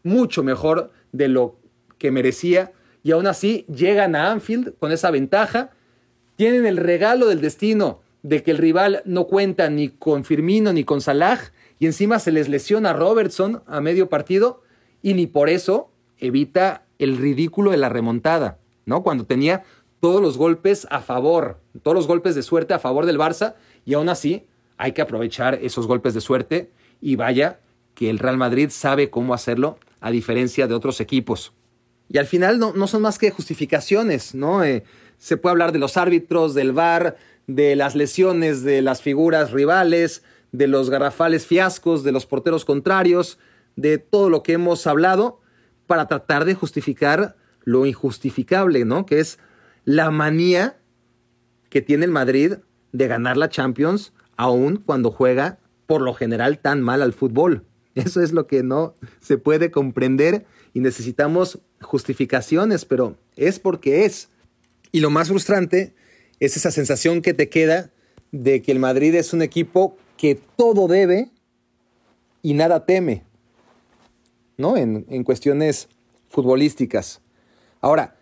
mucho 0.03 0.43
mejor 0.43 0.91
de 1.13 1.29
lo 1.29 1.55
que 1.97 2.11
merecía 2.11 2.73
y 3.09 3.11
aún 3.11 3.25
así 3.25 3.65
llegan 3.75 4.15
a 4.15 4.29
Anfield 4.29 4.75
con 4.77 4.91
esa 4.91 5.09
ventaja, 5.09 5.71
tienen 6.35 6.67
el 6.67 6.77
regalo 6.77 7.25
del 7.25 7.41
destino 7.41 8.01
de 8.21 8.43
que 8.43 8.51
el 8.51 8.59
rival 8.59 9.01
no 9.03 9.25
cuenta 9.25 9.67
ni 9.67 9.89
con 9.89 10.23
Firmino 10.23 10.73
ni 10.73 10.83
con 10.83 11.01
Salah 11.01 11.39
y 11.79 11.87
encima 11.87 12.19
se 12.19 12.31
les 12.31 12.49
lesiona 12.49 12.93
Robertson 12.93 13.63
a 13.65 13.81
medio 13.81 14.09
partido 14.09 14.61
y 15.01 15.15
ni 15.15 15.25
por 15.25 15.49
eso 15.49 15.89
evita 16.19 16.83
el 16.99 17.17
ridículo 17.17 17.71
de 17.71 17.77
la 17.77 17.89
remontada, 17.89 18.59
¿no? 18.85 19.01
Cuando 19.01 19.25
tenía 19.25 19.63
todos 19.99 20.21
los 20.21 20.37
golpes 20.37 20.85
a 20.91 20.99
favor, 20.99 21.57
todos 21.81 21.95
los 21.95 22.05
golpes 22.05 22.35
de 22.35 22.43
suerte 22.43 22.75
a 22.75 22.79
favor 22.79 23.07
del 23.07 23.17
Barça 23.17 23.55
y 23.85 23.95
aún 23.95 24.09
así 24.09 24.45
hay 24.77 24.91
que 24.91 25.01
aprovechar 25.01 25.55
esos 25.63 25.87
golpes 25.87 26.13
de 26.13 26.21
suerte 26.21 26.69
y 27.01 27.15
vaya 27.15 27.59
que 27.95 28.11
el 28.11 28.19
Real 28.19 28.37
Madrid 28.37 28.69
sabe 28.69 29.09
cómo 29.09 29.33
hacerlo 29.33 29.79
a 29.99 30.11
diferencia 30.11 30.67
de 30.67 30.75
otros 30.75 31.01
equipos. 31.01 31.53
Y 32.09 32.17
al 32.17 32.25
final 32.25 32.59
no, 32.59 32.87
son 32.87 33.03
más 33.03 33.19
que 33.19 33.29
justificaciones, 33.29 34.33
¿no? 34.33 34.63
Eh, 34.63 34.83
se 35.17 35.37
puede 35.37 35.51
hablar 35.51 35.71
de 35.71 35.79
los 35.79 35.95
árbitros, 35.95 36.55
del 36.55 36.73
VAR, 36.73 37.17
de 37.45 37.75
las 37.75 37.95
lesiones 37.95 38.63
de 38.63 38.81
las 38.81 39.01
figuras 39.01 39.51
rivales, 39.51 40.23
de 40.51 40.67
los 40.67 40.89
garrafales 40.89 41.45
fiascos, 41.45 42.03
de 42.03 42.11
los 42.11 42.25
porteros 42.25 42.65
contrarios, 42.65 43.37
de 43.75 43.99
todo 43.99 44.29
lo 44.29 44.43
que 44.43 44.53
hemos 44.53 44.87
hablado, 44.87 45.39
para 45.87 46.07
tratar 46.07 46.45
de 46.45 46.55
justificar 46.55 47.35
lo 47.63 47.85
injustificable, 47.85 48.85
¿no? 48.85 49.05
Que 49.05 49.19
es 49.19 49.39
la 49.85 50.09
manía 50.11 50.77
que 51.69 51.81
tiene 51.81 52.05
el 52.05 52.11
Madrid 52.11 52.55
de 52.91 53.07
ganar 53.07 53.37
la 53.37 53.49
Champions, 53.49 54.13
aun 54.35 54.77
cuando 54.77 55.11
juega 55.11 55.59
por 55.85 56.01
lo 56.01 56.13
general 56.13 56.59
tan 56.59 56.81
mal 56.81 57.01
al 57.01 57.13
fútbol. 57.13 57.65
Eso 57.95 58.21
es 58.21 58.31
lo 58.31 58.47
que 58.47 58.63
no 58.63 58.95
se 59.19 59.37
puede 59.37 59.71
comprender 59.71 60.45
y 60.73 60.79
necesitamos 60.79 61.59
justificaciones, 61.81 62.85
pero 62.85 63.17
es 63.35 63.59
porque 63.59 64.05
es. 64.05 64.29
Y 64.91 64.99
lo 64.99 65.09
más 65.09 65.29
frustrante 65.29 65.93
es 66.39 66.57
esa 66.57 66.71
sensación 66.71 67.21
que 67.21 67.33
te 67.33 67.49
queda 67.49 67.91
de 68.31 68.61
que 68.61 68.71
el 68.71 68.79
Madrid 68.79 69.15
es 69.15 69.33
un 69.33 69.41
equipo 69.41 69.97
que 70.17 70.39
todo 70.55 70.87
debe 70.87 71.29
y 72.41 72.53
nada 72.53 72.85
teme. 72.85 73.23
¿no? 74.57 74.77
En, 74.77 75.05
en 75.09 75.23
cuestiones 75.23 75.87
futbolísticas. 76.27 77.21
Ahora, 77.81 78.15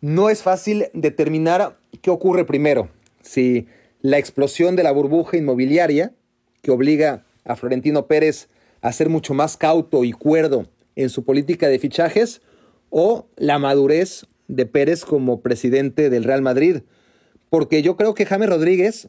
no 0.00 0.30
es 0.30 0.42
fácil 0.42 0.86
determinar 0.92 1.76
qué 2.02 2.10
ocurre 2.10 2.44
primero. 2.44 2.90
Si 3.22 3.66
la 4.02 4.18
explosión 4.18 4.76
de 4.76 4.82
la 4.82 4.92
burbuja 4.92 5.36
inmobiliaria, 5.36 6.14
que 6.62 6.70
obliga 6.70 7.24
a 7.44 7.56
Florentino 7.56 8.06
Pérez 8.06 8.48
a 8.80 8.92
ser 8.92 9.08
mucho 9.08 9.34
más 9.34 9.56
cauto 9.56 10.04
y 10.04 10.12
cuerdo 10.12 10.66
en 10.96 11.10
su 11.10 11.24
política 11.24 11.68
de 11.68 11.78
fichajes, 11.78 12.42
o 12.90 13.26
la 13.36 13.58
madurez 13.58 14.26
de 14.48 14.66
Pérez 14.66 15.04
como 15.04 15.40
presidente 15.40 16.10
del 16.10 16.24
Real 16.24 16.42
Madrid. 16.42 16.82
Porque 17.48 17.82
yo 17.82 17.96
creo 17.96 18.14
que 18.14 18.26
James 18.26 18.48
Rodríguez 18.48 19.08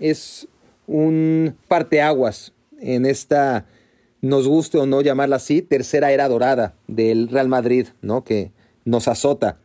es 0.00 0.48
un 0.86 1.56
parteaguas 1.68 2.52
en 2.80 3.06
esta, 3.06 3.66
nos 4.20 4.48
guste 4.48 4.78
o 4.78 4.86
no 4.86 5.00
llamarla 5.00 5.36
así, 5.36 5.62
tercera 5.62 6.12
era 6.12 6.28
dorada 6.28 6.74
del 6.86 7.28
Real 7.28 7.48
Madrid, 7.48 7.88
¿no? 8.02 8.24
Que 8.24 8.52
nos 8.84 9.08
azota. 9.08 9.58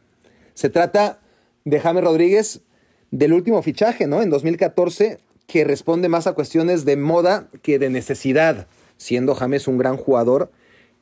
Se 0.54 0.70
trata 0.70 1.22
de 1.66 1.80
James 1.80 2.04
Rodríguez 2.04 2.62
del 3.12 3.34
último 3.34 3.62
fichaje, 3.62 4.08
¿no? 4.08 4.22
En 4.22 4.30
2014, 4.30 5.20
que 5.48 5.64
responde 5.64 6.10
más 6.10 6.28
a 6.28 6.34
cuestiones 6.34 6.86
de 6.86 6.98
moda 6.98 7.50
que 7.62 7.80
de 7.80 7.90
necesidad. 7.90 8.68
Siendo 8.98 9.36
James 9.36 9.68
un 9.68 9.78
gran 9.78 9.98
jugador, 9.98 10.52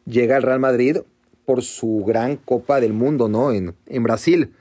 llega 0.05 0.35
al 0.35 0.43
Real 0.43 0.59
Madrid 0.59 0.97
por 1.51 1.63
su 1.63 2.05
gran 2.07 2.37
Copa 2.37 2.79
del 2.79 2.93
Mundo, 2.93 3.27
¿no? 3.27 3.51
En, 3.51 3.75
en 3.87 4.03
Brasil. 4.03 4.53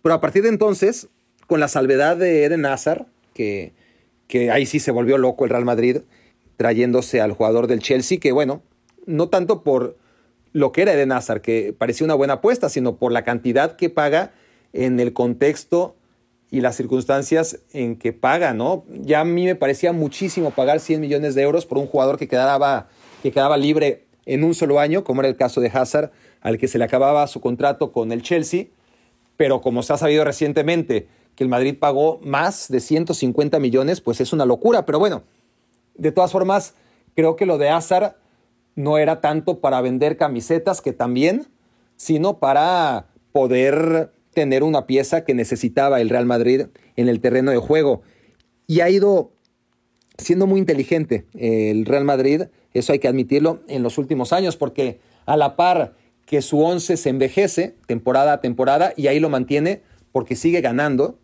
Pero 0.00 0.14
a 0.14 0.22
partir 0.22 0.42
de 0.42 0.48
entonces, 0.48 1.08
con 1.46 1.60
la 1.60 1.68
salvedad 1.68 2.16
de 2.16 2.44
Eden 2.44 2.64
Hazard, 2.64 3.04
que, 3.34 3.74
que 4.26 4.50
ahí 4.50 4.64
sí 4.64 4.80
se 4.80 4.90
volvió 4.90 5.18
loco 5.18 5.44
el 5.44 5.50
Real 5.50 5.66
Madrid, 5.66 5.98
trayéndose 6.56 7.20
al 7.20 7.32
jugador 7.32 7.66
del 7.66 7.80
Chelsea, 7.80 8.18
que 8.18 8.32
bueno, 8.32 8.62
no 9.04 9.28
tanto 9.28 9.62
por 9.62 9.98
lo 10.54 10.72
que 10.72 10.80
era 10.80 10.94
Eden 10.94 11.12
Hazard, 11.12 11.42
que 11.42 11.74
parecía 11.76 12.06
una 12.06 12.14
buena 12.14 12.34
apuesta, 12.34 12.70
sino 12.70 12.96
por 12.96 13.12
la 13.12 13.22
cantidad 13.22 13.76
que 13.76 13.90
paga 13.90 14.32
en 14.72 14.98
el 14.98 15.12
contexto 15.12 15.94
y 16.50 16.62
las 16.62 16.74
circunstancias 16.74 17.58
en 17.74 17.96
que 17.96 18.14
paga, 18.14 18.54
¿no? 18.54 18.86
Ya 18.88 19.20
a 19.20 19.24
mí 19.26 19.44
me 19.44 19.56
parecía 19.56 19.92
muchísimo 19.92 20.52
pagar 20.52 20.80
100 20.80 21.02
millones 21.02 21.34
de 21.34 21.42
euros 21.42 21.66
por 21.66 21.76
un 21.76 21.86
jugador 21.86 22.18
que 22.18 22.28
quedaba, 22.28 22.88
que 23.22 23.30
quedaba 23.30 23.58
libre 23.58 24.06
en 24.26 24.44
un 24.44 24.54
solo 24.54 24.78
año, 24.78 25.02
como 25.02 25.22
era 25.22 25.28
el 25.28 25.36
caso 25.36 25.60
de 25.60 25.68
Hazard, 25.74 26.12
al 26.40 26.58
que 26.58 26.68
se 26.68 26.78
le 26.78 26.84
acababa 26.84 27.26
su 27.26 27.40
contrato 27.40 27.92
con 27.92 28.12
el 28.12 28.22
Chelsea, 28.22 28.66
pero 29.36 29.60
como 29.60 29.82
se 29.82 29.92
ha 29.92 29.98
sabido 29.98 30.24
recientemente 30.24 31.08
que 31.34 31.44
el 31.44 31.50
Madrid 31.50 31.76
pagó 31.78 32.18
más 32.22 32.68
de 32.68 32.80
150 32.80 33.58
millones, 33.58 34.00
pues 34.00 34.20
es 34.20 34.32
una 34.32 34.44
locura, 34.44 34.84
pero 34.84 34.98
bueno, 34.98 35.22
de 35.94 36.12
todas 36.12 36.32
formas, 36.32 36.74
creo 37.14 37.36
que 37.36 37.46
lo 37.46 37.58
de 37.58 37.70
Hazard 37.70 38.16
no 38.74 38.98
era 38.98 39.20
tanto 39.20 39.60
para 39.60 39.80
vender 39.80 40.16
camisetas, 40.16 40.80
que 40.80 40.92
también, 40.92 41.46
sino 41.96 42.38
para 42.38 43.06
poder 43.32 44.12
tener 44.32 44.62
una 44.62 44.86
pieza 44.86 45.24
que 45.24 45.34
necesitaba 45.34 46.00
el 46.00 46.08
Real 46.08 46.26
Madrid 46.26 46.66
en 46.96 47.08
el 47.08 47.20
terreno 47.20 47.50
de 47.50 47.58
juego. 47.58 48.02
Y 48.66 48.80
ha 48.80 48.88
ido 48.88 49.32
siendo 50.16 50.46
muy 50.46 50.60
inteligente 50.60 51.26
el 51.34 51.84
Real 51.86 52.04
Madrid, 52.04 52.44
eso 52.72 52.92
hay 52.92 52.98
que 52.98 53.08
admitirlo, 53.08 53.60
en 53.68 53.82
los 53.82 53.98
últimos 53.98 54.32
años, 54.32 54.56
porque 54.56 55.00
a 55.26 55.36
la 55.36 55.56
par 55.56 55.94
que 56.30 56.42
su 56.42 56.60
once 56.60 56.96
se 56.96 57.08
envejece 57.08 57.74
temporada 57.88 58.34
a 58.34 58.40
temporada 58.40 58.92
y 58.96 59.08
ahí 59.08 59.18
lo 59.18 59.30
mantiene 59.30 59.82
porque 60.12 60.36
sigue 60.36 60.60
ganando, 60.60 61.18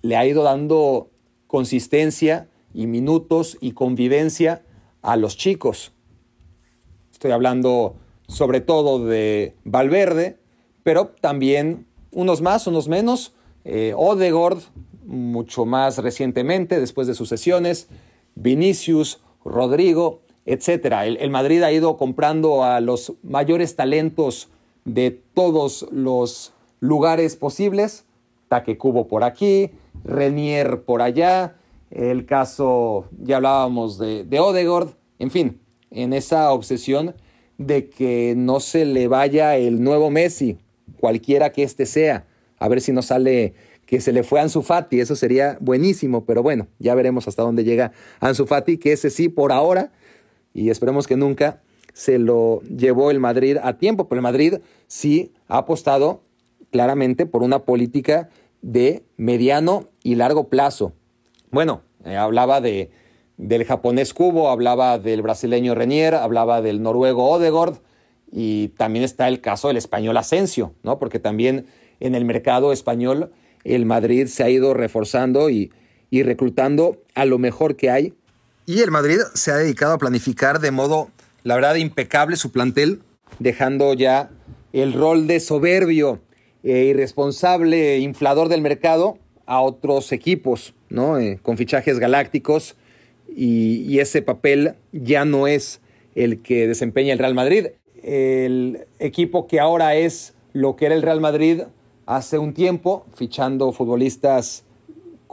le 0.00 0.16
ha 0.16 0.24
ido 0.24 0.42
dando 0.42 1.10
consistencia 1.46 2.48
y 2.72 2.86
minutos 2.86 3.58
y 3.60 3.72
convivencia 3.72 4.62
a 5.02 5.16
los 5.16 5.36
chicos. 5.36 5.92
Estoy 7.12 7.32
hablando 7.32 7.96
sobre 8.26 8.62
todo 8.62 9.04
de 9.04 9.54
Valverde, 9.64 10.38
pero 10.82 11.08
también 11.20 11.86
unos 12.10 12.40
más, 12.40 12.66
unos 12.66 12.88
menos. 12.88 13.34
Eh, 13.66 13.92
Odegord, 13.94 14.62
mucho 15.04 15.66
más 15.66 15.98
recientemente, 15.98 16.80
después 16.80 17.06
de 17.06 17.14
sus 17.14 17.28
sesiones. 17.28 17.88
Vinicius, 18.34 19.20
Rodrigo, 19.44 20.22
etc. 20.46 20.94
El, 21.04 21.30
Madrid 21.30 21.62
ha 21.62 21.72
ido 21.72 21.96
comprando 21.96 22.64
a 22.64 22.80
los 22.80 23.12
mayores 23.22 23.76
talentos 23.76 24.48
de 24.84 25.10
todos 25.34 25.86
los 25.90 26.52
lugares 26.80 27.36
posibles. 27.36 28.04
Taque 28.48 28.78
Cubo 28.78 29.08
por 29.08 29.24
aquí, 29.24 29.70
Renier 30.04 30.82
por 30.82 31.02
allá. 31.02 31.56
El 31.90 32.26
caso, 32.26 33.06
ya 33.22 33.36
hablábamos 33.36 33.98
de, 33.98 34.24
de 34.24 34.40
Odegord. 34.40 34.90
En 35.18 35.30
fin, 35.30 35.60
en 35.90 36.12
esa 36.12 36.52
obsesión 36.52 37.14
de 37.58 37.88
que 37.88 38.34
no 38.36 38.60
se 38.60 38.84
le 38.84 39.08
vaya 39.08 39.56
el 39.56 39.82
nuevo 39.82 40.10
Messi, 40.10 40.58
cualquiera 41.00 41.50
que 41.50 41.62
éste 41.62 41.86
sea. 41.86 42.26
A 42.58 42.68
ver 42.68 42.80
si 42.80 42.92
no 42.92 43.02
sale 43.02 43.54
que 43.86 44.00
se 44.00 44.12
le 44.12 44.24
fue 44.24 44.40
a 44.40 44.42
Ansu 44.42 44.62
Fati, 44.62 45.00
eso 45.00 45.14
sería 45.14 45.56
buenísimo, 45.60 46.24
pero 46.24 46.42
bueno, 46.42 46.66
ya 46.78 46.94
veremos 46.94 47.28
hasta 47.28 47.42
dónde 47.42 47.64
llega 47.64 47.92
Ansu 48.20 48.46
Fati, 48.46 48.78
que 48.78 48.92
ese 48.92 49.10
sí 49.10 49.28
por 49.28 49.52
ahora, 49.52 49.92
y 50.56 50.70
esperemos 50.70 51.06
que 51.06 51.16
nunca, 51.16 51.60
se 51.92 52.18
lo 52.18 52.60
llevó 52.62 53.10
el 53.10 53.20
Madrid 53.20 53.58
a 53.62 53.74
tiempo, 53.74 54.08
pero 54.08 54.20
el 54.20 54.22
Madrid 54.22 54.54
sí 54.86 55.32
ha 55.48 55.58
apostado 55.58 56.22
claramente 56.70 57.26
por 57.26 57.42
una 57.42 57.60
política 57.60 58.30
de 58.62 59.04
mediano 59.16 59.88
y 60.02 60.14
largo 60.14 60.48
plazo. 60.48 60.92
Bueno, 61.50 61.82
eh, 62.04 62.16
hablaba 62.16 62.60
de, 62.60 62.90
del 63.36 63.64
japonés 63.64 64.14
Kubo, 64.14 64.48
hablaba 64.48 64.98
del 64.98 65.20
brasileño 65.20 65.74
Renier, 65.74 66.14
hablaba 66.14 66.62
del 66.62 66.82
noruego 66.82 67.28
Odegord 67.30 67.78
y 68.32 68.68
también 68.76 69.04
está 69.04 69.28
el 69.28 69.42
caso 69.42 69.68
del 69.68 69.76
español 69.76 70.16
Asensio, 70.16 70.74
¿no? 70.82 70.98
Porque 70.98 71.18
también 71.18 71.66
en 72.00 72.14
el 72.14 72.24
mercado 72.24 72.72
español 72.72 73.30
el 73.62 73.84
Madrid 73.84 74.26
se 74.26 74.42
ha 74.42 74.48
ido 74.48 74.72
reforzando 74.72 75.50
y, 75.50 75.70
y 76.08 76.22
reclutando 76.22 77.02
a 77.14 77.26
lo 77.26 77.38
mejor 77.38 77.76
que 77.76 77.90
hay. 77.90 78.14
Y 78.68 78.80
el 78.80 78.90
Madrid 78.90 79.20
se 79.34 79.52
ha 79.52 79.56
dedicado 79.56 79.94
a 79.94 79.98
planificar 79.98 80.58
de 80.58 80.72
modo, 80.72 81.08
la 81.44 81.54
verdad, 81.54 81.76
impecable 81.76 82.34
su 82.34 82.50
plantel, 82.50 83.00
dejando 83.38 83.94
ya 83.94 84.28
el 84.72 84.92
rol 84.92 85.28
de 85.28 85.38
soberbio 85.38 86.20
e 86.64 86.86
irresponsable 86.86 87.98
inflador 87.98 88.48
del 88.48 88.62
mercado 88.62 89.18
a 89.46 89.60
otros 89.60 90.10
equipos, 90.10 90.74
¿no? 90.88 91.16
Eh, 91.16 91.38
con 91.40 91.56
fichajes 91.56 92.00
galácticos 92.00 92.74
y, 93.28 94.00
ese 94.00 94.20
papel 94.20 94.74
ya 94.92 95.24
no 95.24 95.46
es 95.46 95.80
el 96.16 96.42
que 96.42 96.66
desempeña 96.66 97.12
el 97.12 97.20
Real 97.20 97.34
Madrid. 97.34 97.68
El 98.02 98.86
equipo 98.98 99.46
que 99.46 99.60
ahora 99.60 99.94
es 99.94 100.34
lo 100.52 100.74
que 100.74 100.86
era 100.86 100.96
el 100.96 101.02
Real 101.02 101.20
Madrid 101.20 101.62
hace 102.04 102.38
un 102.38 102.52
tiempo, 102.52 103.06
fichando 103.14 103.72
futbolistas 103.72 104.64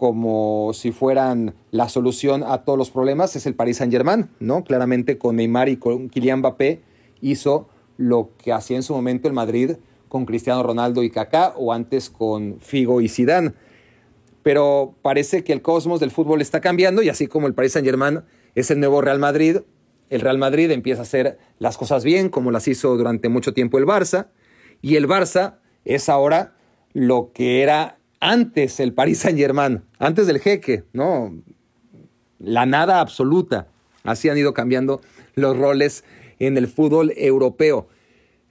como 0.03 0.73
si 0.73 0.91
fueran 0.91 1.55
la 1.71 1.88
solución 1.88 2.43
a 2.43 2.65
todos 2.65 2.77
los 2.77 2.91
problemas, 2.91 3.38
es 3.38 3.45
el 3.45 3.55
Paris 3.55 3.77
Saint-Germain, 3.77 4.27
¿no? 4.41 4.65
Claramente 4.65 5.17
con 5.17 5.38
Neymar 5.38 5.69
y 5.69 5.77
con 5.77 6.09
Kylian 6.09 6.39
Mbappé 6.39 6.81
hizo 7.21 7.69
lo 7.95 8.31
que 8.38 8.51
hacía 8.51 8.75
en 8.75 8.84
su 8.84 8.93
momento 8.93 9.30
el 9.30 9.34
Madrid 9.34 9.77
con 10.09 10.25
Cristiano 10.25 10.61
Ronaldo 10.61 11.03
y 11.03 11.09
Kaká 11.09 11.53
o 11.55 11.71
antes 11.71 12.09
con 12.09 12.57
Figo 12.59 12.99
y 12.99 13.07
Zidane 13.07 13.53
pero 14.41 14.93
parece 15.01 15.45
que 15.45 15.53
el 15.53 15.61
cosmos 15.61 16.01
del 16.01 16.11
fútbol 16.11 16.41
está 16.41 16.59
cambiando 16.59 17.01
y 17.01 17.07
así 17.07 17.27
como 17.27 17.47
el 17.47 17.53
Paris 17.53 17.71
Saint-Germain 17.71 18.23
es 18.55 18.71
el 18.71 18.81
nuevo 18.81 18.99
Real 18.99 19.19
Madrid, 19.19 19.59
el 20.09 20.19
Real 20.19 20.38
Madrid 20.38 20.69
empieza 20.71 20.99
a 20.99 21.03
hacer 21.03 21.39
las 21.59 21.77
cosas 21.77 22.03
bien 22.03 22.27
como 22.27 22.51
las 22.51 22.67
hizo 22.67 22.97
durante 22.97 23.30
mucho 23.30 23.53
tiempo 23.53 23.77
el 23.77 23.85
Barça 23.85 24.27
y 24.81 24.97
el 24.97 25.07
Barça 25.07 25.59
es 25.85 26.09
ahora 26.09 26.57
lo 26.91 27.31
que 27.34 27.61
era 27.61 27.99
antes 28.23 28.79
el 28.79 28.93
Paris 28.93 29.19
Saint-Germain, 29.19 29.83
antes 29.99 30.27
del 30.27 30.39
jeque, 30.39 30.83
¿no? 30.93 31.33
La 32.39 32.65
nada 32.65 32.99
absoluta. 32.99 33.67
Así 34.03 34.29
han 34.29 34.37
ido 34.37 34.53
cambiando 34.53 35.01
los 35.35 35.57
roles 35.57 36.03
en 36.39 36.57
el 36.57 36.67
fútbol 36.67 37.13
europeo. 37.15 37.87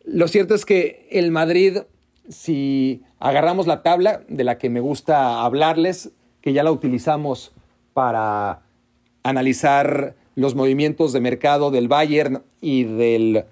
Lo 0.04 0.28
cierto 0.28 0.54
es 0.54 0.64
que 0.64 1.08
el 1.10 1.30
Madrid 1.30 1.78
si 2.28 3.02
agarramos 3.18 3.66
la 3.66 3.82
tabla 3.82 4.22
de 4.28 4.44
la 4.44 4.58
que 4.58 4.70
me 4.70 4.80
gusta 4.80 5.42
hablarles, 5.44 6.10
que 6.40 6.52
ya 6.52 6.62
la 6.62 6.72
utilizamos 6.72 7.52
para 7.92 8.62
analizar 9.22 10.14
los 10.34 10.54
movimientos 10.54 11.12
de 11.12 11.20
mercado 11.20 11.70
del 11.70 11.88
Bayern 11.88 12.42
y 12.60 12.84
del, 12.84 13.44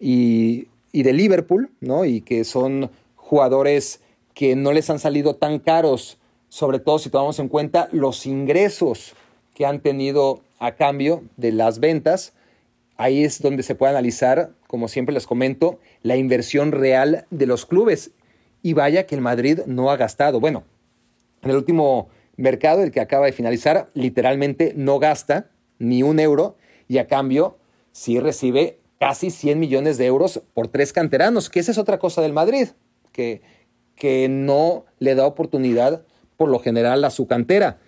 y, 0.00 0.66
del 0.92 1.16
Liverpool, 1.16 1.70
¿no? 1.80 2.04
y 2.04 2.20
que 2.22 2.44
son 2.44 2.90
jugadores 3.14 4.00
que 4.36 4.54
no 4.54 4.74
les 4.74 4.90
han 4.90 4.98
salido 4.98 5.36
tan 5.36 5.58
caros, 5.58 6.18
sobre 6.50 6.78
todo 6.78 6.98
si 6.98 7.08
tomamos 7.08 7.38
en 7.38 7.48
cuenta 7.48 7.88
los 7.90 8.26
ingresos 8.26 9.14
que 9.54 9.64
han 9.64 9.80
tenido 9.80 10.42
a 10.58 10.72
cambio 10.72 11.24
de 11.38 11.52
las 11.52 11.80
ventas. 11.80 12.34
Ahí 12.98 13.24
es 13.24 13.40
donde 13.40 13.62
se 13.62 13.74
puede 13.74 13.92
analizar, 13.92 14.50
como 14.66 14.88
siempre 14.88 15.14
les 15.14 15.26
comento, 15.26 15.78
la 16.02 16.18
inversión 16.18 16.72
real 16.72 17.24
de 17.30 17.46
los 17.46 17.64
clubes. 17.64 18.10
Y 18.62 18.74
vaya 18.74 19.06
que 19.06 19.14
el 19.14 19.22
Madrid 19.22 19.60
no 19.64 19.90
ha 19.90 19.96
gastado. 19.96 20.38
Bueno, 20.38 20.64
en 21.40 21.48
el 21.48 21.56
último 21.56 22.08
mercado, 22.36 22.82
el 22.82 22.90
que 22.90 23.00
acaba 23.00 23.24
de 23.24 23.32
finalizar, 23.32 23.88
literalmente 23.94 24.74
no 24.76 24.98
gasta 24.98 25.48
ni 25.78 26.02
un 26.02 26.20
euro 26.20 26.56
y 26.88 26.98
a 26.98 27.06
cambio 27.06 27.56
sí 27.90 28.20
recibe 28.20 28.80
casi 29.00 29.30
100 29.30 29.58
millones 29.58 29.96
de 29.96 30.04
euros 30.04 30.42
por 30.52 30.68
tres 30.68 30.92
canteranos, 30.92 31.48
que 31.48 31.60
esa 31.60 31.72
es 31.72 31.78
otra 31.78 31.98
cosa 31.98 32.20
del 32.20 32.34
Madrid, 32.34 32.68
que, 33.12 33.40
que 33.96 34.28
no 34.28 34.84
le 34.98 35.14
da 35.14 35.26
oportunidad 35.26 36.04
por 36.36 36.48
lo 36.48 36.58
general 36.60 37.04
a 37.04 37.10
su 37.10 37.26
cantera. 37.26 37.78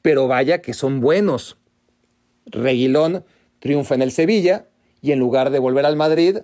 Pero 0.00 0.28
vaya 0.28 0.62
que 0.62 0.72
son 0.72 1.00
buenos. 1.00 1.58
Reguilón 2.46 3.24
triunfa 3.58 3.94
en 3.94 4.02
el 4.02 4.12
Sevilla 4.12 4.66
y 5.02 5.12
en 5.12 5.18
lugar 5.18 5.50
de 5.50 5.58
volver 5.58 5.84
al 5.84 5.96
Madrid, 5.96 6.38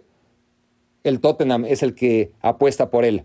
el 1.05 1.21
Tottenham 1.21 1.65
es 1.65 1.83
el 1.83 1.95
que 1.95 2.33
apuesta 2.41 2.91
por 2.91 3.05
él. 3.05 3.25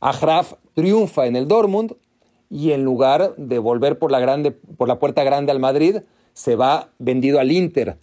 Ajraf 0.00 0.54
triunfa 0.74 1.26
en 1.26 1.36
el 1.36 1.48
Dortmund 1.48 1.94
y 2.50 2.72
en 2.72 2.84
lugar 2.84 3.34
de 3.36 3.58
volver 3.58 3.98
por 3.98 4.10
la, 4.10 4.20
grande, 4.20 4.52
por 4.52 4.88
la 4.88 4.98
puerta 4.98 5.22
grande 5.24 5.52
al 5.52 5.60
Madrid, 5.60 5.98
se 6.32 6.56
va 6.56 6.90
vendido 6.98 7.40
al 7.40 7.52
Inter. 7.52 7.98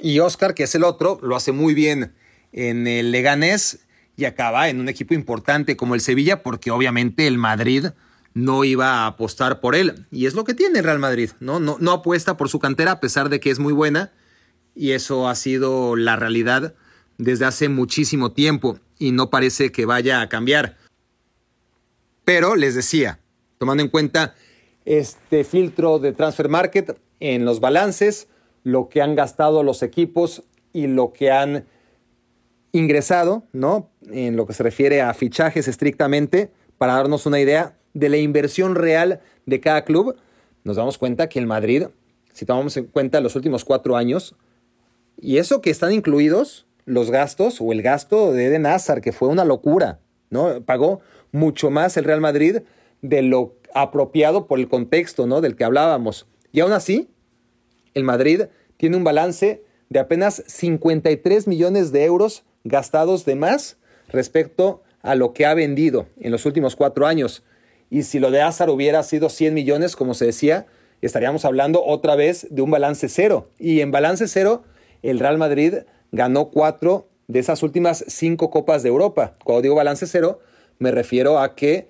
Y 0.00 0.18
Oscar, 0.18 0.54
que 0.54 0.64
es 0.64 0.74
el 0.74 0.84
otro, 0.84 1.18
lo 1.22 1.36
hace 1.36 1.52
muy 1.52 1.74
bien 1.74 2.14
en 2.52 2.86
el 2.86 3.12
Leganés 3.12 3.83
y 4.16 4.24
acaba 4.24 4.68
en 4.68 4.80
un 4.80 4.88
equipo 4.88 5.14
importante 5.14 5.76
como 5.76 5.94
el 5.94 6.00
Sevilla, 6.00 6.42
porque 6.42 6.70
obviamente 6.70 7.26
el 7.26 7.38
Madrid 7.38 7.86
no 8.32 8.64
iba 8.64 8.88
a 8.88 9.06
apostar 9.06 9.60
por 9.60 9.74
él. 9.74 10.06
Y 10.10 10.26
es 10.26 10.34
lo 10.34 10.44
que 10.44 10.54
tiene 10.54 10.80
el 10.80 10.84
Real 10.84 10.98
Madrid, 10.98 11.30
¿no? 11.40 11.60
No, 11.60 11.76
no 11.80 11.92
apuesta 11.92 12.36
por 12.36 12.48
su 12.48 12.58
cantera 12.58 12.92
a 12.92 13.00
pesar 13.00 13.28
de 13.28 13.40
que 13.40 13.50
es 13.50 13.58
muy 13.58 13.72
buena. 13.72 14.12
Y 14.74 14.90
eso 14.90 15.28
ha 15.28 15.34
sido 15.34 15.96
la 15.96 16.16
realidad 16.16 16.74
desde 17.18 17.44
hace 17.44 17.68
muchísimo 17.68 18.32
tiempo 18.32 18.78
y 18.98 19.12
no 19.12 19.30
parece 19.30 19.70
que 19.70 19.86
vaya 19.86 20.20
a 20.20 20.28
cambiar. 20.28 20.76
Pero 22.24 22.56
les 22.56 22.74
decía, 22.74 23.20
tomando 23.58 23.82
en 23.82 23.88
cuenta 23.88 24.34
este 24.84 25.44
filtro 25.44 25.98
de 25.98 26.12
transfer 26.12 26.48
market 26.48 26.98
en 27.20 27.44
los 27.44 27.60
balances, 27.60 28.28
lo 28.64 28.88
que 28.88 29.02
han 29.02 29.14
gastado 29.14 29.62
los 29.62 29.82
equipos 29.82 30.42
y 30.72 30.86
lo 30.86 31.12
que 31.12 31.30
han 31.30 31.66
ingresado, 32.74 33.44
¿no? 33.52 33.88
En 34.10 34.36
lo 34.36 34.46
que 34.46 34.52
se 34.52 34.64
refiere 34.64 35.00
a 35.00 35.14
fichajes 35.14 35.68
estrictamente, 35.68 36.50
para 36.76 36.94
darnos 36.94 37.24
una 37.24 37.40
idea 37.40 37.78
de 37.94 38.08
la 38.08 38.16
inversión 38.16 38.74
real 38.74 39.20
de 39.46 39.60
cada 39.60 39.84
club, 39.84 40.16
nos 40.64 40.76
damos 40.76 40.98
cuenta 40.98 41.28
que 41.28 41.38
el 41.38 41.46
Madrid, 41.46 41.86
si 42.32 42.44
tomamos 42.44 42.76
en 42.76 42.86
cuenta 42.86 43.20
los 43.20 43.36
últimos 43.36 43.64
cuatro 43.64 43.96
años, 43.96 44.34
y 45.16 45.38
eso 45.38 45.60
que 45.60 45.70
están 45.70 45.92
incluidos 45.92 46.66
los 46.84 47.12
gastos 47.12 47.60
o 47.60 47.70
el 47.70 47.80
gasto 47.80 48.32
de 48.32 48.46
Eden 48.46 48.66
Hazard, 48.66 49.00
que 49.00 49.12
fue 49.12 49.28
una 49.28 49.44
locura, 49.44 50.00
¿no? 50.30 50.60
Pagó 50.64 51.00
mucho 51.30 51.70
más 51.70 51.96
el 51.96 52.04
Real 52.04 52.20
Madrid 52.20 52.58
de 53.02 53.22
lo 53.22 53.54
apropiado 53.72 54.48
por 54.48 54.58
el 54.58 54.68
contexto, 54.68 55.28
¿no? 55.28 55.40
Del 55.40 55.54
que 55.54 55.62
hablábamos. 55.62 56.26
Y 56.50 56.58
aún 56.58 56.72
así, 56.72 57.08
el 57.94 58.02
Madrid 58.02 58.46
tiene 58.76 58.96
un 58.96 59.04
balance 59.04 59.62
de 59.90 60.00
apenas 60.00 60.42
53 60.48 61.46
millones 61.46 61.92
de 61.92 62.04
euros 62.04 62.44
gastados 62.64 63.24
de 63.24 63.36
más 63.36 63.76
respecto 64.08 64.82
a 65.02 65.14
lo 65.14 65.32
que 65.32 65.46
ha 65.46 65.54
vendido 65.54 66.06
en 66.18 66.32
los 66.32 66.46
últimos 66.46 66.76
cuatro 66.76 67.06
años. 67.06 67.44
Y 67.90 68.02
si 68.02 68.18
lo 68.18 68.30
de 68.30 68.42
Hazard 68.42 68.70
hubiera 68.70 69.02
sido 69.02 69.28
100 69.28 69.54
millones, 69.54 69.96
como 69.96 70.14
se 70.14 70.26
decía, 70.26 70.66
estaríamos 71.00 71.44
hablando 71.44 71.84
otra 71.84 72.16
vez 72.16 72.46
de 72.50 72.62
un 72.62 72.70
balance 72.70 73.08
cero. 73.08 73.50
Y 73.58 73.80
en 73.80 73.90
balance 73.90 74.26
cero, 74.26 74.64
el 75.02 75.20
Real 75.20 75.38
Madrid 75.38 75.74
ganó 76.10 76.50
cuatro 76.50 77.08
de 77.28 77.38
esas 77.38 77.62
últimas 77.62 78.04
cinco 78.08 78.50
Copas 78.50 78.82
de 78.82 78.88
Europa. 78.88 79.36
Cuando 79.44 79.62
digo 79.62 79.74
balance 79.74 80.06
cero, 80.06 80.40
me 80.78 80.90
refiero 80.90 81.38
a 81.38 81.54
que 81.54 81.88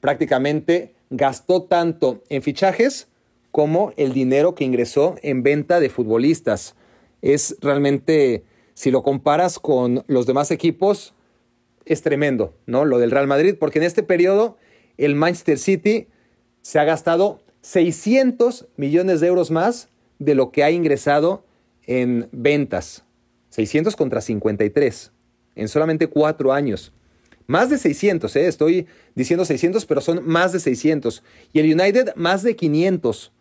prácticamente 0.00 0.94
gastó 1.10 1.64
tanto 1.64 2.22
en 2.28 2.42
fichajes 2.42 3.08
como 3.50 3.92
el 3.96 4.12
dinero 4.12 4.54
que 4.54 4.64
ingresó 4.64 5.16
en 5.22 5.42
venta 5.42 5.78
de 5.78 5.90
futbolistas. 5.90 6.74
Es 7.20 7.56
realmente, 7.60 8.44
si 8.74 8.90
lo 8.90 9.02
comparas 9.02 9.58
con 9.58 10.04
los 10.06 10.26
demás 10.26 10.50
equipos, 10.50 11.14
es 11.84 12.02
tremendo, 12.02 12.54
¿no? 12.66 12.84
Lo 12.84 12.98
del 12.98 13.10
Real 13.10 13.26
Madrid, 13.26 13.56
porque 13.58 13.78
en 13.78 13.84
este 13.84 14.02
periodo 14.02 14.56
el 14.98 15.14
Manchester 15.14 15.58
City 15.58 16.08
se 16.60 16.78
ha 16.78 16.84
gastado 16.84 17.40
600 17.62 18.68
millones 18.76 19.20
de 19.20 19.26
euros 19.28 19.50
más 19.50 19.88
de 20.18 20.34
lo 20.34 20.50
que 20.52 20.64
ha 20.64 20.70
ingresado 20.70 21.44
en 21.86 22.28
ventas. 22.32 23.04
600 23.50 23.96
contra 23.96 24.20
53 24.20 25.12
en 25.54 25.68
solamente 25.68 26.06
cuatro 26.06 26.52
años. 26.52 26.92
Más 27.46 27.70
de 27.70 27.78
600, 27.78 28.34
¿eh? 28.36 28.46
estoy 28.46 28.86
diciendo 29.14 29.44
600, 29.44 29.84
pero 29.84 30.00
son 30.00 30.26
más 30.26 30.52
de 30.52 30.60
600. 30.60 31.22
Y 31.52 31.60
el 31.60 31.66
United 31.78 32.14
más 32.14 32.42
de 32.42 32.56
500. 32.56 33.32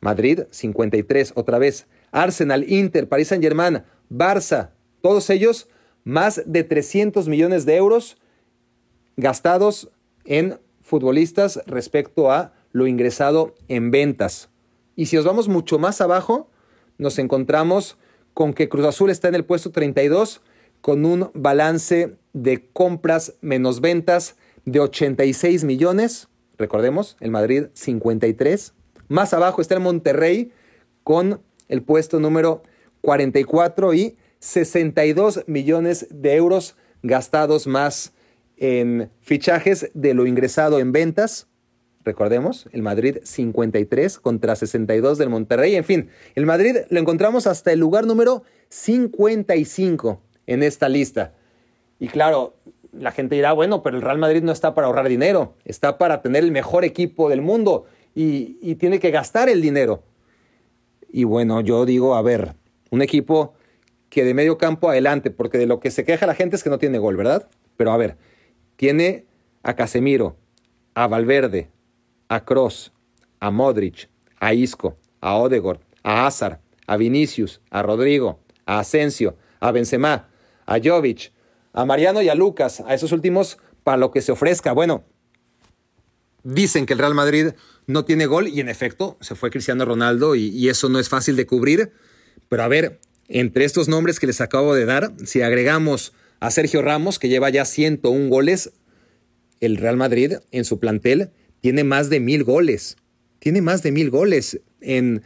Madrid 0.00 0.40
53 0.50 1.32
otra 1.36 1.58
vez. 1.58 1.86
Arsenal, 2.10 2.68
Inter, 2.68 3.08
Paris 3.08 3.28
Saint 3.28 3.44
Germain, 3.44 3.82
Barça, 4.10 4.70
todos 5.00 5.30
ellos 5.30 5.68
más 6.04 6.42
de 6.44 6.64
300 6.64 7.28
millones 7.28 7.64
de 7.64 7.76
euros 7.76 8.16
gastados 9.16 9.90
en 10.24 10.58
futbolistas 10.80 11.60
respecto 11.66 12.30
a 12.30 12.52
lo 12.72 12.86
ingresado 12.86 13.54
en 13.68 13.90
ventas. 13.90 14.48
Y 14.96 15.06
si 15.06 15.16
os 15.16 15.24
vamos 15.24 15.48
mucho 15.48 15.78
más 15.78 16.00
abajo, 16.00 16.50
nos 16.98 17.18
encontramos 17.18 17.96
con 18.34 18.52
que 18.52 18.68
Cruz 18.68 18.86
Azul 18.86 19.10
está 19.10 19.28
en 19.28 19.34
el 19.34 19.44
puesto 19.44 19.70
32 19.70 20.42
con 20.80 21.04
un 21.04 21.30
balance 21.34 22.16
de 22.32 22.68
compras 22.72 23.34
menos 23.40 23.80
ventas 23.80 24.36
de 24.64 24.80
86 24.80 25.64
millones. 25.64 26.28
Recordemos, 26.58 27.16
el 27.20 27.30
Madrid 27.30 27.66
53. 27.74 28.74
Más 29.08 29.32
abajo 29.34 29.60
está 29.60 29.74
el 29.74 29.80
Monterrey 29.80 30.52
con 31.02 31.40
el 31.68 31.82
puesto 31.82 32.20
número 32.20 32.62
44 33.00 33.94
y 33.94 34.16
62 34.40 35.44
millones 35.46 36.06
de 36.10 36.34
euros 36.34 36.76
gastados 37.02 37.66
más 37.66 38.12
en 38.56 39.10
fichajes 39.20 39.90
de 39.94 40.14
lo 40.14 40.26
ingresado 40.26 40.78
en 40.78 40.92
ventas. 40.92 41.48
Recordemos, 42.04 42.68
el 42.72 42.82
Madrid 42.82 43.18
53 43.22 44.18
contra 44.18 44.56
62 44.56 45.18
del 45.18 45.28
Monterrey. 45.28 45.76
En 45.76 45.84
fin, 45.84 46.10
el 46.34 46.46
Madrid 46.46 46.76
lo 46.88 46.98
encontramos 46.98 47.46
hasta 47.46 47.72
el 47.72 47.80
lugar 47.80 48.06
número 48.06 48.42
55 48.68 50.20
en 50.46 50.62
esta 50.62 50.88
lista. 50.88 51.34
Y 51.98 52.08
claro, 52.08 52.54
la 52.92 53.12
gente 53.12 53.34
dirá, 53.34 53.52
bueno, 53.52 53.82
pero 53.82 53.96
el 53.96 54.02
Real 54.02 54.18
Madrid 54.18 54.42
no 54.42 54.52
está 54.52 54.74
para 54.74 54.86
ahorrar 54.86 55.08
dinero, 55.08 55.54
está 55.64 55.98
para 55.98 56.22
tener 56.22 56.42
el 56.42 56.52
mejor 56.52 56.84
equipo 56.84 57.28
del 57.28 57.42
mundo 57.42 57.84
y, 58.14 58.58
y 58.62 58.76
tiene 58.76 58.98
que 58.98 59.10
gastar 59.10 59.48
el 59.48 59.60
dinero. 59.60 60.02
Y 61.10 61.24
bueno, 61.24 61.60
yo 61.60 61.84
digo, 61.84 62.14
a 62.14 62.22
ver, 62.22 62.54
un 62.90 63.02
equipo 63.02 63.54
que 64.10 64.24
de 64.24 64.34
medio 64.34 64.58
campo 64.58 64.90
adelante, 64.90 65.30
porque 65.30 65.56
de 65.56 65.66
lo 65.66 65.80
que 65.80 65.90
se 65.90 66.04
queja 66.04 66.26
la 66.26 66.34
gente 66.34 66.56
es 66.56 66.62
que 66.62 66.70
no 66.70 66.78
tiene 66.78 66.98
gol, 66.98 67.16
¿verdad? 67.16 67.48
Pero 67.76 67.92
a 67.92 67.96
ver, 67.96 68.16
tiene 68.76 69.24
a 69.62 69.74
Casemiro, 69.74 70.36
a 70.94 71.06
Valverde, 71.06 71.70
a 72.28 72.44
Cross, 72.44 72.92
a 73.38 73.50
Modric, 73.50 74.08
a 74.38 74.52
Isco, 74.52 74.98
a 75.20 75.36
Odegor, 75.36 75.80
a 76.02 76.26
Hazard, 76.26 76.60
a 76.86 76.96
Vinicius, 76.96 77.60
a 77.70 77.82
Rodrigo, 77.82 78.40
a 78.66 78.80
Asensio, 78.80 79.36
a 79.60 79.70
Benzema, 79.70 80.28
a 80.66 80.78
Jovic, 80.82 81.32
a 81.72 81.84
Mariano 81.84 82.20
y 82.20 82.28
a 82.28 82.34
Lucas, 82.34 82.80
a 82.80 82.94
esos 82.94 83.12
últimos 83.12 83.58
para 83.84 83.96
lo 83.96 84.10
que 84.10 84.22
se 84.22 84.32
ofrezca. 84.32 84.72
Bueno, 84.72 85.04
dicen 86.42 86.84
que 86.84 86.94
el 86.94 86.98
Real 86.98 87.14
Madrid 87.14 87.52
no 87.86 88.04
tiene 88.04 88.26
gol 88.26 88.48
y 88.48 88.60
en 88.60 88.68
efecto 88.68 89.16
se 89.20 89.36
fue 89.36 89.50
Cristiano 89.50 89.84
Ronaldo 89.84 90.34
y 90.34 90.68
eso 90.68 90.88
no 90.88 90.98
es 90.98 91.08
fácil 91.08 91.36
de 91.36 91.46
cubrir. 91.46 91.92
Pero 92.50 92.64
a 92.64 92.68
ver, 92.68 92.98
entre 93.28 93.64
estos 93.64 93.88
nombres 93.88 94.18
que 94.18 94.26
les 94.26 94.40
acabo 94.40 94.74
de 94.74 94.84
dar, 94.84 95.12
si 95.24 95.40
agregamos 95.40 96.12
a 96.40 96.50
Sergio 96.50 96.82
Ramos, 96.82 97.20
que 97.20 97.28
lleva 97.28 97.48
ya 97.48 97.64
101 97.64 98.28
goles, 98.28 98.72
el 99.60 99.76
Real 99.76 99.96
Madrid 99.96 100.34
en 100.50 100.64
su 100.64 100.80
plantel 100.80 101.30
tiene 101.60 101.84
más 101.84 102.10
de 102.10 102.18
mil 102.18 102.42
goles. 102.42 102.96
Tiene 103.38 103.62
más 103.62 103.84
de 103.84 103.92
mil 103.92 104.10
goles 104.10 104.60
en 104.80 105.22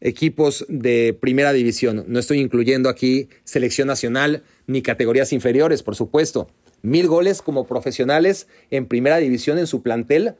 equipos 0.00 0.64
de 0.68 1.18
primera 1.20 1.52
división. 1.52 2.04
No 2.06 2.20
estoy 2.20 2.38
incluyendo 2.38 2.88
aquí 2.88 3.28
selección 3.42 3.88
nacional 3.88 4.44
ni 4.68 4.82
categorías 4.82 5.32
inferiores, 5.32 5.82
por 5.82 5.96
supuesto. 5.96 6.48
Mil 6.82 7.08
goles 7.08 7.42
como 7.42 7.66
profesionales 7.66 8.46
en 8.70 8.86
primera 8.86 9.16
división 9.16 9.58
en 9.58 9.66
su 9.66 9.82
plantel. 9.82 10.36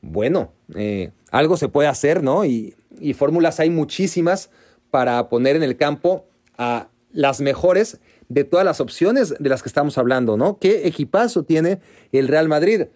Bueno, 0.00 0.52
eh, 0.74 1.12
algo 1.30 1.56
se 1.56 1.68
puede 1.68 1.88
hacer, 1.88 2.24
¿no? 2.24 2.44
Y, 2.44 2.74
y 3.00 3.14
fórmulas 3.14 3.60
hay 3.60 3.70
muchísimas 3.70 4.50
para 4.90 5.28
poner 5.28 5.56
en 5.56 5.62
el 5.62 5.76
campo 5.76 6.26
a 6.58 6.88
las 7.12 7.40
mejores 7.40 7.98
de 8.28 8.44
todas 8.44 8.64
las 8.64 8.80
opciones 8.80 9.34
de 9.38 9.48
las 9.48 9.62
que 9.62 9.68
estamos 9.68 9.98
hablando, 9.98 10.36
¿no? 10.36 10.58
¿Qué 10.58 10.86
equipazo 10.86 11.42
tiene 11.42 11.80
el 12.12 12.28
Real 12.28 12.48
Madrid? 12.48 12.86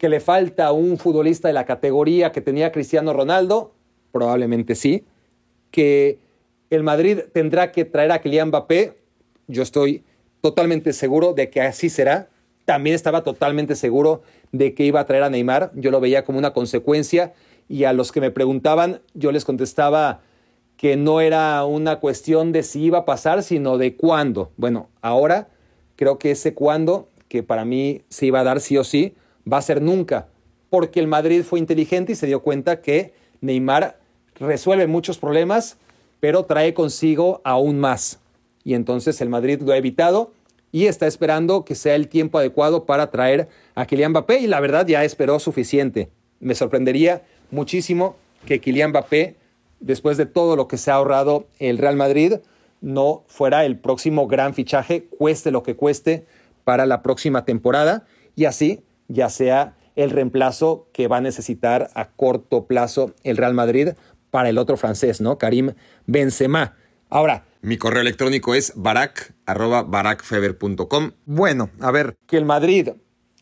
que 0.00 0.08
le 0.08 0.20
falta 0.20 0.72
un 0.72 0.96
futbolista 0.96 1.48
de 1.48 1.52
la 1.52 1.66
categoría 1.66 2.32
que 2.32 2.40
tenía 2.40 2.72
Cristiano 2.72 3.12
Ronaldo? 3.12 3.74
Probablemente 4.12 4.74
sí. 4.74 5.04
¿Que 5.70 6.18
el 6.70 6.82
Madrid 6.82 7.18
tendrá 7.34 7.70
que 7.70 7.84
traer 7.84 8.10
a 8.10 8.22
Kylian 8.22 8.48
Mbappé? 8.48 8.94
Yo 9.46 9.62
estoy 9.62 10.02
totalmente 10.40 10.94
seguro 10.94 11.34
de 11.34 11.50
que 11.50 11.60
así 11.60 11.90
será. 11.90 12.30
También 12.64 12.96
estaba 12.96 13.24
totalmente 13.24 13.76
seguro 13.76 14.22
de 14.52 14.72
que 14.72 14.84
iba 14.84 15.00
a 15.00 15.04
traer 15.04 15.22
a 15.22 15.28
Neymar. 15.28 15.70
Yo 15.74 15.90
lo 15.90 16.00
veía 16.00 16.24
como 16.24 16.38
una 16.38 16.54
consecuencia 16.54 17.34
y 17.68 17.84
a 17.84 17.92
los 17.92 18.10
que 18.10 18.22
me 18.22 18.30
preguntaban 18.30 19.02
yo 19.12 19.32
les 19.32 19.44
contestaba 19.44 20.22
que 20.80 20.96
no 20.96 21.20
era 21.20 21.62
una 21.66 21.96
cuestión 21.96 22.52
de 22.52 22.62
si 22.62 22.84
iba 22.84 23.00
a 23.00 23.04
pasar, 23.04 23.42
sino 23.42 23.76
de 23.76 23.96
cuándo. 23.96 24.50
Bueno, 24.56 24.88
ahora 25.02 25.48
creo 25.94 26.18
que 26.18 26.30
ese 26.30 26.54
cuándo, 26.54 27.10
que 27.28 27.42
para 27.42 27.66
mí 27.66 28.00
se 28.08 28.24
iba 28.24 28.40
a 28.40 28.44
dar 28.44 28.62
sí 28.62 28.78
o 28.78 28.82
sí, 28.82 29.14
va 29.46 29.58
a 29.58 29.62
ser 29.62 29.82
nunca, 29.82 30.28
porque 30.70 30.98
el 30.98 31.06
Madrid 31.06 31.42
fue 31.42 31.58
inteligente 31.58 32.12
y 32.12 32.14
se 32.14 32.26
dio 32.26 32.40
cuenta 32.40 32.80
que 32.80 33.12
Neymar 33.42 33.98
resuelve 34.36 34.86
muchos 34.86 35.18
problemas, 35.18 35.76
pero 36.18 36.46
trae 36.46 36.72
consigo 36.72 37.42
aún 37.44 37.78
más. 37.78 38.18
Y 38.64 38.72
entonces 38.72 39.20
el 39.20 39.28
Madrid 39.28 39.60
lo 39.60 39.72
ha 39.72 39.76
evitado 39.76 40.32
y 40.72 40.86
está 40.86 41.06
esperando 41.06 41.66
que 41.66 41.74
sea 41.74 41.94
el 41.94 42.08
tiempo 42.08 42.38
adecuado 42.38 42.86
para 42.86 43.10
traer 43.10 43.50
a 43.74 43.84
Kylian 43.84 44.12
Mbappé 44.12 44.38
y 44.38 44.46
la 44.46 44.60
verdad 44.60 44.86
ya 44.86 45.04
esperó 45.04 45.40
suficiente. 45.40 46.08
Me 46.38 46.54
sorprendería 46.54 47.20
muchísimo 47.50 48.16
que 48.46 48.62
Kylian 48.62 48.92
Mbappé, 48.92 49.36
después 49.80 50.16
de 50.16 50.26
todo 50.26 50.56
lo 50.56 50.68
que 50.68 50.78
se 50.78 50.90
ha 50.90 50.94
ahorrado 50.94 51.48
el 51.58 51.78
Real 51.78 51.96
Madrid, 51.96 52.34
no 52.80 53.24
fuera 53.26 53.64
el 53.64 53.78
próximo 53.78 54.26
gran 54.26 54.54
fichaje, 54.54 55.04
cueste 55.04 55.50
lo 55.50 55.62
que 55.62 55.76
cueste, 55.76 56.26
para 56.64 56.86
la 56.86 57.02
próxima 57.02 57.44
temporada 57.44 58.04
y 58.36 58.44
así 58.44 58.84
ya 59.08 59.28
sea 59.28 59.74
el 59.96 60.10
reemplazo 60.10 60.86
que 60.92 61.08
va 61.08 61.16
a 61.16 61.20
necesitar 61.20 61.90
a 61.94 62.10
corto 62.10 62.66
plazo 62.66 63.12
el 63.24 63.36
Real 63.36 63.54
Madrid 63.54 63.90
para 64.30 64.48
el 64.48 64.58
otro 64.58 64.76
francés, 64.76 65.20
¿no? 65.20 65.36
Karim 65.36 65.72
Benzema. 66.06 66.76
Ahora, 67.08 67.44
mi 67.62 67.76
correo 67.76 68.00
electrónico 68.00 68.54
es 68.54 68.72
barak, 68.76 69.34
Bueno, 71.26 71.70
a 71.80 71.90
ver, 71.90 72.14
que 72.26 72.36
el 72.36 72.44
Madrid, 72.44 72.90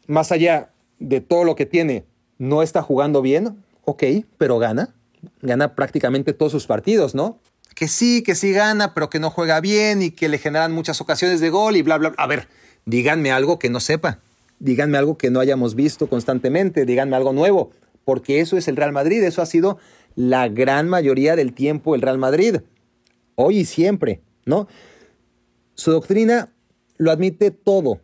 más 0.06 0.32
allá 0.32 0.70
de 0.98 1.20
todo 1.20 1.44
lo 1.44 1.54
que 1.54 1.66
tiene, 1.66 2.04
no 2.38 2.62
está 2.62 2.82
jugando 2.82 3.22
bien, 3.22 3.62
ok, 3.84 4.02
pero 4.38 4.58
gana. 4.58 4.94
Gana 5.42 5.74
prácticamente 5.74 6.32
todos 6.32 6.52
sus 6.52 6.66
partidos, 6.66 7.14
¿no? 7.14 7.40
Que 7.74 7.88
sí, 7.88 8.22
que 8.22 8.34
sí 8.34 8.52
gana, 8.52 8.94
pero 8.94 9.10
que 9.10 9.20
no 9.20 9.30
juega 9.30 9.60
bien 9.60 10.02
y 10.02 10.10
que 10.10 10.28
le 10.28 10.38
generan 10.38 10.72
muchas 10.72 11.00
ocasiones 11.00 11.40
de 11.40 11.50
gol 11.50 11.76
y 11.76 11.82
bla, 11.82 11.98
bla. 11.98 12.10
bla. 12.10 12.22
A 12.22 12.26
ver, 12.26 12.48
díganme 12.86 13.30
algo 13.30 13.58
que 13.58 13.70
no 13.70 13.80
sepa. 13.80 14.20
Díganme 14.58 14.98
algo 14.98 15.16
que 15.16 15.30
no 15.30 15.40
hayamos 15.40 15.74
visto 15.74 16.08
constantemente. 16.08 16.84
Díganme 16.84 17.16
algo 17.16 17.32
nuevo. 17.32 17.70
Porque 18.04 18.40
eso 18.40 18.56
es 18.56 18.66
el 18.68 18.76
Real 18.76 18.92
Madrid. 18.92 19.22
Eso 19.22 19.42
ha 19.42 19.46
sido 19.46 19.78
la 20.16 20.48
gran 20.48 20.88
mayoría 20.88 21.36
del 21.36 21.52
tiempo 21.52 21.94
el 21.94 22.02
Real 22.02 22.18
Madrid 22.18 22.56
hoy 23.40 23.58
y 23.58 23.64
siempre, 23.64 24.20
¿no? 24.44 24.66
Su 25.74 25.92
doctrina 25.92 26.52
lo 26.96 27.12
admite 27.12 27.52
todo, 27.52 28.00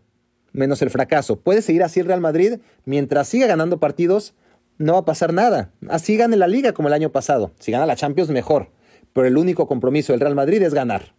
menos 0.53 0.81
el 0.81 0.91
fracaso. 0.91 1.35
Puede 1.41 1.61
seguir 1.61 1.83
así 1.83 1.99
el 1.99 2.07
Real 2.07 2.21
Madrid 2.21 2.61
mientras 2.85 3.27
siga 3.29 3.49
ganando 3.49 3.81
partidos, 3.81 4.35
no 4.79 4.95
va 4.95 4.99
a 5.01 5.05
pasar 5.05 5.33
nada. 5.33 5.71
Así 5.89 6.17
gane 6.17 6.37
la 6.37 6.49
liga 6.49 6.73
como 6.73 6.89
el 6.89 6.95
año 6.95 7.11
pasado. 7.11 7.53
Si 7.59 7.73
gana 7.73 7.87
la 7.87 7.97
Champions, 7.97 8.31
mejor. 8.31 8.71
Pero 9.13 9.27
el 9.27 9.37
único 9.37 9.67
compromiso 9.69 10.13
del 10.13 10.21
Real 10.21 10.35
Madrid 10.35 10.63
es 10.63 10.75
ganar. 10.75 11.15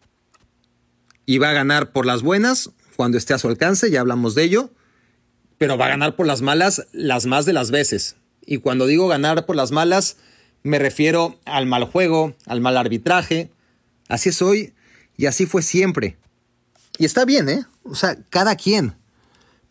Y 1.25 1.37
va 1.37 1.49
a 1.49 1.53
ganar 1.53 1.91
por 1.91 2.05
las 2.05 2.21
buenas 2.21 2.71
cuando 2.95 3.17
esté 3.17 3.33
a 3.33 3.37
su 3.37 3.47
alcance, 3.47 3.89
ya 3.89 4.01
hablamos 4.01 4.35
de 4.35 4.43
ello. 4.43 4.71
Pero 5.57 5.77
va 5.77 5.85
a 5.85 5.89
ganar 5.89 6.15
por 6.15 6.27
las 6.27 6.41
malas 6.41 6.87
las 6.91 7.25
más 7.25 7.45
de 7.45 7.53
las 7.53 7.71
veces. 7.71 8.17
Y 8.45 8.57
cuando 8.57 8.85
digo 8.85 9.07
ganar 9.07 9.45
por 9.45 9.55
las 9.55 9.71
malas, 9.71 10.17
me 10.63 10.79
refiero 10.79 11.39
al 11.45 11.65
mal 11.65 11.85
juego, 11.85 12.35
al 12.45 12.61
mal 12.61 12.77
arbitraje, 12.77 13.49
Así 14.07 14.29
es 14.29 14.41
hoy 14.41 14.73
y 15.17 15.25
así 15.25 15.45
fue 15.45 15.61
siempre. 15.61 16.17
Y 16.97 17.05
está 17.05 17.25
bien, 17.25 17.49
¿eh? 17.49 17.65
O 17.83 17.95
sea, 17.95 18.17
cada 18.29 18.55
quien. 18.55 18.95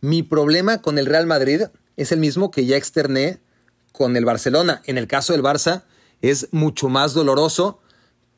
Mi 0.00 0.22
problema 0.22 0.82
con 0.82 0.98
el 0.98 1.06
Real 1.06 1.26
Madrid 1.26 1.62
es 1.96 2.12
el 2.12 2.18
mismo 2.18 2.50
que 2.50 2.66
ya 2.66 2.76
externé 2.76 3.38
con 3.94 4.16
el 4.16 4.24
Barcelona. 4.24 4.82
En 4.86 4.98
el 4.98 5.06
caso 5.06 5.32
del 5.32 5.42
Barça 5.44 5.84
es 6.20 6.48
mucho 6.50 6.88
más 6.88 7.14
doloroso 7.14 7.78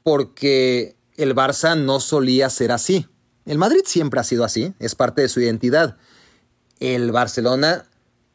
porque 0.02 0.96
el 1.16 1.34
Barça 1.34 1.82
no 1.82 1.98
solía 1.98 2.50
ser 2.50 2.72
así. 2.72 3.06
El 3.46 3.56
Madrid 3.56 3.80
siempre 3.86 4.20
ha 4.20 4.24
sido 4.24 4.44
así, 4.44 4.74
es 4.80 4.94
parte 4.94 5.22
de 5.22 5.30
su 5.30 5.40
identidad. 5.40 5.96
El 6.78 7.10
Barcelona 7.10 7.86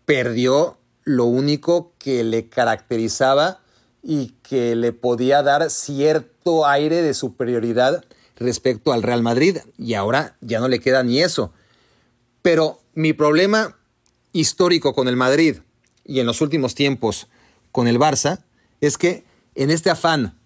perdió 0.06 0.80
lo 1.04 1.26
único 1.26 1.94
que 2.00 2.24
le 2.24 2.50
caracterizaba 2.50 3.60
y 4.02 4.34
que 4.42 4.76
le 4.76 4.92
podía 4.92 5.44
dar 5.44 5.70
cierto 5.70 6.66
aire 6.66 7.04
de 7.04 7.14
superioridad 7.14 8.04
respecto 8.36 8.94
al 8.94 9.04
Real 9.04 9.22
Madrid 9.22 9.60
y 9.78 9.94
ahora 9.94 10.38
ya 10.42 10.60
no 10.60 10.68
le 10.68 10.80
queda 10.80 11.04
ni 11.04 11.22
eso. 11.22 11.54
Pero 12.42 12.80
mi 12.96 13.14
problema 13.14 13.78
histórico 14.34 14.96
con 14.96 15.08
el 15.08 15.18
Madrid 15.18 15.58
y 16.12 16.20
en 16.20 16.26
los 16.26 16.42
últimos 16.42 16.76
tiempos 16.76 17.28
con 17.72 17.88
el 17.88 17.98
Barça 17.98 18.44
es 18.82 18.98
que 18.98 19.24
en 19.56 19.72
este 19.72 19.90
afán 19.90 20.38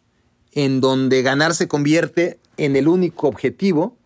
en 0.51 0.79
donde 0.79 1.21
ganar 1.21 1.53
se 1.53 1.67
convierte 1.67 2.39
en 2.57 2.75
el 2.75 2.87
único 2.87 3.27
objetivo, 3.27 3.97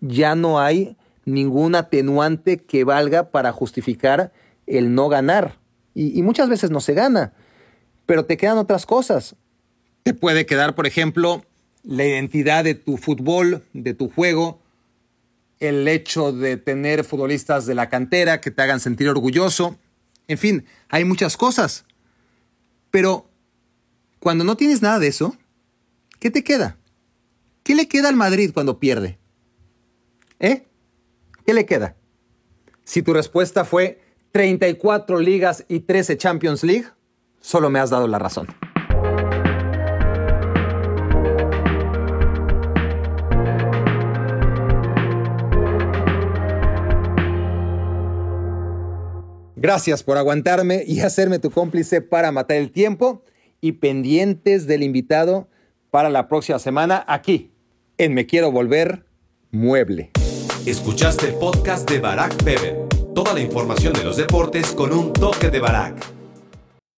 ya 0.00 0.34
no 0.34 0.60
hay 0.60 0.96
ningún 1.24 1.74
atenuante 1.74 2.58
que 2.58 2.84
valga 2.84 3.30
para 3.30 3.52
justificar 3.52 4.32
el 4.66 4.94
no 4.94 5.08
ganar. 5.08 5.58
Y, 5.94 6.22
muchas 6.22 6.48
veces 6.48 6.70
no 6.70 6.80
se 6.80 6.94
gana 6.94 7.32
pero 8.10 8.24
te 8.24 8.36
quedan 8.36 8.58
otras 8.58 8.86
cosas. 8.86 9.36
Te 10.02 10.14
puede 10.14 10.44
quedar, 10.44 10.74
por 10.74 10.88
ejemplo, 10.88 11.44
la 11.84 12.04
identidad 12.04 12.64
de 12.64 12.74
tu 12.74 12.96
fútbol, 12.96 13.62
de 13.72 13.94
tu 13.94 14.08
juego, 14.08 14.60
el 15.60 15.86
hecho 15.86 16.32
de 16.32 16.56
tener 16.56 17.04
futbolistas 17.04 17.66
de 17.66 17.76
la 17.76 17.88
cantera 17.88 18.40
que 18.40 18.50
te 18.50 18.62
hagan 18.62 18.80
sentir 18.80 19.08
orgulloso. 19.08 19.78
En 20.30 20.38
fin, 20.38 20.64
hay 20.88 21.04
muchas 21.04 21.36
cosas. 21.36 21.84
Pero 22.92 23.28
cuando 24.20 24.44
no 24.44 24.56
tienes 24.56 24.80
nada 24.80 25.00
de 25.00 25.08
eso, 25.08 25.36
¿qué 26.20 26.30
te 26.30 26.44
queda? 26.44 26.78
¿Qué 27.64 27.74
le 27.74 27.88
queda 27.88 28.08
al 28.08 28.14
Madrid 28.14 28.52
cuando 28.54 28.78
pierde? 28.78 29.18
¿Eh? 30.38 30.68
¿Qué 31.44 31.52
le 31.52 31.66
queda? 31.66 31.96
Si 32.84 33.02
tu 33.02 33.12
respuesta 33.12 33.64
fue 33.64 34.00
34 34.30 35.18
ligas 35.18 35.64
y 35.66 35.80
13 35.80 36.16
Champions 36.16 36.62
League, 36.62 36.86
solo 37.40 37.68
me 37.68 37.80
has 37.80 37.90
dado 37.90 38.06
la 38.06 38.20
razón. 38.20 38.46
Gracias 49.60 50.02
por 50.02 50.16
aguantarme 50.16 50.84
y 50.86 51.00
hacerme 51.00 51.38
tu 51.38 51.50
cómplice 51.50 52.00
para 52.00 52.32
matar 52.32 52.56
el 52.56 52.72
tiempo 52.72 53.22
y 53.60 53.72
pendientes 53.72 54.66
del 54.66 54.82
invitado 54.82 55.48
para 55.90 56.08
la 56.08 56.28
próxima 56.28 56.58
semana 56.58 57.04
aquí 57.06 57.52
en 57.98 58.14
Me 58.14 58.24
Quiero 58.24 58.50
Volver 58.50 59.04
Mueble. 59.50 60.12
Escuchaste 60.64 61.26
el 61.26 61.34
podcast 61.34 61.86
de 61.90 62.00
Barack 62.00 62.42
Feber. 62.42 62.88
Toda 63.14 63.34
la 63.34 63.40
información 63.40 63.92
de 63.92 64.02
los 64.02 64.16
deportes 64.16 64.68
con 64.68 64.94
un 64.94 65.12
toque 65.12 65.50
de 65.50 65.60
Barack. 65.60 66.19